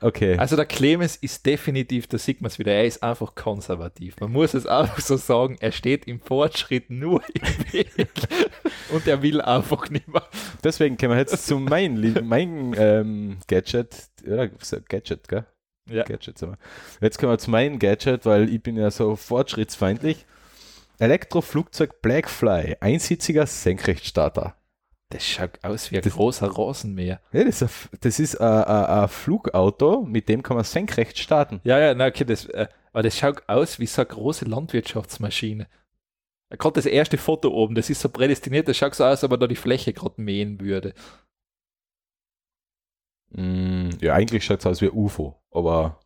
Okay. 0.00 0.36
Also 0.36 0.56
der 0.56 0.66
Clemens 0.66 1.16
ist 1.16 1.46
definitiv, 1.46 2.06
da 2.06 2.18
sieht 2.18 2.42
man 2.42 2.50
es 2.50 2.58
wieder, 2.58 2.72
er 2.72 2.84
ist 2.84 3.02
einfach 3.02 3.34
konservativ. 3.34 4.20
Man 4.20 4.30
muss 4.30 4.52
es 4.52 4.66
einfach 4.66 5.00
so 5.00 5.16
sagen, 5.16 5.56
er 5.60 5.72
steht 5.72 6.06
im 6.06 6.20
Fortschritt 6.20 6.90
nur 6.90 7.22
im 7.32 7.72
Weg 7.72 7.92
und 8.92 9.06
er 9.06 9.22
will 9.22 9.40
einfach 9.40 9.88
nicht 9.88 10.06
mehr. 10.06 10.22
Deswegen 10.62 10.98
kommen 10.98 11.12
wir 11.12 11.18
jetzt 11.18 11.46
zu 11.46 11.58
meinem 11.58 12.28
mein, 12.28 12.74
ähm, 12.76 13.38
Gadget. 13.46 14.10
Ja, 14.26 14.46
Gadget, 14.88 15.28
gell? 15.28 15.46
Ja. 15.88 16.02
Gadget, 16.02 16.36
sagen 16.36 16.52
wir. 16.52 16.58
Jetzt 17.00 17.18
kommen 17.18 17.32
wir 17.32 17.38
zu 17.38 17.50
meinem 17.50 17.78
Gadget, 17.78 18.26
weil 18.26 18.52
ich 18.52 18.62
bin 18.62 18.76
ja 18.76 18.90
so 18.90 19.16
fortschrittsfeindlich. 19.16 20.26
Elektroflugzeug 20.98 22.02
Blackfly, 22.02 22.76
einsitziger 22.80 23.46
Senkrechtstarter. 23.46 24.55
Das 25.10 25.24
schaut 25.24 25.62
aus 25.62 25.90
wie 25.92 25.96
ein 25.96 26.02
Das- 26.02 26.14
großer 26.14 26.48
Rasenmäher. 26.48 27.20
Ja, 27.32 27.44
das 27.44 27.62
ist, 27.62 27.86
ein, 27.92 27.98
das 28.00 28.18
ist 28.18 28.40
ein, 28.40 28.64
ein, 28.64 28.84
ein 29.02 29.08
Flugauto, 29.08 30.02
mit 30.02 30.28
dem 30.28 30.42
kann 30.42 30.56
man 30.56 30.64
senkrecht 30.64 31.18
starten. 31.18 31.60
Ja, 31.64 31.78
ja, 31.78 31.94
na, 31.94 32.06
okay, 32.06 32.24
das, 32.24 32.46
äh, 32.46 32.66
aber 32.92 33.02
das 33.04 33.16
schaut 33.16 33.48
aus 33.48 33.78
wie 33.78 33.86
so 33.86 34.02
eine 34.02 34.08
große 34.08 34.46
Landwirtschaftsmaschine. 34.46 35.68
Gerade 36.50 36.74
das 36.74 36.86
erste 36.86 37.18
Foto 37.18 37.50
oben, 37.50 37.74
das 37.74 37.90
ist 37.90 38.00
so 38.00 38.08
prädestiniert, 38.08 38.68
das 38.68 38.76
schaut 38.76 38.94
so 38.94 39.04
aus, 39.04 39.10
als 39.10 39.24
ob 39.24 39.32
er 39.32 39.38
da 39.38 39.46
die 39.46 39.56
Fläche 39.56 39.92
gerade 39.92 40.20
mähen 40.20 40.60
würde. 40.60 40.94
Mm, 43.30 43.90
ja, 44.00 44.14
eigentlich 44.14 44.44
schaut 44.44 44.60
es 44.60 44.66
aus 44.66 44.80
wie 44.80 44.86
ein 44.86 44.92
UFO, 44.96 45.40
aber 45.50 46.00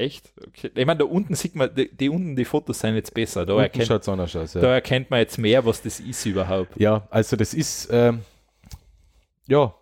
Echt? 0.00 0.32
Okay. 0.46 0.70
Ich 0.74 0.86
meine, 0.86 1.00
da 1.00 1.04
unten 1.04 1.34
sieht 1.34 1.54
man, 1.54 1.74
die, 1.74 1.94
die 1.94 2.08
unten 2.08 2.34
die 2.34 2.46
Fotos 2.46 2.80
sind 2.80 2.94
jetzt 2.94 3.12
besser. 3.12 3.44
Da, 3.44 3.52
unten 3.52 3.64
erkennt, 3.64 4.08
aus. 4.08 4.54
Ja. 4.54 4.60
da 4.62 4.72
erkennt 4.72 5.10
man 5.10 5.20
jetzt 5.20 5.36
mehr, 5.36 5.64
was 5.66 5.82
das 5.82 6.00
ist 6.00 6.24
überhaupt. 6.24 6.80
Ja, 6.80 7.06
also 7.10 7.36
das 7.36 7.52
ist 7.52 7.88
ähm, 7.92 8.20
ja 9.46 9.74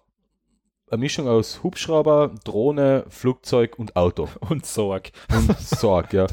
eine 0.91 0.99
Mischung 0.99 1.29
aus 1.29 1.63
Hubschrauber, 1.63 2.35
Drohne, 2.45 3.05
Flugzeug 3.09 3.79
und 3.79 3.95
Auto. 3.95 4.29
Und 4.49 4.67
Sorg. 4.67 5.13
Und 5.31 5.57
Sorg, 5.61 6.13
ja. 6.13 6.27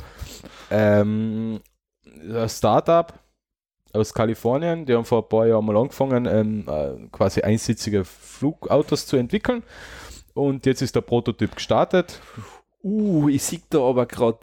Ähm, 0.72 1.62
ein 2.06 2.50
Startup 2.50 3.14
aus 3.94 4.14
Kalifornien, 4.14 4.86
die 4.86 4.96
haben 4.96 5.06
vor 5.06 5.24
ein 5.24 5.30
paar 5.30 5.46
Jahren 5.46 5.66
mal 5.66 5.78
angefangen, 5.78 6.26
ähm, 6.26 6.66
äh, 6.68 7.08
quasi 7.12 7.42
einsitzige 7.42 8.04
Flugautos 8.04 9.06
zu 9.06 9.18
entwickeln. 9.18 9.62
Und 10.34 10.66
jetzt 10.66 10.82
ist 10.82 10.96
der 10.96 11.02
Prototyp 11.02 11.56
gestartet. 11.56 12.20
Uh, 12.86 13.30
ich 13.30 13.42
sehe 13.44 13.62
da 13.72 13.80
aber 13.80 14.06
gerade, 14.06 14.38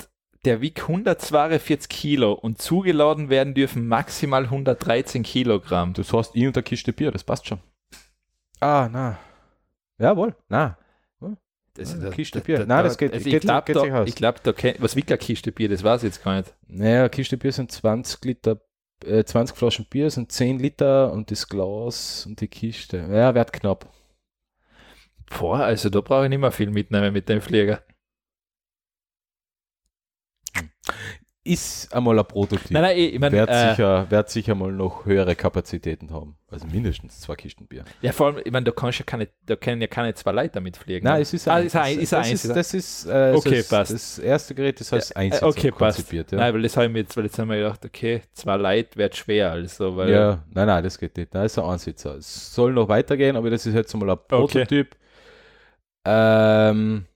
der 0.45 0.61
wiegt 0.61 0.81
142 0.83 1.89
Kilo 1.89 2.33
und 2.33 2.61
zugeladen 2.61 3.29
werden 3.29 3.55
dürfen 3.55 3.87
maximal 3.87 4.45
113 4.45 5.23
Kilogramm. 5.23 5.93
Das 5.93 6.13
heißt, 6.13 6.33
ich 6.35 6.45
und 6.47 6.57
der 6.57 6.65
Kiste 6.65 6.93
Bier, 6.93 7.13
das 7.13 7.23
passt 7.23 7.47
schon. 7.47 7.61
Ah, 8.59 8.89
na. 8.91 9.19
Jawohl, 9.99 10.35
na. 10.49 10.77
Das 11.75 11.97
Ja, 12.03 12.11
Kiste 12.11 12.41
Bier. 12.41 12.67
Nein, 12.67 12.85
das 12.85 12.99
geht- 12.99 13.13
also 13.15 13.25
geht- 13.25 13.35
ich 13.35 13.41
glaube, 13.41 13.73
da, 13.73 14.05
ich 14.05 14.15
glaub, 14.17 14.43
da 14.43 14.53
kennt, 14.53 14.83
was 14.83 14.95
wiegt 14.97 15.11
ein 15.11 15.19
Kiste 15.19 15.53
Bier, 15.53 15.69
das 15.71 15.83
weiß 15.85 16.03
ich 16.03 16.09
jetzt 16.09 16.23
gar 16.25 16.37
nicht. 16.37 16.53
Naja, 16.67 17.09
Kiste 17.09 17.37
Bier 17.39 17.53
sind 17.53 17.71
20 17.73 18.23
Liter, 18.25 18.61
äh, 19.07 19.25
20 19.25 19.57
Flaschen 19.57 19.87
Bier 19.89 20.11
sind 20.11 20.33
10 20.33 20.59
Liter 20.59 21.13
und 21.13 21.31
das 21.31 21.49
Glas 21.49 22.27
und 22.27 22.41
die 22.43 22.49
Kiste. 22.49 22.99
Ja, 23.11 23.35
wird 23.35 23.53
knapp. 23.55 23.89
Boah, 25.39 25.61
also 25.61 25.89
da 25.89 26.01
brauche 26.03 26.25
ich 26.25 26.29
nicht 26.29 26.41
mehr 26.41 26.51
viel 26.53 26.71
mitnehmen 26.71 27.13
mit 27.13 27.29
dem 27.29 27.41
Flieger. 27.41 27.81
Ist 31.45 31.93
einmal 31.93 32.17
ein 32.17 32.25
Prototyp. 32.25 32.71
Nein, 32.71 32.83
nein, 32.83 32.97
ich, 32.97 33.19
meine, 33.19 33.37
wird, 33.37 33.51
äh, 33.51 33.71
sicher, 33.71 34.09
wird 34.09 34.31
sicher 34.31 34.55
mal 34.55 34.71
noch 34.71 35.07
höhere 35.07 35.35
Kapazitäten 35.35 36.13
haben. 36.13 36.37
Also 36.49 36.69
mindestens 36.69 37.21
zwei 37.21 37.35
Kisten 37.35 37.67
Bier. 37.67 37.85
ja, 38.01 38.13
vor 38.13 38.29
allem, 38.29 38.43
ich 38.45 38.53
meine, 38.53 38.63
da 38.63 38.71
kannst 38.71 39.01
ja 39.01 39.05
keine, 39.05 39.27
da 39.47 39.57
können 39.57 39.81
ja 39.81 39.89
keine 39.89 40.15
zwei 40.15 40.31
Leute 40.31 40.51
damit 40.51 40.77
fliegen. 40.77 41.05
Nein, 41.05 41.17
ne? 41.17 41.23
es 41.23 41.35
ist 41.35 41.49
ah, 41.49 41.55
ein, 41.55 41.67
ist 41.67 41.75
ein, 41.75 41.99
ist 41.99 42.13
das, 42.13 42.27
ein, 42.27 42.33
ist, 42.33 42.49
das 42.49 42.75
ist 42.75 43.07
äh, 43.07 43.33
Okay, 43.35 43.57
das, 43.57 43.69
passt. 43.69 43.93
das 43.93 44.19
erste 44.21 44.55
Gerät, 44.55 44.79
das 44.79 44.93
heißt 44.93 45.11
Ja, 45.11 45.17
Einsitzer 45.17 45.47
äh, 45.47 45.49
okay, 45.49 45.71
passt. 45.73 45.97
konzipiert. 45.97 46.31
Ja. 46.31 46.39
Nein, 46.39 46.55
weil 46.55 46.63
das 46.63 46.77
habe 46.77 46.87
ich 46.87 46.93
mir 46.93 46.99
jetzt, 47.01 47.17
weil 47.17 47.25
jetzt 47.25 47.37
haben 47.41 47.51
wir 47.51 47.57
gedacht, 47.57 47.85
okay, 47.85 48.23
zwei 48.35 48.57
Leute 48.57 48.97
wird 48.97 49.17
schwer, 49.17 49.51
also, 49.51 49.97
weil, 49.97 50.11
ja, 50.13 50.45
nein, 50.49 50.67
nein, 50.69 50.85
das 50.85 50.97
geht 50.97 51.17
nicht. 51.17 51.35
Nein, 51.35 51.43
das 51.43 51.53
ist 51.55 51.59
ein 51.59 51.65
Einsitzer. 51.65 52.15
Es 52.19 52.55
soll 52.55 52.73
noch 52.73 52.89
weitergehen, 52.89 53.35
aber 53.35 53.51
das 53.51 53.67
ist 53.67 53.75
jetzt 53.75 53.93
mal 53.97 54.11
ein 54.11 54.19
Prototyp. 54.29 54.95
Ähm, 56.05 57.07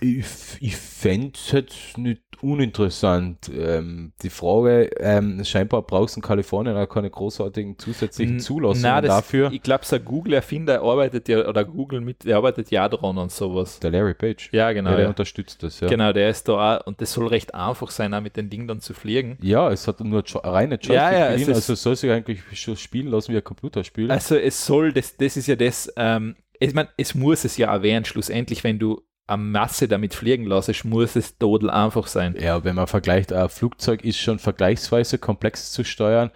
Ich, 0.00 0.26
ich 0.60 0.76
fände 0.76 1.32
es 1.34 1.50
jetzt 1.52 1.98
nicht 1.98 2.22
uninteressant. 2.40 3.50
Ähm, 3.52 4.12
die 4.22 4.30
Frage, 4.30 4.90
ähm, 5.00 5.44
scheinbar 5.44 5.82
brauchst 5.82 6.16
du 6.16 6.20
in 6.20 6.22
Kalifornien 6.22 6.76
auch 6.76 6.86
keine 6.88 7.10
großartigen 7.10 7.78
zusätzlichen 7.78 8.38
Zulassungen 8.38 8.82
Na, 8.82 9.00
das, 9.00 9.16
dafür. 9.16 9.50
Ich 9.52 9.62
glaube, 9.62 9.84
so 9.84 9.98
Google-Erfinder 9.98 10.82
arbeitet 10.82 11.28
ja, 11.28 11.48
oder 11.48 11.64
Google 11.64 12.00
mit, 12.00 12.24
der 12.24 12.36
arbeitet 12.36 12.70
ja 12.70 12.88
dran 12.88 13.18
und 13.18 13.32
sowas. 13.32 13.80
Der 13.80 13.90
Larry 13.90 14.14
Page. 14.14 14.50
Ja, 14.52 14.72
genau. 14.72 14.90
Ja, 14.90 14.96
der 14.96 15.04
Ja, 15.04 15.10
unterstützt 15.10 15.62
das, 15.62 15.80
ja. 15.80 15.88
Genau, 15.88 16.12
der 16.12 16.30
ist 16.30 16.48
da 16.48 16.76
auch, 16.76 16.86
und 16.86 17.00
das 17.00 17.12
soll 17.12 17.26
recht 17.26 17.54
einfach 17.54 17.90
sein, 17.90 18.14
auch 18.14 18.20
mit 18.20 18.36
den 18.36 18.50
Dingen 18.50 18.68
dann 18.68 18.80
zu 18.80 18.94
fliegen. 18.94 19.36
Ja, 19.42 19.70
es 19.72 19.88
hat 19.88 20.00
nur 20.00 20.22
reine 20.44 20.74
Joystick 20.76 20.94
Ja, 20.94 21.12
ja, 21.12 21.26
also 21.26 21.52
es 21.52 21.66
soll 21.82 21.96
sich 21.96 22.10
eigentlich 22.10 22.40
schon 22.52 22.76
spielen 22.76 23.08
lassen 23.08 23.32
wie 23.32 23.38
ein 23.38 23.44
Computerspiel. 23.44 24.10
Also 24.10 24.36
es 24.36 24.64
soll, 24.64 24.92
das, 24.92 25.16
das 25.16 25.36
ist 25.36 25.48
ja 25.48 25.56
das, 25.56 25.92
ähm, 25.96 26.36
ich 26.60 26.74
meine, 26.74 26.88
es 26.96 27.14
muss 27.14 27.44
es 27.44 27.56
ja 27.56 27.82
werden, 27.82 28.04
schlussendlich, 28.04 28.64
wenn 28.64 28.78
du 28.78 29.02
eine 29.28 29.42
Masse 29.42 29.88
damit 29.88 30.14
fliegen 30.14 30.46
lässt, 30.46 30.84
muss 30.84 31.16
es 31.16 31.38
total 31.38 31.70
einfach 31.70 32.06
sein. 32.06 32.34
Ja, 32.40 32.64
wenn 32.64 32.74
man 32.74 32.86
vergleicht, 32.86 33.32
ein 33.32 33.48
Flugzeug 33.48 34.04
ist 34.04 34.18
schon 34.18 34.38
vergleichsweise 34.38 35.18
komplex 35.18 35.72
zu 35.72 35.84
steuern, 35.84 36.30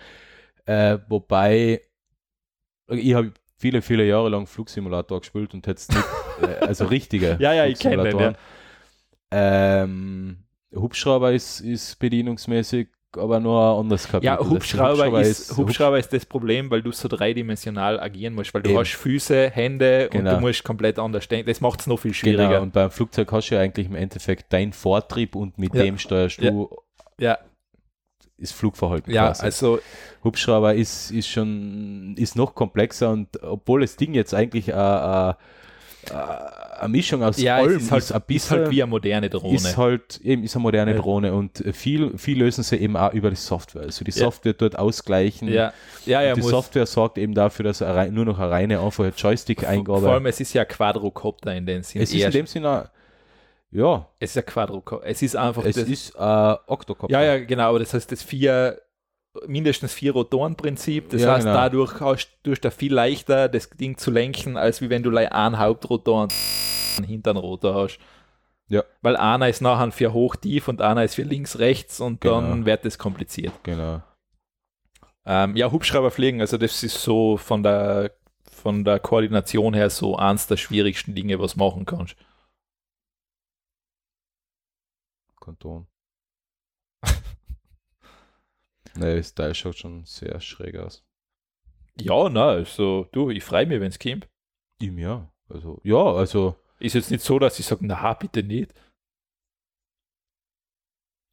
äh, 0.67 0.99
wobei 1.09 1.81
ich 2.89 3.15
habe 3.15 3.33
viele, 3.57 3.81
viele 3.81 4.07
Jahre 4.07 4.29
lang 4.29 4.47
Flugsimulator 4.47 5.21
gespielt 5.21 5.55
und 5.55 5.67
jetzt 5.67 5.93
nicht, 5.93 6.05
äh, 6.43 6.47
also 6.67 6.85
richtige 6.85 7.37
Ja, 7.41 7.55
ja, 7.55 7.67
ich 7.67 7.79
kenn 7.79 7.93
den, 7.93 8.01
Flugsimulatoren. 8.01 8.37
Ähm, 9.31 10.45
Hubschrauber 10.75 11.33
ist, 11.33 11.61
ist 11.61 11.99
bedienungsmäßig, 11.99 12.89
aber 13.17 13.41
nur 13.41 13.61
ein 13.61 13.81
anderes 13.81 14.07
Kapitel. 14.09 14.27
Ja, 14.27 14.37
Das 14.37 14.49
Hubschrauber, 14.49 15.21
ist, 15.21 15.57
Hubschrauber 15.57 15.99
ist 15.99 16.13
das 16.13 16.25
Problem, 16.27 16.71
weil 16.71 16.83
du 16.83 16.93
so 16.93 17.09
dreidimensional 17.09 18.01
agieren 18.01 18.35
musst, 18.35 18.53
weil 18.55 18.63
du 18.63 18.71
Eben. 18.71 18.79
hast 18.79 18.93
Füße, 18.95 19.51
Hände 19.51 20.05
und 20.07 20.19
Genau. 20.19 20.35
du 20.37 20.41
musst 20.41 20.65
komplett 20.65 20.99
anders 20.99 21.29
denken. 21.29 21.49
Das 21.49 21.61
macht 21.61 21.81
es 21.81 21.87
noch 21.87 21.99
viel 21.99 22.13
Genau, 22.13 22.21
schwieriger. 22.21 22.63
und 22.63 22.73
beim 22.73 22.91
Flugzeug 22.91 23.31
hast 23.33 23.51
du 23.51 23.55
ja 23.57 23.61
eigentlich 23.61 23.87
im 23.89 23.95
Endeffekt 23.95 24.53
dein 24.53 24.73
Vortrieb 24.73 25.35
und 25.37 25.59
mit 25.59 25.75
Ja. 25.75 25.83
dem 25.85 25.99
steuerst 25.99 26.39
Ja. 26.41 26.51
du 26.51 26.71
Ja, 27.19 27.39
ist 28.39 28.55
Flugverhalten 28.55 29.13
ja 29.13 29.27
quasi. 29.27 29.43
also 29.45 29.79
Hubschrauber 30.25 30.75
ist, 30.75 31.11
ist 31.11 31.29
schon 31.29 32.15
ist 32.17 32.35
noch 32.37 32.55
komplexer 32.55 33.11
und 33.11 33.29
obwohl 33.43 33.83
das 33.83 33.97
Ding 33.97 34.15
jetzt 34.15 34.35
eigentlich 34.35 34.75
eine 34.75 35.37
eine 36.83 36.91
Mischung 36.91 37.23
aus 37.23 37.39
ja, 37.41 37.57
allem 37.57 37.77
es 37.77 37.83
ist 37.85 37.91
halt, 37.91 38.03
ist, 38.03 38.13
ein 38.13 38.19
ist 38.21 38.27
bisschen, 38.27 38.59
halt 38.59 38.71
wie 38.71 38.83
eine 38.83 38.91
moderne 38.91 39.31
Drohne. 39.31 39.55
ist 39.57 39.77
halt 39.77 40.21
eben 40.23 40.45
ist 40.45 40.55
eine 40.57 40.63
moderne 40.63 40.93
Ja. 40.93 40.99
Drohne 40.99 41.33
und 41.33 41.63
viel, 41.73 42.17
viel 42.19 42.39
lösen 42.39 42.63
sie 42.63 42.77
eben 42.77 42.97
auch 42.97 43.13
über 43.13 43.31
die 43.31 43.37
Software. 43.37 43.83
Also 43.83 44.05
die 44.05 44.11
Ja. 44.11 44.17
Software 44.19 44.53
dort 44.53 44.79
ausgleichen. 44.79 45.49
ja, 45.49 45.73
ja, 46.07 46.23
ja 46.23 46.35
die 46.35 46.41
muss, 46.43 46.51
Software 46.51 46.87
sorgt 46.87 47.19
eben 47.19 47.35
dafür, 47.35 47.65
dass 47.65 47.81
rei- 47.83 48.09
nur 48.11 48.25
noch 48.25 48.39
eine 48.39 48.51
reine 48.51 48.79
einfache 48.81 48.93
vor 48.93 49.05
allem 49.07 49.15
Joystick-Eingabe. 49.17 50.29
es 50.29 50.41
ist 50.41 50.53
ja 50.53 50.63
ein 50.63 50.69
Quadrocopter 50.69 51.55
in 51.55 51.67
dem 51.67 51.83
Sinn. 51.83 52.03
Es 52.03 52.13
ist 52.13 52.23
in 52.25 52.31
dem 52.31 52.47
Sinne, 52.47 52.91
ja, 53.71 54.07
es 54.19 54.31
ist 54.31 54.37
ein 54.39 54.47
Quadrocopter. 54.47 55.07
Es 55.07 55.23
ist 55.23 55.35
einfach 55.37 55.65
es 55.65 55.77
das, 55.77 55.89
ist 55.89 56.15
ein 56.19 56.57
Octocopter. 56.67 57.13
Ja, 57.13 57.23
ja, 57.37 57.45
genau, 57.45 57.71
aber 57.71 57.79
das 57.79 57.95
heißt, 57.95 58.13
das 58.13 58.23
vier, 58.23 58.79
mindestens 59.47 59.95
vier 59.95 60.13
Rotoren-Prinzip. 60.13 61.11
Das 61.11 61.23
Ja, 61.23 61.35
heißt, 61.35 61.45
genau. 61.47 61.57
dadurch 61.57 62.01
hast 62.01 62.39
du 62.43 62.53
da 62.55 62.71
viel 62.71 62.93
leichter, 62.93 63.49
das 63.49 63.71
Ding 63.71 63.97
zu 63.97 64.11
lenken, 64.11 64.57
als 64.57 64.81
wie 64.81 64.91
wenn 64.91 65.03
du 65.03 65.17
einen 65.17 65.59
Hauptrotor 65.59 66.25
und 66.25 66.35
einen 66.99 67.07
Hinternrotor 67.07 67.75
hast. 67.75 67.99
Ja. 68.69 68.85
Weil 69.01 69.17
einer 69.17 69.49
ist 69.49 69.61
nachher 69.61 69.91
für 69.93 70.13
hoch, 70.13 70.37
tief 70.37 70.69
und 70.69 70.81
einer 70.81 71.05
ist 71.05 71.15
für 71.15 71.23
links, 71.23 71.59
rechts 71.59 72.01
und 72.01 72.25
dann 72.25 72.51
Genau. 72.53 72.67
wird 72.67 72.85
das 72.85 72.99
kompliziert. 72.99 73.53
Genau. 73.63 74.03
Ähm, 75.25 75.57
ja, 75.57 75.71
Hubschrauber 75.71 76.11
fliegen, 76.11 76.41
also 76.41 76.59
das 76.59 76.83
ist 76.83 77.01
so 77.01 77.37
von 77.37 77.63
der, 77.63 78.13
von 78.51 78.85
der 78.85 78.99
Koordination 78.99 79.73
her 79.75 79.89
so 79.89 80.17
eins 80.17 80.47
der 80.47 80.57
schwierigsten 80.57 81.15
Dinge, 81.15 81.39
was 81.39 81.55
machen 81.57 81.85
kannst. 81.85 82.17
Kanton. 85.41 85.87
Nee, 88.95 89.17
das 89.17 89.35
Teil 89.35 89.55
schaut 89.55 89.77
schon 89.77 90.05
sehr 90.05 90.41
schräg 90.41 90.77
aus. 90.77 91.05
Ja, 92.01 92.29
na, 92.29 92.49
also 92.49 93.09
du, 93.13 93.31
ich 93.31 93.45
freue 93.45 93.67
mich, 93.67 93.81
wenn 93.81 93.89
es 93.89 93.99
kommt. 93.99 94.29
Ihm 94.81 94.99
ja. 94.99 95.31
Also, 95.49 95.81
ja, 95.85 96.03
also, 96.03 96.57
Ist 96.79 96.95
jetzt 96.95 97.11
nicht 97.11 97.23
so, 97.23 97.39
dass 97.39 97.59
ich 97.59 97.67
sage, 97.67 97.87
na, 97.87 98.15
bitte 98.15 98.43
nicht. 98.43 98.73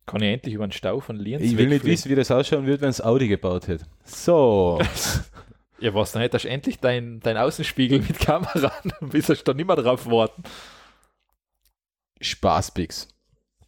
Kann 0.06 0.22
ich 0.22 0.34
endlich 0.34 0.56
über 0.56 0.68
den 0.68 0.72
Stau 0.72 0.99
von 0.99 1.18
Lienz 1.18 1.44
ich 1.44 1.56
will 1.56 1.69
nicht 1.69 1.86
wissen, 1.86 2.10
wie 2.10 2.15
das 2.15 2.31
ausschauen 2.31 2.65
wird, 2.65 2.81
wenn 2.81 2.90
es 2.90 3.02
Audi 3.02 3.27
gebaut 3.27 3.68
hätte. 3.68 3.86
So. 4.03 4.81
Ja, 5.81 5.94
was, 5.94 6.11
dann 6.11 6.22
hättest 6.22 6.45
du 6.45 6.49
endlich 6.49 6.80
dein, 6.80 7.22
dein 7.22 7.38
Außenspiegel 7.38 7.99
mit 7.99 8.19
Kamera, 8.19 8.73
dann 8.99 9.10
bist 9.10 9.30
du 9.30 9.36
da 9.36 9.53
nicht 9.53 9.65
mehr 9.65 9.77
drauf 9.77 10.06
warten. 10.07 10.44
Spaßpix. 12.19 13.07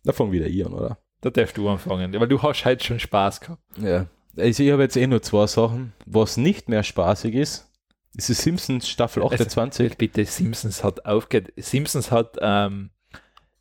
Da 0.03 0.11
fangen 0.11 0.31
wieder 0.31 0.47
ich 0.47 0.65
an, 0.65 0.73
oder? 0.73 0.97
Da 1.21 1.29
darfst 1.29 1.57
du 1.57 1.69
anfangen, 1.69 2.13
weil 2.19 2.27
du 2.27 2.41
hast 2.41 2.65
heute 2.65 2.83
schon 2.83 2.99
Spaß 2.99 3.41
gehabt. 3.41 3.61
Ja. 3.77 4.07
Also, 4.37 4.63
ich 4.63 4.71
habe 4.71 4.81
jetzt 4.83 4.95
eh 4.97 5.05
nur 5.07 5.21
zwei 5.21 5.45
Sachen. 5.47 5.93
Was 6.05 6.37
nicht 6.37 6.69
mehr 6.69 6.83
spaßig 6.83 7.35
ist, 7.35 7.69
ist 8.15 8.29
die 8.29 8.33
Simpsons 8.33 8.89
Staffel 8.89 9.21
Also, 9.23 9.35
28. 9.35 9.97
Bitte, 9.97 10.25
Simpsons 10.25 10.83
hat 10.83 11.05
aufgehört. 11.05 11.51
Simpsons 11.57 12.11
hat 12.11 12.37
ähm, 12.41 12.89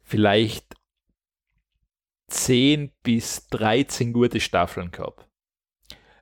vielleicht 0.02 0.74
10 2.28 2.92
bis 3.02 3.48
13 3.48 4.12
gute 4.12 4.40
Staffeln 4.40 4.90
gehabt. 4.90 5.26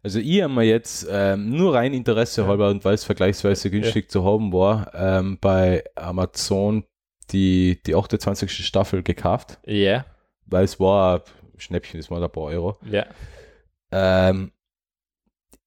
Also 0.02 0.20
ich 0.20 0.43
habe 0.43 0.52
mir 0.55 0.65
jetzt 0.65 1.06
ähm, 1.10 1.51
nur 1.51 1.74
rein 1.74 1.93
Interesse 1.93 2.43
Ja. 2.43 2.47
halber 2.47 2.70
und 2.70 2.85
weil 2.85 2.94
es 2.94 3.05
vergleichsweise 3.05 3.70
günstig 3.70 4.10
zu 4.10 4.24
haben 4.24 4.52
war, 4.52 4.90
ähm, 4.94 5.39
bei 5.40 5.85
Amazon 5.97 6.85
die, 7.31 7.82
die 7.85 7.94
28. 7.94 8.65
Staffel 8.65 9.02
gekauft, 9.02 9.59
Ja, 9.66 10.06
weil 10.50 10.64
es 10.64 10.78
war 10.80 11.24
ein 11.54 11.60
Schnäppchen, 11.60 12.00
das 12.00 12.10
war 12.10 12.22
ein 12.22 12.30
paar 12.30 12.44
Euro. 12.44 12.76
ja. 12.84 13.06
Ähm, 13.90 14.52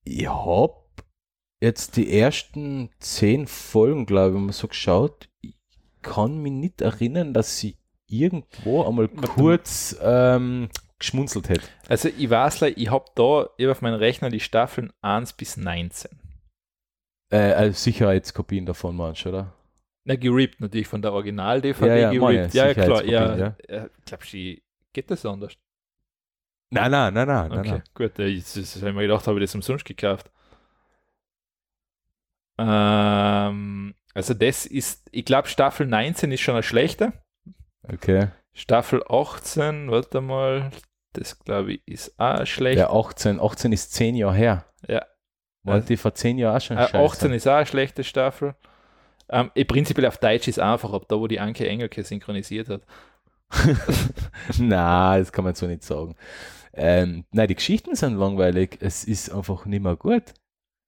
ich 0.03 0.27
habe 0.27 0.75
jetzt 1.61 1.95
die 1.95 2.17
ersten 2.19 2.89
zehn 2.99 3.47
Folgen, 3.47 4.05
glaube 4.05 4.35
ich, 4.35 4.41
mal 4.41 4.53
so 4.53 4.67
geschaut. 4.67 5.29
Ich 5.41 5.55
kann 6.01 6.41
mich 6.41 6.51
nicht 6.51 6.81
erinnern, 6.81 7.33
dass 7.33 7.59
sie 7.59 7.77
irgendwo 8.07 8.83
einmal 8.83 9.07
kurz 9.07 9.95
ähm, 10.01 10.69
geschmunzelt 10.99 11.49
hätte. 11.49 11.67
Also 11.87 12.09
ich 12.09 12.29
weiß, 12.29 12.61
like, 12.61 12.77
ich 12.77 12.89
habe 12.89 13.05
da 13.15 13.49
ich 13.57 13.65
hab 13.65 13.71
auf 13.71 13.81
meinem 13.81 13.95
Rechner 13.95 14.29
die 14.29 14.39
Staffeln 14.39 14.91
1 15.01 15.33
bis 15.33 15.57
19. 15.57 16.11
Äh, 17.31 17.37
also 17.37 17.73
Sicherheitskopien 17.77 18.65
davon 18.65 18.95
meinst 18.95 19.25
du, 19.25 19.29
oder? 19.29 19.53
Na, 20.03 20.15
gerippt 20.15 20.61
natürlich 20.61 20.87
von 20.87 21.01
der 21.01 21.13
Original-DVD 21.13 21.87
Ja, 21.87 21.95
ja, 21.95 22.11
gerippt. 22.11 22.53
Ja, 22.55 22.73
klar. 22.73 23.05
Ja, 23.05 23.55
ja. 23.69 23.87
Glaubst 24.05 24.33
du, 24.33 24.57
geht 24.93 25.09
das 25.11 25.25
anders? 25.25 25.53
Nein, 26.69 26.91
nein, 26.91 27.13
nein, 27.13 27.27
nein, 27.27 27.51
Okay, 27.51 27.69
nein. 27.71 27.83
gut. 27.93 28.17
Jetzt, 28.17 28.55
jetzt 28.55 28.75
habe 28.77 28.89
ich 28.89 28.95
mir 28.95 29.01
gedacht, 29.01 29.27
habe 29.27 29.39
ich 29.39 29.43
das 29.45 29.55
umsonst 29.55 29.83
gekauft. 29.85 30.31
Ähm, 32.57 33.95
also 34.13 34.33
das 34.33 34.65
ist, 34.65 35.07
ich 35.11 35.25
glaube, 35.25 35.47
Staffel 35.47 35.87
19 35.87 36.31
ist 36.31 36.41
schon 36.41 36.55
eine 36.55 36.63
schlechte. 36.63 37.13
Okay. 37.83 38.29
Staffel 38.53 39.03
18, 39.07 39.89
warte 39.89 40.21
mal, 40.21 40.71
das 41.13 41.39
glaube 41.39 41.73
ich 41.73 41.81
ist 41.87 42.19
auch 42.19 42.45
schlecht. 42.45 42.79
Ja, 42.79 42.89
18, 42.91 43.39
18 43.39 43.71
ist 43.71 43.93
10 43.93 44.15
Jahre 44.15 44.35
her. 44.35 44.65
Ja. 44.87 45.05
War 45.63 45.75
Also- 45.75 45.87
die 45.87 45.97
vor 45.97 46.13
10 46.13 46.37
Jahren 46.37 46.57
auch 46.57 46.61
schon 46.61 46.77
Äh, 46.77 46.87
scheiße? 46.87 46.97
18 46.97 47.33
ist 47.33 47.47
auch 47.47 47.55
eine 47.55 47.65
schlechte 47.65 48.03
Staffel. 48.03 48.55
Ähm, 49.29 49.49
prinzipiell 49.67 50.07
auf 50.07 50.17
Deutsch 50.17 50.47
ist 50.49 50.59
einfach, 50.59 50.91
ab 50.93 51.03
da, 51.07 51.17
wo 51.17 51.27
die 51.27 51.39
Anke 51.39 51.67
Engelke 51.67 52.03
synchronisiert 52.03 52.67
hat. 52.69 52.81
Na, 54.59 55.17
das 55.17 55.31
kann 55.31 55.43
man 55.43 55.55
so 55.55 55.67
nicht 55.67 55.83
sagen. 55.83 56.15
Ähm, 56.73 57.25
nein, 57.31 57.47
die 57.47 57.55
Geschichten 57.55 57.95
sind 57.95 58.17
langweilig. 58.17 58.77
Es 58.79 59.03
ist 59.03 59.29
einfach 59.31 59.65
nicht 59.65 59.83
mehr 59.83 59.95
gut. 59.95 60.23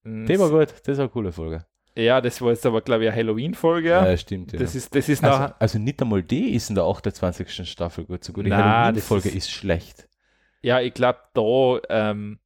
Mm, 0.03 0.25
Die 0.25 0.39
war 0.39 0.49
gut. 0.49 0.69
Das 0.85 0.93
ist 0.93 0.99
eine 0.99 1.09
coole 1.09 1.31
Folge. 1.31 1.65
Ja, 1.95 2.21
das 2.21 2.41
war 2.41 2.49
jetzt 2.49 2.65
aber, 2.65 2.81
glaube 2.81 3.03
ich, 3.03 3.09
eine 3.11 3.17
Halloween-Folge. 3.19 3.89
Ja, 3.89 4.17
stimmt. 4.17 4.53
Ja. 4.53 4.59
Das 4.59 4.73
ist, 4.75 4.95
das 4.95 5.09
ist 5.09 5.23
also, 5.23 5.53
also 5.59 5.77
nicht 5.79 6.01
einmal 6.01 6.23
die 6.23 6.55
ist 6.55 6.69
in 6.69 6.75
der 6.75 6.85
28. 6.85 7.69
Staffel 7.69 8.05
gut. 8.05 8.23
So 8.23 8.33
gut. 8.33 8.45
Die 8.45 8.49
das 8.49 8.59
Halloween-Folge 8.63 9.29
ist- 9.29 9.35
ist, 9.35 9.51
schlecht. 9.51 10.07
Ja, 10.61 10.79
ich 10.79 10.93
glaube, 10.93 11.19
da 11.33 11.79
ähm, 12.11 12.39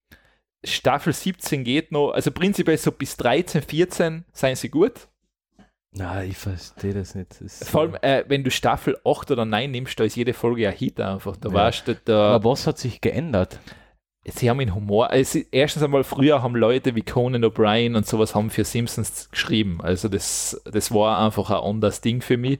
Staffel 0.64 1.14
17 1.14 1.64
geht 1.64 1.92
noch, 1.92 2.12
also 2.12 2.32
prinzipiell 2.32 2.78
so 2.78 2.92
bis 2.92 3.16
13, 3.18 3.62
14 3.62 4.26
seien 4.34 4.56
sie 4.56 4.70
gut. 4.70 5.08
Nein, 5.98 6.30
ich 6.32 6.38
verstehe 6.38 6.94
das 6.94 7.16
nicht. 7.16 7.36
Das 7.42 7.68
Vor 7.70 7.82
allem, 7.82 7.96
äh, 8.02 8.24
wenn 8.28 8.44
du 8.44 8.52
Staffel 8.52 8.98
8 9.06 9.32
oder 9.32 9.46
9 9.46 9.72
nimmst, 9.72 10.00
da 10.00 10.04
ist 10.04 10.16
jede 10.16 10.34
Folge 10.34 10.68
ein 10.68 10.76
Hit 10.76 11.00
einfach. 11.00 11.36
Da 11.38 11.50
Ja. 11.50 11.56
weißt 11.56 11.88
du, 11.88 11.96
da, 12.06 12.36
Aber 12.36 12.52
was 12.52 12.68
hat 12.68 12.78
sich 12.78 13.02
geändert? 13.02 13.60
sie 14.30 14.50
haben 14.50 14.60
den 14.60 14.76
Humor. 14.76 15.14
Ist- 15.14 15.36
erstens 15.52 15.84
einmal, 15.84 16.04
früher 16.04 16.44
haben 16.44 16.54
Leute 16.56 16.96
wie 16.96 17.02
Conan 17.02 17.46
O'Brien 17.46 17.96
und 17.96 18.06
sowas 18.06 18.36
haben 18.36 18.50
für 18.50 18.66
Simpsons 18.66 19.30
geschrieben. 19.32 19.80
Also 19.82 20.10
das, 20.10 20.62
das 20.66 20.94
war 20.94 21.20
einfach 21.26 21.50
ein 21.50 21.64
anderes 21.64 22.02
Ding 22.02 22.22
für 22.22 22.36
mich. 22.36 22.60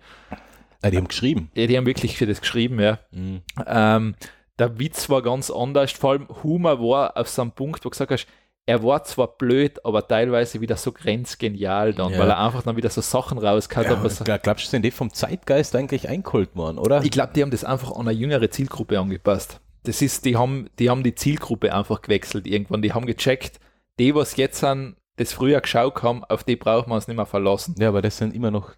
Ah, 0.82 0.90
die 0.90 0.96
haben 0.98 1.10
geschrieben. 1.10 1.52
Ja, 1.56 1.68
die 1.68 1.76
haben 1.78 1.86
wirklich 1.86 2.16
für 2.18 2.26
das 2.26 2.40
geschrieben, 2.40 2.80
ja. 2.80 3.00
Mhm. 3.12 3.42
Ähm, 3.66 4.16
der 4.60 4.80
Witz 4.80 5.10
war 5.10 5.22
ganz 5.22 5.52
anders, 5.52 5.92
vor 5.92 6.12
allem 6.12 6.28
Humor 6.42 6.80
war 6.80 7.18
auf 7.18 7.28
so 7.28 7.42
einem 7.42 7.52
Punkt, 7.52 7.82
wo 7.82 7.90
du 7.90 7.92
gesagt 7.92 8.12
hast, 8.12 8.28
er 8.68 8.84
war 8.84 9.04
zwar 9.04 9.28
blöd, 9.38 9.84
aber 9.86 10.08
teilweise 10.08 10.62
wieder 10.62 10.76
so 10.78 10.92
grenzgenial 10.92 11.94
dann, 11.94 12.12
Ja. 12.14 12.20
weil 12.20 12.30
er 12.30 12.40
einfach 12.40 12.62
dann 12.64 12.76
wieder 12.78 12.90
so 12.90 13.02
Sachen 13.02 13.38
rausgehauen 13.40 13.90
hat. 13.90 14.28
Ja, 14.28 14.38
glaubst 14.38 14.66
du, 14.66 14.70
sind 14.70 14.84
die 14.84 14.92
vom 14.92 15.12
Zeitgeist 15.12 15.76
eigentlich 15.76 16.08
eingeholt 16.08 16.56
worden, 16.56 16.78
oder? 16.78 17.02
Ich 17.04 17.12
glaube, 17.12 17.32
die 17.36 17.42
haben 17.42 17.50
das 17.52 17.64
einfach 17.64 17.94
an 17.94 18.08
eine 18.08 18.12
jüngere 18.12 18.50
Zielgruppe 18.52 19.00
angepasst. 19.00 19.60
Das 19.84 20.02
ist, 20.02 20.26
die 20.26 20.36
haben, 20.36 20.70
die 20.80 20.90
haben 20.90 21.02
die 21.02 21.16
Zielgruppe 21.16 21.74
einfach 21.74 22.02
gewechselt 22.02 22.46
irgendwann. 22.46 22.82
Die 22.82 22.94
haben 22.94 23.06
gecheckt, 23.06 23.60
die, 24.00 24.14
was 24.14 24.36
jetzt 24.36 24.64
an 24.64 24.98
das 25.16 25.34
früher 25.34 25.62
geschaut 25.62 26.04
haben, 26.04 26.24
auf 26.26 26.44
die 26.44 26.58
braucht 26.58 26.88
man 26.88 26.98
uns 26.98 27.08
nicht 27.08 27.18
mehr 27.18 27.26
verlassen. 27.26 27.74
ja, 27.80 27.88
aber 27.88 28.02
das 28.02 28.18
sind 28.18 28.36
immer 28.36 28.52
noch, 28.52 28.72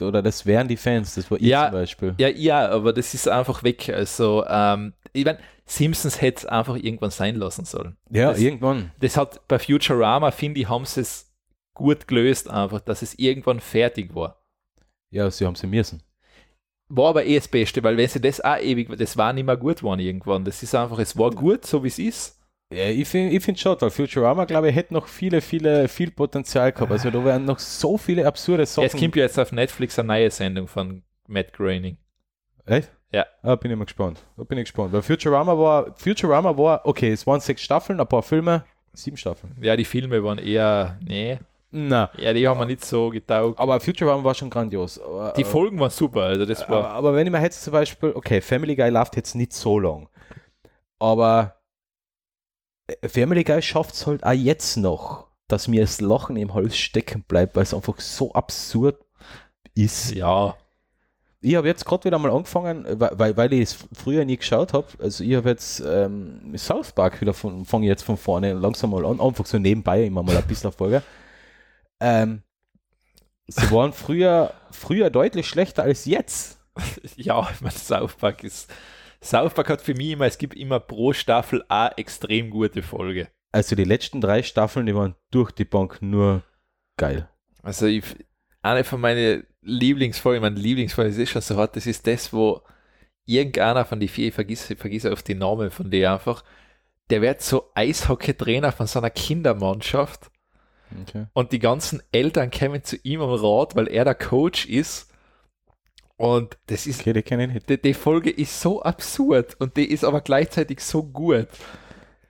oder 0.00 0.22
das 0.22 0.44
wären 0.46 0.68
die 0.68 0.76
Fans, 0.76 1.14
das 1.14 1.30
war 1.30 1.38
ich 1.38 1.46
Ja. 1.46 1.64
zum 1.70 1.72
Beispiel. 1.72 2.14
Ja, 2.18 2.28
ja, 2.28 2.68
aber 2.68 2.92
das 2.92 3.12
ist 3.14 3.26
einfach 3.26 3.62
weg. 3.64 3.88
Also, 3.88 4.44
ähm, 4.48 4.92
ich 5.12 5.24
mein, 5.24 5.38
Simpsons 5.70 6.20
hätte 6.20 6.38
es 6.38 6.46
einfach 6.46 6.76
irgendwann 6.76 7.10
sein 7.10 7.36
lassen 7.36 7.64
sollen. 7.64 7.96
Ja, 8.10 8.30
das- 8.30 8.40
irgendwann. 8.40 8.90
Das 8.98 9.16
hat 9.16 9.46
bei 9.48 9.58
Futurama, 9.58 10.30
finde 10.32 10.60
ich, 10.60 10.68
haben 10.68 10.84
sie 10.84 11.00
es 11.02 11.32
gut 11.74 12.08
gelöst, 12.08 12.50
einfach, 12.50 12.80
dass 12.80 13.02
es 13.02 13.14
irgendwann 13.18 13.60
fertig 13.60 14.14
war. 14.14 14.42
Ja, 15.10 15.30
sie 15.30 15.46
haben 15.46 15.54
sie 15.54 15.66
müssen. 15.66 16.02
War 16.88 17.10
aber 17.10 17.24
eh 17.24 17.36
das 17.36 17.46
Beste, 17.46 17.82
weil 17.84 17.96
wenn 17.96 18.08
sie 18.08 18.20
das 18.20 18.40
auch 18.40 18.58
ewig, 18.58 18.88
das 18.98 19.16
war 19.16 19.32
nicht 19.32 19.46
mehr 19.46 19.56
gut 19.56 19.76
geworden 19.78 20.00
irgendwann. 20.00 20.44
Das 20.44 20.62
ist 20.62 20.74
einfach, 20.74 20.98
es 20.98 21.16
war 21.16 21.30
gut, 21.30 21.64
so 21.64 21.84
wie 21.84 21.88
es 21.88 21.98
ist. 22.00 22.36
Ja, 22.72 22.84
ich 22.88 23.06
finde 23.08 23.34
ich 23.36 23.42
find 23.44 23.58
schon, 23.58 23.80
weil 23.80 23.90
Futurama, 23.90 24.44
glaube 24.44 24.70
ich, 24.70 24.74
hätte 24.76 24.94
noch 24.94 25.06
viele, 25.06 25.40
viele, 25.40 25.86
viel 25.88 26.10
Potenzial 26.10 26.72
gehabt. 26.72 26.90
Also 26.92 27.10
da 27.10 27.24
wären 27.24 27.44
noch 27.44 27.58
so 27.60 27.96
viele 27.96 28.26
absurde 28.26 28.66
Sachen. 28.66 28.86
Es 28.86 28.92
kommt 28.96 29.14
ja 29.16 29.22
jetzt 29.22 29.38
auf 29.38 29.50
Netflix 29.52 29.98
eine 29.98 30.08
neue 30.08 30.30
Sendung 30.30 30.66
von 30.68 31.02
Matt 31.28 31.52
Groening. 31.52 31.96
Echt? 32.66 32.90
Ja. 33.12 33.26
Ah, 33.42 33.56
bin 33.56 33.70
ich 33.70 33.76
mal 33.76 33.84
gespannt. 33.84 34.22
Da 34.36 34.44
bin 34.44 34.58
ich 34.58 34.64
gespannt. 34.64 34.92
Weil 34.92 35.02
Futurama 35.02 35.58
war, 35.58 35.94
Futurama 35.96 36.56
war, 36.56 36.82
okay, 36.86 37.10
es 37.10 37.26
waren 37.26 37.40
sechs 37.40 37.62
Staffeln, 37.62 38.00
ein 38.00 38.06
paar 38.06 38.22
Filme, 38.22 38.64
sieben 38.92 39.16
Staffeln. 39.16 39.56
Ja, 39.60 39.76
die 39.76 39.84
Filme 39.84 40.22
waren 40.22 40.38
eher, 40.38 40.96
nee, 41.04 41.38
Na, 41.72 42.10
ja, 42.16 42.32
die 42.32 42.46
haben 42.46 42.58
mir 42.58 42.66
nicht 42.66 42.84
so 42.84 43.10
getaugt. 43.10 43.58
aber 43.58 43.80
Futurama 43.80 44.22
war 44.22 44.34
schon 44.34 44.50
grandios. 44.50 45.00
Aber, 45.00 45.32
Die 45.36 45.44
Folgen 45.44 45.78
waren 45.80 45.90
super, 45.90 46.22
also 46.22 46.44
das 46.46 46.62
aber, 46.62 46.82
war, 46.84 46.90
aber 46.90 47.14
wenn 47.14 47.26
ich 47.26 47.32
mir 47.32 47.42
jetzt 47.42 47.62
zum 47.64 47.72
Beispiel, 47.72 48.12
okay, 48.14 48.40
Family 48.40 48.76
Guy 48.76 48.90
läuft 48.90 49.16
jetzt 49.16 49.34
nicht 49.34 49.52
so 49.52 49.78
lang, 49.80 50.08
aber 51.00 51.56
äh, 52.86 53.08
Family 53.08 53.44
Guy 53.44 53.60
schafft 53.62 53.94
es 53.94 54.06
halt 54.06 54.24
auch 54.24 54.32
jetzt 54.32 54.76
noch, 54.76 55.26
dass 55.48 55.66
mir 55.68 55.80
das 55.82 56.00
Lachen 56.00 56.36
im 56.36 56.54
Hals 56.54 56.76
stecken 56.78 57.22
bleibt, 57.26 57.56
weil 57.56 57.64
es 57.64 57.74
einfach 57.74 57.98
so 58.00 58.32
absurd 58.34 58.98
ist. 59.74 60.12
ja, 60.14 60.56
Ich 61.42 61.54
habe 61.54 61.68
jetzt 61.68 61.86
gerade 61.86 62.04
wieder 62.04 62.18
mal 62.18 62.30
angefangen, 62.30 62.84
weil, 63.00 63.18
weil, 63.18 63.36
weil 63.36 63.52
ich 63.54 63.62
es 63.62 63.78
früher 63.94 64.24
nie 64.24 64.36
geschaut 64.36 64.74
habe. 64.74 64.86
Also 64.98 65.24
ich 65.24 65.34
habe 65.34 65.48
jetzt 65.48 65.80
ähm, 65.80 66.52
South 66.56 66.92
Park 66.92 67.20
wieder 67.20 67.32
von, 67.32 67.64
fange 67.64 67.86
jetzt 67.86 68.02
von 68.02 68.18
vorne 68.18 68.52
langsam 68.52 68.90
mal 68.90 69.06
an, 69.06 69.20
einfach 69.20 69.46
so 69.46 69.58
nebenbei 69.58 70.04
immer 70.04 70.22
mal 70.22 70.36
ein 70.36 70.46
bisschen 70.46 70.72
Folge. 70.72 71.02
Ähm, 72.02 72.42
sie 73.46 73.70
waren 73.70 73.92
früher, 73.92 74.54
früher 74.70 75.10
deutlich 75.10 75.46
schlechter 75.46 75.82
als 75.82 76.06
jetzt. 76.06 76.58
ja, 77.16 77.46
ich 77.52 77.60
meine, 77.60 77.74
South 77.74 78.14
Park 78.14 78.42
ist, 78.42 78.72
South 79.22 79.52
Park 79.52 79.68
hat 79.68 79.82
für 79.82 79.94
mich 79.94 80.12
immer, 80.12 80.24
es 80.24 80.38
gibt 80.38 80.54
immer 80.54 80.80
pro 80.80 81.12
Staffel 81.12 81.62
eine 81.68 81.96
extrem 81.98 82.48
gute 82.48 82.82
Folge. 82.82 83.28
Also 83.52 83.76
die 83.76 83.84
letzten 83.84 84.20
drei 84.20 84.42
Staffeln, 84.42 84.86
die 84.86 84.94
waren 84.94 85.14
durch 85.30 85.50
die 85.50 85.64
Bank 85.64 86.00
nur 86.00 86.42
geil. 86.96 87.28
Also 87.62 87.86
ich, 87.86 88.04
eine 88.62 88.84
von 88.84 89.00
meinen 89.00 89.46
Lieblingsfolgen, 89.62 90.42
meine 90.42 90.58
Lieblingsfolge 90.60 91.22
ist 91.22 91.30
schon 91.30 91.42
so 91.42 91.56
hart, 91.56 91.76
das 91.76 91.86
ist 91.86 92.06
das, 92.06 92.32
wo 92.32 92.62
irgendeiner 93.26 93.84
von 93.84 94.00
die 94.00 94.08
vier, 94.08 94.28
ich 94.28 94.34
vergesse, 94.34 94.76
vergesse 94.76 95.12
auf 95.12 95.22
die 95.22 95.34
Namen 95.34 95.70
von 95.70 95.90
der 95.90 96.12
einfach, 96.14 96.44
der 97.10 97.22
wird 97.22 97.42
so 97.42 97.70
Eishockey-Trainer 97.74 98.72
von 98.72 98.86
seiner 98.86 99.10
Kindermannschaft 99.10 100.30
Okay. 101.02 101.26
und 101.34 101.52
die 101.52 101.60
ganzen 101.60 102.02
Eltern 102.12 102.50
kommen 102.50 102.82
zu 102.82 102.96
ihm 103.04 103.20
am 103.22 103.30
Rat, 103.30 103.76
weil 103.76 103.88
er 103.88 104.04
der 104.04 104.14
Coach 104.16 104.66
ist 104.66 105.12
und 106.16 106.58
das 106.66 106.86
ist, 106.86 107.06
Okay, 107.06 107.60
die, 107.68 107.80
die 107.80 107.94
Folge 107.94 108.30
ist 108.30 108.60
so 108.60 108.82
absurd 108.82 109.56
und 109.58 109.76
die 109.76 109.90
ist 109.90 110.04
aber 110.04 110.20
gleichzeitig 110.20 110.80
so 110.80 111.02
gut. 111.04 111.48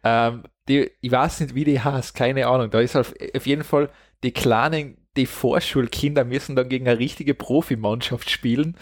Ähm, 0.04 0.44
die, 0.68 0.90
ich 1.00 1.10
weiß 1.10 1.40
nicht, 1.40 1.54
wie 1.54 1.64
die 1.64 1.80
heißt, 1.80 2.14
keine 2.14 2.46
Ahnung. 2.46 2.70
Da 2.70 2.80
ist 2.80 2.96
auf, 2.96 3.14
auf 3.36 3.46
jeden 3.46 3.64
Fall 3.64 3.90
die 4.22 4.32
kleinen, 4.32 4.96
die 5.16 5.26
Vorschulkinder 5.26 6.24
müssen 6.24 6.56
dann 6.56 6.68
gegen 6.68 6.88
eine 6.88 6.98
richtige 6.98 7.34
Profimannschaft 7.34 8.30
spielen. 8.30 8.76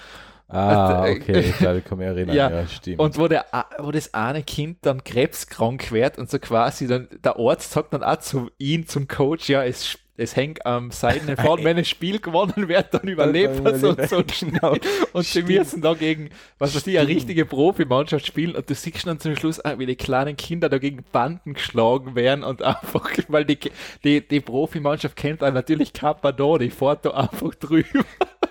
Ah, 0.49 1.07
äh, 1.07 1.17
okay, 1.17 1.41
ich 1.41 1.59
glaube, 1.59 1.79
ich 1.79 1.85
kann 1.85 1.99
mich 1.99 2.07
erinnern. 2.07 2.35
Ja, 2.35 2.51
Ja, 2.51 2.67
stimmt. 2.67 3.01
Und 3.01 3.19
wo, 3.19 3.29
der, 3.29 3.47
wo 3.79 3.91
das 3.91 4.15
eine 4.15 4.43
Kind 4.43 4.79
dann 4.83 5.05
krebskrank 5.05 5.93
wird 5.93 6.19
und 6.19 6.31
so 6.31 6.39
quasi 6.39 6.87
dann 6.87 7.09
der 7.23 7.37
Arzt 7.39 7.71
sagt 7.71 7.93
dann 7.93 8.03
auch 8.03 8.19
zu 8.19 8.51
ihm, 8.57 8.87
zum 8.87 9.09
Coach, 9.09 9.49
ja, 9.51 9.63
es, 9.63 9.99
es 10.19 10.37
hängt 10.37 10.67
am 10.67 10.91
seidenen 10.91 11.37
Faden, 11.37 11.65
wenn 11.65 11.79
ein 11.79 11.85
Spiel 11.85 12.19
gewonnen 12.19 12.69
wird, 12.69 12.93
dann 12.93 13.09
überlebt 13.09 13.65
er 13.65 13.79
so, 13.79 13.95
so 14.07 14.23
Genau. 14.41 14.77
und 15.13 15.25
sie 15.25 15.43
müssen 15.43 15.81
dagegen, 15.81 16.31
was 16.59 16.75
weiß 16.75 16.87
ich, 16.89 16.99
eine 16.99 17.09
richtige 17.09 17.47
Profimannschaft 17.47 18.27
spielen 18.27 18.55
und 18.55 18.69
du 18.69 18.75
siehst 18.75 19.07
dann 19.07 19.19
zum 19.21 19.37
Schluss 19.37 19.65
auch, 19.65 19.79
wie 19.79 19.87
die 19.87 19.97
kleinen 19.97 20.37
Kinder 20.37 20.69
dagegen 20.69 21.05
Banden 21.13 21.55
geschlagen 21.55 22.15
werden 22.15 22.45
und 22.45 22.63
einfach, 22.63 23.09
weil 23.29 23.45
die, 23.45 23.59
die, 24.05 24.21
die 24.27 24.41
Profimannschaft 24.41 25.17
kennt 25.17 25.41
dann 25.43 25.55
natürlich 25.55 25.93
kein 25.93 26.17
Pardon, 26.21 26.59
die 26.59 26.71
fährt 26.71 27.05
da 27.07 27.11
einfach 27.11 27.55
drüber. 27.55 28.05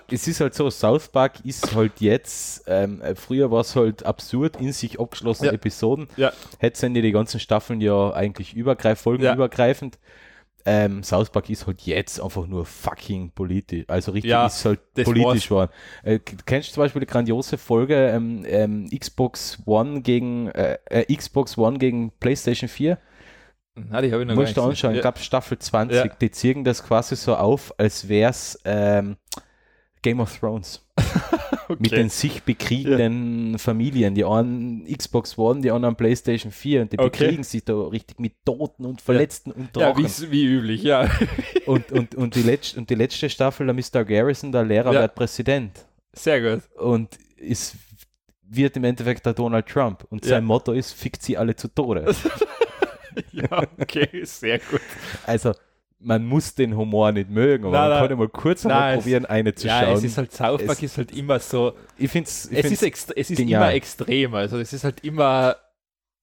es 0.09 0.25
ist 0.27 0.39
halt 0.39 0.53
so, 0.55 0.69
South 0.69 1.09
Park 1.09 1.33
ist 1.43 1.75
halt 1.75 1.99
jetzt, 1.99 2.63
ähm, 2.67 3.01
äh, 3.01 3.13
früher 3.15 3.51
war 3.51 3.61
es 3.61 3.75
halt 3.75 4.05
absurd, 4.05 4.55
in 4.61 4.71
sich 4.71 4.99
abgeschlossene 4.99 5.49
Ja. 5.49 5.53
Episoden. 5.55 6.07
Ja. 6.15 6.31
Jetzt 6.61 6.79
sind 6.79 6.95
ja 6.95 7.01
die 7.01 7.11
ganzen 7.11 7.41
Staffeln 7.41 7.81
ja 7.81 8.13
eigentlich 8.13 8.55
übergreif, 8.55 9.01
folgenübergreifend. 9.01 9.97
Ähm, 10.69 11.01
South 11.01 11.29
Park 11.29 11.49
ist 11.49 11.65
halt 11.65 11.81
jetzt 11.83 12.19
einfach 12.21 12.45
nur 12.45 12.65
fucking 12.65 13.31
politisch. 13.31 13.85
Also 13.87 14.11
richtig 14.11 14.31
Ja, 14.31 14.47
ist 14.47 14.65
halt 14.65 14.81
politisch 14.93 15.47
geworden. 15.47 15.71
Äh, 16.03 16.19
kennst 16.19 16.69
du 16.69 16.73
zum 16.73 16.83
Beispiel 16.83 16.99
die 16.99 17.05
grandiose 17.07 17.57
Folge 17.57 17.95
ähm, 18.09 18.43
ähm, 18.45 18.89
Xbox 18.89 19.59
One 19.65 20.01
gegen 20.01 20.49
äh, 20.49 20.77
äh, 20.89 21.15
Xbox 21.15 21.57
One 21.57 21.77
gegen 21.77 22.11
PlayStation 22.19 22.67
4? 22.67 22.97
Na, 23.75 24.01
die 24.01 24.11
habe 24.11 24.23
ich 24.23 24.27
noch 24.27 24.35
Musst 24.35 24.57
du 24.57 24.61
anschauen, 24.61 24.71
ich 24.91 24.97
gesehen. 24.97 25.01
glaube 25.01 25.19
Staffel 25.19 25.57
20, 25.57 25.95
Ja. 25.97 26.07
die 26.07 26.31
ziehen 26.31 26.63
das 26.63 26.83
quasi 26.83 27.15
so 27.15 27.35
auf, 27.35 27.73
als 27.77 28.09
wäre 28.09 28.31
es 28.31 28.59
ähm, 28.65 29.15
Game 30.07 30.19
of 30.21 30.39
Thrones. 30.39 30.83
Mit 31.69 31.79
Okay. 31.91 31.95
den 31.97 32.09
sich 32.09 32.43
bekriegenden 32.43 33.59
Familien. 33.59 34.15
Die 34.15 34.23
einen 34.23 34.85
Xbox 34.85 35.37
One, 35.37 35.59
die 35.61 35.69
anderen 35.69 35.97
PlayStation 35.97 36.49
4 36.51 36.83
und 36.83 36.93
die 36.93 36.97
Okay. 36.99 37.09
bekriegen 37.25 37.43
sich 37.43 37.65
da 37.65 37.73
richtig 37.75 38.19
mit 38.19 38.33
Toten 38.45 38.85
und 38.85 39.01
Verletzten 39.01 39.51
und 39.51 39.75
Ja, 39.75 39.95
wie, 39.97 40.05
wie 40.31 40.45
üblich, 40.45 40.81
ja. 40.83 41.09
und, 41.65 41.91
und, 41.91 42.15
und, 42.15 42.35
die 42.35 42.41
letzte, 42.43 42.79
und 42.79 42.89
die 42.89 42.95
letzte 42.95 43.29
Staffel, 43.29 43.67
da 43.67 43.73
Mr. 43.73 44.05
Garrison, 44.05 44.51
der 44.53 44.63
Lehrer, 44.63 44.93
Ja. 44.93 45.01
wird 45.01 45.15
Präsident. 45.15 45.85
Sehr 46.13 46.39
gut. 46.41 46.63
Und 46.79 47.17
es 47.37 47.75
wird 48.49 48.77
im 48.77 48.85
Endeffekt 48.85 49.25
der 49.25 49.33
Donald 49.33 49.65
Trump. 49.67 50.05
Und 50.09 50.23
Ja. 50.25 50.29
sein 50.31 50.45
Motto 50.45 50.71
ist, 50.71 50.93
fickt 50.93 51.21
sie 51.21 51.37
alle 51.37 51.55
zu 51.55 51.67
Tode. 51.67 52.05
Ja, 53.31 53.63
okay, 53.79 54.23
sehr 54.25 54.59
gut. 54.59 54.79
Also, 55.25 55.53
man 55.99 56.25
muss 56.25 56.53
den 56.55 56.75
Humor 56.77 57.11
nicht 57.11 57.29
mögen, 57.29 57.65
aber 57.65 57.73
Nein, 57.73 57.81
man 57.81 57.89
nein. 57.89 57.99
kann 58.01 58.09
ja 58.11 58.15
mal 58.17 58.29
kurz 58.29 58.65
einmal 58.65 58.79
Nein, 58.81 58.97
es- 58.97 59.03
probieren, 59.03 59.25
eine 59.25 59.55
zu 59.55 59.67
ja, 59.67 59.81
schauen. 59.81 59.93
es 59.97 60.03
ist 60.03 60.17
halt 60.17 60.31
South 60.31 60.65
Park 60.65 60.77
Es- 60.77 60.83
ist 60.83 60.97
halt 60.97 61.11
immer 61.11 61.39
so, 61.39 61.73
ich 61.97 62.11
finde 62.11 62.27
es, 62.29 62.45
es 62.51 62.71
ist, 62.71 62.83
ext 62.83 63.13
es 63.17 63.29
ist 63.31 63.37
genial. 63.37 63.63
immer 63.63 63.73
extrem, 63.73 64.33
also 64.35 64.57
es 64.59 64.73
ist 64.73 64.83
halt 64.83 65.03
immer, 65.03 65.55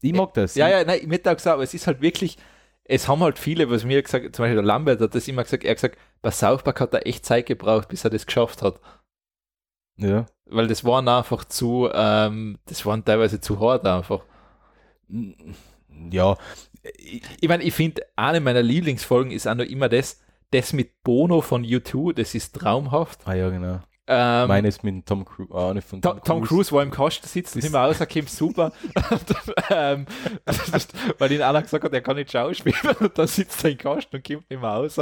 ich 0.01 0.12
mag 0.12 0.32
das. 0.34 0.55
ja, 0.55 0.68
ja, 0.68 0.84
nein, 0.84 1.01
ich 1.02 1.10
hätte 1.10 1.30
auch 1.30 1.36
gesagt, 1.36 1.55
aber 1.55 1.62
es 1.64 1.74
ist 1.74 1.86
halt 1.86 2.01
wirklich, 2.01 2.38
es 2.84 3.09
haben 3.09 3.20
halt 3.22 3.38
viele, 3.38 3.68
was 3.70 3.84
mir 3.84 4.02
gesagt, 4.02 4.36
zum 4.36 4.42
Beispiel 4.44 4.56
der 4.56 4.64
Lambert 4.64 5.01
hat 5.01 5.14
das 5.14 5.26
immer 5.26 5.42
gesagt, 5.42 5.64
er 5.64 5.70
hat 5.70 5.76
gesagt, 5.78 5.98
bei 6.22 6.30
South 6.30 6.62
Park 6.62 6.80
hat 6.80 6.94
er 6.94 7.06
echt 7.06 7.24
Zeit 7.26 7.46
gebraucht, 7.46 7.88
bis 7.88 8.05
er 8.05 8.10
das 8.10 8.26
geschafft 8.26 8.62
hat, 8.62 8.78
ja. 9.96 10.26
weil 10.46 10.68
das 10.68 10.84
waren 10.84 11.09
einfach 11.09 11.44
zu, 11.46 11.88
ähm, 11.92 12.59
das 12.66 12.84
waren 12.86 13.05
teilweise 13.05 13.40
zu 13.40 13.59
hart 13.60 13.86
einfach. 13.86 14.22
Ja, 16.10 16.36
ich, 16.97 17.23
Ich 17.40 17.48
meine, 17.48 17.62
ich 17.62 17.74
finde, 17.74 18.02
eine 18.16 18.40
meiner 18.40 18.62
Lieblingsfolgen 18.62 19.32
ist 19.32 19.47
auch 19.47 19.55
noch 19.55 19.65
immer 19.65 19.89
das, 19.89 20.20
das 20.51 20.73
mit 20.73 21.02
Bono 21.02 21.40
von 21.40 21.65
U2, 21.65 22.12
das 22.15 22.35
ist 22.35 22.55
traumhaft. 22.55 23.20
ah 23.27 23.35
ja, 23.35 23.48
genau. 23.51 23.81
Ähm, 24.06 24.48
Meine 24.48 24.69
ist 24.69 24.85
mit 24.85 25.06
Tom 25.06 25.24
Cruise, 25.24 25.51
ah, 25.55 25.73
nicht 25.73 25.89
von 25.89 26.02
Tom, 26.02 26.20
Tom 26.23 26.43
Cruise, 26.44 26.70
wo 26.70 26.77
er 26.78 26.82
im 26.82 26.90
Kasten 26.90 27.27
sitzt 27.27 27.55
und 27.55 27.61
Ist- 27.61 27.69
immer 27.69 27.78
rauskommt, 27.81 28.28
super. 28.28 28.70
ähm, 29.70 30.05
weil 31.19 31.32
ihn 31.32 31.40
einer 31.40 31.62
gesagt 31.62 31.85
hat, 31.85 31.93
er 31.93 32.02
kann 32.02 32.16
nicht 32.16 32.31
schauspielen 32.31 32.97
und 33.01 33.16
dann 33.19 33.27
sitzt 33.27 33.65
er 33.65 33.70
im 33.70 33.78
Kasten 33.78 34.16
und 34.16 34.27
kommt 34.27 34.51
nicht 34.51 34.61
mehr 34.61 34.70
raus. 34.70 34.97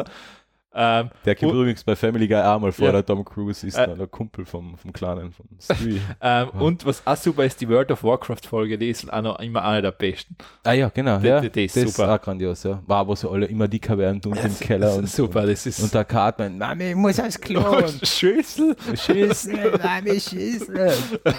Ähm, 0.74 1.10
Der 1.26 1.34
kommt 1.36 1.52
übrigens 1.52 1.84
bei 1.84 1.94
Family 1.94 2.26
Guy 2.26 2.40
auch 2.40 2.58
mal 2.58 2.72
vor, 2.72 2.86
Ja. 2.86 2.92
der 2.92 3.04
Tom 3.04 3.24
Cruise 3.24 3.66
ist 3.66 3.76
Äh. 3.76 3.94
der 3.94 4.06
Kumpel 4.06 4.46
vom, 4.46 4.76
vom 4.78 4.92
Kleinen, 4.92 5.30
von 5.30 5.46
Stewie. 5.60 5.96
ähm, 5.98 6.00
Ja. 6.20 6.44
Und 6.60 6.86
was 6.86 7.06
auch 7.06 7.16
super 7.16 7.44
ist, 7.44 7.60
die 7.60 7.68
World 7.68 7.90
of 7.90 8.02
Warcraft-Folge, 8.02 8.78
die 8.78 8.88
ist 8.88 9.12
auch 9.12 9.20
noch 9.20 9.38
immer 9.40 9.62
eine 9.64 9.82
der 9.82 9.90
besten. 9.92 10.34
ah 10.64 10.72
ja, 10.72 10.88
genau. 10.88 11.18
Die- 11.18 11.26
ja. 11.26 11.40
die- 11.40 11.50
die 11.50 11.64
ist 11.66 11.76
das 11.76 11.94
super. 11.94 12.04
ist 12.14 12.20
auch 12.20 12.24
grandios, 12.24 12.62
ja. 12.62 12.82
War, 12.86 13.06
wo 13.06 13.14
sie 13.14 13.28
alle 13.28 13.46
immer 13.46 13.68
dicker 13.68 13.98
werden 13.98 14.20
und 14.24 14.42
im 14.42 14.58
Keller. 14.58 14.86
Das 14.86 14.96
Und, 14.98 15.04
ist 15.04 15.16
super, 15.16 15.46
das 15.46 15.66
ist. 15.66 15.80
Und 15.80 15.92
der 15.92 16.04
Cartman, 16.06 16.56
Mami, 16.56 16.90
ich 16.90 16.96
muss 16.96 17.20
aufs 17.20 17.38
Klo. 17.38 17.62
Schüssel. 18.02 18.74
Schießen, 18.94 19.52
Mami, 19.82 20.18
schießen. 20.20 20.74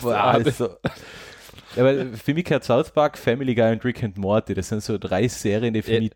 Boah, 0.02 0.16
also. 0.26 0.70
Ja, 1.76 1.84
weil 1.84 2.14
für 2.14 2.36
mich 2.36 2.46
gehört 2.46 2.64
South 2.64 2.92
Park, 2.92 3.18
Family 3.18 3.56
Guy 3.56 3.72
und 3.72 3.84
Rick 3.84 4.04
and 4.04 4.16
Morty. 4.18 4.54
Das 4.54 4.70
sind 4.70 4.84
so 4.84 4.98
drei 5.00 5.28
Serien, 5.28 5.74
die 5.74 5.82
für 5.82 6.00
mich 6.00 6.12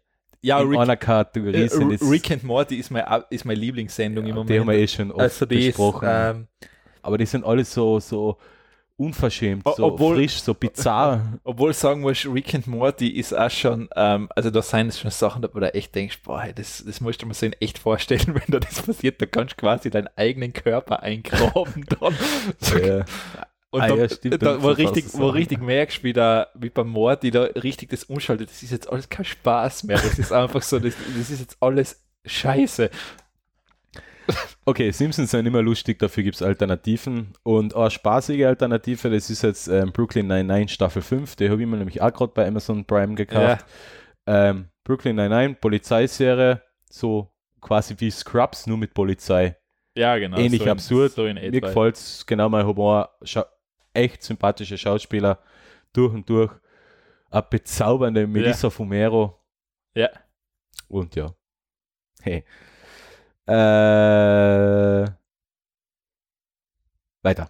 Ja, 0.48 0.62
in 0.62 0.70
Rick, 0.70 0.80
einer 0.80 0.98
Kategorie 0.98 1.64
äh, 1.64 1.68
sind. 1.68 2.02
Rick 2.02 2.32
and 2.32 2.44
Morty 2.44 2.78
ist 2.78 2.90
meine, 2.90 3.26
ist 3.30 3.46
meine 3.46 3.60
Lieblingssendung 3.60 4.24
im 4.24 4.30
ja, 4.30 4.36
Moment. 4.36 4.50
die 4.50 4.60
haben 4.60 4.68
wir 4.68 4.76
eh 4.76 4.88
schon 4.88 5.12
oft 5.12 5.22
also 5.22 5.46
die 5.46 5.68
ist, 5.68 5.78
besprochen. 5.78 6.08
ähm, 6.10 6.48
aber 7.02 7.18
die 7.18 7.26
sind 7.26 7.46
alle 7.46 7.66
so, 7.66 8.00
so 8.00 8.38
unverschämt, 8.98 9.64
so 9.76 9.86
obwohl- 9.86 10.16
frisch, 10.16 10.42
so 10.42 10.54
bizarr. 10.54 11.40
obwohl 11.44 11.74
sagen 11.74 12.02
muss, 12.02 12.26
Rick 12.26 12.56
and 12.56 12.66
Morty 12.68 13.10
ist 13.10 13.34
auch 13.34 13.50
schon, 13.52 13.88
ähm, 13.96 14.28
also 14.36 14.50
da 14.50 14.62
sind 14.62 14.94
schon 14.94 15.12
Sachen, 15.12 15.44
wo 15.54 15.60
du 15.60 15.74
echt 15.74 15.94
denkst, 15.94 16.22
boah, 16.24 16.46
das, 16.56 16.84
das 16.86 17.00
musst 17.00 17.22
du 17.22 17.28
mir 17.28 17.34
so 17.34 17.46
in 17.46 17.54
echt 17.54 17.78
vorstellen, 17.78 18.28
wenn 18.34 18.42
da 18.48 18.60
das 18.60 18.82
passiert, 18.82 19.22
da 19.22 19.26
kannst 19.26 19.54
du 19.54 19.58
quasi 19.58 19.90
deinen 19.90 20.10
eigenen 20.16 20.54
Körper 20.54 21.04
eingraben 21.04 21.86
dann. 22.00 22.16
So, 22.60 22.78
ja. 22.78 23.06
Und 23.70 23.82
Ah, 23.82 23.88
da, 23.90 23.96
ja, 23.96 24.08
stimmt, 24.10 24.34
da, 24.42 24.54
dann 24.54 24.64
wo, 24.64 24.70
richtig, 24.70 25.06
wo 25.14 25.28
richtig 25.30 25.60
merkst, 25.62 26.02
wie, 26.04 26.14
da, 26.14 26.48
wie 26.56 26.70
beim 26.70 26.88
Morty 26.88 27.32
da 27.32 27.44
richtig 27.44 27.90
das 27.90 28.06
umschaltet, 28.06 28.50
das 28.50 28.64
ist 28.64 28.72
jetzt 28.72 28.90
alles 28.90 29.10
kein 29.10 29.26
Spaß 29.26 29.84
mehr. 29.84 29.98
Das 29.98 30.18
ist 30.18 30.32
einfach 30.32 30.62
so, 30.62 30.80
das, 30.80 30.94
das 31.18 31.30
ist 31.30 31.40
jetzt 31.42 31.58
alles 31.60 32.02
Scheiße. 32.26 32.90
Okay, 34.66 34.92
Simpsons 34.92 35.32
sind 35.32 35.46
immer 35.46 35.62
lustig, 35.62 36.00
dafür 36.00 36.24
gibt 36.24 36.36
es 36.36 36.42
Alternativen. 36.42 37.34
Und 37.44 37.76
eine 37.76 37.90
spaßige 37.90 38.44
Alternative, 38.46 39.10
das 39.10 39.30
ist 39.30 39.42
jetzt 39.44 39.68
ähm, 39.70 39.92
Brooklyn 39.94 40.28
99 40.28 40.74
Staffel 40.74 41.02
5, 41.02 41.38
die 41.38 41.50
habe 41.50 41.62
ich 41.62 41.68
mir 41.68 41.78
nämlich 41.78 42.02
auch 42.02 42.12
gerade 42.12 42.34
bei 42.34 42.46
Amazon 42.46 42.84
Prime 42.84 43.16
gekauft. 43.16 43.66
Ähm, 44.26 44.68
Brooklyn 44.84 45.16
99, 45.16 45.62
Polizeiserie, 45.62 46.62
so 46.90 47.32
quasi 47.62 47.96
wie 48.00 48.12
Scrubs, 48.12 48.68
nur 48.68 48.78
mit 48.78 48.94
Polizei. 48.94 49.56
Ja, 49.96 50.18
genau. 50.18 50.38
Ähnlich 50.38 50.60
so 50.60 50.66
in- 50.66 50.72
absurd. 50.72 51.12
So 51.14 51.26
in 51.26 51.36
Mir 51.36 51.62
gefällt 51.62 51.96
es 51.96 52.26
genau 52.26 52.50
mein 52.50 52.66
Humor. 52.66 53.10
Schau 53.24 53.44
echt 53.98 54.24
sympathische 54.24 54.78
Schauspieler, 54.78 55.40
durch 55.94 56.14
und 56.14 56.30
durch. 56.30 56.52
Eine 57.30 57.42
bezaubernde 57.42 58.26
Melissa 58.26 58.70
Fumero. 58.70 59.40
Ja. 59.94 60.10
Und 60.88 61.16
ja. 61.16 61.34
Hey. 62.22 62.46
Äh, 63.46 65.08
weiter. 67.24 67.50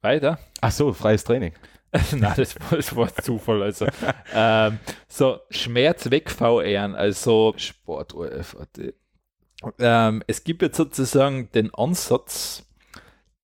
Weiter. 0.00 0.38
Ach 0.60 0.70
so, 0.70 0.92
freies 0.92 1.24
Training. 1.24 1.54
Nein, 2.12 2.34
das 2.36 2.56
war, 2.60 2.76
das 2.76 2.94
war 2.96 3.14
Zufall. 3.16 3.62
Also, 3.62 3.86
ähm, 4.32 4.78
so 5.08 5.40
Schmerz 5.50 6.10
weg 6.10 6.30
VR, 6.30 6.94
also 6.94 7.54
Sport 7.56 8.14
ähm, 9.78 10.22
es 10.26 10.44
gibt 10.44 10.62
jetzt 10.62 10.76
sozusagen 10.76 11.50
den 11.52 11.72
Ansatz, 11.74 12.64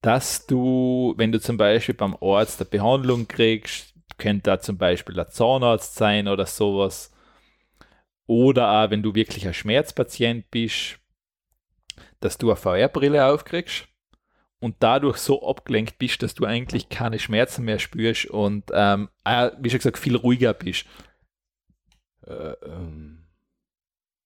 dass 0.01 0.47
du, 0.47 1.15
wenn 1.17 1.33
du 1.33 1.41
zum 1.41 1.57
Beispiel 1.57 1.95
beim 1.95 2.17
Arzt 2.21 2.61
eine 2.61 2.71
Behandlung 2.71 3.29
kriegst, 3.29 3.95
könnte 4.19 4.51
da 4.51 4.61
zum 4.61 4.79
Beispiel 4.79 5.15
der 5.15 5.29
Zahnarzt 5.29 5.95
sein 5.95 6.29
oder 6.29 6.47
sowas, 6.47 7.13
oder 8.27 8.71
auch 8.71 8.91
wenn 8.91 9.03
du 9.03 9.15
wirklich 9.15 9.47
ein 9.47 9.55
Schmerzpatient 9.55 10.51
bist, 10.51 10.99
dass 12.21 12.39
du 12.39 12.51
eine 12.51 12.57
VR-Brille 12.57 13.27
aufkriegst 13.27 13.89
und 14.61 14.77
dadurch 14.81 15.17
so 15.17 15.49
abgelenkt 15.49 15.99
bist, 15.99 16.23
dass 16.23 16.35
du 16.35 16.45
eigentlich 16.45 16.89
keine 16.91 17.19
Schmerzen 17.19 17.65
mehr 17.65 17.79
spürst 17.79 18.27
und, 18.27 18.71
ähm, 18.73 19.09
wie 19.59 19.71
schon 19.71 19.79
gesagt, 19.79 19.99
viel 19.99 20.17
ruhiger 20.17 20.55
bist. 20.55 20.87
Äh, 22.27 22.53
ähm. 22.65 23.27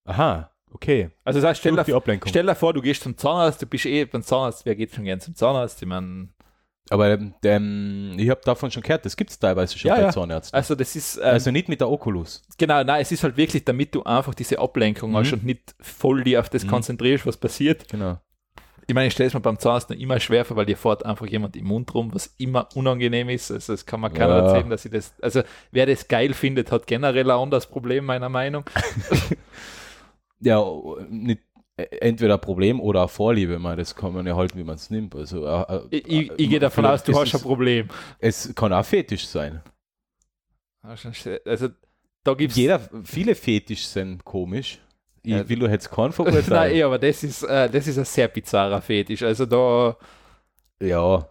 Aha, 0.05 0.54
okay. 0.75 1.11
Also 1.25 1.41
das 1.41 1.49
heißt, 1.51 1.61
stell 1.61 1.75
dir, 1.77 2.21
stell 2.27 2.45
dir 2.47 2.55
vor, 2.55 2.75
du 2.75 2.83
gehst 2.83 3.03
zum 3.03 3.17
Zahnarzt, 3.17 3.63
du 3.63 3.67
bist 3.67 3.87
eh 3.87 4.05
beim 4.05 4.23
Zahnarzt, 4.23 4.67
wer 4.67 4.75
geht 4.77 4.95
schon 4.95 5.05
gern 5.05 5.21
zum 5.21 5.35
Zahnarzt? 5.35 5.81
Ich 5.81 5.89
meine, 5.89 6.29
Aber 6.91 7.19
ähm, 7.45 8.15
ich 8.19 8.29
habe 8.29 8.43
davon 8.45 8.71
schon 8.71 8.83
gehört, 8.83 9.07
das 9.07 9.17
gibt 9.17 9.31
es 9.31 9.39
teilweise 9.39 9.79
schon 9.79 9.89
Ja, 9.89 9.95
bei 9.97 10.03
ja. 10.03 10.11
Zahnärzten. 10.11 10.55
also 10.55 10.75
das 10.75 10.95
ist, 10.95 11.17
ähm, 11.17 11.23
also 11.25 11.51
nicht 11.51 11.69
mit 11.71 11.81
der 11.81 11.89
Oculus. 11.89 12.43
genau, 12.59 12.85
nein, 12.85 13.01
es 13.01 13.11
ist 13.11 13.25
halt 13.25 13.37
wirklich, 13.39 13.65
damit 13.65 13.95
du 13.95 14.03
einfach 14.03 14.35
diese 14.35 14.59
Ablenkung 14.59 15.13
Mhm. 15.13 15.17
hast 15.17 15.33
und 15.33 15.45
nicht 15.45 15.75
voll 15.81 16.23
die 16.25 16.37
auf 16.37 16.51
das 16.51 16.65
Mhm. 16.65 16.69
konzentrierst, 16.69 17.25
was 17.27 17.39
passiert. 17.39 17.89
Genau. 17.89 18.19
Ich 18.87 18.95
meine, 18.95 19.07
ich 19.07 19.15
stelle 19.15 19.29
es 19.29 19.33
mir 19.33 19.41
beim 19.41 19.59
Zahnarzt 19.59 19.89
noch 19.89 19.97
immer 19.97 20.21
schwer 20.21 20.45
vor, 20.45 20.59
weil 20.59 20.67
dir 20.67 20.77
fährt 20.77 21.07
einfach 21.07 21.25
jemand 21.27 21.57
im 21.57 21.65
Mund 21.65 21.95
rum, 21.95 22.13
was 22.13 22.27
immer 22.37 22.69
unangenehm 22.75 23.31
ist. 23.31 23.51
Also 23.51 23.73
das 23.73 23.87
kann 23.87 23.99
man 23.99 24.13
keiner 24.13 24.37
Ja. 24.37 24.47
erzählen, 24.47 24.69
dass 24.69 24.85
ich 24.85 24.91
das, 24.93 25.15
also 25.23 25.41
wer 25.73 25.87
das 25.87 26.07
geil 26.07 26.35
findet, 26.35 26.71
hat 26.71 26.87
generell 26.87 27.31
ein 27.31 27.39
anderes 27.39 27.65
Problem, 27.65 28.05
meiner 28.05 28.29
Meinung. 28.29 28.65
Ja, 30.45 30.65
nicht, 31.09 31.41
äh, 31.77 31.85
entweder 32.01 32.35
ein 32.35 32.41
Problem 32.41 32.81
oder 32.81 33.01
eine 33.01 33.09
Vorliebe, 33.09 33.59
man, 33.59 33.77
das 33.77 33.95
kann 33.95 34.13
man 34.13 34.27
ja 34.27 34.37
halten, 34.37 34.59
wie 34.59 34.65
man 34.65 34.77
es 34.77 34.91
nimmt. 34.91 35.15
Also, 35.15 35.47
äh, 35.47 35.63
äh, 35.63 35.81
Ich, 35.91 36.07
ich, 36.07 36.31
ich 36.37 36.51
gehe 36.51 36.61
davon 36.61 36.85
vielleicht 36.85 37.03
aus, 37.09 37.15
du 37.15 37.19
hast 37.21 37.35
ein 37.35 37.41
Problem. 37.41 37.89
Es 38.19 38.55
kann 38.55 38.73
auch 38.73 38.85
Fetisch 38.85 39.27
sein. 39.27 39.63
Also 40.83 41.69
da 42.23 42.35
gibt 42.35 42.55
Jeder, 42.55 42.81
viele 43.05 43.35
Fetisch 43.35 43.87
sind 43.87 44.25
komisch. 44.25 44.81
Ich 45.23 45.31
Ja. 45.33 45.49
will 45.49 45.59
du 45.61 45.67
jetzt 45.67 45.91
keinen 45.91 46.05
Nein, 46.09 46.13
verurteilen. 46.13 46.77
eh, 46.77 46.83
aber 46.83 46.99
das 46.99 47.23
ist, 47.25 47.43
äh, 47.45 47.71
das 47.71 47.87
ist 47.87 47.99
ein 47.99 48.05
sehr 48.05 48.29
bizarrer 48.29 48.83
Fetisch. 48.83 49.23
Also 49.23 49.47
da, 49.47 49.97
ja. 50.81 51.27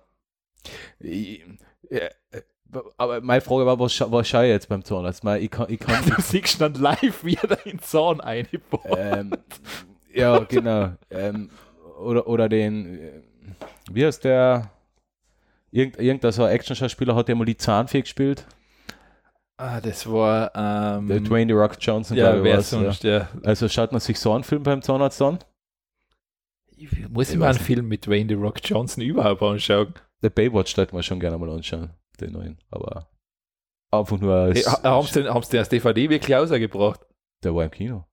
Ich, 0.99 1.44
äh, 1.90 2.10
äh, 2.31 2.41
aber 2.98 3.22
meine 3.22 3.41
Frage 3.41 3.66
war, 3.66 3.80
was, 3.80 3.94
scha 3.94 4.12
was 4.12 4.28
schaue 4.28 4.45
ich 4.45 4.50
jetzt 4.52 4.70
beim 4.70 4.84
Zahnarzt? 4.84 5.24
Mal, 5.24 5.41
Ich 5.41 5.52
kann, 5.52 5.68
ich 5.70 5.80
kann 5.80 6.04
du 6.06 6.22
siehst 6.22 6.60
dann 6.62 6.74
live, 6.76 7.24
wie 7.24 7.36
er 7.36 7.48
da 7.48 7.56
in 7.66 7.72
den 7.72 7.80
Zahn 7.80 8.22
einbaut. 8.22 8.82
ähm, 8.98 9.34
ja, 10.14 10.40
genau. 10.40 10.91
Ähm, 11.10 11.50
oder, 12.00 12.28
oder 12.28 12.50
den, 12.50 13.00
äh, 13.00 13.22
wie 13.91 14.06
heißt 14.06 14.24
der? 14.24 14.70
Irgend, 15.72 15.98
irgendein 16.00 16.32
so 16.32 16.45
Action-Schauspieler 16.45 17.16
hat 17.16 17.30
ja 17.30 17.36
mal 17.36 17.45
die 17.45 17.58
Zahnfee 17.58 18.02
gespielt. 18.02 18.45
Ah, 19.58 19.80
das 19.82 20.10
war, 20.10 20.52
ähm, 20.56 21.08
Der 21.08 21.20
Dwayne 21.20 21.52
The 21.52 21.58
Rock 21.58 21.78
Johnson, 21.80 22.18
ja, 22.18 22.26
glaube 22.32 22.40
ich, 22.40 22.44
wer 22.44 22.56
war's, 22.58 22.72
ja. 22.72 22.80
sonst, 22.80 23.04
ja. 23.04 23.30
Also 23.44 23.68
schaut 23.70 23.91
man 23.91 24.02
sich 24.02 24.20
so 24.20 24.34
einen 24.34 24.44
Film 24.44 24.64
beim 24.64 24.82
Zahnarzt 24.82 25.22
an? 25.22 25.40
Ich 26.76 26.90
muss 27.10 27.30
Ich 27.32 27.38
mir 27.38 27.48
einen 27.48 27.60
Film 27.60 27.88
mit 27.88 28.06
Dwayne 28.06 28.28
The 28.28 28.36
Rock 28.36 28.60
Johnson 28.64 29.04
überhaupt 29.04 29.41
anschauen. 29.41 29.94
Der 30.22 30.30
Baywatch 30.30 30.76
sollte 30.76 30.94
man 30.94 31.04
schon 31.04 31.20
gerne 31.20 31.38
mal 31.38 31.50
anschauen, 31.50 31.91
den 32.19 32.31
neuen. 32.34 32.57
Aber 32.72 33.07
einfach 33.91 34.19
nur 34.19 34.34
als, 34.35 34.57
Hey, 34.57 34.64
ha- 34.64 34.84
haben 34.84 35.07
sie 35.07 35.23
den, 35.23 35.34
den 35.34 35.60
als 35.60 35.69
DVD 35.69 36.10
wirklich 36.10 36.35
rausgebracht? 36.38 37.02
der 37.44 37.53
war 37.53 37.65
im 37.65 37.72
Kino. 37.72 38.06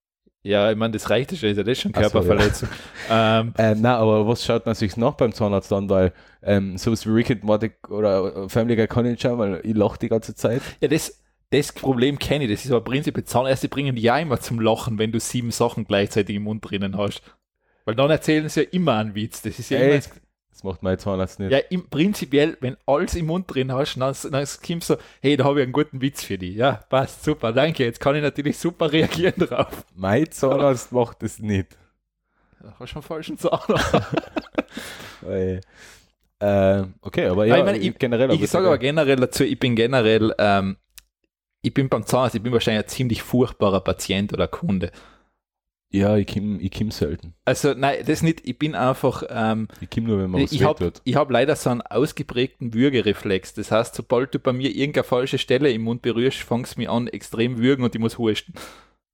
Ja, 0.43 0.71
ich 0.71 0.77
meine, 0.77 0.93
das 0.95 1.11
reicht 1.11 1.33
ja 1.33 1.37
schon, 1.39 1.51
ist 1.51 1.59
ja 1.59 1.63
das 1.63 1.79
schon 1.79 1.93
Ach 1.95 2.03
so, 2.03 2.11
Körperverletzung. 2.11 2.69
ähm, 3.11 3.53
Ähm, 3.59 3.79
na, 3.83 3.99
aber 3.99 4.27
was 4.27 4.43
schaut 4.45 4.65
man 4.65 4.75
sich 4.75 4.97
noch 4.97 5.15
beim 5.15 5.33
Zahnarzt 5.33 5.71
an? 5.73 5.91
Weil 5.91 6.15
ähm, 6.43 6.79
sowas 6.79 7.07
wie 7.07 7.11
Rick 7.11 7.31
and 7.31 7.45
Morty 7.45 7.73
oder 7.91 8.49
Family 8.49 8.75
Guy 8.77 8.87
kann 8.87 9.05
ich 9.05 9.11
nicht 9.13 9.23
schauen, 9.23 9.39
weil 9.39 9.61
ich 9.65 9.75
lache 9.77 9.99
die 9.99 10.09
ganze 10.09 10.35
Zeit. 10.35 10.63
ja, 10.81 10.89
das, 10.89 11.23
das 11.51 11.73
Problem 11.73 12.19
kenne 12.19 12.45
ich, 12.45 12.51
das 12.51 12.65
ist 12.65 12.71
aber 12.71 12.83
prinzipiell 12.83 13.25
Zahnärzte 13.25 13.69
bringen 13.69 13.95
die 13.97 14.03
ja 14.03 14.19
immer 14.19 14.41
zum 14.41 14.61
Lachen, 14.61 14.99
wenn 14.99 15.13
du 15.13 15.21
sieben 15.21 15.51
Sachen 15.51 15.85
gleichzeitig 15.85 16.37
im 16.37 16.45
Mund 16.45 16.65
drinnen 16.69 16.97
hast. 16.97 17.21
Weil 17.85 17.95
dann 17.97 18.11
erzählen 18.11 18.49
sie 18.49 18.63
ja 18.63 18.69
immer 18.71 18.95
einen 18.97 19.15
Witz. 19.15 19.43
Das 19.43 19.59
ist 19.59 19.69
ja 19.71 19.79
immer 19.79 19.95
Echt? 19.95 20.11
Das 20.61 20.65
macht 20.65 20.83
mein 20.83 20.99
Zahnarzt 20.99 21.41
nicht. 21.41 21.51
Ja, 21.53 21.59
im, 21.71 21.89
prinzipiell, 21.89 22.59
wenn 22.61 22.77
alles 22.85 23.15
im 23.15 23.25
Mund 23.27 23.47
drin 23.49 23.73
hast, 23.73 23.95
dann, 23.97 24.15
dann 24.31 24.47
kommt 24.67 24.85
so, 24.85 24.99
hey, 25.23 25.35
da 25.39 25.45
habe 25.45 25.61
ich 25.61 25.65
einen 25.65 25.73
guten 25.73 26.03
Witz 26.03 26.23
für 26.23 26.37
dich. 26.37 26.55
Ja, 26.55 26.73
passt, 26.91 27.25
super, 27.25 27.51
danke. 27.55 27.83
Jetzt 27.83 27.99
kann 27.99 28.15
ich 28.15 28.21
natürlich 28.23 28.59
super 28.59 28.93
reagieren 28.93 29.33
drauf. 29.39 29.87
Mein 29.95 30.31
Zahnarzt 30.31 30.93
macht 30.93 31.23
das 31.23 31.39
nicht. 31.39 31.79
Da 32.63 32.75
hast 32.79 32.93
du 32.93 32.97
einen 32.97 33.03
falschen 33.03 33.39
Zahn. 33.39 33.59
Weil, 35.23 35.63
ähm, 36.41 36.93
okay, 37.01 37.27
aber 37.27 37.47
ja, 37.47 37.57
ich 37.57 37.65
meine, 37.65 37.79
ich- 37.79 37.99
generell. 37.99 38.31
ich 38.33 38.51
sage 38.51 38.67
aber 38.67 38.77
generell 38.77 39.17
dazu, 39.17 39.45
ich 39.45 39.59
bin 39.59 39.75
generell, 39.75 40.35
ähm, 40.39 40.77
ich 41.63 41.73
bin 41.73 41.89
beim 41.89 42.05
Zahnarzt, 42.05 42.35
ich 42.35 42.43
bin 42.43 42.53
wahrscheinlich 42.53 42.85
ein 42.85 42.89
ziemlich 42.89 43.23
furchtbarer 43.23 43.81
Patient 43.81 44.33
oder 44.35 44.47
Kunde. 44.47 44.91
Ja, 45.93 46.17
ich 46.17 46.27
komme 46.29 46.61
ich 46.61 46.71
komm 46.71 46.91
selten. 46.93 47.35
Also, 47.45 47.75
nein, 47.75 48.05
das 48.07 48.23
nicht, 48.23 48.47
ich 48.47 48.57
bin 48.59 48.75
einfach, 48.77 49.25
ähm, 49.29 49.67
Ich 49.81 49.91
komme 49.91 50.07
nur, 50.07 50.19
wenn 50.19 50.31
man 50.31 50.43
was 50.43 50.53
ich 50.53 50.63
habe 50.63 50.93
hab 51.09 51.31
leider 51.31 51.57
so 51.57 51.71
einen 51.71 51.83
ausgeprägten 51.83 52.75
Würgereflex. 52.75 53.55
Das 53.55 53.73
heißt, 53.73 53.97
sobald 53.97 54.33
du 54.35 54.39
bei 54.39 54.53
mir 54.53 54.75
irgendeine 54.75 55.05
falsche 55.05 55.39
Stelle 55.39 55.73
im 55.73 55.83
Mund 55.83 56.03
berührst, 56.03 56.39
fängst 56.39 56.77
du 56.77 56.81
mich 56.81 56.89
an, 56.89 57.09
extrem 57.09 57.59
würgen 57.59 57.83
und 57.85 57.95
ich 57.95 58.01
muss 58.01 58.19
husten. 58.19 58.55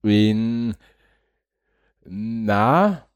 Wenn, 0.03 0.75
na, 2.05 3.07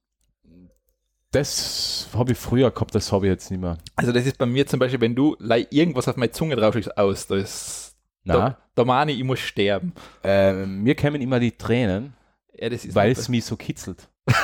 das 1.32 2.08
habe 2.14 2.32
ich 2.32 2.38
früher 2.38 2.70
gehabt, 2.70 2.94
das 2.94 3.12
habe 3.12 3.26
ich 3.26 3.30
jetzt 3.30 3.50
nicht 3.50 3.60
mehr. 3.60 3.78
Also 3.94 4.10
das 4.10 4.26
ist 4.26 4.38
bei 4.38 4.46
mir 4.46 4.66
zum 4.66 4.80
Beispiel, 4.80 5.00
wenn 5.00 5.14
du 5.14 5.36
irgendwas 5.70 6.08
auf 6.08 6.16
meine 6.16 6.32
Zunge 6.32 6.56
drauf 6.56 6.74
legst, 6.74 6.96
aus, 6.96 7.26
da 7.26 7.36
ist, 7.36 7.94
Na, 8.24 8.34
da, 8.34 8.58
da 8.74 8.84
meine 8.84 9.12
ich, 9.12 9.18
ich 9.18 9.24
muss 9.24 9.38
sterben. 9.38 9.92
ähm, 10.24 10.82
mir 10.82 10.94
kämen 10.94 11.20
immer 11.20 11.38
die 11.38 11.52
Tränen, 11.52 12.14
Ja, 12.60 12.68
das 12.68 12.84
ist 12.84 12.94
weil 12.94 13.12
es 13.12 13.28
mich 13.28 13.44
so 13.44 13.56
kitzelt. 13.56 14.08
das 14.26 14.36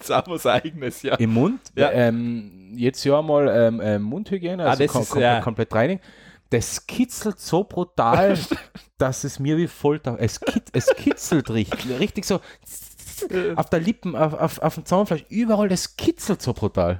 ist 0.00 0.10
auch 0.12 0.26
was 0.28 0.46
Eigenes, 0.46 1.02
ja. 1.02 1.14
Im 1.16 1.32
Mund, 1.34 1.60
Ja. 1.76 1.90
ähm, 1.92 2.72
jetzt 2.76 3.04
ja 3.04 3.20
mal 3.22 3.48
ähm, 3.48 3.80
ähm, 3.82 4.02
Mundhygiene, 4.02 4.64
Ah, 4.64 4.70
also 4.70 4.82
das 4.84 4.92
kom 4.92 5.02
ist, 5.02 5.10
kom 5.10 5.22
ja. 5.22 5.40
komplett 5.40 5.70
Training. 5.70 6.00
Das 6.50 6.86
kitzelt 6.86 7.38
so 7.38 7.62
brutal, 7.64 8.36
dass 8.98 9.22
es 9.24 9.38
mir 9.38 9.56
wie 9.56 9.68
Folter, 9.68 10.16
es, 10.18 10.40
kit, 10.40 10.64
es 10.72 10.86
kitzelt 10.96 11.48
richtig, 11.50 11.98
richtig 12.00 12.24
so 12.24 12.40
auf 13.54 13.68
der 13.70 13.80
Lippen, 13.80 14.16
auf, 14.16 14.32
auf, 14.34 14.58
auf 14.60 14.74
dem 14.74 14.84
Zahnfleisch, 14.86 15.24
überall, 15.28 15.68
das 15.68 15.96
kitzelt 15.96 16.40
so 16.42 16.52
brutal. 16.54 16.98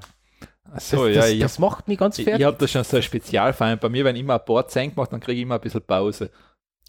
so, 0.79 1.07
das, 1.07 1.15
ja, 1.17 1.21
das, 1.23 1.31
ich, 1.31 1.41
das 1.41 1.59
macht 1.59 1.89
mich 1.89 1.99
ganz 1.99 2.19
ich, 2.19 2.25
fertig. 2.25 2.41
ich 2.43 2.47
habe 2.47 2.59
da 2.59 2.69
schon 2.69 2.85
so 2.85 2.97
ein 2.99 3.03
Spezialfall. 3.03 3.77
Bei 3.79 3.89
mir, 3.89 4.05
wenn 4.05 4.15
ich 4.17 4.21
immer 4.23 4.35
ein 4.39 4.45
paar 4.45 4.69
Zähne 4.69 4.91
gemacht, 4.93 5.13
dann 5.13 5.19
kriege 5.21 5.39
ich 5.39 5.43
immer 5.43 5.55
ein 5.57 5.61
bisschen 5.63 5.83
Pause. 5.83 6.31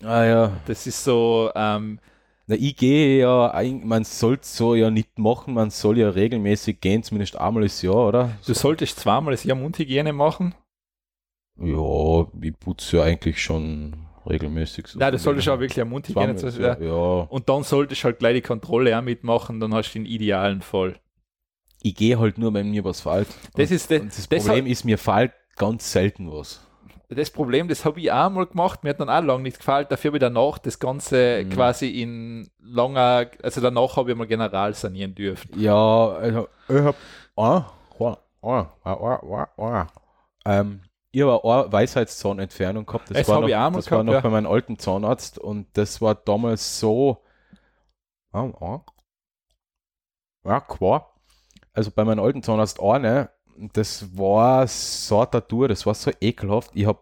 ah 0.04 0.24
ja, 0.26 0.52
Das 0.68 0.86
ist 0.86 1.04
so, 1.04 1.50
ähm, 1.56 2.00
Na, 2.48 2.56
ich 2.56 2.76
gehe 2.76 3.20
ja, 3.20 3.54
man 3.84 4.04
soll 4.04 4.40
so 4.42 4.76
ja 4.76 4.90
nicht 4.90 5.18
machen, 5.20 5.54
man 5.54 5.70
soll 5.70 5.98
ja 5.98 6.10
regelmäßig 6.10 6.82
gehen, 6.82 7.04
zumindest 7.04 7.36
einmal 7.38 7.64
das 7.64 7.82
Jahr, 7.82 8.08
oder? 8.08 8.38
Du 8.46 8.54
solltest 8.54 9.00
zweimal 9.00 9.32
das 9.34 9.44
Jahr 9.44 9.58
Mundhygiene 9.58 10.12
machen. 10.14 10.56
Ja, 11.58 12.28
ich 12.42 12.60
putze 12.60 12.98
ja 12.98 13.04
eigentlich 13.04 13.42
schon 13.42 14.08
regelmäßig. 14.28 14.88
So 14.88 15.00
Nein, 15.00 15.12
du 15.12 15.20
solltest 15.20 15.48
auch 15.50 15.60
wirklich 15.60 15.80
eine 15.80 15.90
Mundhygiene. 15.90 16.36
Zweimal, 16.36 16.52
zu- 16.54 16.62
ja. 16.62 16.80
ja. 16.80 17.22
Und 17.30 17.48
dann 17.50 17.64
solltest 17.64 18.02
du 18.02 18.06
halt 18.06 18.20
gleich 18.20 18.36
die 18.36 18.42
Kontrolle 18.42 18.98
auch 18.98 19.02
mitmachen, 19.04 19.60
dann 19.60 19.74
hast 19.74 19.92
du 19.94 20.00
den 20.00 20.06
idealen 20.06 20.62
Fall. 20.62 21.00
Ich 21.84 21.96
gehe 21.96 22.20
halt 22.20 22.38
nur, 22.38 22.54
wenn 22.54 22.72
mir 22.72 22.84
was 22.84 23.02
fällt. 23.02 23.28
Das 23.56 23.70
und, 23.70 23.76
ist 23.76 23.90
de- 23.90 24.06
das 24.06 24.16
das 24.16 24.28
Problem 24.28 24.66
ist, 24.66 24.84
mir 24.86 24.98
fällt 24.98 25.34
ganz 25.56 25.92
selten 25.92 26.32
was. 26.32 26.66
Das 27.14 27.30
Problem, 27.30 27.68
das 27.68 27.84
habe 27.84 28.00
ich 28.00 28.12
auch 28.12 28.30
mal 28.30 28.46
gemacht, 28.46 28.84
mir 28.84 28.92
hat 28.92 29.00
dann 29.02 29.10
auch 29.10 29.22
lange 29.22 29.44
nicht 29.44 29.58
gefallen, 29.58 29.86
dafür 29.90 30.10
habe 30.10 30.18
ich 30.18 30.22
danach 30.22 30.58
das 30.60 30.80
Ganze 30.80 31.44
Mhm. 31.44 31.50
quasi 31.50 32.02
in 32.02 32.50
langer, 32.60 33.28
also 33.44 33.60
danach 33.60 33.98
habe 33.98 34.12
ich 34.12 34.18
mal 34.18 34.28
general 34.28 34.74
sanieren 34.74 35.14
dürfen. 35.14 35.60
Ja, 35.60 36.08
also 36.10 36.48
ich 36.70 36.80
hab 36.80 36.96
ah, 37.36 37.66
ah. 38.42 39.88
Ähm, 40.46 40.82
ich 41.12 41.22
habe 41.22 41.44
eine 41.44 41.72
Weisheitszahnentfernung 41.72 42.86
gehabt. 42.86 43.10
Das 43.10 43.18
Das 43.18 43.28
war 43.28 43.42
noch, 43.42 43.48
das 43.50 43.92
war 43.92 43.98
gehabt, 43.98 44.06
noch 44.06 44.14
ja. 44.14 44.22
bei 44.22 44.30
meinem 44.30 44.48
alten 44.48 44.80
Zahnarzt 44.80 45.38
und 45.38 45.68
das 45.74 46.02
war 46.02 46.16
damals 46.16 46.80
so. 46.80 47.22
Ja, 50.46 50.60
klar. 50.62 51.14
Also 51.74 51.92
bei 51.92 52.06
meinem 52.06 52.24
alten 52.24 52.42
Zahnarzt 52.44 52.80
eine, 52.82 53.30
das 53.74 54.18
war 54.18 54.68
so 54.68 55.20
eine 55.20 55.30
Tattoo, 55.30 55.68
das 55.68 55.86
war 55.86 55.94
so 55.94 56.12
ekelhaft. 56.20 56.72
Ich 56.74 56.86
habe 56.86 57.00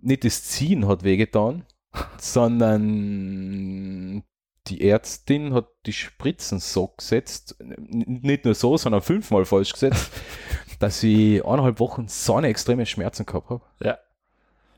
nicht 0.00 0.24
das 0.24 0.44
Ziehen 0.44 0.86
hat 0.86 1.02
wehgetan, 1.02 1.64
sondern 2.18 4.22
die 4.66 4.88
Ärztin 4.88 5.52
hat 5.52 5.66
die 5.86 5.92
Spritzen 5.92 6.58
so 6.58 6.88
gesetzt, 6.88 7.56
nicht 7.58 8.44
nur 8.44 8.54
so, 8.54 8.76
sondern 8.76 9.02
fünfmal 9.02 9.44
falsch 9.44 9.72
gesetzt, 9.72 10.10
dass 10.78 11.02
ich 11.02 11.44
eineinhalb 11.44 11.80
Wochen 11.80 12.08
so 12.08 12.36
eine 12.36 12.48
extreme 12.48 12.86
Schmerzen 12.86 13.26
gehabt 13.26 13.50
habe. 13.50 13.62
Ja. 13.80 13.98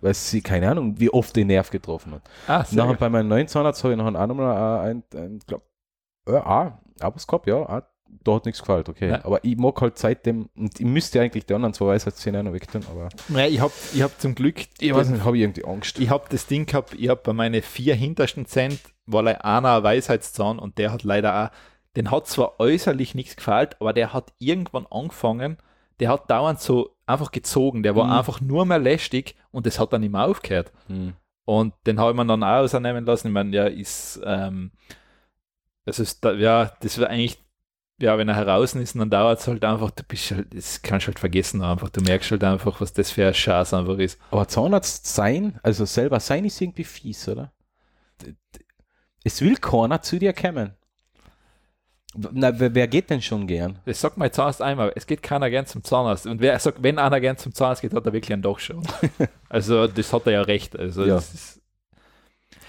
Weil 0.01 0.15
sie, 0.15 0.43
keine 0.43 0.71
Ahnung, 0.71 0.99
wie 0.99 1.11
oft 1.11 1.35
den 1.37 1.47
Nerv 1.47 1.71
getroffen 1.71 2.15
hat. 2.15 2.23
Ah, 2.47 2.65
Nachher 2.73 2.95
bei 2.95 3.09
meinem 3.09 3.29
neuen 3.29 3.49
Zahnarzt 3.49 3.83
habe 3.83 3.95
ich 3.95 3.99
nachher 3.99 4.21
auch 4.21 4.27
nochmal 4.27 4.91
ein, 4.91 5.03
ein 5.15 5.39
glaub, 5.47 5.63
ja, 6.29 6.45
auch, 6.45 6.73
auch 7.01 7.15
was 7.15 7.27
gehabt, 7.27 7.47
ja, 7.47 7.83
da 8.25 8.35
hat 8.35 8.47
nichts 8.47 8.61
gefällt, 8.61 8.89
okay. 8.89 9.11
Ja. 9.11 9.25
Aber 9.25 9.43
ich 9.45 9.57
mag 9.57 9.81
halt 9.81 9.99
seitdem, 9.99 10.49
und 10.57 10.79
ich 10.81 10.87
müsste 10.87 11.21
eigentlich 11.21 11.47
die 11.47 11.55
anderen 11.55 11.75
zwei 11.75 11.87
Weisheitszähne 11.89 12.43
noch 12.43 12.53
weg 12.53 12.71
tun, 12.71 12.83
aber 12.91 13.09
Nein, 13.29 13.53
ich 13.53 13.61
habe 13.61 13.73
ich 13.95 14.03
hab 14.03 14.21
zum 14.21 14.35
Glück, 14.35 14.57
ich 14.79 14.95
weiß 14.95 15.09
nicht, 15.11 15.25
habe 15.25 15.37
ich 15.37 15.43
irgendwie 15.43 15.65
Angst. 15.65 15.99
ich 15.99 16.11
habe 16.11 16.25
das 16.31 16.47
Ding 16.47 16.67
gehabt, 16.67 16.95
ich 16.95 17.09
habe 17.09 17.21
bei 17.23 17.33
meinen 17.33 17.63
vier 17.63 17.95
hintersten 17.95 18.47
Zähnen 18.47 18.79
war 19.07 19.23
leider 19.23 19.45
einer 19.45 19.77
ein 19.77 19.83
Weisheitszahn 19.85 20.59
und 20.59 20.79
der 20.79 20.93
hat 20.93 21.03
leider 21.05 21.45
auch, 21.47 21.51
den 21.97 22.11
hat 22.11 22.27
zwar 22.27 22.59
äußerlich 22.61 23.15
nichts 23.15 23.37
gefällt, 23.37 23.81
aber 23.81 23.93
der 23.93 24.13
hat 24.13 24.33
irgendwann 24.39 24.87
angefangen, 24.91 25.57
der 26.01 26.11
hat 26.11 26.31
dauernd 26.31 26.61
so 26.61 26.97
einfach 27.07 27.31
gezogen, 27.31 27.83
der 27.83 27.97
war 27.97 28.05
Mhm. 28.07 28.13
einfach 28.13 28.41
nur 28.41 28.67
mehr 28.67 28.79
lästig 28.79 29.37
und 29.51 29.65
das 29.67 29.79
hat 29.79 29.93
dann 29.93 30.03
mehr 30.11 30.25
aufgehört. 30.27 30.73
Hm. 30.89 31.15
Und 31.45 31.73
den 31.87 32.01
habe 32.01 32.11
ich 32.11 32.17
mir 32.17 32.27
dann 32.27 32.43
auch 32.43 32.65
ausnehmen 32.65 33.07
lassen. 33.07 33.29
Ich 33.29 33.33
meine, 33.33 33.53
der 33.53 33.73
ist, 33.73 34.21
ähm, 34.25 34.73
das 35.85 36.01
ist, 36.01 36.25
da, 36.25 36.33
ja, 36.33 36.73
das 36.81 36.99
wäre 36.99 37.09
eigentlich, 37.11 37.39
ja, 37.99 38.19
wenn 38.19 38.29
er 38.29 38.37
heraus 38.37 38.75
ist, 38.75 38.95
dann 38.97 39.09
dauert 39.11 39.41
es 39.41 39.49
halt 39.49 39.65
einfach, 39.65 39.91
du 39.91 40.03
bist 40.03 40.31
halt, 40.31 40.55
das 40.55 40.83
kannst 40.83 41.07
du 41.07 41.09
halt 41.09 41.19
vergessen 41.19 41.63
einfach. 41.63 41.89
Du 41.89 42.03
merkst 42.03 42.31
halt 42.31 42.45
einfach, 42.45 42.81
was 42.81 42.93
das 42.93 43.11
für 43.11 43.27
ein 43.27 43.35
Schatz 43.35 43.73
einfach 43.73 43.99
ist. 43.99 44.19
Aber 44.31 44.47
Zahnarzt 44.49 45.07
sein, 45.07 45.59
also 45.63 45.85
selber 45.87 46.21
sein, 46.21 46.45
ist 46.45 46.61
irgendwie 46.61 46.85
fies, 46.85 47.27
oder? 47.29 47.53
Es 49.25 49.41
will 49.41 49.57
keiner 49.57 50.03
zu 50.03 50.19
dir 50.19 50.33
kommen. 50.33 50.75
Na, 52.15 52.59
wer, 52.59 52.75
wer 52.75 52.89
geht 52.89 53.11
denn 53.11 53.21
schon 53.21 53.47
gern? 53.47 53.79
Das 53.85 54.01
sagt 54.01 54.17
mein 54.17 54.33
Zahnarzt 54.33 54.63
einmal, 54.63 54.93
es 54.95 55.07
geht 55.07 55.23
keiner 55.23 55.51
gern 55.51 55.67
zum 55.67 55.83
Zahnarzt. 55.83 56.27
Und 56.27 56.41
wer 56.41 56.59
sagt, 56.59 56.83
wenn 56.83 56.99
einer 56.99 57.21
gern 57.21 57.37
zum 57.37 57.53
Zahnarzt 57.55 57.83
geht, 57.83 57.93
hat 57.93 58.07
er 58.07 58.13
wirklich 58.13 58.33
einen 58.33 58.43
Doch 58.43 58.59
schon. 58.59 58.87
also, 59.49 59.87
das 59.87 60.13
hat 60.13 60.27
er 60.27 60.33
ja 60.33 60.43
recht. 60.43 60.79
Also, 60.79 61.05
Ja. 61.05 61.19
ist, 61.19 61.61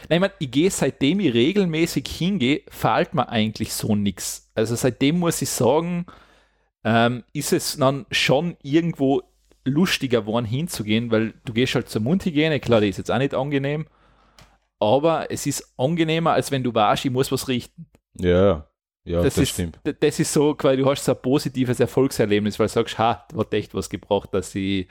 Nein, 0.10 0.18
ich, 0.18 0.20
mein, 0.22 0.32
ich 0.40 0.52
gehe, 0.52 0.72
seitdem 0.72 1.20
ich 1.20 1.34
regelmäßig 1.34 2.08
hingehe, 2.08 2.62
fällt 2.70 3.14
mir 3.14 3.30
eigentlich 3.30 3.74
so 3.74 3.96
nichts. 3.96 4.52
Also, 4.56 4.76
seitdem 4.76 5.20
muss 5.20 5.42
ich 5.42 5.50
sagen, 5.50 6.06
ähm, 6.84 7.24
ist 7.34 7.54
es 7.54 7.78
dann 7.78 8.06
schon 8.12 8.56
irgendwo 8.64 9.24
lustiger 9.66 10.22
geworden 10.22 10.46
hinzugehen, 10.46 11.12
weil 11.12 11.34
du 11.46 11.54
gehst 11.54 11.76
halt 11.76 11.90
zur 11.90 12.02
Mundhygiene, 12.02 12.60
klar, 12.60 12.82
die 12.82 12.90
ist 12.90 12.98
jetzt 12.98 13.12
auch 13.12 13.18
nicht 13.18 13.34
angenehm, 13.34 13.88
aber 14.80 15.30
es 15.32 15.46
ist 15.46 15.74
angenehmer, 15.78 16.34
als 16.34 16.52
wenn 16.52 16.64
du 16.64 16.74
weißt, 16.74 17.06
ich 17.06 17.12
muss 17.12 17.32
was 17.32 17.48
richten 17.48 17.88
Ja, 18.18 18.68
ja, 19.04 19.22
das, 19.22 19.36
das, 19.36 19.44
ist, 19.44 19.50
stimmt. 19.52 19.80
das 19.84 20.20
ist 20.20 20.34
so, 20.34 20.54
quasi, 20.56 20.78
du 20.78 20.90
hast 20.90 21.04
so 21.04 21.14
ein 21.14 21.22
positives 21.22 21.80
Erfolgserlebnis, 21.80 22.60
weil 22.60 22.68
du 22.68 22.74
sagst, 22.74 22.98
ha, 22.98 23.26
hat 23.36 23.54
echt 23.54 23.74
was 23.74 23.90
gebracht, 23.90 24.34
dass 24.34 24.54
ich 24.56 24.88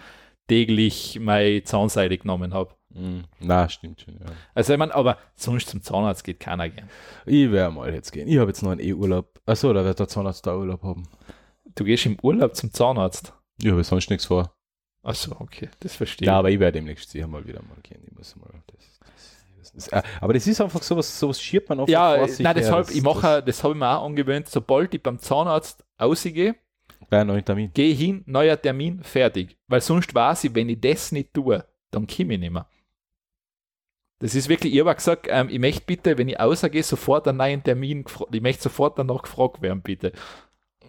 täglich 0.48 1.18
meine 1.20 1.62
Zahnseide 1.64 2.18
genommen 2.18 2.54
habe. 2.54 2.74
Hm. 2.94 3.24
Na, 3.40 3.68
stimmt 3.68 4.00
schon, 4.00 4.14
ja. 4.14 4.26
Also 4.54 4.72
ich 4.72 4.78
meine, 4.78 4.94
aber 4.94 5.18
sonst 5.34 5.68
zum 5.68 5.82
Zahnarzt 5.82 6.24
geht 6.24 6.40
keiner 6.40 6.68
gern. 6.68 6.88
Ich 7.26 7.50
werde 7.50 7.74
mal 7.74 7.92
jetzt 7.92 8.10
gehen. 8.12 8.26
Ich 8.28 8.38
habe 8.38 8.48
jetzt 8.50 8.62
noch 8.62 8.70
einen 8.70 8.80
E-Urlaub. 8.80 9.40
Achso, 9.44 9.72
da 9.72 9.84
wird 9.84 9.98
der 9.98 10.08
Zahnarzt 10.08 10.46
da 10.46 10.56
Urlaub 10.56 10.82
haben. 10.82 11.02
Du 11.74 11.84
gehst 11.84 12.06
im 12.06 12.16
Urlaub 12.22 12.54
zum 12.56 12.72
Zahnarzt. 12.72 13.34
Ich 13.60 13.68
habe 13.70 13.84
sonst 13.84 14.08
nichts 14.08 14.24
vor. 14.26 14.52
Achso, 15.02 15.36
okay, 15.38 15.68
das 15.80 15.94
verstehe 15.94 16.26
Ja, 16.26 16.32
ich. 16.34 16.38
aber 16.38 16.50
ich 16.50 16.58
werde 16.58 16.78
demnächst 16.78 17.10
sicher 17.10 17.26
mal 17.28 17.46
wieder 17.46 17.62
mal 17.62 17.76
gehen. 17.82 18.02
Ich 18.06 18.12
muss 18.16 18.34
mal 18.36 18.48
das, 18.66 18.98
das, 18.98 19.72
das, 19.72 19.72
das, 19.72 19.88
äh, 19.88 20.02
aber 20.20 20.32
das 20.32 20.46
ist 20.46 20.60
einfach 20.60 20.82
sowas, 20.82 21.18
sowas 21.20 21.40
schiebt 21.40 21.68
man 21.68 21.80
auf 21.80 21.88
Ja, 21.88 22.16
vor 22.16 22.28
sich 22.28 22.40
nein, 22.42 22.54
deshalb, 22.56 22.86
Das- 22.86 22.94
ich 22.96 23.02
mache, 23.02 23.42
das 23.42 23.62
habe 23.62 23.74
ich 23.74 23.78
mir 23.78 23.88
auch 23.98 24.04
angewöhnt, 24.04 24.48
sobald 24.48 24.94
ich 24.94 25.02
beim 25.02 25.18
Zahnarzt 25.18 25.84
ausgehe, 25.96 26.56
das- 26.98 27.08
Bei 27.08 27.20
einem 27.20 27.28
neuen 27.28 27.44
Termin. 27.44 27.70
gehe 27.72 27.92
ich 27.92 27.98
hin, 28.00 28.22
neuer 28.26 28.60
Termin, 28.60 29.02
fertig. 29.04 29.56
Weil 29.68 29.80
sonst 29.80 30.12
weiß 30.14 30.44
ich, 30.44 30.54
wenn 30.54 30.68
ich 30.70 30.80
das 30.80 31.12
nicht 31.12 31.32
tue, 31.34 31.64
dann 31.92 32.06
komme 32.08 32.34
ich 32.34 32.40
nicht 32.40 32.50
mehr. 32.52 32.66
Das 34.18 34.34
ist 34.34 34.48
wirklich, 34.48 34.72
ich 34.74 34.80
habe 34.80 34.94
gesagt, 34.94 35.26
ähm, 35.28 35.48
ich 35.51 35.59
möchte 35.59 35.84
bitte, 35.84 36.16
wenn 36.16 36.28
ich 36.28 36.40
ausgehe, 36.40 36.82
sofort 36.82 37.28
einen 37.28 37.38
neuen 37.38 37.62
Termin, 37.62 38.05
ich 38.32 38.40
möchte 38.40 38.62
sofort 38.62 38.98
danach 38.98 39.22
gefragt 39.22 39.60
werden, 39.60 39.82
bitte. 39.82 40.12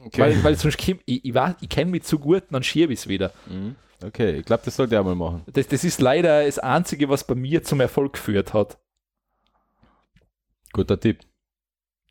Okay. 0.06 0.22
Weil, 0.22 0.44
weil 0.44 0.56
sonst 0.56 0.78
komm, 0.78 1.00
ich, 1.06 1.26
ich, 1.26 1.34
weiß, 1.34 1.56
ich 1.60 1.68
kenne 1.70 1.92
mich 1.92 2.04
zu 2.04 2.20
gut, 2.20 2.44
dann 2.50 2.64
schiebe 2.64 2.94
ich 2.94 3.00
es 3.00 3.08
wieder. 3.08 3.34
Mhm. 3.48 3.76
okay, 4.04 4.38
ich 4.38 4.46
glaube, 4.46 4.64
das 4.64 4.78
sollte 4.78 5.00
auch 5.00 5.04
mal 5.04 5.16
machen. 5.16 5.44
Das, 5.48 5.68
das 5.68 5.84
ist 5.84 6.00
leider 6.00 6.46
das 6.46 6.60
Einzige, 6.60 7.10
was 7.10 7.26
bei 7.26 7.36
mir 7.36 7.64
zum 7.64 7.82
Erfolg 7.82 8.14
geführt 8.14 8.54
hat. 8.54 8.78
Guter 10.72 11.00
Tipp. 11.00 11.20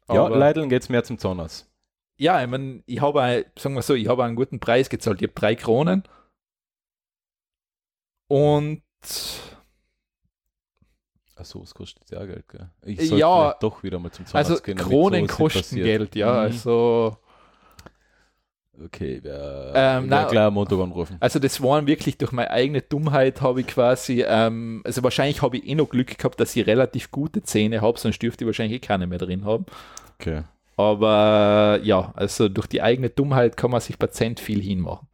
Ja, 0.08 0.26
Aber- 0.26 0.36
Leideln 0.36 0.68
geht 0.68 0.82
es 0.82 0.88
mehr 0.88 1.04
zum 1.04 1.18
Zahnarzt. 1.18 1.70
Ja, 2.18 2.42
ich 2.42 2.48
meine, 2.48 2.82
ich 2.86 3.00
habe, 3.00 3.44
sagen 3.58 3.74
wir 3.74 3.82
so, 3.82 3.94
ich 3.94 4.08
habe 4.08 4.24
einen 4.24 4.36
guten 4.36 4.58
Preis 4.58 4.88
gezahlt. 4.88 5.20
Ich 5.20 5.28
habe 5.28 5.38
drei 5.38 5.54
Kronen. 5.54 6.02
Und 8.28 8.82
Achso, 11.36 11.62
es 11.62 11.74
kostet 11.74 12.10
ja 12.10 12.24
Geld, 12.24 12.48
gell? 12.48 12.70
Ich 12.82 12.98
Ja, 12.98 13.04
sollte 13.06 13.26
vielleicht 13.26 13.62
doch 13.62 13.82
wieder 13.82 13.98
mal 13.98 14.10
zum 14.10 14.24
Zahnarzt 14.26 14.50
also 14.50 14.62
gehen. 14.62 14.76
damit 14.78 14.90
Kronen 14.90 15.26
kosten. 15.26 15.76
Geld, 15.76 16.16
ja. 16.16 16.32
Mhm. 16.32 16.38
Also, 16.38 17.16
Okay, 18.84 19.20
wer, 19.22 19.72
Ähm, 19.74 20.04
ich 20.04 20.10
nein. 20.10 20.36
am 20.36 20.54
Montag 20.54 20.78
anrufen. 20.78 21.16
also 21.20 21.38
das 21.38 21.62
waren 21.62 21.86
wirklich 21.86 22.18
durch 22.18 22.32
meine 22.32 22.50
eigene 22.50 22.82
Dummheit 22.82 23.40
habe 23.40 23.62
ich 23.62 23.66
quasi, 23.68 24.22
ähm, 24.26 24.82
also 24.84 25.02
wahrscheinlich 25.02 25.40
habe 25.40 25.56
ich 25.56 25.66
eh 25.66 25.74
noch 25.74 25.88
Glück 25.88 26.18
gehabt, 26.18 26.38
dass 26.40 26.54
ich 26.56 26.66
relativ 26.66 27.10
gute 27.10 27.42
Zähne 27.42 27.80
habe, 27.80 27.98
sonst 27.98 28.20
dürfte 28.20 28.44
ich 28.44 28.46
wahrscheinlich 28.46 28.76
eh 28.82 28.86
keine 28.86 29.06
mehr 29.06 29.18
drin 29.18 29.46
haben. 29.46 29.64
Okay. 30.18 30.42
Aber 30.76 31.80
ja, 31.82 32.12
also 32.16 32.50
durch 32.50 32.66
die 32.66 32.82
eigene 32.82 33.08
Dummheit 33.08 33.56
kann 33.56 33.70
man 33.70 33.80
sich 33.80 33.98
Patient 33.98 34.40
viel 34.40 34.60
hinmachen. 34.60 35.08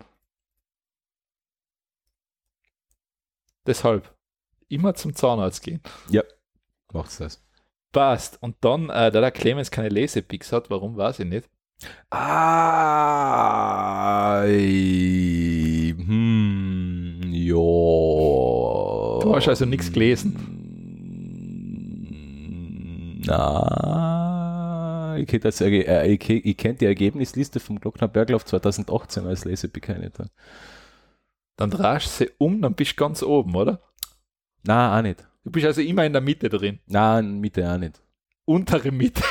Deshalb 3.67 4.13
immer 4.73 4.95
zum 4.95 5.15
Zahnarzt 5.15 5.63
gehen. 5.63 5.81
Macht's 6.93 7.19
das. 7.19 7.43
Passt. 7.93 8.43
Und 8.43 8.57
dann, 8.63 8.89
äh, 8.91 9.11
da 9.11 9.21
der 9.21 9.31
Clemens 9.31 9.71
keine 9.71 9.89
Lesepix 9.91 10.53
hat, 10.53 10.71
warum 10.71 10.97
weiß 10.97 11.21
ich 11.21 11.27
nicht. 11.27 11.49
Ah, 12.11 13.33
hm, 15.97 17.21
ja. 17.33 17.55
Du 17.55 19.33
hast 19.35 19.49
also 19.49 19.65
nichts 19.67 19.91
Na, 23.25 25.17
ich 25.19 25.27
kenne 25.27 25.45
äh, 25.87 26.13
ich, 26.13 26.21
kenn- 26.21 26.79
die 26.79 26.87
Ergebnisliste 26.87 27.61
vom 27.61 27.79
Glockner 27.81 28.09
Berglauf 28.09 28.45
2018 28.45 29.27
als 29.27 29.45
Lesepicker 29.45 29.95
nicht. 29.99 30.17
Dann 31.57 31.71
drehst 31.71 32.07
du 32.21 32.25
sie 32.25 32.31
um, 32.39 32.63
dann 32.63 32.75
bist 32.75 32.93
du 32.93 32.97
ganz 32.97 33.23
oben, 33.23 33.55
oder? 33.55 33.81
Na, 34.65 34.97
auch 34.99 35.03
nicht. 35.03 35.27
Du 35.45 35.51
bist 35.51 35.67
also 35.67 35.81
immer 35.81 36.05
in 36.05 36.13
der 36.13 36.23
Mitte 36.23 36.49
drin. 36.49 36.79
Nein, 36.87 37.41
Mitte 37.41 37.69
auch 37.71 37.79
nicht. 37.79 38.01
Untere 38.45 38.91
Mitte. 38.93 39.23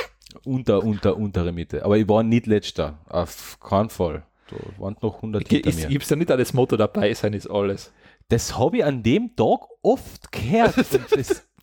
Unter, 0.45 0.83
unter, 0.83 1.17
untere 1.17 1.51
Mitte. 1.51 1.83
Aber 1.83 1.97
ich 1.97 2.07
war 2.07 2.23
nicht 2.23 2.47
letzter. 2.47 2.99
Auf 3.09 3.59
keinen 3.59 3.89
Fall. 3.89 4.23
Da 4.49 4.55
waren 4.81 4.95
noch 5.01 5.15
100 5.17 5.47
hinter 5.47 5.69
Ist, 5.69 5.81
mir. 5.81 5.87
gibt's 5.87 6.09
ja 6.09 6.15
nicht 6.15 6.31
auch 6.31 6.37
das 6.37 6.53
Motto 6.53 6.77
dabei 6.77 7.13
sein 7.13 7.33
ist 7.33 7.47
alles. 7.47 7.93
Das 8.29 8.57
habe 8.57 8.77
ich 8.77 8.85
an 8.85 9.03
dem 9.03 9.35
Tag 9.35 9.59
oft 9.81 10.31
gehört. 10.31 10.75
Das 10.77 10.89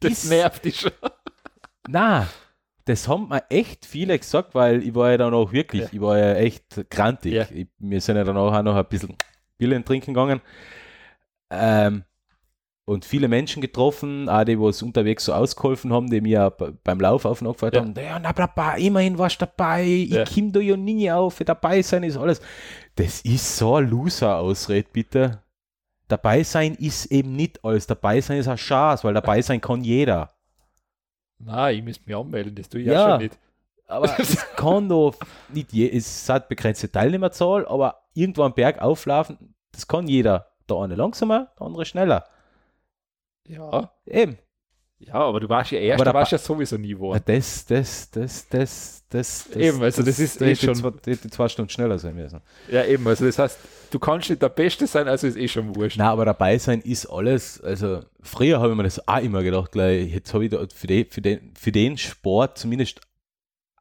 Das 0.00 0.12
ist, 0.12 0.30
nervt 0.30 0.64
dich 0.64 0.78
schon. 0.80 0.92
Na, 1.88 2.28
das 2.84 3.08
haben 3.08 3.28
mir 3.28 3.42
echt 3.50 3.84
viele 3.84 4.16
gesagt, 4.18 4.54
weil 4.54 4.82
ich 4.82 4.94
war 4.94 5.10
ja 5.10 5.16
dann 5.16 5.34
auch 5.34 5.50
wirklich, 5.52 5.82
Ja. 5.82 5.88
ich 5.90 6.00
war 6.00 6.18
ja 6.18 6.34
echt 6.34 6.88
grantig. 6.90 7.32
Ja. 7.32 7.46
Ich, 7.50 7.66
wir 7.78 8.00
sind 8.00 8.16
ja 8.16 8.24
dann 8.24 8.36
auch 8.36 8.62
noch 8.62 8.76
ein 8.76 8.86
bisschen 8.86 9.16
Bier 9.56 9.84
trinken 9.84 10.14
gegangen. 10.14 10.40
Ähm, 11.50 12.04
und 12.88 13.04
viele 13.04 13.28
Menschen 13.28 13.60
getroffen, 13.60 14.28
auch 14.28 14.44
die, 14.44 14.58
was 14.58 14.82
unterwegs 14.82 15.24
so 15.26 15.34
ausgeholfen 15.34 15.92
haben, 15.92 16.08
die 16.10 16.20
mir 16.22 16.50
beim 16.84 16.98
Lauf 17.00 17.24
auf 17.26 17.40
und 17.42 17.46
aufgefallen 17.48 17.74
Ja. 17.74 17.80
haben, 17.80 17.94
ja, 17.96 18.18
na, 18.18 18.32
dabei, 18.32 18.78
immerhin 18.78 19.18
warst 19.18 19.40
du 19.42 19.46
dabei, 19.46 19.84
ich 19.84 20.10
Ja. 20.10 20.24
komm 20.24 20.52
da 20.52 20.60
ja 20.60 20.76
nie 20.76 21.10
auf, 21.10 21.38
dabei 21.44 21.82
sein 21.82 22.02
ist 22.02 22.16
alles. 22.16 22.40
Das 22.96 23.20
ist 23.20 23.56
so 23.58 23.76
ein 23.76 23.88
Loser-Ausred, 23.90 24.92
bitte. 24.92 25.42
Dabei 26.08 26.42
sein 26.42 26.74
ist 26.76 27.06
eben 27.12 27.36
nicht 27.36 27.62
alles. 27.62 27.86
Dabei 27.86 28.22
sein 28.22 28.38
ist 28.38 28.48
eine 28.48 28.56
Chance, 28.56 29.04
weil 29.04 29.12
dabei 29.12 29.42
sein 29.42 29.60
kann 29.60 29.84
jeder. 29.84 30.30
Nein, 31.38 31.76
ich 31.76 31.82
müsste 31.84 32.02
mich 32.06 32.16
anmelden, 32.16 32.54
das 32.54 32.68
tue 32.70 32.80
ich 32.80 32.86
ja, 32.86 32.92
Ja. 32.94 33.10
schon 33.10 33.18
nicht. 33.22 33.38
Aber 33.86 34.04
es 34.18 34.36
kann 34.56 34.88
doch 34.88 35.14
nicht 35.52 35.72
je, 35.72 35.90
es 35.94 36.28
hat 36.28 36.48
begrenzte 36.48 36.90
Teilnehmerzahl, 36.90 37.66
aber 37.68 38.00
irgendwo 38.14 38.42
am 38.44 38.54
Berg 38.54 38.80
auflaufen, 38.80 39.54
das 39.72 39.86
kann 39.86 40.08
jeder. 40.08 40.46
Der 40.68 40.78
eine 40.78 40.94
langsamer, 40.94 41.52
der 41.58 41.66
andere 41.66 41.84
schneller. 41.84 42.24
Ja, 43.48 43.92
Eben. 44.06 44.38
ja, 44.98 45.14
aber 45.14 45.40
du 45.40 45.48
warst 45.48 45.70
ja 45.70 45.78
erst, 45.78 46.00
Aber 46.00 46.10
da 46.10 46.14
warst 46.14 46.32
ja 46.32 46.38
sowieso 46.38 46.76
nie 46.76 46.88
Ja, 46.88 46.94
geworden. 46.96 47.22
das, 47.26 47.64
das, 47.66 48.10
das, 48.10 48.48
das, 48.48 49.04
das, 49.08 49.46
das. 49.48 49.56
Eben, 49.56 49.82
also 49.82 50.02
das 50.02 50.18
ist 50.18 50.40
eh 50.42 50.54
schon- 50.54 50.76
hätte 51.04 51.30
zwei 51.30 51.48
Stunden 51.48 51.70
schneller 51.70 51.98
sein 51.98 52.14
müssen. 52.14 52.40
Ja, 52.70 52.84
eben, 52.84 53.06
also 53.06 53.24
das 53.24 53.38
heißt, 53.38 53.58
du 53.90 53.98
kannst 53.98 54.28
nicht 54.28 54.42
der 54.42 54.48
Beste 54.50 54.86
sein, 54.86 55.08
also 55.08 55.26
ist 55.26 55.36
eh 55.36 55.48
schon 55.48 55.74
wurscht. 55.74 55.96
Na, 55.98 56.10
aber 56.10 56.24
dabei 56.26 56.58
sein 56.58 56.80
ist 56.82 57.06
alles, 57.06 57.60
also 57.60 58.02
früher 58.20 58.60
habe 58.60 58.70
ich 58.72 58.76
mir 58.76 58.82
das 58.84 59.06
auch 59.08 59.22
immer 59.22 59.42
gedacht, 59.42 59.72
gleich, 59.72 60.12
jetzt 60.12 60.34
habe 60.34 60.44
ich 60.44 60.50
da 60.50 60.66
für, 60.74 60.86
die, 60.86 61.04
für, 61.06 61.22
den, 61.22 61.54
für 61.56 61.72
den 61.72 61.96
Sport 61.96 62.58
zumindest 62.58 63.00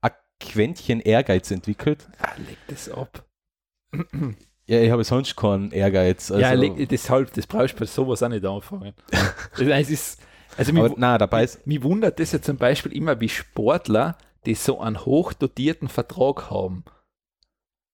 ein 0.02 0.11
Quäntchen 0.39 1.02
Ehrgeiz 1.02 1.52
entwickelt. 1.52 2.07
Ah, 2.19 2.31
leg 2.38 2.57
das 2.68 2.89
ab. 2.89 3.26
Ja, 4.68 4.81
ich 4.81 4.91
habe 4.91 5.03
sonst 5.06 5.35
keinen 5.38 5.72
Ehrgeiz. 5.72 6.30
Also, 6.30 6.41
ja, 6.41 6.85
deshalb, 6.85 7.34
das 7.34 7.48
brauchst 7.48 7.76
du 7.76 7.80
bei 7.80 7.85
sowas 7.85 8.22
auch 8.22 8.27
nicht 8.30 8.45
anfangen. 8.45 8.94
es 9.57 9.89
ist, 9.89 10.22
also 10.57 10.73
mich, 10.73 10.84
aber, 10.84 10.94
na, 10.98 11.18
dabei 11.18 11.45
ist, 11.45 11.65
mich 11.65 11.81
wundert 11.84 12.19
das 12.19 12.34
ja 12.34 12.41
zum 12.41 12.57
Beispiel 12.57 12.91
immer, 12.91 13.19
wie 13.22 13.30
Sportler, 13.30 14.18
die 14.45 14.56
so 14.56 14.80
einen 14.80 15.06
hochdotierten 15.06 15.88
Vertrag 15.88 16.49
haben. 16.52 16.84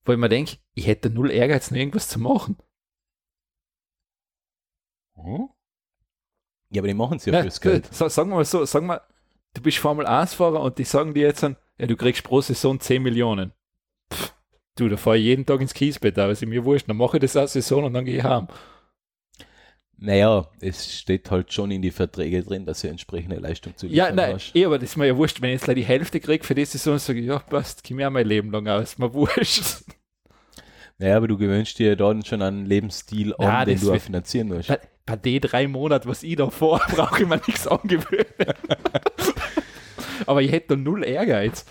Wo 0.05 0.13
ich 0.13 0.17
mir 0.17 0.29
denke, 0.29 0.57
ich 0.73 0.87
hätte 0.87 1.09
null 1.11 1.29
Ehrgeiz, 1.29 1.69
noch 1.69 1.77
irgendwas 1.77 2.09
zu 2.09 2.19
machen. 2.19 2.57
Hm? 5.15 5.49
Ja, 6.71 6.81
aber 6.81 6.87
die 6.87 6.93
machen 6.95 7.17
es 7.17 7.25
ja 7.25 7.33
Nein, 7.33 7.43
fürs 7.43 7.61
Geld. 7.61 7.93
sa- 7.93 8.09
sagen 8.09 8.31
wir 8.31 8.37
mal 8.37 8.45
so, 8.45 8.65
sagen 8.65 8.87
wir, 8.87 9.03
du 9.53 9.61
bist 9.61 9.77
Formel 9.77 10.07
1-Fahrer 10.07 10.59
und 10.61 10.79
die 10.79 10.83
sagen 10.85 11.13
dir 11.13 11.27
jetzt, 11.27 11.43
dann, 11.43 11.55
ja, 11.77 11.85
du 11.85 11.95
kriegst 11.95 12.23
pro 12.23 12.41
Saison 12.41 12.79
10 12.79 13.03
Millionen. 13.03 13.53
Pff, 14.11 14.33
du, 14.75 14.89
da 14.89 14.97
fahre 14.97 15.17
ich 15.17 15.23
jeden 15.25 15.45
Tag 15.45 15.61
ins 15.61 15.73
Kiesbett, 15.73 16.17
aber 16.19 16.31
ist 16.31 16.45
mir 16.45 16.63
wurscht, 16.65 16.89
dann 16.89 16.97
mache 16.97 17.17
ich 17.17 17.21
das 17.21 17.35
eine 17.37 17.47
Saison 17.47 17.85
und 17.85 17.93
dann 17.93 18.05
gehe 18.05 18.17
ich 18.17 18.23
heim. 18.23 18.47
Naja, 19.97 20.47
es 20.59 20.91
steht 20.99 21.31
halt 21.31 21.53
schon 21.53 21.71
in 21.71 21.81
die 21.81 21.91
Verträge 21.91 22.43
drin, 22.43 22.65
dass 22.65 22.81
du 22.81 22.89
entsprechende 22.89 23.37
Leistung 23.37 23.77
zu 23.77 23.87
Ja, 23.87 24.09
liefern 24.09 24.15
nein, 24.15 24.33
hast. 24.35 24.53
eh, 24.55 24.65
aber 24.65 24.77
das 24.79 24.89
ist 24.89 24.97
mir 24.97 25.07
ja 25.07 25.15
wurscht, 25.15 25.41
wenn 25.41 25.51
ich 25.55 25.61
jetzt 25.65 25.77
die 25.77 25.83
Hälfte 25.85 26.19
kriege 26.19 26.43
für 26.43 26.55
die 26.55 26.65
Saison, 26.65 26.97
sage 26.99 27.19
ich, 27.19 27.25
ja, 27.27 27.39
passt, 27.39 27.83
gib 27.83 27.95
mir 27.97 28.07
auch 28.07 28.11
mein 28.11 28.27
Leben 28.27 28.51
lang 28.51 28.67
aus, 28.67 28.97
mir 28.97 29.13
wurscht. 29.13 29.63
Naja, 30.97 31.17
aber 31.17 31.27
du 31.27 31.37
gewöhnst 31.37 31.79
dir 31.79 31.95
dann 31.95 32.23
schon 32.25 32.41
einen 32.41 32.65
Lebensstil 32.65 33.33
an, 33.35 33.41
Ja, 33.43 33.65
den 33.65 33.79
du 33.79 33.91
auch 33.93 33.99
finanzieren 33.99 34.47
musst. 34.49 34.67
Bei, 34.67 34.79
bei 35.05 35.15
den 35.15 35.41
drei 35.41 35.67
Monaten, 35.67 36.07
was 36.09 36.23
ich 36.23 36.35
da 36.35 36.49
vor, 36.49 36.79
brauche 36.89 37.23
ich 37.23 37.27
mir 37.27 37.37
nichts 37.47 37.67
angewöhnen. 37.67 38.25
aber 40.25 40.41
ich 40.41 40.51
hätte 40.51 40.69
da 40.69 40.75
null 40.75 41.03
Ehrgeiz. 41.05 41.65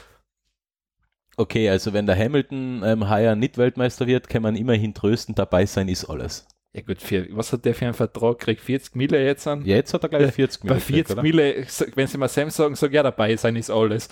Okay, 1.36 1.68
also 1.70 1.92
wenn 1.92 2.06
der 2.06 2.16
Hamilton 2.16 2.82
ähm, 2.84 3.09
heuer 3.09 3.34
nicht 3.34 3.56
Weltmeister 3.59 4.06
wird, 4.06 4.28
kann 4.28 4.42
man 4.42 4.54
immerhin 4.56 4.92
trösten, 4.94 5.34
dabei 5.34 5.64
sein 5.66 5.88
ist 5.88 6.04
alles. 6.04 6.46
Ja 6.74 6.82
gut, 6.82 7.02
für, 7.02 7.26
was 7.36 7.52
hat 7.52 7.64
der 7.64 7.74
für 7.74 7.84
einen 7.86 7.94
Vertrag? 7.94 8.38
Kriegt 8.38 8.60
40 8.62 8.94
Mille 8.96 9.22
jetzt 9.24 9.46
an? 9.46 9.64
Ja, 9.64 9.76
jetzt 9.76 9.92
hat 9.94 10.02
er 10.04 10.09
gleich 10.09 10.32
40 10.32 10.60
Bei 10.62 10.66
Millionen. 10.74 10.80
40 10.82 11.12
oder? 11.12 11.22
Mille, 11.22 11.66
wenn 11.94 12.06
sie 12.06 12.18
mal 12.18 12.28
Sam 12.28 12.50
sagen, 12.50 12.74
sag 12.74 12.92
ja 12.92 13.02
dabei 13.02 13.36
sein 13.36 13.56
ist 13.56 13.70
alles. 13.70 14.09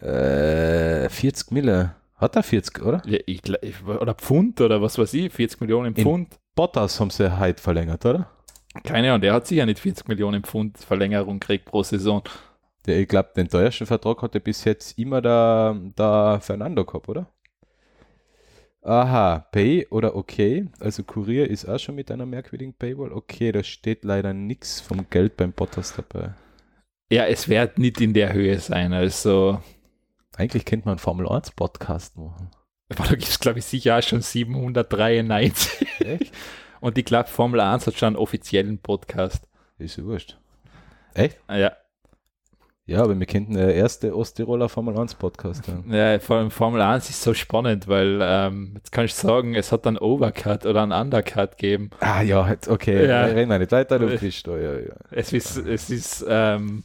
Äh, 0.00 1.08
40 1.08 1.50
Mille. 1.50 1.94
Hat 2.16 2.36
er 2.36 2.42
40, 2.42 2.82
oder? 2.84 3.02
Ja, 3.06 3.18
ich, 3.26 3.42
oder 3.86 4.14
Pfund 4.14 4.60
oder 4.60 4.82
was 4.82 4.98
weiß 4.98 5.14
ich, 5.14 5.32
40 5.32 5.60
Millionen 5.62 5.94
In- 5.94 6.02
Pfund. 6.04 6.38
Bottas 6.54 7.00
haben 7.00 7.10
sie 7.10 7.38
heute 7.38 7.62
verlängert, 7.62 8.04
oder? 8.04 8.28
Keine 8.84 9.08
Ahnung, 9.10 9.22
der 9.22 9.32
hat 9.34 9.46
sicher 9.46 9.66
nicht 9.66 9.78
40 9.80 10.06
Millionen 10.08 10.42
Pfund 10.44 10.78
Verlängerung 10.78 11.40
gekriegt 11.40 11.64
pro 11.64 11.82
Saison. 11.82 12.22
Der, 12.86 13.00
ich 13.00 13.08
glaube, 13.08 13.30
den 13.36 13.48
teuersten 13.48 13.86
Vertrag 13.86 14.22
hat 14.22 14.34
er 14.34 14.40
bis 14.40 14.64
jetzt 14.64 14.98
immer 14.98 15.20
der, 15.20 15.78
der 15.98 16.40
Fernando 16.42 16.84
gehabt, 16.84 17.08
oder? 17.08 17.26
Aha, 18.82 19.46
Pay 19.52 19.86
oder 19.90 20.16
okay. 20.16 20.68
Also 20.80 21.02
Kurier 21.02 21.50
ist 21.50 21.66
auch 21.66 21.78
schon 21.78 21.96
mit 21.96 22.10
einer 22.10 22.24
merkwürdigen 22.24 22.72
Paywall. 22.72 23.12
Okay, 23.12 23.52
da 23.52 23.62
steht 23.62 24.04
leider 24.04 24.32
nichts 24.32 24.80
vom 24.80 25.08
Geld 25.10 25.36
beim 25.36 25.52
Bottas 25.52 25.94
dabei. 25.94 26.32
Ja, 27.12 27.26
es 27.26 27.48
wird 27.48 27.78
nicht 27.78 28.00
in 28.00 28.14
der 28.14 28.32
Höhe 28.32 28.58
sein. 28.58 28.92
Also, 28.94 29.60
Eigentlich 30.36 30.64
könnte 30.64 30.86
man 30.86 30.92
einen 30.92 30.98
Formel 31.00 31.28
1 31.28 31.50
Podcast 31.50 32.16
machen. 32.16 32.50
aber 32.88 33.04
da 33.04 33.10
gibt 33.10 33.28
es, 33.28 33.38
glaube 33.40 33.58
ich, 33.58 33.66
sicher 33.66 33.98
auch 33.98 34.02
schon 34.02 34.22
793. 34.22 36.00
Echt? 36.00 36.32
Und 36.80 36.96
ich 36.96 37.04
glaube, 37.04 37.28
Formel 37.28 37.60
1 37.60 37.86
hat 37.86 37.98
schon 37.98 38.06
einen 38.06 38.16
offiziellen 38.16 38.78
Podcast. 38.78 39.46
Ist 39.76 39.98
ja 39.98 40.04
wurscht. 40.04 40.38
Echt? 41.12 41.38
Ja, 41.50 41.72
Ja, 42.90 43.04
aber 43.04 43.16
wir 43.16 43.26
könnten 43.26 43.54
der 43.54 43.72
erste 43.72 44.16
Osttiroler 44.16 44.68
Formel 44.68 44.98
1 44.98 45.14
Podcast 45.14 45.68
haben. 45.68 45.94
ja 45.94 46.18
vor 46.18 46.38
allem 46.38 46.50
Formel 46.50 46.80
1 46.80 47.08
ist 47.08 47.22
so 47.22 47.34
spannend, 47.34 47.86
weil 47.86 48.18
ähm, 48.20 48.72
jetzt 48.74 48.90
kann 48.90 49.04
ich 49.04 49.14
sagen, 49.14 49.54
es 49.54 49.70
hat 49.70 49.86
einen 49.86 49.96
Overcut 49.96 50.66
oder 50.66 50.82
einen 50.82 50.90
Undercut 50.90 51.56
gegeben. 51.56 51.90
Ah 52.00 52.22
ja, 52.22 52.50
jetzt, 52.50 52.66
okay. 52.66 53.06
Ja. 53.06 53.26
Reden 53.26 53.48
wir 53.48 53.60
nicht 53.60 53.70
weiter, 53.70 54.00
du 54.00 54.08
bist 54.08 54.44
da, 54.44 54.56
ja, 54.58 54.72
ja. 54.74 54.94
Es 55.12 55.32
ist, 55.32 55.56
es 55.56 55.88
ist, 55.88 56.26
ähm, 56.28 56.82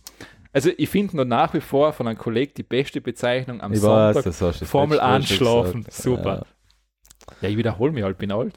also 0.54 0.70
ich 0.78 0.90
finde 0.90 1.16
nur 1.16 1.26
nach 1.26 1.56
wie 1.56 1.60
vor 1.60 1.92
von 1.92 2.08
einem 2.08 2.20
Kollegen 2.20 2.54
die 2.56 2.62
beste 2.62 3.02
Bezeichnung 3.02 3.62
am 3.62 3.74
Ich 3.74 3.82
weiß, 3.82 4.24
Sonntag. 4.24 4.60
das 4.60 4.70
Formel 4.70 4.98
letzte 4.98 5.08
Mal 5.10 5.22
schon 5.24 5.48
anschlafen, 5.48 5.84
gesagt. 5.86 6.04
super. 6.04 6.46
Ja, 7.42 7.50
ich 7.50 7.58
wiederhole 7.58 7.92
mich 7.92 8.04
halt, 8.04 8.20
bin 8.20 8.32
alt. 8.32 8.54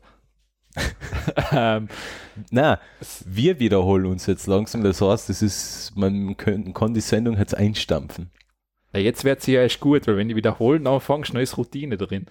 ähm, 1.53 1.89
Na, 2.51 2.81
wir 3.25 3.59
wiederholen 3.59 4.07
uns 4.07 4.27
jetzt 4.27 4.47
langsam. 4.47 4.83
Das 4.83 5.01
heißt, 5.01 5.29
das 5.29 5.43
ist, 5.43 5.93
man 5.97 6.37
kann, 6.37 6.73
kann 6.73 6.95
die 6.95 7.01
Sendung 7.01 7.37
jetzt 7.37 7.57
einstampfen. 7.57 8.31
ja, 8.93 9.01
jetzt 9.01 9.25
wird 9.25 9.43
sie 9.43 9.53
ja 9.53 9.63
erst 9.63 9.81
gut, 9.81 10.07
weil 10.07 10.17
wenn 10.17 10.29
die 10.29 10.37
wiederholen 10.37 10.87
anfängst, 10.87 11.35
dann 11.35 11.43
ist 11.43 11.57
Routine 11.57 11.97
drin. 11.97 12.27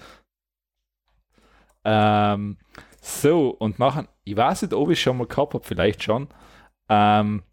Ähm, 1.84 2.58
so, 3.02 3.50
und 3.50 3.80
machen, 3.80 4.08
ich 4.24 4.36
weiß 4.36 4.64
nicht, 4.64 4.74
ob 4.74 4.90
ich 4.90 5.02
schon 5.02 5.18
mal 5.18 5.28
gehabt 5.28 5.54
habe, 5.54 5.64
vielleicht 5.64 6.04
schon, 6.04 6.28
ähm, 6.90 7.44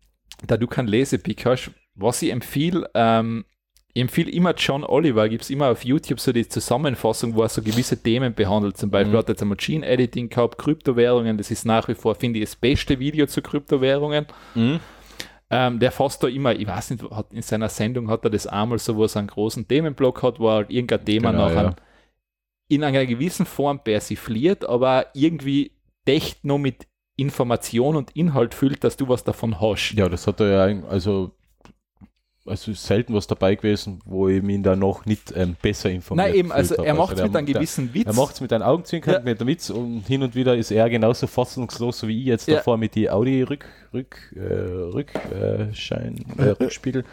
da 0.46 0.56
du 0.56 0.66
kein 0.66 0.88
Lesepick 0.88 1.46
hast, 1.46 1.70
was 1.94 2.22
ich 2.22 2.30
empfehle, 2.30 2.90
ähm, 2.94 3.44
ich 3.96 4.00
empfehle 4.02 4.30
immer 4.30 4.54
John 4.56 4.84
Oliver, 4.84 5.28
gibt 5.28 5.42
es 5.44 5.50
immer 5.50 5.70
auf 5.70 5.84
YouTube 5.84 6.18
so 6.20 6.32
die 6.32 6.46
Zusammenfassung, 6.48 7.34
wo 7.36 7.42
er 7.42 7.48
so 7.48 7.62
gewisse 7.62 7.96
Themen 8.02 8.34
behandelt. 8.34 8.76
Zum 8.76 8.90
Beispiel 8.90 9.12
Mhm. 9.14 9.18
hat 9.18 9.28
er 9.28 9.32
jetzt 9.34 9.42
einmal 9.42 9.56
Gene 9.56 9.86
Editing 9.86 10.28
gehabt, 10.28 10.58
Kryptowährungen, 10.58 11.38
das 11.38 11.50
ist 11.52 11.64
nach 11.64 11.86
wie 11.88 11.94
vor, 11.94 12.14
finde 12.16 12.40
ich, 12.40 12.44
das 12.46 12.56
beste 12.56 12.98
Video 12.98 13.26
zu 13.26 13.40
Kryptowährungen. 13.40 14.26
Ähm, 15.50 15.78
der 15.78 15.92
fasst 15.92 16.22
da 16.22 16.26
immer, 16.28 16.54
ich 16.54 16.66
weiß 16.66 16.90
nicht, 16.90 17.08
hat 17.10 17.32
in 17.32 17.42
seiner 17.42 17.68
Sendung 17.68 18.08
hat 18.10 18.24
er 18.24 18.30
das 18.30 18.46
einmal 18.46 18.78
so, 18.78 18.96
wo 18.96 19.02
er 19.02 19.08
so 19.08 19.18
einen 19.20 19.28
großen 19.28 19.68
Themenblock 19.68 20.22
hat, 20.22 20.40
wo 20.40 20.48
er 20.48 20.54
halt 20.54 20.70
irgendein 20.70 21.04
Thema 21.04 21.30
Genau, 21.30 21.44
nachher 21.48 21.62
ja. 21.64 21.76
in 22.68 22.82
einer 22.82 23.06
gewissen 23.06 23.46
Form 23.46 23.78
persifliert, 23.78 24.68
aber 24.68 25.06
irgendwie 25.14 25.72
echt 26.06 26.44
noch 26.44 26.58
mit 26.58 26.86
Information 27.16 27.94
und 27.94 28.10
Inhalt 28.16 28.54
füllt, 28.54 28.82
dass 28.82 28.96
du 28.96 29.06
was 29.08 29.22
davon 29.22 29.60
hast. 29.60 29.92
Ja, 29.92 30.08
das 30.08 30.26
hat 30.26 30.40
er 30.40 30.68
ja, 30.70 30.82
also, 30.88 31.30
also 32.46 32.72
ist 32.72 32.84
selten 32.84 33.14
was 33.14 33.26
dabei 33.26 33.54
gewesen, 33.54 34.00
wo 34.04 34.28
ich 34.28 34.42
mich 34.42 34.60
da 34.62 34.76
noch 34.76 35.06
nicht 35.06 35.32
ähm, 35.36 35.56
besser 35.62 35.90
informiert 35.90 36.28
Nein, 36.28 36.34
eben, 36.36 36.52
also 36.52 36.74
er 36.76 36.94
macht 36.94 37.12
es 37.12 37.16
der- 37.16 37.26
mit 37.26 37.36
einem 37.36 37.46
gewissen 37.46 37.94
Witz. 37.94 38.06
Er 38.06 38.12
macht 38.14 38.34
es 38.34 38.40
mit 38.40 38.52
einem 38.52 38.64
Augenzwinkern, 38.64 39.14
Ja. 39.14 39.20
mit 39.20 39.40
einem 39.40 39.48
Witz 39.48 39.70
und 39.70 40.00
hin 40.06 40.22
und 40.22 40.34
wieder 40.34 40.54
ist 40.56 40.70
er 40.70 40.90
genauso 40.90 41.26
fassungslos, 41.26 42.06
wie 42.06 42.20
ich 42.20 42.26
jetzt 42.26 42.46
Ja. 42.48 42.56
davor 42.56 42.76
mit 42.76 42.94
die 42.94 43.08
Audi 43.10 43.42
Rück, 43.42 43.64
Rück, 43.94 44.16
äh, 44.36 44.40
Rück, 44.42 45.12
äh, 45.32 45.62
äh, 45.62 46.48
Rückspiegel. 46.60 47.04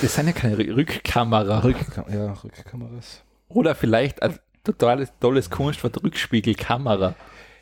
das 0.00 0.14
sind 0.14 0.26
ja 0.28 0.32
keine 0.32 0.56
Rü- 0.56 0.74
Rückkamera. 0.74 1.62
Rück, 1.62 1.76
ja, 2.12 2.32
Rückkameras. 2.42 3.22
Oder 3.48 3.74
vielleicht 3.74 4.22
ein 4.22 4.38
totales 4.64 5.12
tolles 5.20 5.50
Kunstwort 5.50 6.02
Rückspiegelkamera. 6.02 7.14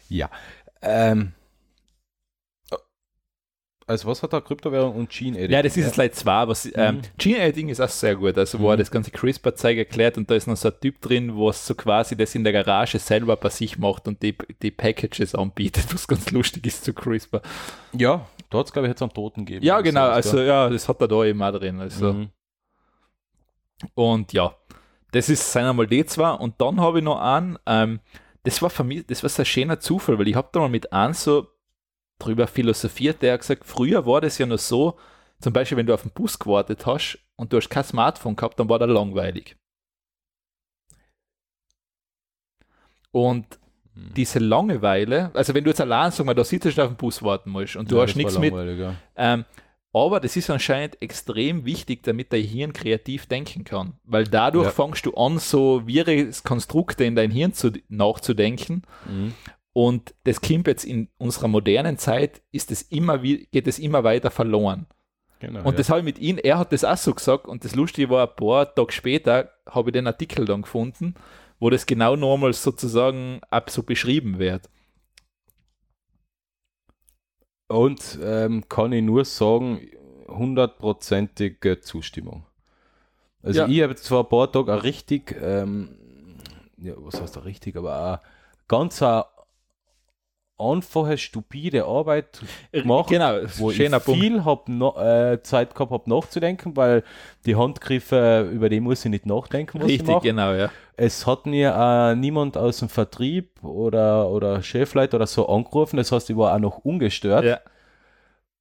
Ja. 0.08 0.30
Ähm, 0.82 1.32
also 3.88 4.08
was 4.08 4.22
hat 4.22 4.32
er 4.32 4.40
Kryptowährung 4.40 4.94
und 4.94 5.10
Gene 5.10 5.38
Editing? 5.38 5.52
Ja, 5.54 5.62
das 5.62 5.76
ist 5.76 5.84
jetzt 5.84 5.94
Slide 5.94 6.12
2, 6.12 6.48
was 6.48 6.68
ähm, 6.74 6.96
Mhm. 6.96 7.00
Gene 7.18 7.38
Editing 7.38 7.68
ist 7.70 7.80
auch 7.80 7.88
sehr 7.88 8.14
gut, 8.16 8.36
also 8.38 8.58
wo 8.60 8.68
er 8.70 8.76
Mhm. 8.76 8.78
das 8.80 8.90
ganze 8.90 9.10
CRISPR-Zeug 9.10 9.78
erklärt 9.78 10.16
und 10.18 10.30
da 10.30 10.34
ist 10.34 10.46
noch 10.46 10.56
so 10.56 10.68
ein 10.68 10.74
Typ 10.80 11.00
drin, 11.00 11.34
wo 11.34 11.50
es 11.50 11.66
so 11.66 11.74
quasi 11.74 12.16
das 12.16 12.34
in 12.34 12.44
der 12.44 12.52
Garage 12.52 12.98
selber 12.98 13.36
bei 13.36 13.48
sich 13.48 13.78
macht 13.78 14.06
und 14.06 14.22
die, 14.22 14.36
die 14.62 14.70
Packages 14.70 15.34
anbietet, 15.34 15.92
was 15.92 16.06
ganz 16.06 16.30
lustig 16.30 16.66
ist 16.66 16.84
zu 16.84 16.92
CRISPR. 16.94 17.42
Ja, 17.92 18.26
da 18.50 18.58
hat 18.58 18.66
es 18.66 18.72
glaube 18.72 18.86
ich 18.86 18.90
jetzt 18.90 19.02
einen 19.02 19.12
Toten 19.12 19.44
gegeben. 19.44 19.64
Ja, 19.64 19.80
genau, 19.80 20.06
So 20.06 20.12
also 20.12 20.40
ja, 20.42 20.68
das 20.68 20.88
hat 20.88 21.00
er 21.00 21.08
da 21.08 21.24
eben 21.24 21.42
auch 21.42 21.52
drin. 21.52 21.80
Also 21.80 22.12
Mhm. 22.12 22.28
Und 23.94 24.32
ja, 24.32 24.54
das 25.12 25.28
ist 25.28 25.52
sind 25.52 25.62
einmal 25.64 25.86
die 25.86 26.04
zwei. 26.04 26.30
Und 26.32 26.60
dann 26.60 26.80
habe 26.80 26.98
ich 26.98 27.04
noch 27.04 27.20
einen, 27.20 27.58
ähm, 27.66 28.00
das 28.42 28.60
war 28.62 28.70
für 28.70 28.84
mich, 28.84 29.06
das 29.06 29.22
war 29.22 29.30
so 29.30 29.42
ein 29.42 29.46
schöner 29.46 29.80
Zufall, 29.80 30.18
weil 30.18 30.28
ich 30.28 30.34
habe 30.34 30.48
da 30.52 30.60
mal 30.60 30.68
mit 30.68 30.92
einem 30.92 31.14
so 31.14 31.46
drüber 32.18 32.46
philosophiert, 32.46 33.22
der 33.22 33.34
hat 33.34 33.40
gesagt, 33.40 33.64
früher 33.64 34.06
war 34.06 34.20
das 34.20 34.38
ja 34.38 34.46
noch 34.46 34.58
so, 34.58 34.96
zum 35.40 35.52
Beispiel, 35.52 35.78
wenn 35.78 35.86
du 35.86 35.94
auf 35.94 36.02
den 36.02 36.10
Bus 36.10 36.38
gewartet 36.38 36.84
hast 36.86 37.18
und 37.36 37.52
du 37.52 37.56
hast 37.58 37.68
kein 37.68 37.84
Smartphone 37.84 38.34
gehabt, 38.36 38.58
dann 38.58 38.68
war 38.68 38.78
der 38.78 38.88
langweilig. 38.88 39.56
Und 43.10 43.58
Hm. 43.94 44.14
diese 44.16 44.38
Langeweile, 44.38 45.30
also 45.34 45.54
wenn 45.54 45.64
du 45.64 45.70
jetzt 45.70 45.80
allein, 45.80 46.10
sag 46.10 46.26
mal, 46.26 46.34
da 46.34 46.44
sitzt 46.44 46.76
du 46.76 46.82
auf 46.82 46.88
dem 46.88 46.96
Bus 46.96 47.22
warten 47.22 47.50
musst 47.50 47.76
und 47.76 47.90
du 47.90 47.96
Ja, 47.96 48.02
hast 48.02 48.16
nichts 48.16 48.38
mit, 48.38 48.52
Ja. 48.52 48.94
ähm, 49.16 49.44
aber 49.92 50.20
das 50.20 50.36
ist 50.36 50.50
anscheinend 50.50 51.00
extrem 51.00 51.64
wichtig, 51.64 52.02
damit 52.02 52.32
dein 52.32 52.42
Hirn 52.42 52.72
kreativ 52.72 53.26
denken 53.26 53.64
kann. 53.64 53.94
Weil 54.04 54.24
dadurch 54.24 54.66
Ja. 54.66 54.70
fängst 54.70 55.06
du 55.06 55.14
an, 55.14 55.38
so 55.38 55.82
Konstrukte 56.44 57.04
in 57.04 57.16
dein 57.16 57.30
Hirn 57.30 57.54
zu, 57.54 57.72
nachzudenken. 57.88 58.82
Mhm. 59.06 59.34
Und 59.80 60.12
das 60.24 60.40
kommt 60.40 60.66
jetzt 60.66 60.82
in 60.84 61.06
unserer 61.18 61.46
modernen 61.46 61.98
Zeit, 61.98 62.42
ist 62.50 62.72
es 62.72 62.82
immer, 62.82 63.22
wie- 63.22 63.46
geht 63.52 63.68
es 63.68 63.78
immer 63.78 64.02
weiter 64.02 64.32
verloren. 64.32 64.86
Genau, 65.38 65.60
Und 65.60 65.66
ja. 65.66 65.72
das 65.78 65.88
habe 65.88 66.00
ich 66.00 66.04
mit 66.04 66.18
ihm, 66.18 66.36
er 66.36 66.58
hat 66.58 66.72
das 66.72 66.82
auch 66.82 66.96
so 66.96 67.14
gesagt. 67.14 67.46
Und 67.46 67.64
das 67.64 67.76
Lustige 67.76 68.10
war, 68.10 68.28
ein 68.28 68.34
paar 68.34 68.74
Tage 68.74 68.90
später 68.90 69.52
habe 69.70 69.90
ich 69.90 69.92
den 69.92 70.08
Artikel 70.08 70.46
dann 70.46 70.62
gefunden, 70.62 71.14
wo 71.60 71.70
das 71.70 71.86
genau 71.86 72.16
nochmal 72.16 72.54
sozusagen 72.54 73.38
ab 73.50 73.70
so 73.70 73.84
beschrieben 73.84 74.40
wird. 74.40 74.68
Und 77.68 78.18
ähm, 78.20 78.68
kann 78.68 78.90
ich 78.92 79.04
nur 79.04 79.24
sagen, 79.24 79.80
hundertprozentige 80.26 81.80
Zustimmung. 81.82 82.44
Also 83.44 83.60
Ja. 83.60 83.68
ich 83.68 83.80
habe 83.82 83.92
jetzt 83.92 84.08
vor 84.08 84.24
ein 84.24 84.28
paar 84.28 84.50
Tagen 84.50 84.70
eine 84.70 84.82
richtig, 84.82 85.36
ähm, 85.40 85.90
ja, 86.78 86.94
was 86.96 87.20
heißt 87.20 87.36
da 87.36 87.40
richtig, 87.42 87.76
aber 87.76 88.14
auch 88.14 88.66
ganz 88.66 89.00
eine 89.02 89.24
einfache, 90.58 91.16
stupide 91.18 91.84
Arbeit 91.84 92.40
gemacht, 92.72 93.08
Genau, 93.10 93.36
wo 93.58 93.70
ich 93.70 93.76
viel 93.76 94.44
hab 94.44 94.68
no, 94.68 94.96
äh, 94.98 95.40
Zeit 95.42 95.74
gehabt 95.74 95.90
habe 95.92 96.10
nachzudenken, 96.10 96.76
weil 96.76 97.04
die 97.46 97.56
Handgriffe, 97.56 98.48
über 98.52 98.68
die 98.68 98.80
muss 98.80 99.04
ich 99.04 99.10
nicht 99.10 99.26
nachdenken, 99.26 99.78
was 99.80 99.86
ich 99.88 100.00
Richtig, 100.00 100.08
mache. 100.08 100.22
genau, 100.26 100.52
ja. 100.52 100.70
Es 100.96 101.26
hat 101.26 101.46
mir 101.46 101.74
äh, 101.74 102.16
niemand 102.16 102.56
aus 102.56 102.78
dem 102.78 102.88
Vertrieb 102.88 103.62
oder, 103.62 104.28
oder 104.30 104.62
Chefleiter 104.62 105.16
oder 105.16 105.26
so 105.26 105.48
angerufen, 105.48 105.96
das 105.96 106.10
heißt, 106.12 106.28
ich 106.30 106.36
war 106.36 106.54
auch 106.54 106.58
noch 106.58 106.78
ungestört. 106.78 107.44
ja. 107.44 107.60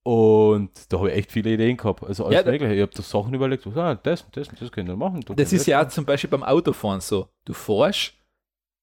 Und 0.03 0.72
da 0.88 0.99
habe 0.99 1.11
ich 1.11 1.18
echt 1.18 1.32
viele 1.34 1.49
Ideen 1.52 1.76
gehabt. 1.76 2.02
Also 2.06 2.26
alles 2.26 2.45
Ja, 2.45 2.49
Mögliche. 2.49 2.74
Ich 2.76 2.82
habe 2.82 2.94
da 2.95 3.03
Sachen 3.03 3.34
überlegt, 3.34 3.68
ah, 3.76 3.95
das, 3.95 4.26
das, 4.32 4.48
das 4.57 4.72
können 4.72 4.88
wir 4.88 4.95
machen. 4.95 5.19
Da 5.19 5.34
Das 5.34 5.52
ist 5.52 5.65
ja 5.68 5.84
auch 5.84 5.90
zum 5.90 6.06
Beispiel 6.06 6.30
beim 6.30 6.44
Autofahren 6.44 7.02
so. 7.02 7.28
Du 7.44 7.52
fährst 7.53 8.14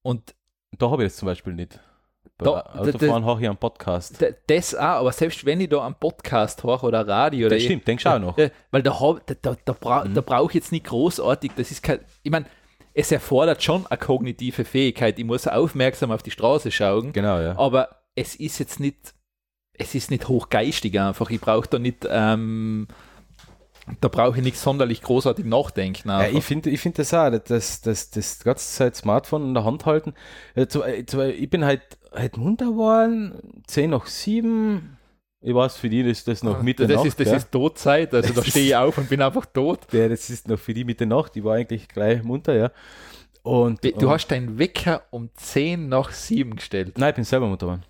und. 0.02 0.34
Da 0.76 0.90
habe 0.90 1.02
ich 1.02 1.06
jetzt 1.08 1.16
zum 1.16 1.24
Beispiel 1.26 1.54
nicht. 1.54 1.80
Bei 2.36 2.46
Da- 2.46 2.62
da- 2.74 2.80
Autofahren 2.80 3.24
habe 3.24 3.40
ich 3.42 3.48
einen 3.48 3.56
Podcast. 3.56 4.20
d- 4.20 4.34
das 4.48 4.74
auch, 4.74 4.80
aber 4.82 5.12
selbst 5.12 5.44
wenn 5.44 5.60
ich 5.60 5.68
da 5.68 5.86
einen 5.86 5.94
Podcast 5.94 6.64
höre 6.64 6.82
oder 6.82 7.06
Radio 7.06 7.46
oder 7.46 7.54
Das 7.56 7.62
stimmt, 7.64 7.86
denkst 7.86 8.02
du 8.02 8.10
auch 8.10 8.18
noch. 8.18 8.36
Weil 8.36 8.82
da, 8.82 8.90
da, 9.26 9.34
da, 9.40 9.56
da, 9.64 9.72
bra 9.72 10.04
Mhm. 10.04 10.14
da 10.14 10.20
brauche 10.20 10.50
ich 10.50 10.54
jetzt 10.54 10.72
nicht 10.72 10.84
großartig, 10.86 11.52
das 11.56 11.70
ist 11.70 11.82
kein, 11.84 12.00
ich 12.24 12.32
meine, 12.32 12.46
es 12.92 13.12
erfordert 13.12 13.62
schon 13.62 13.86
eine 13.86 13.98
kognitive 13.98 14.64
Fähigkeit, 14.64 15.16
ich 15.18 15.24
muss 15.24 15.46
aufmerksam 15.46 16.10
auf 16.10 16.22
die 16.24 16.32
Straße 16.32 16.72
schauen, 16.72 17.12
Genau, 17.12 17.38
ja. 17.38 17.56
aber 17.56 17.88
es 18.16 18.34
ist 18.34 18.58
jetzt 18.58 18.80
nicht, 18.80 19.14
es 19.78 19.94
ist 19.94 20.10
nicht 20.10 20.26
hochgeistig 20.28 20.98
einfach, 20.98 21.30
ich 21.30 21.40
brauche 21.40 21.68
da 21.68 21.78
nicht, 21.78 22.04
ähm, 22.08 22.88
da 24.00 24.08
brauche 24.08 24.38
ich 24.38 24.42
nicht 24.44 24.56
sonderlich 24.56 25.02
großartig 25.02 25.44
nachdenken. 25.44 26.08
Ja, 26.08 26.26
ich 26.26 26.42
finde 26.42 26.70
ich 26.70 26.80
find 26.80 26.98
das 26.98 27.12
auch, 27.12 27.30
das, 27.30 27.80
das, 27.82 28.10
das 28.10 28.38
ganze 28.42 28.66
Zeit 28.72 28.96
Smartphone 28.96 29.44
in 29.48 29.54
der 29.54 29.64
Hand 29.64 29.84
halten. 29.86 30.14
Äh, 30.54 30.62
äh, 30.62 31.30
Ich 31.32 31.50
bin 31.50 31.64
halt, 31.66 31.82
halt 32.14 32.36
munter 32.36 32.66
geworden, 32.66 33.62
10 33.66 33.90
nach 33.90 34.06
7. 34.06 34.96
Ich 35.40 35.54
weiß, 35.54 35.76
für 35.76 35.90
die 35.90 36.00
ist 36.00 36.26
das 36.26 36.42
noch 36.42 36.62
Mitternacht. 36.62 36.94
Ah, 36.94 37.02
das 37.02 37.06
ist, 37.08 37.20
das 37.20 37.28
ja. 37.28 37.36
ist 37.36 37.52
Todzeit, 37.52 38.14
also 38.14 38.28
da 38.32 38.40
Das 38.40 38.46
stehe 38.48 38.66
ich 38.68 38.76
auf 38.76 38.96
und 38.96 39.08
bin 39.10 39.20
einfach 39.20 39.44
tot. 39.46 39.80
Ja, 39.92 40.08
das 40.08 40.30
ist 40.30 40.48
noch 40.48 40.58
für 40.58 40.72
die 40.72 40.84
Mitternacht. 40.84 41.36
Ich 41.36 41.44
war 41.44 41.56
eigentlich 41.56 41.86
gleich 41.88 42.22
munter, 42.22 42.54
ja. 42.54 42.70
Und, 43.42 43.84
Du 43.84 43.90
und, 43.90 44.08
hast 44.08 44.28
deinen 44.28 44.58
Wecker 44.58 45.02
um 45.10 45.28
10 45.34 45.88
nach 45.88 46.12
7 46.12 46.56
gestellt. 46.56 46.96
Nein, 46.96 47.10
ich 47.10 47.16
bin 47.16 47.24
selber 47.24 47.46
munter 47.46 47.66
geworden. 47.66 47.84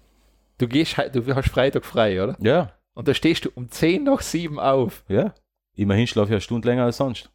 Du 0.59 0.66
gehst, 0.66 0.96
du 1.12 1.34
hast 1.34 1.48
Freitag 1.48 1.84
frei, 1.84 2.22
oder? 2.22 2.36
Ja, 2.40 2.72
Und 2.94 3.06
da 3.06 3.14
stehst 3.14 3.44
du 3.44 3.51
um 3.55 3.68
10 3.68 4.02
nach 4.05 4.20
7 4.20 4.59
auf. 4.59 5.05
ja. 5.09 5.32
Immerhin 5.76 6.06
schlafe 6.06 6.28
ich 6.28 6.34
eine 6.34 6.40
Stunde 6.40 6.68
länger 6.68 6.84
als 6.84 6.98
sonst. 6.98 7.30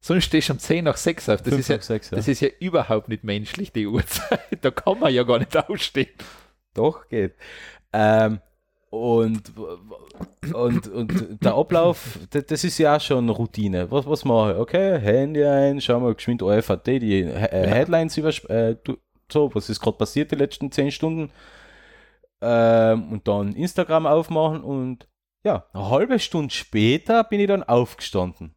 Sonst 0.00 0.24
stehst 0.24 0.48
du 0.48 0.52
um 0.54 0.58
10 0.58 0.84
nach 0.84 0.96
6 0.96 1.28
auf. 1.28 1.42
Das, 1.42 1.54
ist 1.54 1.68
ja, 1.68 1.76
nach 1.76 1.82
sechs, 1.82 2.10
ja. 2.10 2.16
das 2.16 2.28
ist 2.28 2.40
ja 2.40 2.48
überhaupt 2.60 3.08
nicht 3.08 3.24
menschlich, 3.24 3.72
die 3.72 3.86
Uhrzeit. 3.86 4.40
Da 4.60 4.70
kann 4.70 4.98
man 4.98 5.12
ja 5.12 5.22
gar 5.22 5.38
nicht 5.38 5.56
aufstehen. 5.56 6.10
Doch, 6.74 7.08
geht. 7.08 7.34
Ähm, 7.92 8.40
und, 8.90 9.52
und, 10.54 10.88
und 10.88 11.44
der 11.44 11.54
Ablauf, 11.54 12.18
das, 12.30 12.64
ist 12.64 12.78
ja 12.78 12.96
auch 12.96 13.00
schon 13.00 13.28
Routine. 13.28 13.90
Was, 13.90 14.06
was 14.06 14.24
mache 14.24 14.52
ich? 14.52 14.58
Okay, 14.58 14.98
Handy 14.98 15.44
ein, 15.44 15.80
schauen 15.80 16.02
wir 16.02 16.14
geschwind 16.14 16.42
OFAT, 16.42 16.86
die 16.86 17.22
äh, 17.22 17.68
Headlines 17.68 18.16
über, 18.16 18.30
äh, 18.50 18.76
so, 19.30 19.54
was 19.54 19.68
ist 19.68 19.80
gerade 19.80 19.98
passiert 19.98 20.30
die 20.30 20.36
letzten 20.36 20.72
10 20.72 20.90
Stunden. 20.90 21.30
Ähm, 22.40 23.12
und 23.12 23.28
dann 23.28 23.52
Instagram 23.54 24.06
aufmachen 24.06 24.62
und 24.62 25.06
ja, 25.44 25.66
eine 25.72 25.90
halbe 25.90 26.18
Stunde 26.18 26.54
später 26.54 27.24
bin 27.24 27.40
ich 27.40 27.48
dann 27.48 27.62
aufgestanden. 27.62 28.54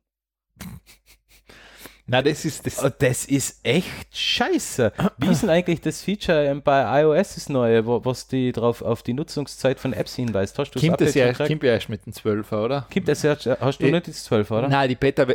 Na, 2.08 2.22
das 2.22 2.46
ist 2.46 2.66
das. 2.66 2.84
Oh, 2.84 2.90
Das 3.00 3.26
ist 3.26 3.60
echt 3.64 4.16
scheiße. 4.16 4.92
Wie 5.18 5.28
ist 5.28 5.44
denn 5.44 5.50
eigentlich 5.50 5.82
das 5.82 6.02
Feature 6.02 6.46
ähm, 6.46 6.62
bei 6.62 7.02
iOS 7.02 7.36
das 7.36 7.50
neue, 7.50 7.86
wo, 7.86 8.04
was 8.04 8.28
die 8.28 8.52
drauf 8.52 8.82
auf 8.82 9.04
die 9.04 9.14
Nutzungszeit 9.14 9.80
von 9.80 9.94
Apps 9.94 10.16
hinweist? 10.16 10.58
Hast 10.60 10.72
du 10.72 10.80
Kommt 10.80 11.00
das 11.00 11.10
Update 11.10 11.40
ja, 11.40 11.48
kommt 11.48 11.64
ja 11.64 11.74
erst 11.74 11.90
mit 11.90 12.06
dem 12.06 12.14
12er, 12.14 12.64
oder? 12.64 12.88
Kommt 12.92 13.08
das 13.08 13.24
erst, 13.24 13.46
hast 13.46 13.80
du 13.80 13.88
Äh, 13.88 13.92
nicht 13.92 14.08
das 14.08 14.24
12, 14.26 14.52
oder? 14.52 14.68
Nein, 14.68 14.90
die 14.90 14.96
Beta, 14.96 15.26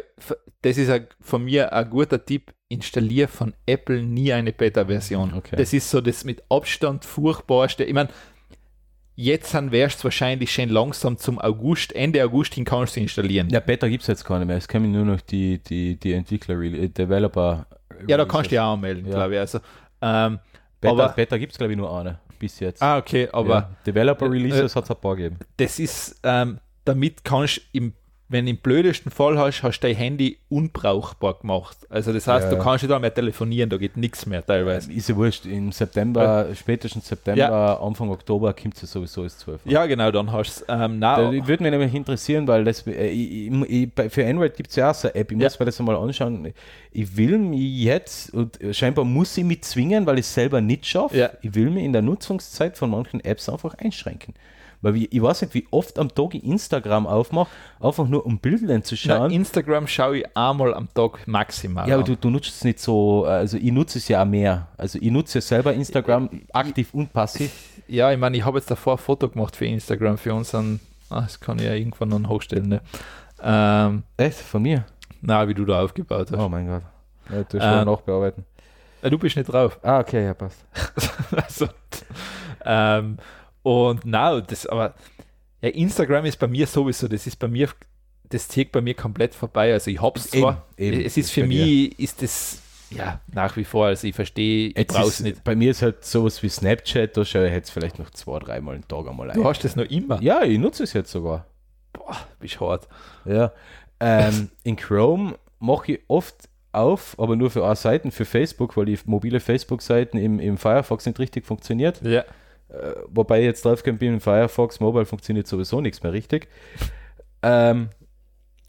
das 0.63 0.77
ist 0.77 0.91
ein, 0.91 1.07
von 1.21 1.45
mir 1.45 1.73
ein 1.73 1.89
guter 1.91 2.25
Tipp. 2.25 2.53
Installier 2.69 3.29
von 3.29 3.55
Apple 3.65 4.03
nie 4.03 4.33
eine 4.33 4.53
Beta-Version. 4.53 5.35
Okay. 5.35 5.55
Das 5.55 5.73
ist 5.73 5.89
so 5.89 6.01
das 6.01 6.25
mit 6.25 6.43
Abstand 6.49 7.05
furchtbarste. 7.05 7.85
Ich 7.85 7.95
meine, 7.95 8.09
jetzt 9.17 9.53
wärst 9.73 10.01
du 10.01 10.05
wahrscheinlich 10.05 10.53
schon 10.53 10.69
langsam 10.69 11.17
zum 11.19 11.39
August, 11.41 11.95
Ende 11.95 12.23
August 12.23 12.55
hin 12.55 12.65
kannst 12.65 12.97
du 12.97 13.01
installieren. 13.01 13.49
Ja, 13.51 13.61
Beta 13.61 13.89
gibt 13.89 14.03
es 14.03 14.07
jetzt 14.09 14.25
gar 14.25 14.39
nicht 14.39 14.47
mehr. 14.47 14.57
Es 14.59 14.69
kommen 14.69 14.93
nur 14.93 15.05
noch 15.05 15.21
die, 15.23 15.59
die, 15.59 15.97
die 15.99 16.13
Entwickler, 16.13 16.61
äh, 16.61 16.89
Developer. 16.89 17.67
Ja, 18.07 18.17
da 18.19 18.25
kannst 18.27 18.47
du 18.47 18.51
dich 18.51 18.61
auch 18.61 18.75
anmelden, 18.75 19.07
Ja. 19.07 19.13
glaube 19.15 19.35
ich. 19.35 19.41
Also, 19.41 19.59
ähm, 20.03 20.39
Beta, 20.81 20.93
aber- 20.93 21.09
Beta 21.15 21.39
gibt 21.39 21.53
es, 21.53 21.59
glaube 21.59 21.73
ich, 21.73 21.79
nur 21.79 21.99
eine 21.99 22.19
bis 22.39 22.61
jetzt. 22.61 22.83
ah, 22.83 22.99
okay, 22.99 23.29
aber 23.33 23.55
ja. 23.55 23.71
Developer 23.87 24.27
äh, 24.27 24.29
Releases 24.29 24.77
hat 24.77 24.85
es 24.85 24.91
ein 24.91 24.97
paar 25.01 25.17
gegeben. 25.17 25.39
das 25.57 25.79
ist, 25.79 26.21
ähm, 26.23 26.59
damit 26.85 27.25
kannst 27.25 27.63
im, 27.73 27.95
wenn 28.29 28.45
du 28.47 28.51
im 28.51 28.57
blödesten 28.57 29.13
Fall 29.13 29.39
hast, 29.39 29.63
hast 29.63 29.79
du 29.81 29.87
dein 29.87 29.95
Handy 29.97 30.39
unbrauchbar 30.49 31.35
gemacht. 31.41 31.77
Also 31.89 32.13
das 32.13 32.27
heißt, 32.27 32.45
Ja, 32.47 32.51
du 32.51 32.57
ja. 32.57 32.63
kannst 32.63 32.83
nicht 32.89 33.01
mehr 33.01 33.15
telefonieren, 33.15 33.71
da 33.71 33.77
geht 33.77 33.97
nichts 33.97 34.27
mehr 34.27 34.45
teilweise. 34.45 34.93
Ist 34.93 35.09
ja 35.09 35.15
wurscht. 35.17 35.47
Im 35.47 35.71
September, 35.71 36.49
spätestens 36.55 37.07
September, 37.07 37.81
Anfang 37.81 38.11
Oktober 38.11 38.53
kommt 38.53 38.75
es 38.75 38.83
ja 38.83 38.89
sowieso 38.89 39.23
als 39.23 39.39
12. 39.39 39.61
Ja, 39.67 39.87
genau, 39.87 40.11
dann 40.11 40.33
hast 40.33 40.61
du 40.63 40.73
ähm, 40.73 41.01
Da 41.01 41.19
na, 41.31 41.33
würde 41.47 41.63
mich 41.63 41.71
nämlich 41.71 41.95
interessieren, 41.95 42.49
weil 42.49 42.65
das, 42.65 42.85
äh, 42.87 43.07
ich, 43.09 43.51
ich, 43.69 43.95
bei- 43.95 44.11
für 44.11 44.27
Android 44.27 44.57
gibt 44.57 44.71
es 44.71 44.77
ja 44.77 44.91
auch 44.91 44.95
so 44.95 45.07
eine 45.09 45.15
App, 45.15 45.31
ich 45.31 45.39
Ja. 45.39 45.45
muss 45.45 45.59
mir 45.61 45.67
das 45.67 45.79
einmal 45.79 45.95
anschauen. 45.97 46.53
Ich 46.91 47.17
will 47.17 47.39
mich 47.39 47.61
jetzt, 47.85 48.35
und 48.35 48.59
scheinbar 48.73 49.05
muss 49.05 49.37
ich 49.39 49.45
mich 49.45 49.63
zwingen, 49.63 50.05
weil 50.07 50.19
ich 50.19 50.27
es 50.27 50.35
selber 50.35 50.61
nicht 50.61 50.85
schaffe, 50.87 51.17
Ja. 51.17 51.31
ich 51.43 51.55
will 51.55 51.71
mich 51.71 51.85
in 51.85 51.93
der 51.93 52.03
Nutzungszeit 52.03 52.77
von 52.77 52.91
manchen 52.91 53.21
Apps 53.25 53.49
einfach 53.49 53.75
einschränken. 53.75 54.35
Weil 54.83 54.97
ich, 54.97 55.13
ich 55.13 55.23
weiß 55.23 55.43
nicht, 55.43 55.55
wie 55.55 55.67
oft 55.71 55.99
am 55.99 56.15
Tag 56.15 56.35
ich 56.35 56.45
Instagram 56.45 57.07
aufmache, 57.07 57.49
einfach 57.81 58.07
nur 58.09 58.25
um 58.27 58.39
Bildern 58.39 58.83
zu 58.83 58.95
na, 58.95 58.99
schauen. 59.17 59.31
Instagram 59.31 59.87
schaue 59.87 60.19
ich 60.19 60.37
einmal 60.37 60.75
am 60.75 60.89
Tag 60.95 61.27
maximal. 61.27 61.89
ja, 61.89 61.95
aber 61.97 62.05
du, 62.05 62.17
du 62.17 62.31
nutzt 62.31 62.49
es 62.49 62.65
nicht 62.65 62.79
so, 62.79 63.25
also 63.25 63.57
ich 63.57 63.73
nutze 63.73 63.99
es 63.99 64.09
ja 64.09 64.23
auch 64.23 64.27
mehr. 64.27 64.69
Also 64.77 64.99
ich 65.01 65.11
nutze 65.11 65.41
selber 65.41 65.73
Instagram 65.75 66.29
aktiv 66.53 66.93
und 66.95 67.13
passiv. 67.13 67.53
ja, 67.89 68.11
ich 68.13 68.19
meine, 68.19 68.37
ich 68.37 68.45
habe 68.45 68.59
jetzt 68.59 68.71
davor 68.71 68.95
ein 68.95 68.99
Foto 68.99 69.29
gemacht 69.29 69.57
für 69.57 69.67
Instagram, 69.67 70.19
für 70.19 70.35
unseren, 70.35 70.81
ah, 71.11 71.23
das 71.23 71.41
kann 71.41 71.59
ich 71.59 71.65
ja 71.65 71.73
irgendwann 71.75 72.09
noch 72.09 72.29
hochstellen, 72.29 72.69
ne? 72.69 72.81
Ähm, 73.43 74.03
Echt? 74.17 74.39
Von 74.39 74.63
mir? 74.63 74.85
na, 75.23 75.49
wie 75.49 75.55
du 75.55 75.65
da 75.65 75.83
aufgebaut 75.83 76.31
hast. 76.31 76.39
Oh 76.39 76.49
mein 76.49 76.67
Gott. 76.69 76.83
Ja, 77.31 77.43
du 77.43 77.57
Ähm, 77.57 77.63
schon 77.63 77.85
nachbearbeiten. 77.87 78.45
Äh, 79.03 79.11
Du 79.11 79.19
bist 79.19 79.37
nicht 79.37 79.47
drauf. 79.53 79.79
Ah, 79.83 80.01
okay, 80.01 80.25
ja, 80.25 80.35
passt. 80.35 80.65
also, 81.37 81.67
ähm, 82.65 83.17
und 83.67 84.03
na, 84.05 84.41
das 84.41 84.65
aber 84.65 84.95
ja, 85.61 85.71
Instagram 85.71 86.25
ist 86.27 86.39
bei 86.39 86.47
mir 86.47 86.69
sowieso, 86.69 87.09
das 87.09 87.27
ist 87.27 87.35
bei 87.35 87.49
mir, 87.49 87.69
das 88.29 88.47
zieht 88.47 88.71
bei 88.71 88.81
mir 88.81 88.95
komplett 88.95 89.35
vorbei. 89.35 89.73
Also 89.73 89.91
ich 89.91 90.01
hab's 90.01 90.31
zwar, 90.31 90.67
Eben, 90.77 91.01
es 91.01 91.17
ist 91.17 91.33
für 91.33 91.45
mich, 91.45 91.99
ist 91.99 92.23
das 92.23 92.63
ja 92.91 93.21
nach 93.27 93.57
wie 93.57 93.65
vor, 93.65 93.87
also 93.87 94.07
ich 94.07 94.15
verstehe, 94.15 94.69
ich 94.69 94.87
brauch's 94.87 95.19
nicht. 95.19 95.43
Bei 95.43 95.57
mir 95.57 95.73
ist 95.73 95.83
halt 95.83 96.05
sowas 96.05 96.45
wie 96.45 96.49
Snapchat, 96.49 97.17
da 97.17 97.25
schaue 97.25 97.49
ich 97.49 97.55
jetzt 97.55 97.71
vielleicht 97.71 97.99
noch 97.99 98.11
zwei, 98.11 98.39
dreimal 98.39 98.77
einen 98.77 98.87
Tag 98.87 99.09
einmal 99.09 99.33
ein. 99.33 99.37
Du 99.37 99.45
hast 99.45 99.65
das 99.65 99.75
noch 99.75 99.87
immer. 99.87 100.23
Ja, 100.23 100.45
ich 100.45 100.61
nutze 100.61 100.85
es 100.85 100.93
jetzt 100.93 101.11
sogar. 101.11 101.47
Boah, 101.93 102.17
bist 102.39 102.61
hart. 102.61 102.87
Ja. 103.25 103.51
Ähm, 103.99 104.49
in 104.63 104.77
Chrome 104.77 105.35
mache 105.59 105.95
ich 105.95 106.01
oft 106.07 106.37
auf, 106.71 107.19
aber 107.19 107.35
nur 107.35 107.51
für 107.51 107.65
eine 107.65 107.75
Seiten, 107.75 108.13
für 108.13 108.27
Facebook, 108.27 108.77
weil 108.77 108.85
die 108.85 108.99
mobile 109.07 109.41
Facebook-Seiten 109.41 110.19
im, 110.19 110.39
im 110.39 110.57
Firefox 110.57 111.05
nicht 111.05 111.19
richtig 111.19 111.45
funktioniert. 111.45 112.01
Ja. 112.03 112.25
Äh, 112.69 112.93
wobei 113.09 113.41
ich 113.41 113.45
jetzt 113.45 113.65
drauf 113.65 113.83
bin, 113.83 113.99
im 114.01 114.21
Firefox 114.21 114.81
Mobile 114.81 115.07
funktioniert 115.07 115.47
sowieso 115.47 115.81
nichts 115.81 116.03
mehr 116.03 116.13
richtig. 116.13 116.49
Ähm, 117.43 117.91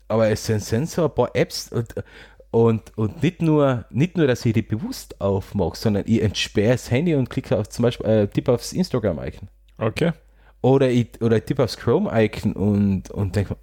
aber 0.08 0.30
es 0.30 0.46
sind, 0.46 0.64
sind 0.64 0.90
so 0.90 1.06
ein 1.06 1.14
paar 1.14 1.32
Apps 1.34 1.72
und, 1.72 1.96
und, 2.52 2.98
und 2.98 3.24
nicht, 3.24 3.42
nur, 3.42 3.86
nicht 3.90 4.18
nur, 4.18 4.28
dass 4.28 4.46
ich 4.46 4.54
die 4.54 4.62
bewusst 4.62 5.20
aufmache, 5.20 5.76
sondern 5.76 6.04
ich 6.06 6.22
entsperre 6.22 6.74
das 6.74 6.90
Handy 6.92 7.16
und 7.16 7.30
klicke 7.30 7.58
auf 7.58 7.70
zum 7.70 7.84
Beispiel, 7.84 8.06
äh, 8.06 8.28
tippe 8.28 8.54
aufs 8.54 8.74
Instagram-Icon. 8.74 9.50
Okay. 9.78 10.12
Oder 10.62 10.90
ich, 10.90 11.22
oder 11.22 11.38
ich 11.38 11.44
tippe 11.44 11.64
aufs 11.64 11.78
Chrome-Icon 11.78 12.54
und, 12.54 13.12
und 13.12 13.36
denke 13.36 13.54
mir, 13.54 13.60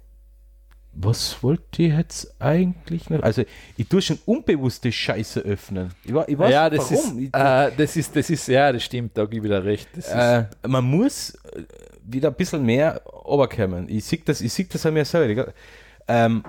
was 0.97 1.43
wollte 1.43 1.83
ich 1.83 1.93
jetzt 1.93 2.41
eigentlich 2.41 3.09
noch? 3.09 3.21
Also, 3.21 3.43
ich 3.75 3.87
tue 3.87 4.01
schon 4.01 4.17
unbewusste 4.25 4.91
Scheiße 4.91 5.41
öffnen. 5.41 5.91
Ich, 6.03 6.11
ich 6.13 6.37
weiß 6.37 6.51
ja, 6.51 6.69
das 6.69 6.91
warum. 6.91 7.17
ist, 7.19 7.23
Ich- 7.27 7.33
äh, 7.33 7.71
das 7.77 7.95
ist, 7.97 8.15
das 8.15 8.29
ist, 8.29 8.47
ja, 8.47 8.71
das 8.71 8.83
stimmt, 8.83 9.17
da 9.17 9.23
gebe 9.25 9.37
ich 9.37 9.43
wieder 9.43 9.63
recht. 9.63 9.89
Äh, 10.09 10.45
man 10.67 10.85
muss 10.85 11.31
äh, 11.53 11.63
wieder 12.05 12.29
ein 12.29 12.35
bisschen 12.35 12.63
mehr 12.65 13.01
runterkommen. 13.05 13.89
Ich 13.89 14.05
sehe 14.05 14.19
das, 14.23 14.39
ich 14.41 14.53
sehe 14.53 14.65
das 14.65 14.85
an 14.85 14.93
mir 14.93 15.03
selber. 15.05 15.51
Ähm, 16.07 16.43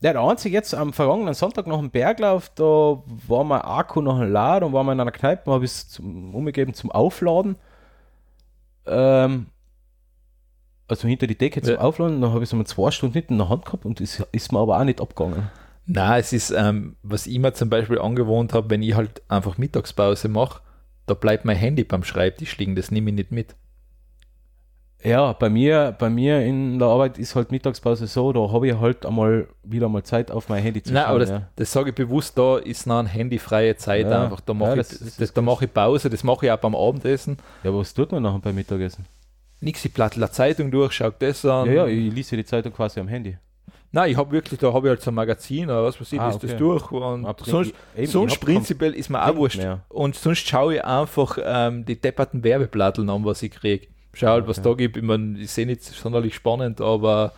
ja, 0.00 0.12
der 0.12 0.22
einzige 0.22 0.54
jetzt 0.54 0.74
am 0.74 0.92
vergangenen 0.92 1.34
Sonntag 1.34 1.66
nach 1.66 1.78
dem 1.78 1.90
Berglauf, 1.90 2.50
da 2.54 2.64
war 3.26 3.42
mein 3.44 3.62
Akku 3.62 4.00
noch 4.02 4.20
ein 4.20 4.30
Lad 4.30 4.62
und 4.62 4.72
war 4.74 4.84
mal 4.84 4.92
in 4.92 5.00
einer 5.00 5.10
Kneipe, 5.10 5.50
habe 5.50 5.64
ich 5.64 5.70
es 5.72 5.88
zum- 5.88 6.34
umgegeben 6.34 6.72
zum 6.74 6.92
Aufladen. 6.92 7.56
Ähm, 8.86 9.46
also 10.88 11.08
hinter 11.08 11.26
die 11.26 11.36
Decke 11.38 11.62
zum 11.62 11.74
Ja. 11.74 11.80
Aufladen, 11.80 12.20
dann 12.20 12.30
habe 12.32 12.42
ich 12.44 12.50
es 12.50 12.54
mal 12.54 12.64
zwei 12.66 12.90
Stunden 12.90 13.16
nicht 13.18 13.30
in 13.30 13.38
der 13.38 13.48
Hand 13.48 13.64
gehabt 13.64 13.84
und 13.84 14.00
es 14.00 14.20
ist 14.32 14.52
mir 14.52 14.58
aber 14.60 14.78
auch 14.78 14.84
nicht 14.84 15.00
abgegangen. 15.00 15.48
Na, 15.86 16.18
es 16.18 16.32
ist, 16.32 16.50
ähm, 16.50 16.96
was 17.02 17.26
ich 17.26 17.38
mir 17.38 17.52
zum 17.54 17.70
Beispiel 17.70 17.98
angewohnt 18.00 18.52
habe, 18.54 18.70
wenn 18.70 18.82
ich 18.82 18.94
halt 18.94 19.22
einfach 19.28 19.56
Mittagspause 19.58 20.28
mache, 20.28 20.60
da 21.06 21.14
bleibt 21.14 21.44
mein 21.44 21.56
Handy 21.56 21.84
beim 21.84 22.02
Schreibtisch 22.02 22.58
liegen, 22.58 22.74
das 22.74 22.90
nehme 22.90 23.10
ich 23.10 23.16
nicht 23.16 23.30
mit. 23.32 23.54
Ja, 25.04 25.34
bei 25.34 25.48
mir, 25.50 25.94
bei 25.96 26.10
mir 26.10 26.40
in 26.42 26.78
der 26.80 26.88
Arbeit 26.88 27.18
ist 27.18 27.36
halt 27.36 27.52
Mittagspause 27.52 28.06
so, 28.08 28.32
da 28.32 28.50
habe 28.50 28.66
ich 28.66 28.74
halt 28.80 29.06
einmal 29.06 29.46
wieder 29.62 29.88
mal 29.88 30.02
Zeit 30.02 30.32
auf 30.32 30.48
mein 30.48 30.62
Handy 30.62 30.82
zu 30.82 30.92
Nein, 30.92 31.04
aber 31.04 31.20
das, 31.20 31.28
ja. 31.30 31.42
das 31.54 31.70
sage 31.70 31.90
ich 31.90 31.94
bewusst, 31.94 32.36
da 32.36 32.56
ist 32.58 32.86
noch 32.86 32.98
eine 32.98 33.08
handyfreie 33.08 33.76
Zeit 33.76 34.06
Ja, 34.06 34.24
einfach. 34.24 34.40
Da 34.40 34.52
ja, 34.54 34.58
mache 34.58 34.76
das- 34.76 34.92
ich, 34.92 34.98
das 34.98 35.08
das, 35.16 35.28
ist 35.28 35.36
da 35.36 35.42
mache 35.42 35.66
ich 35.66 35.72
Pause, 35.72 36.10
das 36.10 36.24
mache 36.24 36.46
ich 36.46 36.52
auch 36.52 36.56
beim 36.56 36.74
Abendessen. 36.74 37.36
Ja, 37.62 37.72
was 37.72 37.94
tut 37.94 38.10
man 38.10 38.22
nachher 38.24 38.40
beim 38.40 38.54
Mittagessen? 38.56 39.04
Nix, 39.60 39.84
ich 39.84 39.92
plattle 39.94 40.24
eine 40.24 40.32
Zeitung 40.32 40.70
durch, 40.70 40.92
schau 40.92 41.10
das 41.10 41.44
an. 41.44 41.66
Ja, 41.66 41.72
ja, 41.72 41.86
ich 41.86 42.12
lese 42.12 42.36
die 42.36 42.44
Zeitung 42.44 42.72
quasi 42.72 43.00
am 43.00 43.08
Handy. 43.08 43.36
Nein, 43.92 44.10
ich 44.10 44.16
habe 44.16 44.30
wirklich, 44.32 44.60
da 44.60 44.72
habe 44.72 44.88
ich 44.88 44.90
halt 44.90 45.00
so 45.02 45.10
ein 45.10 45.14
Magazin 45.14 45.64
oder 45.64 45.84
was 45.84 45.98
weiß 46.00 46.12
ich, 46.12 46.20
Ah, 46.20 46.28
okay. 46.30 46.46
das 46.48 46.56
durch 46.56 46.90
und 46.92 47.24
Ab- 47.24 47.40
sonst, 47.44 47.72
eben, 47.96 48.06
sonst 48.10 48.38
prinzipiell 48.40 48.92
ist 48.94 49.08
mir 49.08 49.24
auch 49.24 49.34
wurscht. 49.36 49.58
mehr. 49.58 49.80
Und 49.88 50.14
sonst 50.16 50.46
schaue 50.46 50.74
ich 50.74 50.84
einfach 50.84 51.38
ähm, 51.42 51.84
die 51.86 51.98
depperten 51.98 52.44
Werbeplatteln 52.44 53.08
an, 53.08 53.24
was 53.24 53.42
ich 53.42 53.52
kriege. 53.52 53.86
Schau 54.12 54.28
halt, 54.28 54.46
was 54.46 54.58
Okay. 54.58 54.68
da 54.68 54.74
gibt. 54.74 54.96
Ich, 54.98 55.02
mein, 55.02 55.36
ich 55.36 55.50
sehe 55.50 55.66
nicht 55.66 55.82
sonderlich 55.82 56.34
spannend, 56.34 56.80
aber 56.80 57.32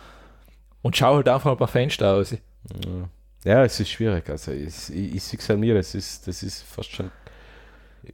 und 0.81 0.97
schau 0.97 1.15
halt 1.15 1.29
einfach 1.29 1.51
ein 1.51 1.57
paar 1.57 1.67
Fenster 1.67 2.13
aus. 2.15 2.31
Ja. 2.31 2.39
ja, 3.45 3.63
es 3.63 3.79
ist 3.79 3.89
schwierig. 3.89 4.29
Also 4.29 4.51
ich, 4.51 4.89
ich, 4.93 5.15
ich 5.15 5.23
sehe 5.23 5.39
es 5.39 5.49
an 5.49 5.59
mir, 5.59 5.75
das 5.75 5.95
ist, 5.95 6.27
das 6.27 6.43
ist 6.43 6.63
fast 6.63 6.91
schon 6.91 7.11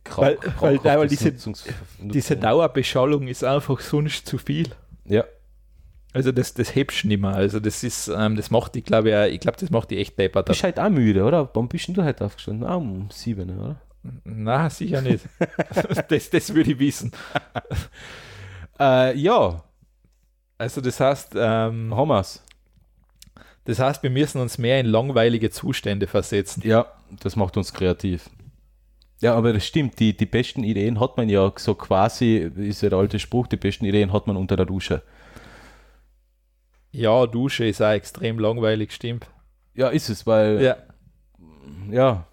krach- 0.04 0.18
Weil- 0.22 0.38
weil- 0.60 0.84
weil 0.84 1.08
diese- 1.08 1.30
Nutzungs- 1.30 1.64
Diese. 2.00 2.38
Dauerbeschallung 2.38 3.28
ist 3.28 3.44
einfach 3.44 3.80
sonst 3.80 4.28
zu 4.28 4.38
viel. 4.38 4.70
Ja, 5.06 5.24
Also 6.14 6.32
das, 6.32 6.54
das 6.54 6.74
hebst 6.76 7.04
du 7.04 7.10
nicht 7.10 7.20
mehr. 7.22 7.32
Also 7.36 7.60
das 7.60 7.84
ist, 7.84 8.08
ähm, 8.08 8.36
das 8.38 8.50
macht 8.50 8.74
die, 8.76 8.82
glaube 8.84 9.10
ich, 9.10 9.16
auch- 9.16 9.26
ich 9.34 9.40
glaube, 9.42 9.58
das 9.60 9.70
macht 9.70 9.92
die 9.92 9.98
echt 10.00 10.18
deppert. 10.18 10.46
bist 10.46 10.64
halt 10.64 10.80
auch 10.80 10.90
müde, 10.90 11.24
oder? 11.26 11.50
Wann 11.54 11.68
bist 11.68 11.90
du 11.90 12.04
heute 12.04 12.24
aufgestanden? 12.26 12.66
Ah, 12.68 12.76
um 12.76 13.10
sieben, 13.12 13.50
oder? 13.60 13.76
Na, 14.24 14.70
sicher 14.70 15.02
nicht. 15.02 15.26
das, 16.10 16.30
das 16.30 16.54
würde 16.54 16.72
ich 16.72 16.80
wissen. 16.80 17.12
Äh, 18.80 19.18
ja, 19.18 19.64
Also 20.58 20.82
das 20.82 21.00
heißt, 21.00 21.34
ähm, 21.36 21.90
wir's. 21.92 22.44
das 23.66 23.80
heißt, 23.80 24.04
wir 24.04 24.10
müssen 24.10 24.40
uns 24.42 24.58
mehr 24.58 24.80
in 24.80 24.86
langweilige 24.86 25.50
Zustände 25.50 26.08
versetzen. 26.08 26.62
Ja, 26.66 26.86
das 27.22 27.36
macht 27.36 27.58
uns 27.58 27.74
kreativ. 27.74 28.30
Ja, 29.22 29.34
aber 29.36 29.54
das 29.54 29.66
stimmt, 29.66 30.00
die, 30.00 30.16
die 30.16 30.26
besten 30.26 30.64
Ideen 30.64 31.00
hat 31.00 31.18
man 31.18 31.30
ja 31.30 31.52
so 31.56 31.74
quasi, 31.74 32.52
ist 32.58 32.82
ja 32.82 32.90
der 32.90 33.00
alte 33.00 33.20
Spruch, 33.20 33.48
die 33.48 33.58
besten 33.58 33.86
Ideen 33.86 34.12
hat 34.12 34.28
man 34.28 34.36
unter 34.36 34.56
der 34.56 34.66
Dusche. 34.66 35.02
Ja, 36.92 37.26
Dusche 37.26 37.66
ist 37.66 37.82
auch 37.82 37.92
extrem 37.92 38.40
langweilig, 38.40 38.92
stimmt. 38.92 39.28
Ja, 39.74 39.90
ist 39.90 40.10
es, 40.10 40.26
weil 40.28 40.62
Ja. 40.62 40.78
ja. 41.90 42.26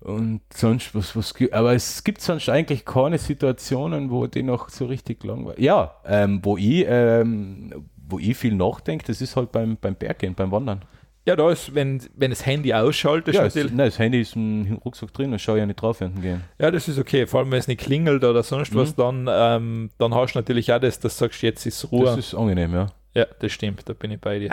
Und 0.00 0.42
sonst, 0.52 0.94
was, 0.94 1.16
was 1.16 1.34
gibt, 1.34 1.52
aber 1.52 1.72
es 1.74 2.04
gibt 2.04 2.20
sonst 2.20 2.48
eigentlich 2.48 2.84
keine 2.84 3.18
Situationen, 3.18 4.10
wo 4.10 4.26
die 4.28 4.44
noch 4.44 4.68
so 4.68 4.86
richtig 4.86 5.24
langweilig. 5.24 5.58
Ja, 5.58 5.96
ähm, 6.04 6.40
wo 6.44 6.56
ich, 6.56 6.84
ähm, 6.86 7.86
wo 7.96 8.18
ich 8.20 8.36
viel 8.36 8.54
nachdenke, 8.54 9.04
das 9.06 9.20
ist 9.20 9.34
halt 9.34 9.50
beim, 9.50 9.76
beim 9.76 9.96
Berggehen, 9.96 10.34
beim 10.34 10.52
Wandern. 10.52 10.84
Ja, 11.26 11.34
da 11.34 11.50
ist, 11.50 11.74
wenn, 11.74 12.00
wenn 12.14 12.30
das 12.30 12.46
Handy 12.46 12.72
ausschaltet, 12.72 13.34
Ja, 13.34 13.44
es, 13.44 13.54
nein, 13.56 13.76
das 13.78 13.98
Handy 13.98 14.20
ist 14.20 14.36
im 14.36 14.78
Rucksack 14.84 15.12
drin, 15.12 15.32
da 15.32 15.38
schaue 15.38 15.56
ich 15.56 15.60
ja 15.60 15.66
nicht 15.66 15.82
drauf 15.82 15.98
dem 15.98 16.20
gehen. 16.22 16.44
ja, 16.58 16.70
das 16.70 16.86
ist 16.86 16.98
okay. 16.98 17.26
Vor 17.26 17.40
allem, 17.40 17.50
wenn 17.50 17.58
es 17.58 17.66
nicht 17.66 17.80
klingelt 17.80 18.22
oder 18.22 18.42
sonst 18.44 18.72
Mhm. 18.72 18.78
was, 18.78 18.94
dann, 18.94 19.26
ähm, 19.28 19.90
dann 19.98 20.14
hast 20.14 20.34
du 20.34 20.38
natürlich 20.38 20.72
auch 20.72 20.78
das, 20.78 21.00
dass 21.00 21.14
du 21.18 21.24
sagst, 21.24 21.42
jetzt 21.42 21.66
ist 21.66 21.90
Ruhe. 21.90 22.04
Das 22.04 22.16
ist 22.18 22.34
angenehm, 22.34 22.72
ja. 22.72 22.86
ja, 23.14 23.26
das 23.40 23.50
stimmt, 23.52 23.88
da 23.88 23.92
bin 23.92 24.12
ich 24.12 24.20
bei 24.20 24.38
dir. 24.38 24.50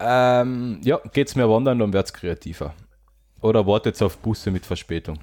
Ähm, 0.00 0.80
ja, 0.82 0.98
geht's 1.12 1.36
mehr 1.36 1.48
wandern, 1.48 1.78
dann 1.78 1.92
wird's 1.92 2.12
kreativer. 2.12 2.74
Oder 3.40 3.66
wartet 3.66 4.00
auf 4.02 4.18
Busse 4.18 4.50
mit 4.50 4.66
Verspätung. 4.66 5.18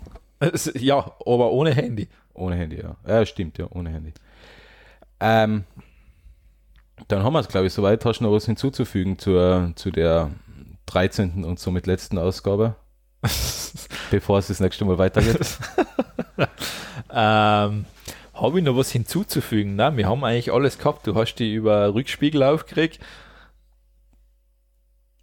Ja, 0.75 0.99
aber 1.25 1.51
ohne 1.51 1.73
Handy. 1.73 2.07
Ohne 2.33 2.55
Handy, 2.55 2.77
ja. 2.81 2.95
Ja, 3.05 3.25
stimmt, 3.25 3.57
ja, 3.57 3.67
ohne 3.71 3.89
Handy. 3.89 4.13
Ähm, 5.19 5.65
dann 7.07 7.23
haben 7.23 7.33
wir 7.33 7.39
es, 7.39 7.47
glaube 7.47 7.67
ich, 7.67 7.73
soweit. 7.73 8.03
Hast 8.05 8.19
du 8.19 8.23
noch 8.25 8.31
was 8.31 8.45
hinzuzufügen 8.45 9.17
zur, 9.17 9.71
zu 9.75 9.91
der 9.91 10.29
13. 10.87 11.43
und 11.43 11.59
somit 11.59 11.87
letzten 11.87 12.17
Ausgabe, 12.17 12.75
bevor 14.11 14.39
es 14.39 14.47
das 14.47 14.59
nächste 14.59 14.85
Mal 14.85 14.97
weitergeht? 14.97 15.57
Ähm, 17.11 17.85
Habe 18.35 18.59
ich 18.59 18.63
noch 18.63 18.77
was 18.77 18.91
hinzuzufügen? 18.91 19.75
Nein, 19.75 19.97
wir 19.97 20.07
haben 20.07 20.23
eigentlich 20.23 20.53
alles 20.53 20.77
gehabt. 20.77 21.07
Du 21.07 21.15
hast 21.15 21.35
die 21.35 21.53
über 21.55 21.91
Rückspiegel 21.93 22.43
aufgeregt. 22.43 22.99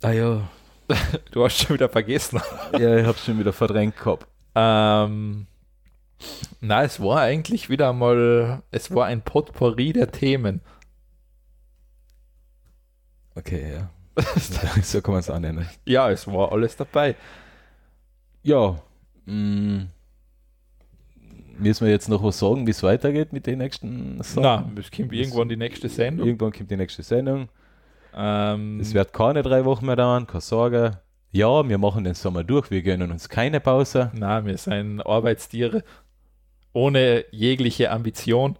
ah 0.03 0.11
ja, 0.11 0.40
Du 1.31 1.44
hast 1.44 1.59
schon 1.59 1.74
wieder 1.74 1.89
vergessen. 1.89 2.40
ja 2.78 2.97
ich 2.97 3.07
habe 3.07 3.16
schon 3.19 3.39
wieder 3.39 3.53
verdrängt 3.53 3.97
gehabt. 3.97 4.27
Ähm, 4.57 5.47
na, 6.61 6.82
es 6.82 7.01
war 7.01 7.20
eigentlich 7.20 7.70
wieder 7.70 7.93
mal, 7.93 8.62
es 8.73 8.93
war 8.94 9.07
ein 9.07 9.23
Potpourri 9.23 9.93
der 9.93 10.11
Themen. 10.11 10.61
Okay, 13.37 13.75
ja. 13.75 13.91
so 14.83 15.01
kann 15.03 15.13
man 15.13 15.21
es 15.21 15.31
auch 15.31 15.39
nennen. 15.39 15.67
Ja, 15.85 16.11
es 16.11 16.27
war 16.27 16.51
alles 16.53 16.77
dabei. 16.77 17.15
Ja, 18.43 18.81
mh, 19.27 19.87
müssen 21.59 21.85
wir 21.85 21.93
jetzt 21.93 22.09
noch 22.09 22.23
was 22.23 22.39
sagen, 22.39 22.67
wie 22.67 22.71
es 22.71 22.83
weitergeht 22.83 23.33
mit 23.33 23.47
den 23.47 23.59
nächsten 23.59 24.17
Na, 24.37 24.71
es 24.79 24.91
kommt 24.91 25.13
irgendwann 25.13 25.49
die 25.49 25.57
nächste 25.57 25.89
Sendung. 25.89 26.27
Irgendwann 26.27 26.53
kommt 26.53 26.71
die 26.71 26.77
nächste 26.77 27.03
Sendung. 27.03 27.49
Ähm, 28.15 28.81
Es 28.81 28.95
wird 28.95 29.13
keine 29.13 29.43
drei 29.43 29.65
Wochen 29.65 29.87
mehr 29.87 29.97
dauern, 29.97 30.27
keine 30.27 30.41
Sorge. 30.41 31.01
Ja, 31.33 31.69
wir 31.69 31.77
machen 31.79 32.05
den 32.05 32.15
Sommer 32.15 32.45
durch, 32.45 32.71
wir 32.71 32.83
gönnen 32.83 33.11
uns 33.11 33.29
keine 33.29 33.61
Pause. 33.61 34.11
na, 34.15 34.45
wir 34.45 34.57
sind 34.57 35.03
Arbeitstiere 35.03 35.83
ohne 36.73 37.25
jegliche 37.31 37.91
Ambition. 37.91 38.59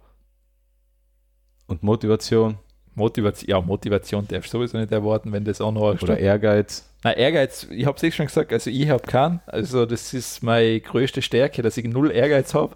Und 1.67 1.83
Motivation 1.83 2.57
Motivation, 2.97 3.49
ja, 3.49 3.61
Motivation 3.61 4.27
darfst 4.27 4.51
du 4.51 4.57
sowieso 4.57 4.77
nicht 4.77 4.91
erwarten, 4.91 5.31
wenn 5.31 5.45
das 5.45 5.61
auch 5.61 5.71
noch 5.71 6.01
oder 6.01 6.17
Ehrgeiz. 6.17 6.89
Na, 7.03 7.13
Ehrgeiz, 7.13 7.67
ich 7.69 7.85
habe 7.85 7.95
es 7.95 8.03
eh 8.03 8.11
schon 8.11 8.25
gesagt, 8.25 8.51
also 8.51 8.71
ich 8.71 8.89
habe 8.89 9.03
keinen. 9.03 9.39
Also 9.45 9.85
das 9.85 10.13
ist 10.15 10.41
meine 10.41 10.81
größte 10.81 11.21
Stärke, 11.21 11.61
dass 11.61 11.77
ich 11.77 11.85
null 11.85 12.11
Ehrgeiz 12.11 12.55
habe. 12.55 12.75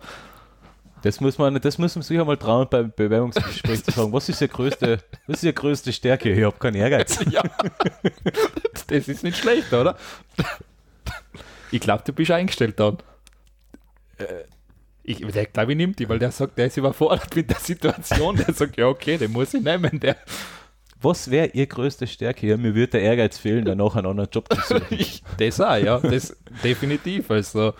Das 1.01 1.19
muss 1.21 1.39
man, 1.39 1.59
das 1.59 1.79
muss 1.79 1.95
man 1.95 2.03
sich 2.03 2.19
einmal 2.19 2.37
trauen 2.37 2.67
beim 2.69 2.93
Bewerbungsgespräch 2.95 3.83
zu 3.83 3.91
fragen. 3.91 4.13
Was 4.13 4.29
ist 4.29 4.39
Ihre 4.41 4.49
größte, 4.49 4.99
was 5.25 5.37
ist 5.37 5.43
Ihre 5.43 5.53
größte 5.53 5.91
Stärke? 5.91 6.31
Ich 6.31 6.43
habe 6.43 6.57
keinen 6.59 6.75
Ehrgeiz. 6.75 7.19
Ja, 7.31 7.41
das 8.87 9.07
ist 9.07 9.23
nicht 9.23 9.37
schlecht, 9.37 9.73
oder? 9.73 9.97
Ich 11.71 11.81
glaube, 11.81 12.03
du 12.05 12.13
bist 12.13 12.29
eingestellt 12.29 12.79
dann. 12.79 12.97
Ich, 15.11 15.25
der 15.25 15.45
glaube 15.45 15.73
ich 15.73 15.77
nimmt 15.77 15.99
die, 15.99 16.07
weil 16.07 16.19
der 16.19 16.31
sagt, 16.31 16.57
der 16.57 16.67
ist 16.67 16.77
überfordert 16.77 17.35
mit 17.35 17.49
der 17.49 17.59
Situation. 17.59 18.35
Der 18.37 18.53
sagt, 18.53 18.77
ja 18.77 18.87
okay, 18.87 19.17
den 19.17 19.31
muss 19.31 19.53
ich 19.53 19.61
nehmen. 19.61 19.99
Der, 19.99 20.15
Was 21.01 21.29
wäre 21.29 21.47
Ihre 21.47 21.67
größte 21.67 22.07
Stärke? 22.07 22.47
Ja, 22.47 22.57
mir 22.57 22.75
würde 22.75 22.91
der 22.91 23.01
Ehrgeiz 23.01 23.37
fehlen, 23.37 23.65
danach 23.65 23.95
einen 23.95 24.07
anderen 24.07 24.29
Job 24.31 24.47
zu 24.53 24.61
suchen. 24.61 24.85
ich, 24.89 25.23
das 25.37 25.59
auch, 25.59 25.75
ja, 25.77 25.99
das 25.99 26.37
definitiv. 26.63 27.29
Also 27.31 27.73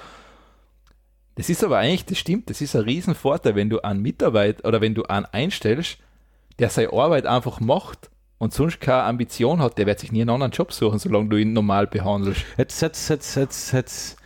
das 1.36 1.50
ist 1.50 1.64
aber 1.64 1.78
eigentlich, 1.78 2.06
das 2.06 2.18
stimmt, 2.18 2.50
das 2.50 2.62
ist 2.62 2.76
ein 2.76 2.84
Riesenvorteil, 2.84 3.56
wenn 3.56 3.70
du 3.70 3.82
einen 3.82 4.02
Mitarbeiter 4.02 4.68
oder 4.68 4.82
wenn 4.82 4.94
du 4.94 5.04
einen 5.04 5.26
einstellst, 5.26 5.98
der 6.60 6.70
seine 6.70 6.94
Arbeit 6.94 7.26
einfach 7.26 7.60
macht 7.60 8.10
und 8.38 8.54
sonst 8.54 8.82
keine 8.82 9.04
Ambition 9.04 9.62
hat, 9.62 9.78
der 9.78 9.86
wird 9.86 10.00
sich 10.00 10.12
nie 10.12 10.22
einen 10.22 10.30
anderen 10.30 10.52
Job 10.52 10.74
suchen, 10.74 11.00
solange 11.00 11.30
du 11.30 11.38
ihn 11.38 11.54
normal 11.54 11.88
behandelst. 11.88 12.44
Jetzt, 12.58 12.82
jetzt, 12.82 13.10
jetzt, 13.10 13.36
jetzt, 13.36 13.72
jetzt 13.72 14.21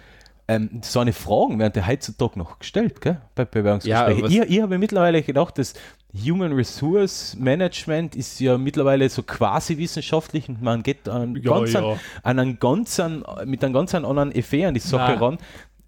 ähm, 0.48 0.82
so 0.84 1.00
eine 1.00 1.14
Fragen 1.14 1.58
werden 1.60 1.74
ja 1.76 1.88
heutzutage 1.88 2.38
noch 2.38 2.60
gestellt, 2.60 3.02
gell? 3.02 3.20
Bei 3.34 3.46
Bewerbungsgesprächen. 3.46 4.32
Ja, 4.32 4.44
ich 4.44 4.50
ich 4.50 4.62
habe 4.62 4.78
mittlerweile 4.78 5.24
gedacht, 5.24 5.58
das 5.58 5.74
Human 6.14 6.54
Resource 6.54 7.36
Management 7.38 8.16
ist 8.16 8.40
ja 8.40 8.58
mittlerweile 8.58 9.10
so 9.10 9.24
quasi 9.24 9.78
wissenschaftlich 9.78 10.48
und 10.48 10.62
man 10.62 10.84
geht 10.84 11.10
an, 11.10 11.36
Ja, 11.36 11.58
ganz 11.58 11.74
ja. 11.74 11.98
An, 12.24 12.40
einen 12.40 12.60
ganz, 12.60 13.00
an, 13.00 13.26
mit 13.46 13.64
einem 13.64 13.74
ganz 13.74 13.94
an 13.96 14.06
anderen 14.06 14.32
Effet 14.34 14.66
an 14.66 14.74
die 14.74 14.80
Sache 14.80 15.14
Nein. 15.14 15.20
ran. 15.20 15.38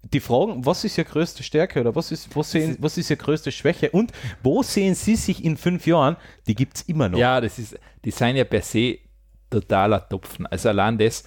Die 0.02 0.20
Fragen, 0.20 0.64
was 0.64 0.84
ist 0.84 0.98
Ihre 0.98 1.08
größte 1.08 1.42
Stärke 1.42 1.80
oder 1.80 1.94
was 1.94 2.10
ist, 2.12 2.34
was 2.36 2.50
sehen, 2.50 2.76
was 2.80 2.98
ist 2.98 3.10
Ihre 3.10 3.18
größte 3.18 3.52
Schwäche 3.52 3.90
und 3.90 4.12
wo 4.42 4.62
sehen 4.62 4.94
Sie 4.94 5.16
sich 5.16 5.44
in 5.44 5.56
fünf 5.56 5.86
Jahren? 5.86 6.16
Die 6.46 6.54
gibt 6.54 6.76
es 6.76 6.82
immer 6.82 7.08
noch. 7.08 7.18
Ja, 7.18 7.40
das 7.40 7.58
ist, 7.58 7.78
die 8.04 8.10
sind 8.10 8.36
ja 8.36 8.44
per 8.44 8.62
se 8.62 8.98
totaler 9.50 10.06
Topfen. 10.08 10.46
Also 10.46 10.68
allein 10.68 10.98
das, 10.98 11.24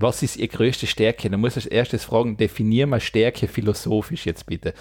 was 0.00 0.22
ist 0.22 0.36
ihre 0.36 0.48
größte 0.48 0.86
Stärke? 0.86 1.30
Da 1.30 1.36
muss 1.36 1.56
ich 1.56 1.64
als 1.64 1.66
erstes 1.66 2.04
fragen, 2.04 2.36
definier 2.36 2.86
mal 2.86 3.00
Stärke 3.00 3.48
philosophisch 3.48 4.26
jetzt 4.26 4.46
bitte. 4.46 4.74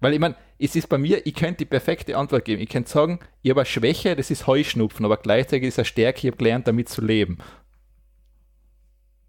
Weil 0.00 0.14
ich 0.14 0.18
meine, 0.18 0.34
es 0.58 0.76
ist 0.76 0.88
bei 0.88 0.98
mir, 0.98 1.26
ich 1.26 1.34
könnte 1.34 1.58
die 1.58 1.64
perfekte 1.66 2.16
Antwort 2.16 2.44
geben. 2.44 2.62
Ich 2.62 2.68
könnte 2.68 2.90
sagen, 2.90 3.20
ich 3.42 3.50
habe 3.50 3.60
eine 3.60 3.66
Schwäche, 3.66 4.16
das 4.16 4.30
ist 4.30 4.46
Heuschnupfen, 4.46 5.04
aber 5.04 5.18
gleichzeitig 5.18 5.68
ist 5.68 5.78
eine 5.78 5.84
Stärke, 5.84 6.18
ich 6.20 6.26
habe 6.26 6.38
gelernt, 6.38 6.66
damit 6.66 6.88
zu 6.88 7.02
leben. 7.02 7.38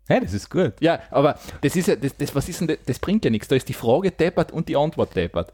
Ja, 0.09 0.19
das 0.19 0.33
ist 0.33 0.49
gut. 0.49 0.73
Ja, 0.79 1.01
aber 1.09 1.37
das 1.61 1.75
ist 1.75 1.87
ja, 1.87 1.95
das, 1.95 2.15
das, 2.17 2.35
was 2.35 2.49
ist 2.49 2.59
denn 2.59 2.67
das, 2.67 2.77
das 2.85 2.99
bringt 2.99 3.23
ja 3.23 3.31
nichts. 3.31 3.47
Da 3.47 3.55
ist 3.55 3.69
die 3.69 3.73
Frage 3.73 4.11
deppert 4.11 4.51
und 4.51 4.67
die 4.67 4.75
Antwort 4.75 5.15
deppert. 5.15 5.53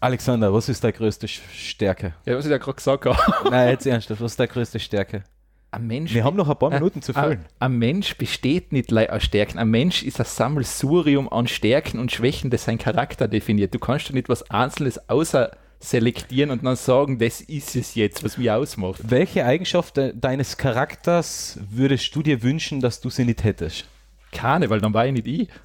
Alexander, 0.00 0.52
was 0.52 0.68
ist 0.68 0.82
deine 0.82 0.94
größte 0.94 1.28
Stärke? 1.28 2.14
Ja, 2.24 2.36
was 2.36 2.46
ich 2.46 2.50
ja 2.50 2.58
gerade 2.58 2.76
gesagt 2.76 3.04
habe. 3.04 3.50
Nein, 3.50 3.68
jetzt 3.68 3.86
ernsthaft, 3.86 4.20
was 4.20 4.32
ist 4.32 4.40
deine 4.40 4.48
größte 4.48 4.80
Stärke? 4.80 5.24
Ein 5.72 5.86
Mensch 5.86 6.12
Wir 6.14 6.24
haben 6.24 6.36
noch 6.36 6.48
ein 6.48 6.58
paar 6.58 6.70
Minuten 6.70 7.00
zu 7.00 7.14
Ein, 7.14 7.22
füllen. 7.24 7.44
ein 7.60 7.78
Mensch 7.78 8.16
besteht 8.16 8.72
nicht 8.72 8.92
aus 8.92 9.22
Stärken. 9.22 9.58
Ein 9.58 9.68
Mensch 9.68 10.02
ist 10.02 10.18
ein 10.18 10.26
Sammelsurium 10.26 11.32
an 11.32 11.46
Stärken 11.46 11.98
und 12.00 12.10
Schwächen, 12.10 12.50
das 12.50 12.64
sein 12.64 12.78
Charakter 12.78 13.28
definiert. 13.28 13.72
Du 13.72 13.78
kannst 13.78 14.08
doch 14.08 14.14
nicht 14.14 14.28
was 14.28 14.50
Einzelnes 14.50 15.08
außer 15.08 15.52
selektieren 15.78 16.50
und 16.50 16.64
dann 16.64 16.76
sagen, 16.76 17.18
das 17.18 17.40
ist 17.40 17.76
es 17.76 17.94
jetzt, 17.94 18.22
was 18.24 18.36
mich 18.36 18.50
ausmacht. 18.50 19.00
Welche 19.02 19.46
Eigenschaft 19.46 19.96
de 19.96 20.12
deines 20.14 20.56
Charakters 20.56 21.58
würdest 21.70 22.14
du 22.14 22.22
dir 22.22 22.42
wünschen, 22.42 22.80
dass 22.80 23.00
du 23.00 23.08
sie 23.08 23.24
nicht 23.24 23.44
hättest? 23.44 23.86
Keine, 24.32 24.68
weil 24.70 24.80
dann 24.80 24.92
war 24.92 25.06
ich 25.06 25.12
nicht 25.12 25.26
ich. 25.26 25.48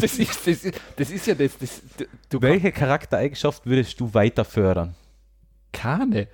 Das 0.00 0.14
ist, 0.16 0.46
das 0.46 0.64
ist, 0.64 0.80
das 0.96 1.10
ist 1.10 1.26
ja 1.26 1.34
das. 1.34 1.52
das 1.58 1.82
Welche 2.30 2.70
Charaktereigenschaft 2.70 3.66
würdest 3.66 3.98
du 3.98 4.12
weiter 4.14 4.44
fördern? 4.44 4.94
keine. 5.72 6.28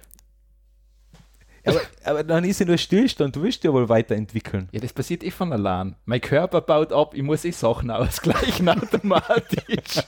Aber, 1.67 1.81
aber 2.05 2.25
dann 2.25 2.45
ist 2.45 2.61
ja 2.61 2.67
nur 2.67 2.79
Stillstand, 2.79 3.35
du 3.37 3.43
willst 3.43 3.63
ja 3.65 3.73
wohl 3.73 3.89
weiterentwickeln. 3.89 4.69
Ja, 4.73 4.81
das 4.81 4.93
passiert 4.93 5.23
eh 5.25 5.31
von 5.31 5.53
allein. 5.53 5.97
Mein 6.05 6.21
Körper 6.21 6.61
baut 6.61 6.93
ab, 6.93 7.13
ich 7.15 7.23
muss 7.23 7.45
eh 7.45 7.51
Sachen 7.51 7.91
ausgleichen 7.91 8.69
automatisch. 8.71 10.03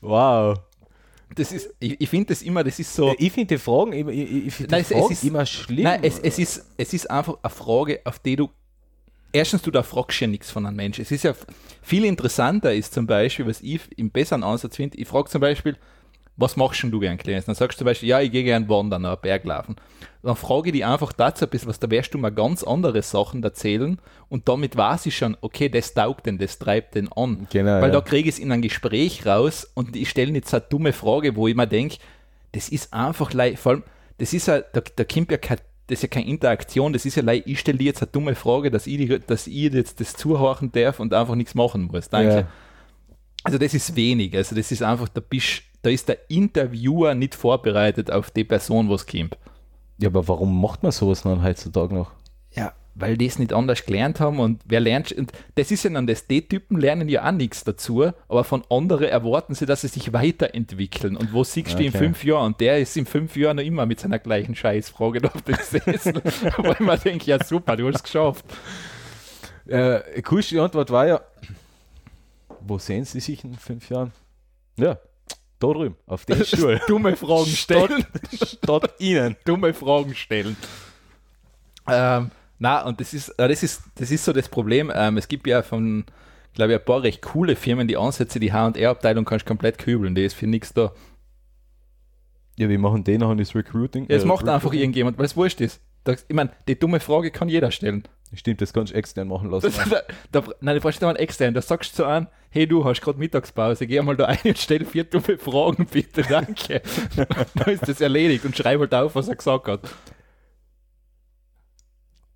Wow. 0.00 0.58
Das 1.34 1.50
ist, 1.52 1.70
ich, 1.80 1.98
ich 2.00 2.08
finde 2.10 2.26
das 2.26 2.42
immer, 2.42 2.62
das 2.62 2.78
ist 2.78 2.94
so. 2.94 3.14
Ich 3.18 3.32
finde 3.32 3.54
die 3.54 3.58
Fragen, 3.58 3.92
immer- 3.92 4.10
ich, 4.10 4.46
ich 4.48 4.54
find 4.54 4.70
die 4.70 4.74
Nein, 4.74 4.82
es- 4.82 4.90
es 4.90 4.98
Fragen 4.98 5.12
ist- 5.12 5.24
immer 5.24 5.46
schlimm. 5.46 5.84
Nein, 5.84 6.00
es, 6.02 6.18
es, 6.18 6.38
ist, 6.38 6.66
es 6.76 6.92
ist 6.92 7.10
einfach 7.10 7.38
eine 7.42 7.50
Frage, 7.50 8.00
auf 8.04 8.18
die 8.18 8.36
du. 8.36 8.50
Erstens, 9.34 9.62
du 9.62 9.70
da 9.70 9.82
fragst 9.82 10.20
ja 10.20 10.26
nichts 10.26 10.50
von 10.50 10.66
einem 10.66 10.76
Menschen. 10.76 11.00
Es 11.00 11.10
ist 11.10 11.24
ja 11.24 11.32
viel 11.80 12.04
interessanter, 12.04 12.74
ist 12.74 12.92
zum 12.92 13.06
Beispiel, 13.06 13.46
was 13.46 13.62
ich 13.62 13.80
im 13.96 14.10
besseren 14.10 14.42
Ansatz 14.44 14.76
finde. 14.76 14.98
Ich 14.98 15.08
frage 15.08 15.30
zum 15.30 15.40
Beispiel, 15.40 15.78
was 16.36 16.56
machst 16.56 16.82
denn 16.82 16.90
du 16.90 16.98
gern 17.00 17.18
Kleines? 17.18 17.44
Dann 17.44 17.54
sagst 17.54 17.76
du 17.76 17.80
zum 17.80 17.86
Beispiel, 17.86 18.08
ja, 18.08 18.20
ich 18.20 18.30
gehe 18.32 18.42
gern 18.44 18.68
wandern, 18.68 19.04
einen 19.04 19.16
Berg 19.20 19.44
laufen. 19.44 19.76
Dann 20.22 20.36
frage 20.36 20.68
ich 20.68 20.72
dich 20.72 20.84
einfach 20.84 21.12
dazu 21.12 21.44
ein 21.44 21.50
bisschen 21.50 21.68
was, 21.68 21.78
da 21.80 21.90
wirst 21.90 22.14
du 22.14 22.18
mal 22.18 22.30
ganz 22.30 22.62
andere 22.62 23.02
Sachen 23.02 23.42
erzählen 23.42 23.98
und 24.28 24.48
damit 24.48 24.76
weiß 24.76 25.06
ich 25.06 25.16
schon, 25.16 25.36
okay, 25.40 25.68
das 25.68 25.94
taugt 25.94 26.26
den, 26.26 26.38
das 26.38 26.58
treibt 26.58 26.94
den 26.94 27.10
an. 27.12 27.46
Genau, 27.50 27.80
Weil 27.80 27.84
ja. 27.88 27.90
da 27.90 28.00
kriege 28.00 28.28
ich 28.28 28.36
es 28.36 28.38
in 28.38 28.52
ein 28.52 28.62
Gespräch 28.62 29.26
raus 29.26 29.68
und 29.74 29.96
ich 29.96 30.08
stelle 30.10 30.40
so 30.44 30.56
eine 30.56 30.64
dumme 30.68 30.92
Frage, 30.92 31.34
wo 31.36 31.48
ich 31.48 31.56
mir 31.56 31.66
denke, 31.66 31.96
das 32.52 32.68
ist 32.68 32.92
einfach, 32.94 33.32
vor 33.56 33.72
allem, 33.72 33.82
das 34.18 34.32
ist 34.32 34.46
ja, 34.46 34.60
da, 34.60 34.80
da 34.94 35.04
kommt 35.04 35.30
ja 35.32 35.38
kein, 35.38 35.58
das 35.88 35.98
ist 35.98 36.02
ja 36.02 36.08
keine 36.08 36.28
Interaktion, 36.28 36.92
das 36.92 37.04
ist 37.04 37.16
ja, 37.16 37.24
ich 37.32 37.58
stelle 37.58 37.78
dir 37.78 37.86
jetzt 37.86 38.00
eine 38.02 38.10
dumme 38.12 38.34
Frage, 38.36 38.70
dass 38.70 38.86
ich, 38.86 38.96
die- 38.98 39.18
dass 39.26 39.46
ich 39.48 39.72
jetzt 39.72 40.00
das 40.00 40.14
zuhören 40.14 40.70
darf 40.70 41.00
und 41.00 41.12
einfach 41.12 41.34
nichts 41.34 41.54
machen 41.56 41.88
muss. 41.90 42.08
Danke. 42.08 42.34
Ja. 42.34 42.46
Also 43.42 43.58
das 43.58 43.74
ist 43.74 43.96
wenig, 43.96 44.36
also 44.36 44.54
das 44.54 44.70
ist 44.70 44.82
einfach, 44.84 45.08
da, 45.08 45.20
bist, 45.20 45.62
da 45.82 45.90
ist 45.90 46.08
der 46.08 46.30
Interviewer 46.30 47.14
nicht 47.14 47.34
vorbereitet 47.34 48.10
auf 48.10 48.30
die 48.30 48.44
Person, 48.44 48.88
was 48.88 49.06
kommt. 49.06 49.36
Ja, 49.98 50.08
aber 50.08 50.26
warum 50.28 50.60
macht 50.60 50.82
man 50.82 50.92
sowas 50.92 51.22
dann 51.22 51.42
heutzutage 51.42 51.94
noch? 51.94 52.10
Ja, 52.52 52.72
weil 52.94 53.16
die 53.16 53.26
es 53.26 53.38
nicht 53.38 53.52
anders 53.52 53.84
gelernt 53.86 54.20
haben 54.20 54.38
und 54.38 54.60
wer 54.66 54.80
lernt, 54.80 55.12
und 55.12 55.32
das 55.54 55.70
ist 55.70 55.84
ja 55.84 55.90
dann 55.90 56.06
das, 56.06 56.26
die 56.26 56.46
Typen 56.46 56.78
lernen 56.78 57.08
ja 57.08 57.26
auch 57.26 57.32
nichts 57.32 57.64
dazu, 57.64 58.10
aber 58.28 58.44
von 58.44 58.62
anderen 58.68 59.06
erwarten 59.08 59.54
sie, 59.54 59.64
dass 59.64 59.80
sie 59.80 59.88
sich 59.88 60.12
weiterentwickeln. 60.12 61.16
Und 61.16 61.32
wo 61.32 61.42
siehst 61.44 61.78
du 61.78 61.82
in 61.82 61.88
Okay. 61.88 61.98
fünf 61.98 62.24
Jahren? 62.24 62.46
Und 62.46 62.60
der 62.60 62.78
ist 62.78 62.96
in 62.96 63.06
fünf 63.06 63.36
Jahren 63.36 63.56
noch 63.56 63.64
immer 63.64 63.86
mit 63.86 64.00
seiner 64.00 64.18
gleichen 64.18 64.54
Scheißfrage 64.54 65.20
da 65.20 65.28
auf 65.28 65.42
dem 65.42 65.56
Sessel. 65.56 66.14
Weil 66.58 66.76
man 66.80 67.00
denkt, 67.00 67.24
ja 67.26 67.42
super, 67.42 67.76
du 67.76 67.88
hast 67.88 67.96
es 67.96 68.02
geschafft. 68.02 68.44
Äh, 69.66 70.20
coolste 70.22 70.60
Antwort 70.60 70.90
war 70.90 71.06
ja, 71.06 71.20
wo 72.60 72.78
sehen 72.78 73.04
Sie 73.04 73.20
sich 73.20 73.42
in 73.44 73.54
fünf 73.54 73.88
Jahren? 73.88 74.12
Ja, 74.76 74.98
da 75.62 75.72
drüben, 75.72 75.96
auf 76.06 76.24
dem 76.24 76.44
Stuhl. 76.44 76.80
Dumme 76.86 77.16
Fragen 77.16 77.46
stellen. 77.46 78.06
Statt 78.34 78.94
Ihnen. 78.98 79.36
dumme 79.44 79.72
Fragen 79.74 80.14
stellen. 80.14 80.56
Ähm, 81.88 82.30
na, 82.58 82.84
und 82.86 83.00
das 83.00 83.12
ist, 83.14 83.30
äh, 83.30 83.48
das 83.48 83.62
ist, 83.62 83.82
das 83.96 84.10
ist 84.10 84.24
so 84.24 84.32
das 84.32 84.48
Problem. 84.48 84.92
Ähm, 84.94 85.16
es 85.16 85.26
gibt 85.28 85.46
ja 85.46 85.62
von, 85.62 86.04
glaube 86.54 86.72
ich, 86.72 86.78
ein 86.78 86.84
paar 86.84 87.02
recht 87.02 87.22
coole 87.22 87.56
Firmen, 87.56 87.88
die 87.88 87.96
Ansätze, 87.96 88.38
die 88.38 88.52
HR-Abteilung 88.52 89.24
kannst 89.24 89.46
du 89.46 89.48
komplett 89.48 89.78
kübeln, 89.78 90.14
die 90.14 90.24
ist 90.24 90.34
für 90.34 90.46
nichts 90.46 90.72
da. 90.72 90.92
Ja, 92.56 92.68
wir 92.68 92.78
machen 92.78 93.02
den 93.02 93.20
nachher 93.20 93.34
das 93.36 93.54
Recruiting. 93.54 94.06
Ja, 94.08 94.16
es 94.16 94.24
äh, 94.24 94.26
macht 94.26 94.42
einfach 94.42 94.56
Recruiting. 94.66 94.80
irgendjemand, 94.80 95.18
weil 95.18 95.24
es 95.24 95.36
wurscht 95.36 95.60
ist. 95.60 95.80
Da, 96.04 96.12
ich 96.12 96.34
meine, 96.34 96.50
die 96.68 96.78
dumme 96.78 97.00
Frage 97.00 97.30
kann 97.30 97.48
jeder 97.48 97.70
stellen. 97.70 98.04
Stimmt, 98.34 98.62
das 98.62 98.72
kannst 98.72 98.92
du 98.92 98.96
extern 98.96 99.28
machen 99.28 99.50
lassen. 99.50 99.72
Da, 99.90 100.02
da, 100.40 100.42
nein, 100.60 100.76
du 100.76 100.80
brauchst 100.80 101.00
nicht 101.00 101.02
mal 101.02 101.16
extern. 101.16 101.52
Da 101.52 101.60
sagst 101.60 101.92
du 101.92 101.96
so 101.98 102.04
an, 102.06 102.28
hey 102.50 102.66
du 102.66 102.84
hast 102.84 103.02
gerade 103.02 103.18
Mittagspause, 103.18 103.86
geh 103.86 104.00
mal 104.00 104.16
da 104.16 104.26
ein 104.26 104.38
und 104.44 104.58
stell 104.58 104.84
vier 104.84 105.04
dumme 105.04 105.36
Fragen, 105.38 105.86
bitte, 105.86 106.22
danke. 106.22 106.80
dann 107.54 107.74
ist 107.74 107.86
das 107.88 108.00
erledigt 108.00 108.44
und 108.44 108.56
schreib 108.56 108.80
halt 108.80 108.94
auf, 108.94 109.14
was 109.14 109.28
er 109.28 109.36
gesagt 109.36 109.68
hat. 109.68 109.80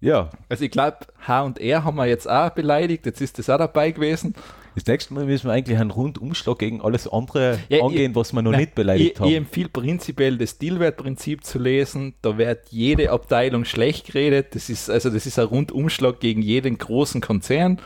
ja, 0.01 0.31
Also 0.49 0.65
ich 0.65 0.71
glaube, 0.71 0.99
H 1.27 1.43
und 1.43 1.59
R 1.59 1.85
haben 1.85 1.97
wir 1.97 2.07
jetzt 2.07 2.29
auch 2.29 2.51
beleidigt, 2.51 3.07
jetzt 3.07 3.21
ist 3.23 3.39
das 3.39 3.49
auch 3.49 3.59
dabei 3.59 3.91
gewesen. 3.91 4.35
Das 4.77 4.87
nächste 4.87 5.15
Mal 5.15 5.25
müssen 5.25 5.49
wir 5.49 5.53
eigentlich 5.55 5.79
einen 5.79 5.91
Rundumschlag 5.91 6.59
gegen 6.59 6.81
alles 6.83 7.09
andere 7.09 7.59
Ja, 7.69 7.83
angehen, 7.83 8.15
was 8.15 8.33
wir 8.33 8.43
noch 8.43 8.53
Nein, 8.53 8.61
nicht 8.61 8.75
beleidigt 8.75 9.13
ich, 9.15 9.21
haben. 9.21 9.29
Ich 9.31 9.37
empfehle 9.37 9.69
prinzipiell 9.71 10.37
das 10.39 10.59
Dealwertprinzip 10.59 11.45
zu 11.45 11.59
lesen. 11.59 12.15
Da 12.23 12.37
wird 12.39 12.69
jede 12.71 13.11
Abteilung 13.11 13.65
schlecht 13.65 14.07
geredet. 14.07 14.55
Das 14.55 14.69
ist 14.71 14.91
also 14.91 15.11
das 15.11 15.27
ist 15.27 15.39
ein 15.39 15.47
Rundumschlag 15.47 16.21
gegen 16.21 16.43
jeden 16.43 16.77
großen 16.79 17.21
Konzern. 17.21 17.81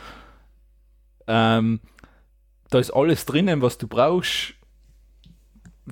Ähm, 1.27 1.79
da 2.69 2.79
ist 2.79 2.91
alles 2.91 3.25
drinnen, 3.25 3.61
was 3.61 3.77
du 3.77 3.87
brauchst. 3.87 4.53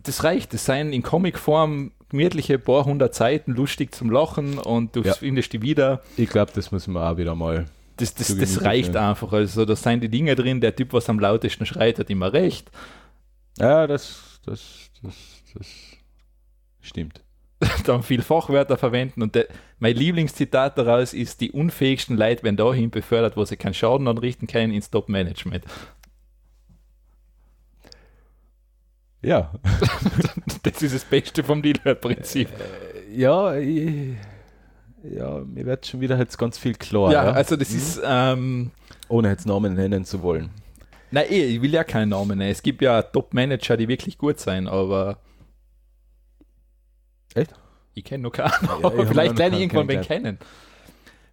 Das 0.04 0.24
reicht. 0.24 0.54
Das 0.54 0.66
seien 0.66 0.94
in 0.94 1.02
Comicform 1.02 1.92
gemütliche 2.10 2.60
paar 2.60 2.86
hundert 2.86 3.16
Seiten, 3.16 3.54
lustig 3.54 3.94
zum 3.94 4.10
Lachen 4.10 4.58
und 4.58 4.96
du 4.96 5.02
Ja. 5.02 5.14
findest 5.14 5.54
die 5.54 5.62
wieder. 5.62 6.02
Ich 6.18 6.30
glaube, 6.30 6.52
das 6.54 6.72
müssen 6.72 6.94
wir 6.94 7.10
auch 7.10 7.18
wieder 7.18 7.36
mal. 7.36 7.66
Das, 8.00 8.14
das, 8.14 8.36
das 8.36 8.64
reicht 8.64 8.94
führen. 8.94 9.10
einfach. 9.10 9.34
Also 9.34 9.66
da 9.66 9.76
sind 9.76 10.02
die 10.02 10.10
Dinge 10.10 10.36
drin, 10.36 10.62
der 10.62 10.76
Typ, 10.76 10.94
was 10.94 11.10
am 11.10 11.20
lautesten 11.20 11.66
schreit, 11.66 12.00
hat 12.00 12.10
immer 12.10 12.32
recht. 12.32 12.72
Ja, 13.58 13.88
das, 13.88 14.40
das, 14.46 14.90
das, 15.04 15.16
das 15.54 15.68
stimmt. 16.82 17.22
dann 17.86 18.04
viel 18.04 18.22
Fachwörter 18.22 18.78
verwenden 18.78 19.22
und 19.22 19.36
der, 19.36 19.48
mein 19.80 19.96
Lieblingszitat 19.96 20.78
daraus 20.78 21.14
ist, 21.14 21.42
die 21.42 21.52
unfähigsten 21.52 22.16
Leute 22.16 22.44
werden 22.44 22.56
dahin 22.56 22.90
befördert, 22.90 23.36
wo 23.36 23.44
sie 23.44 23.58
keinen 23.58 23.74
Schaden 23.74 24.08
anrichten 24.08 24.48
können, 24.48 24.74
ins 24.74 24.90
Top-Management. 24.90 25.66
Ja. 29.22 29.52
Das 30.64 30.82
ist 30.82 30.94
das 30.94 31.06
Beste 31.06 31.42
vom 31.42 31.62
Dealer-Prinzip. 31.62 32.50
ja, 33.12 33.56
ich, 33.56 34.16
ja, 35.04 35.40
mir 35.40 35.66
wird 35.66 35.86
schon 35.86 36.02
wieder 36.02 36.18
jetzt 36.18 36.38
ganz 36.38 36.58
viel 36.58 36.74
klar. 36.76 37.12
ja, 37.12 37.24
Ja, 37.26 37.32
also 37.32 37.56
das 37.56 37.72
ist, 37.72 38.02
ähm, 38.04 38.72
Ohne 39.08 39.30
jetzt 39.30 39.46
Namen 39.46 39.74
nennen 39.76 40.06
zu 40.06 40.22
wollen. 40.22 40.50
nein, 41.12 41.26
eh, 41.30 41.46
ich 41.46 41.62
will 41.62 41.74
ja 41.74 41.84
keinen 41.84 42.10
Namen 42.10 42.38
nennen. 42.38 42.52
Es 42.52 42.62
gibt 42.62 42.82
ja 42.82 43.02
Top-Manager, 43.02 43.78
die 43.78 43.88
wirklich 43.88 44.18
gut 44.18 44.40
sein, 44.40 44.68
aber 44.68 45.20
Echt? 47.36 47.54
ich 47.94 48.04
kenne 48.04 48.24
noch 48.24 48.32
keinen, 48.32 48.52
aber 48.70 48.98
hab 48.98 49.08
vielleicht 49.08 49.38
lerne 49.38 49.56
ich 49.56 49.62
irgendwann 49.64 49.88
wen 49.88 50.02
kennen. 50.02 50.40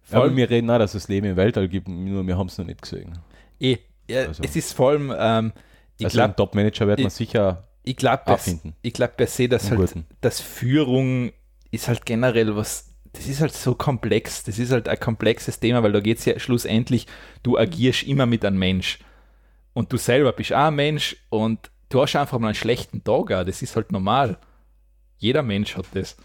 Vor 0.03 0.21
allem, 0.23 0.35
wir 0.37 0.49
reden 0.49 0.69
auch, 0.69 0.77
dass 0.79 0.95
es 0.95 1.07
Leben 1.09 1.27
im 1.27 1.35
Weltall 1.35 1.67
gibt, 1.67 1.87
nur 1.89 2.25
wir 2.25 2.37
haben 2.37 2.47
es 2.47 2.57
noch 2.57 2.65
nicht 2.65 2.81
gesehen. 2.81 3.17
eh, 3.59 3.77
ja, 4.09 4.21
also- 4.27 4.41
es 4.43 4.55
ist 4.55 4.73
vor 4.73 4.91
allem, 4.91 5.13
ähm, 5.17 5.51
ich 5.97 6.05
also 6.05 6.15
glaube, 6.15 6.25
einen 6.25 6.35
Top-Manager 6.37 6.87
wird 6.87 6.99
man 6.99 7.07
ich- 7.07 7.13
sicher 7.13 7.67
ich 7.83 7.97
glaube 7.97 8.25
abfinden. 8.27 8.73
ich 8.81 8.93
glaub 8.93 9.17
per 9.17 9.27
se, 9.27 9.49
dass 9.49 9.69
halt, 9.71 9.95
dass 10.21 10.39
Führung 10.39 11.31
ist 11.71 11.87
halt 11.89 12.05
generell 12.05 12.55
was, 12.55 12.86
das 13.17 13.27
ist 13.27 13.41
halt 13.41 13.53
so 13.53 13.75
komplex, 13.75 14.43
das 14.43 14.59
ist 14.59 14.71
halt 14.71 14.87
ein 14.87 14.99
komplexes 14.99 15.59
Thema, 15.59 15.83
weil 15.83 15.91
da 15.91 15.99
geht 15.99 16.19
es 16.19 16.25
ja 16.25 16.39
schlussendlich, 16.39 17.07
du 17.43 17.57
agierst 17.57 18.03
immer 18.03 18.25
mit 18.25 18.45
einem 18.45 18.59
Mensch 18.59 18.99
und 19.73 19.91
du 19.91 19.97
selber 19.97 20.31
bist 20.31 20.53
auch 20.53 20.67
ein 20.67 20.75
Mensch 20.75 21.17
und 21.29 21.71
du 21.89 22.01
hast 22.01 22.15
einfach 22.15 22.39
mal 22.39 22.47
einen 22.49 22.55
schlechten 22.55 23.03
Tag, 23.03 23.31
auch. 23.31 23.43
das 23.43 23.61
ist 23.61 23.75
halt 23.75 23.91
normal. 23.91 24.37
Jeder 25.17 25.41
Mensch 25.41 25.75
hat 25.75 25.87
das. 25.93 26.15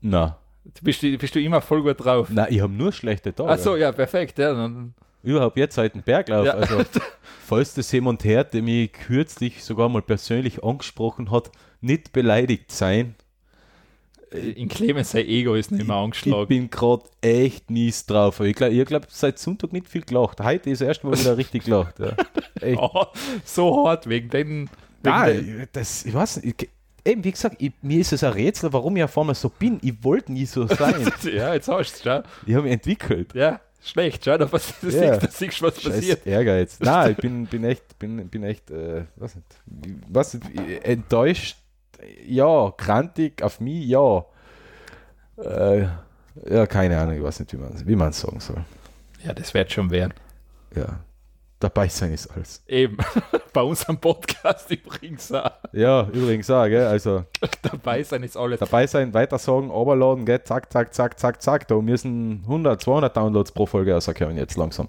Na, 0.00 0.38
Bist 0.82 1.02
du, 1.02 1.16
bist 1.16 1.34
du 1.34 1.40
immer 1.40 1.60
voll 1.62 1.82
gut 1.82 2.04
drauf? 2.04 2.28
na 2.30 2.50
ich 2.50 2.60
habe 2.60 2.72
nur 2.72 2.92
schlechte 2.92 3.34
Tage. 3.34 3.48
Achso, 3.50 3.76
ja, 3.76 3.92
perfekt. 3.92 4.38
Ja, 4.38 4.52
dann, 4.52 4.94
Überhaupt 5.22 5.56
jetzt 5.56 5.76
seit 5.76 5.94
dem 5.94 6.02
Berglauf. 6.02 6.44
Ja. 6.44 6.54
Also, 6.54 6.82
falls 7.46 7.74
das 7.74 7.90
jemand 7.92 8.24
hört, 8.24 8.54
der 8.54 8.62
mich 8.62 8.92
kürzlich 8.92 9.62
sogar 9.64 9.88
mal 9.88 10.02
persönlich 10.02 10.64
angesprochen 10.64 11.30
hat, 11.30 11.50
nicht 11.80 12.12
beleidigt 12.12 12.72
sein. 12.72 13.14
In 14.34 14.68
Clemens 14.68 15.10
sein 15.12 15.26
Ego 15.26 15.54
ist 15.54 15.70
nicht 15.70 15.86
mehr 15.86 15.96
Ich 15.96 16.02
angeschlagen. 16.02 16.46
bin 16.48 16.70
gerade 16.70 17.04
echt 17.20 17.70
mies 17.70 18.06
drauf. 18.06 18.40
Ich 18.40 18.54
glaube, 18.56 18.72
ich 18.74 18.84
glaub, 18.86 19.06
seit 19.08 19.38
Sonntag 19.38 19.72
nicht 19.72 19.88
viel 19.88 20.02
gelacht. 20.02 20.40
Heute 20.40 20.70
ist 20.70 20.80
erst 20.80 21.04
mal 21.04 21.18
wieder 21.18 21.36
richtig 21.36 21.64
gelacht. 21.64 21.98
Ja. 21.98 22.16
Oh, 22.76 23.06
so 23.44 23.88
hart 23.88 24.08
wegen 24.08 24.28
den. 24.30 24.66
Den 24.66 24.68
Nein, 25.02 25.68
das, 25.72 26.04
ich 26.04 26.14
weiß 26.14 26.42
nicht. 26.42 26.62
Ich, 26.62 26.68
eben, 27.04 27.24
wie 27.24 27.32
gesagt, 27.32 27.56
ich, 27.58 27.72
mir 27.82 27.98
ist 28.00 28.12
es 28.12 28.22
ein 28.22 28.32
Rätsel, 28.34 28.72
warum 28.72 28.96
ich 28.96 29.02
auf 29.02 29.18
einmal 29.18 29.34
so 29.34 29.48
bin. 29.48 29.80
Ich 29.82 29.94
wollte 30.04 30.30
nie 30.32 30.46
so 30.46 30.68
sein. 30.68 31.10
ja, 31.24 31.54
jetzt 31.54 31.66
hast 31.66 32.04
du 32.04 32.10
es, 32.10 32.22
ich 32.46 32.54
habe 32.54 32.62
mich 32.62 32.72
entwickelt. 32.74 33.34
Ja, 33.34 33.60
schlecht, 33.82 34.24
schau, 34.24 34.38
da, 34.38 34.52
was, 34.52 34.74
das 34.80 34.94
Ja. 34.94 35.14
siehst, 35.18 35.22
da 35.24 35.28
siehst 35.28 35.60
du, 35.60 35.64
was 35.64 35.82
Scheiß 35.82 35.92
passiert. 35.92 36.24
Ehrgeiz. 36.26 36.78
Nein, 36.80 37.10
ich 37.10 37.16
bin, 37.16 37.46
bin 37.46 37.64
echt, 37.64 37.98
bin, 37.98 38.28
bin 38.28 38.44
echt, 38.44 38.70
äh, 38.70 39.06
was 39.16 39.34
nicht, 39.34 39.46
was 40.08 40.34
nicht, 40.34 40.84
enttäuscht, 40.84 41.56
ja, 42.26 42.72
krantig 42.76 43.42
auf 43.42 43.60
mich, 43.60 43.86
ja. 43.86 44.24
Äh, 45.38 45.86
ja, 46.48 46.66
keine 46.66 46.98
Ahnung, 46.98 47.16
ich 47.16 47.22
weiß 47.22 47.40
nicht, 47.40 47.52
wie 47.52 47.58
man 47.58 47.86
wie 47.86 47.94
es 48.10 48.20
sagen 48.20 48.40
soll. 48.40 48.64
Ja, 49.24 49.32
das 49.32 49.54
wird 49.54 49.70
schon 49.72 49.90
werden. 49.90 50.14
Ja, 50.74 51.00
dabei 51.60 51.88
sein 51.88 52.12
ist 52.12 52.28
alles. 52.28 52.62
Eben, 52.66 52.96
bei 53.52 53.62
unserem 53.62 53.98
Podcast 53.98 54.70
übrigens 54.70 55.30
auch. 55.32 55.50
Ja, 55.72 56.08
übrigens 56.12 56.50
auch, 56.50 56.64
gell, 56.66 56.86
also 56.86 57.24
Dabei 57.62 58.02
sein 58.02 58.22
ist 58.22 58.36
alles. 58.36 58.60
dabei 58.60 58.86
sein, 58.86 59.12
weitersagen, 59.14 59.70
overladen, 59.70 60.24
gell, 60.24 60.42
zack, 60.42 60.72
zack, 60.72 60.94
zack, 60.94 61.18
zack, 61.20 61.42
zack, 61.42 61.68
da 61.68 61.76
müssen 61.80 62.40
100, 62.44 62.80
200 62.80 63.16
Downloads 63.16 63.52
pro 63.52 63.66
Folge 63.66 63.92
rauskommen 63.94 64.36
jetzt 64.36 64.56
langsam. 64.56 64.88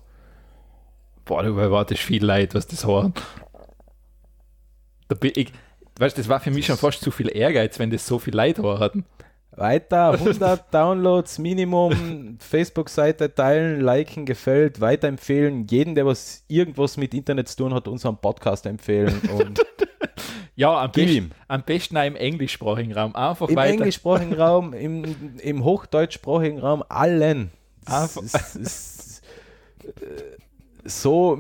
Boah, 1.26 1.44
du 1.44 1.58
erwartest 1.58 2.02
viel 2.02 2.24
Leid, 2.24 2.54
was 2.54 2.68
das 2.68 2.86
hören. 2.86 3.14
Da 5.08 5.16
bin 5.16 5.32
ich, 5.36 5.54
weißt 6.00 6.18
du, 6.18 6.22
das 6.22 6.30
war 6.30 6.40
für 6.40 6.52
mich 6.52 6.66
schon 6.66 6.78
fast 6.78 7.02
zu 7.02 7.12
viel 7.12 7.30
Ehrgeiz, 7.36 7.80
wenn 7.80 7.90
das 7.92 8.06
so 8.08 8.20
viel 8.20 8.36
Leid 8.36 8.60
hatten. 8.60 9.06
Weiter, 9.56 10.12
100 10.14 10.74
Downloads 10.74 11.38
Minimum, 11.38 12.38
Facebook-Seite 12.40 13.34
teilen, 13.36 13.82
liken, 13.82 14.26
gefällt, 14.26 14.82
weiterempfehlen, 14.82 15.68
jeden, 15.68 15.94
der 15.96 16.06
was 16.08 16.44
irgendwas 16.48 16.98
mit 16.98 17.14
Internet 17.14 17.48
zu 17.50 17.58
tun 17.58 17.74
hat, 17.74 17.88
unseren 17.88 18.18
Podcast 18.18 18.66
empfehlen 18.66 19.22
und 19.38 19.60
Ja, 20.56 20.82
am, 20.82 20.92
Gib 20.92 21.06
best, 21.06 21.16
ihm. 21.18 21.32
am 21.48 21.64
besten 21.64 21.98
auch 21.98 22.04
im 22.06 22.16
englischsprachigen 22.16 22.94
Raum. 22.94 23.16
Einfach 23.16 23.48
im 23.50 23.56
weiter. 23.56 23.74
englischsprachigen 23.74 24.34
Raum, 24.34 24.74
im, 24.74 25.38
im 25.40 25.64
hochdeutschsprachigen 25.64 26.60
Raum, 26.60 26.84
allen. 26.90 27.52
Einfach- 27.86 28.22
äh, 28.24 29.88
so, 30.86 31.40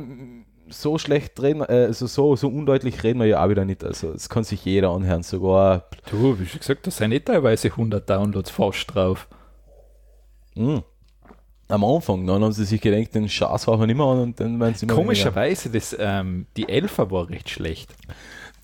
so 0.74 0.98
schlecht 0.98 1.42
reden, 1.42 1.62
also 1.64 2.08
so, 2.08 2.36
so 2.36 2.48
undeutlich 2.48 3.04
reden 3.04 3.20
wir 3.20 3.28
ja 3.28 3.44
auch 3.44 3.50
wieder 3.50 3.66
nicht. 3.66 3.84
Also 3.84 4.12
es 4.12 4.30
kann 4.30 4.44
sich 4.44 4.66
jeder 4.66 4.90
anhören, 4.92 5.24
sogar 5.24 5.86
Du, 6.10 6.38
wie 6.40 6.46
schon 6.46 6.60
gesagt, 6.60 6.86
da 6.88 6.92
sind 6.92 7.10
nicht 7.10 7.26
teilweise 7.26 7.70
100 7.70 8.10
Downloads 8.10 8.50
fast 8.50 8.94
drauf. 8.94 9.28
mh, 10.56 10.84
am 11.70 11.84
Anfang, 11.84 12.28
dann 12.28 12.44
haben 12.44 12.52
sie 12.52 12.66
sich 12.66 12.82
gedacht, 12.82 13.16
den 13.16 13.30
Schatz 13.30 13.66
machen 13.66 13.80
wir 13.82 13.88
nicht 13.88 13.96
mehr 13.98 14.06
an 14.06 14.20
und 14.20 14.40
dann 14.40 14.60
werden 14.60 14.76
sie 14.76 14.86
immer. 14.86 14.96
Komischerweise, 14.96 15.70
das, 15.70 15.96
ähm, 15.98 16.46
die 16.58 16.68
Elfer 16.68 17.10
war 17.10 17.30
recht 17.30 17.50
schlecht. 17.50 17.96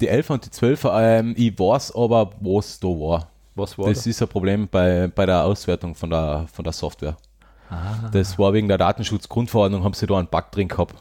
Die 0.02 0.08
11 0.08 0.30
und 0.30 0.46
die 0.46 0.52
12, 0.52 0.88
ähm, 0.92 1.34
ich 1.38 1.58
weiß 1.58 1.96
aber, 1.96 2.32
was 2.40 2.80
da 2.80 2.88
war. 2.88 3.30
Was 3.56 3.78
war 3.78 3.88
Das 3.90 4.06
ist 4.06 4.22
ein 4.22 4.28
Problem 4.28 4.68
bei, 4.70 5.08
bei 5.14 5.26
der 5.26 5.44
Auswertung 5.44 5.96
von 5.96 6.10
der, 6.10 6.46
von 6.54 6.64
der 6.64 6.74
Software. 6.74 7.18
Ah. 7.70 8.10
Das 8.12 8.38
war 8.40 8.54
wegen 8.54 8.68
der 8.68 8.78
Datenschutzgrundverordnung, 8.78 9.84
haben 9.84 9.94
sie 9.94 10.08
da 10.08 10.18
einen 10.18 10.28
Bug 10.28 10.52
drin 10.52 10.68
gehabt. 10.68 10.96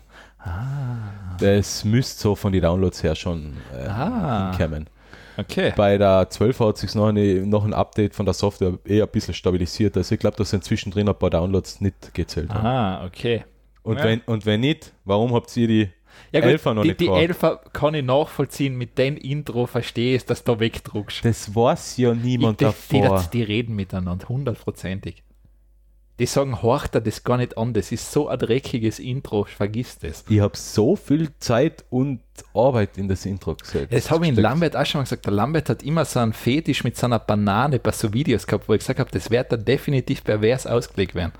Das 1.38 1.84
müsste 1.84 2.20
so 2.20 2.34
von 2.34 2.52
den 2.52 2.62
Downloads 2.62 3.02
her 3.02 3.14
schon 3.14 3.54
äh, 3.74 3.86
Ah. 3.86 4.50
hinkommen. 4.56 4.88
Okay. 5.36 5.72
Bei 5.76 5.96
der 5.98 6.28
12 6.30 6.58
hat 6.60 6.78
sich 6.78 6.94
noch, 6.96 7.08
eine, 7.08 7.46
noch 7.46 7.64
ein 7.64 7.72
Update 7.72 8.14
von 8.14 8.26
der 8.26 8.34
Software 8.34 8.76
eher 8.84 9.04
ein 9.04 9.10
bisschen 9.10 9.34
stabilisiert. 9.34 9.96
Also 9.96 10.14
ich 10.14 10.20
glaube, 10.20 10.36
dass 10.36 10.52
inzwischen 10.52 10.90
drin 10.90 11.08
ein 11.08 11.14
paar 11.16 11.30
Downloads 11.30 11.80
nicht 11.80 12.12
gezählt 12.12 12.52
haben. 12.52 12.66
Ah, 12.66 13.04
okay. 13.06 13.44
Und, 13.84 13.98
Ja. 13.98 14.04
wenn, 14.04 14.20
und 14.22 14.46
wenn 14.46 14.60
nicht, 14.60 14.92
warum 15.04 15.32
habt 15.34 15.56
ihr 15.56 15.68
die 15.68 15.88
Ja, 16.32 16.40
gut, 16.40 16.50
Elfer 16.50 16.74
noch 16.74 16.82
die, 16.82 16.88
nicht 16.88 17.00
die? 17.00 17.08
Elfer 17.08 17.60
kann 17.72 17.94
ich 17.94 18.04
nachvollziehen, 18.04 18.76
mit 18.76 18.98
dem 18.98 19.16
Intro 19.16 19.66
verstehst, 19.66 20.28
dass 20.28 20.42
du 20.42 20.54
da 20.54 20.60
wegdruckst. 20.60 21.24
Das 21.24 21.54
weiß 21.54 21.98
ja 21.98 22.14
niemand 22.14 22.60
die, 22.60 22.64
davor. 22.64 23.24
die, 23.32 23.38
die 23.38 23.42
reden 23.44 23.76
miteinander, 23.76 24.28
hundertprozentig. 24.28 25.22
Die 26.18 26.26
sagen, 26.26 26.62
horcht 26.62 26.96
er 26.96 27.00
das 27.00 27.22
gar 27.22 27.36
nicht 27.36 27.56
an, 27.56 27.72
das 27.72 27.92
ist 27.92 28.10
so 28.10 28.28
ein 28.28 28.38
dreckiges 28.38 28.98
Intro, 28.98 29.44
vergiss 29.44 29.98
das. 29.98 30.24
Ich 30.28 30.40
habe 30.40 30.56
so 30.56 30.96
viel 30.96 31.30
Zeit 31.38 31.84
und 31.90 32.20
Arbeit 32.54 32.98
in 32.98 33.06
das 33.06 33.24
Intro 33.24 33.54
gesetzt. 33.54 33.92
Das 33.92 34.10
habe 34.10 34.24
ich 34.24 34.30
in. 34.30 34.36
Lambert 34.36 34.76
auch 34.76 34.84
schon 34.84 34.98
mal 34.98 35.04
gesagt. 35.04 35.26
Der 35.26 35.32
Lambert 35.32 35.68
hat 35.68 35.82
immer 35.82 36.04
so 36.04 36.18
einen 36.18 36.32
Fetisch 36.32 36.82
mit 36.82 36.96
so 36.96 37.06
einer 37.06 37.20
Banane 37.20 37.78
bei 37.78 37.92
so 37.92 38.12
Videos 38.12 38.46
gehabt, 38.46 38.68
wo 38.68 38.74
ich 38.74 38.80
gesagt 38.80 38.98
habe, 38.98 39.10
das 39.12 39.30
wird 39.30 39.52
dann 39.52 39.64
definitiv 39.64 40.24
pervers 40.24 40.66
ausgelegt 40.66 41.14
werden. 41.14 41.32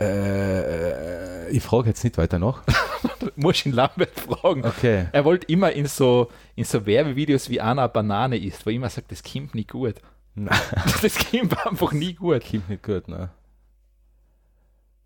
Äh, 0.00 1.50
ich 1.50 1.62
frage 1.62 1.88
jetzt 1.88 2.04
nicht 2.04 2.18
weiter 2.18 2.38
nach. 2.38 2.62
Du 3.20 3.30
musst 3.36 3.64
ihn 3.64 3.72
Lambert 3.72 4.18
fragen. 4.18 4.64
Okay. 4.64 5.06
Er 5.12 5.24
wollte 5.24 5.46
immer 5.52 5.70
in 5.72 5.86
so, 5.86 6.30
in 6.56 6.64
so 6.64 6.84
Werbevideos 6.84 7.48
wie 7.48 7.60
einer 7.60 7.82
eine 7.82 7.88
Banane 7.88 8.36
isst, 8.36 8.66
wo 8.66 8.70
immer 8.70 8.88
sagt, 8.88 9.12
das 9.12 9.22
kommt 9.22 9.54
nicht 9.54 9.70
gut. 9.70 9.96
Nein. 10.44 10.58
Das 11.02 11.18
kommt 11.30 11.66
einfach 11.66 11.92
nie 11.92 12.14
gut. 12.14 12.42
Kommt 12.50 12.68
nicht 12.68 12.82
gut, 12.82 13.08
ne? 13.08 13.30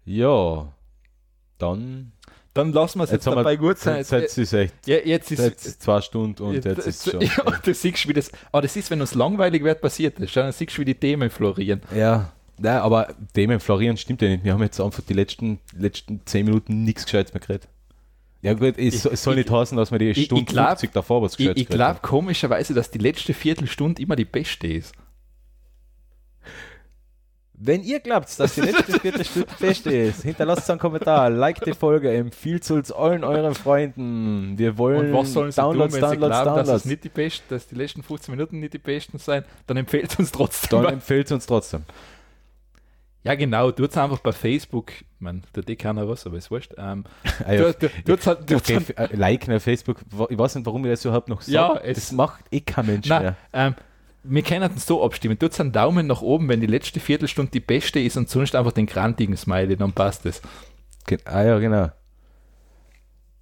Ja. 0.05 0.73
Dann. 1.59 2.13
Dann 2.55 2.73
lassen 2.73 2.99
wir 2.99 3.05
es 3.05 3.11
jetzt, 3.13 3.27
haben 3.27 3.37
dabei 3.37 3.53
wir, 3.53 3.59
gut 3.69 3.79
sein. 3.79 3.97
Jetzt, 3.99 4.13
jetzt 4.13 4.37
ist 4.37 4.53
echt. 4.53 4.75
ja, 4.87 4.97
jetzt 4.99 5.31
ist 5.31 5.39
Jetzt 5.39 5.83
zwei 5.83 6.03
Stunden 6.03 6.43
und 6.43 6.63
jetzt 6.65 6.87
ist 6.87 7.11
schon. 7.11 7.21
Ja, 7.23 7.45
du 7.65 7.73
siehst, 7.73 8.07
wie 8.07 8.13
das. 8.13 8.31
Aber 8.51 8.61
das 8.63 8.77
ist, 8.77 8.91
wenn 8.91 9.01
uns 9.01 9.15
langweilig 9.15 9.65
wird, 9.65 9.81
passiert 9.81 10.21
das. 10.21 10.33
Dann 10.33 10.53
siehst 10.53 10.77
du, 10.77 10.83
wie 10.83 10.85
die 10.85 10.95
Themen 10.95 11.31
florieren. 11.31 11.81
Ja. 11.97 12.31
Nein, 12.59 12.77
aber 12.79 13.15
Themen 13.33 13.59
florieren 13.59 13.97
stimmt 13.97 14.21
ja 14.21 14.29
nicht. 14.29 14.45
Wir 14.45 14.53
haben 14.53 14.63
jetzt 14.63 14.79
einfach 14.81 15.03
die 15.03 15.15
letzten, 15.15 15.61
letzten 15.75 16.21
zehn 16.27 16.45
Minuten 16.45 16.85
nichts 16.85 17.05
Gescheites 17.07 17.33
mehr 17.33 17.41
geredet. 17.41 17.69
Ja 18.43 18.53
gut, 18.53 18.77
es, 18.77 19.07
Ich- 19.07 19.21
soll 19.21 19.35
ich- 19.39 19.47
nicht 19.47 19.51
heißen, 19.51 19.77
dass 19.79 19.91
wir 19.91 19.99
die 19.99 20.11
ich 20.11 20.25
Stunde 20.27 20.45
glaub- 20.45 20.69
50 20.79 20.93
davor 20.93 21.23
was 21.23 21.39
Ich, 21.39 21.47
ich 21.49 21.69
glaube 21.69 22.01
komischerweise, 22.03 22.75
dass 22.75 22.91
die 22.91 22.99
letzte 22.99 23.33
Viertelstunde 23.33 24.03
immer 24.03 24.17
die 24.17 24.25
beste 24.27 24.67
ist. 24.67 24.93
Wenn 27.65 27.83
ihr 27.85 28.01
glaubt, 28.01 28.41
dass 28.41 28.55
die 28.57 28.61
letzte 28.63 28.99
vierte 29.01 29.25
Stunde 29.25 29.49
Beste 29.61 29.91
ist, 29.97 30.23
hinterlasst 30.23 30.69
einen 30.69 30.81
Kommentar, 30.81 31.31
like 31.31 31.61
die 31.61 31.75
Folge, 31.75 32.13
empfiehlt 32.13 32.69
uns 32.73 32.91
allen 32.91 33.23
euren 33.23 33.55
Freunden. 33.55 34.59
Wir 34.59 34.77
wollen 34.79 35.13
Und 35.13 35.21
was 35.21 35.33
sollen 35.33 35.53
sie 35.53 35.61
Downloads, 35.61 35.95
tun, 35.95 36.03
wenn 36.03 36.11
sie 36.11 36.17
Downloads, 36.17 36.43
glauben, 36.43 36.57
dass, 36.57 36.67
Downloads. 36.67 36.85
es 36.85 36.91
nicht 36.91 37.05
die 37.05 37.09
besten, 37.09 37.45
dass 37.51 37.69
die 37.69 37.75
letzten 37.77 38.03
15 38.03 38.35
Minuten 38.35 38.59
nicht 38.59 38.73
die 38.75 38.79
besten 38.79 39.19
sein? 39.19 39.45
Dann 39.69 39.77
empfehlt 39.77 40.11
es 40.11 40.19
uns 40.19 40.33
trotzdem. 40.33 40.71
Dann 40.71 40.85
weiter. 40.85 40.93
empfiehlt 40.95 41.31
uns 41.31 41.47
trotzdem. 41.47 41.85
ja, 43.23 43.35
genau. 43.37 43.71
Tut 43.71 43.91
es 43.93 43.97
einfach 43.97 44.19
bei 44.19 44.33
Facebook. 44.33 44.91
Man, 45.21 45.45
tut 45.53 45.71
eh 45.71 45.77
keiner 45.77 46.09
was, 46.09 46.27
aber 46.27 46.39
ist 46.39 46.51
wurscht. 46.51 46.73
Ähm, 46.77 47.05
Ah, 47.47 47.53
ja, 47.53 47.73
tu- 47.73 47.87
tu- 47.89 48.03
tut's 48.05 48.27
halt- 48.27 48.41
tut's 48.49 48.69
Okay, 48.71 48.81
halt- 48.97 49.13
äh, 49.13 49.17
liken 49.17 49.55
auf 49.55 49.63
Facebook, 49.63 49.99
ich 50.29 50.37
weiß 50.39 50.57
nicht, 50.57 50.67
warum 50.67 50.85
ich 50.85 50.91
das 50.91 51.05
überhaupt 51.05 51.29
noch 51.29 51.41
sage. 51.43 51.53
Ja, 51.55 51.77
es- 51.77 51.95
das 51.97 52.13
macht 52.13 52.43
eh 52.51 52.61
kein 52.61 52.87
Mensch 52.87 53.09
Nein, 53.09 53.23
mehr. 53.23 53.37
ähm, 53.53 53.75
wir 54.25 54.43
können 54.43 54.71
es 54.77 54.87
so 54.87 55.05
abstimmen. 55.05 55.39
Tut 55.39 55.59
einen 55.61 55.73
Daumen 55.73 56.07
nach 56.07 56.23
oben, 56.23 56.49
wenn 56.49 56.61
die 56.61 56.67
letzte 56.67 57.01
Viertelstunde 57.01 57.51
die 57.51 57.61
beste 57.61 58.01
ist 58.01 58.17
und 58.17 58.29
sonst 58.29 58.55
einfach 58.55 58.73
den 58.73 58.87
grantigen 58.87 59.37
Smiley, 59.37 59.77
dann 59.77 59.93
passt 59.93 60.27
es. 60.27 60.41
Ah 61.25 61.43
ja, 61.43 61.59
genau. 61.59 61.91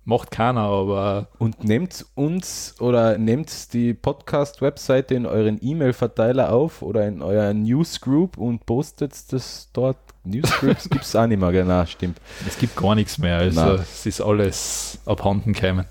Macht 0.05 0.31
keiner, 0.31 0.62
aber 0.62 1.28
Und 1.39 1.62
nehmt 1.62 2.07
uns 2.15 2.74
oder 2.81 3.19
nehmt 3.19 3.74
die 3.74 3.93
Podcast-Webseite 3.93 5.15
in 5.15 5.27
euren 5.27 5.59
E-Mail-Verteiler 5.62 6.52
auf 6.52 6.81
oder 6.81 7.07
in 7.07 7.20
euer 7.20 7.52
Newsgroup 7.52 8.39
und 8.39 8.65
postet 8.65 9.12
das 9.32 9.69
dort. 9.73 9.98
Newsgroups 10.24 10.89
gibt 10.90 11.05
es 11.05 11.15
auch 11.15 11.27
nicht 11.27 11.39
mehr, 11.39 11.52
genau, 11.52 11.85
stimmt. 11.86 12.19
es 12.47 12.59
gibt 12.59 12.77
gar 12.77 12.94
nichts 12.94 13.19
mehr. 13.19 13.39
Also 13.39 13.61
Nein. 13.61 13.74
es 13.81 14.07
ist 14.07 14.20
alles 14.20 14.98
abhanden 15.07 15.52
gekommen. 15.52 15.85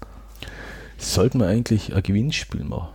Sollten 0.98 1.40
wir 1.40 1.48
eigentlich 1.48 1.96
ein 1.96 2.04
Gewinnspiel 2.04 2.64
machen, 2.64 2.90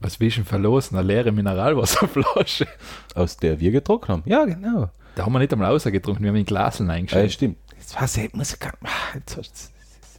Was 0.00 0.20
will 0.20 0.28
ich 0.28 0.34
denn 0.36 0.44
verlosen? 0.44 0.96
Eine 0.98 1.06
leere 1.08 1.32
Mineralwasserflasche. 1.32 2.66
aus 3.14 3.36
der 3.36 3.58
wir 3.60 3.70
getrunken 3.70 4.08
haben? 4.08 4.22
Ja, 4.26 4.44
genau. 4.44 4.90
Da 5.14 5.24
haben 5.24 5.32
wir 5.32 5.38
nicht 5.38 5.52
einmal 5.52 5.70
rausgetrunken, 5.72 6.22
wir 6.22 6.28
haben 6.30 6.36
in 6.36 6.44
Glaseln 6.44 6.90
Äh, 6.90 6.94
eingeschaltet. 6.94 7.32
stimmt. 7.32 7.56
Jetzt 7.78 8.00
weiß 8.00 8.16
ich, 8.18 8.32
muss 8.34 8.52
ich 8.52 8.60
gar, 8.60 8.74
ah, 8.84 8.88
jetzt 9.14 9.36
hast 9.36 9.72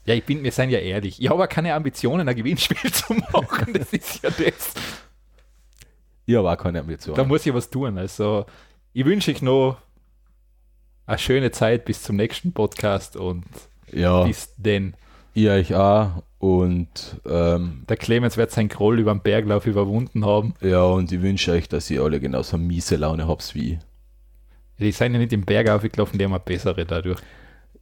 Ja, 0.06 0.16
ich 0.16 0.24
bin, 0.24 0.44
wir 0.44 0.52
sind 0.52 0.70
ja 0.72 0.80
ehrlich. 0.80 1.22
Ich 1.22 1.30
habe 1.30 1.44
auch 1.44 1.50
keine 1.50 1.74
Ambitionen, 1.76 2.28
ein 2.28 2.36
Gewinnspiel 2.36 2.92
zu 2.92 3.14
machen. 3.14 3.74
Das 3.74 3.94
ist 3.94 4.24
ja 4.24 4.30
das. 4.32 4.74
Ich 6.26 6.36
habe 6.36 6.50
auch 6.52 6.58
keine 6.58 6.80
Ambitionen. 6.80 7.16
Da 7.18 7.24
muss 7.24 7.46
ich 7.46 7.54
was 7.54 7.70
tun. 7.70 7.98
Also, 7.98 8.46
ich 8.94 9.06
wünsche 9.06 9.32
euch 9.32 9.42
noch 9.42 9.78
eine 11.06 11.18
schöne 11.20 11.52
Zeit 11.52 11.86
bis 11.86 12.02
zum 12.04 12.16
nächsten 12.16 12.52
Podcast 12.54 13.16
und 13.16 13.46
ja, 13.92 14.24
bis 14.24 14.54
denn. 14.58 14.96
ich 15.34 15.48
euch 15.48 15.76
auch. 15.76 16.24
Und 16.40 17.20
ähm, 17.28 17.84
Der 17.90 17.98
Clemens 17.98 18.38
wird 18.38 18.52
seinen 18.52 18.70
Groll 18.70 19.00
über 19.00 19.12
den 19.14 19.22
Berglauf 19.22 19.66
überwunden 19.66 20.24
haben. 20.26 20.54
ja, 20.62 20.84
und 20.84 21.12
ich 21.12 21.22
wünsche 21.22 21.52
euch, 21.54 21.68
dass 21.68 21.90
ihr 21.90 22.04
alle 22.04 22.20
genauso 22.20 22.58
miese 22.58 22.96
Laune 22.96 23.28
habt 23.28 23.56
wie 23.56 23.74
ich. 23.74 23.80
Die 24.80 24.92
sind 24.92 25.14
ja 25.14 25.20
nicht 25.20 25.34
im 25.34 25.44
Berg 25.46 25.70
aufgelaufen, 25.70 26.20
die 26.20 26.26
haben 26.26 26.34
eine 26.34 26.40
bessere 26.40 26.86
dadurch. 26.86 27.20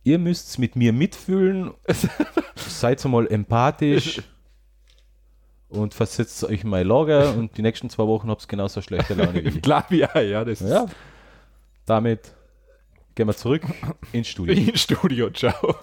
Ihr 0.03 0.17
müsst 0.19 0.57
mit 0.59 0.77
mir 0.77 0.93
mitfühlen, 0.93 1.71
seid 2.55 3.03
mal 3.05 3.27
empathisch 3.27 4.21
und 5.67 5.93
versetzt 5.93 6.43
euch 6.45 6.63
in 6.63 6.69
mein 6.69 6.87
Lager 6.87 7.35
und 7.35 7.57
die 7.57 7.61
nächsten 7.61 7.89
zwei 7.89 8.07
Wochen 8.07 8.29
habt 8.29 8.43
ihr 8.43 8.47
genauso 8.47 8.81
schlechte 8.81 9.15
Laune 9.15 9.43
wie 9.43 9.49
ich. 9.49 9.61
Glaube 9.61 9.95
ja, 9.97 10.21
ja, 10.21 10.45
das 10.45 10.61
Ja, 10.61 10.85
damit 11.85 12.33
gehen 13.15 13.27
wir 13.27 13.35
zurück 13.35 13.63
ins 14.13 14.27
Studio. 14.29 14.53
ins 14.55 14.81
Studio. 14.81 15.29
Ciao. 15.31 15.75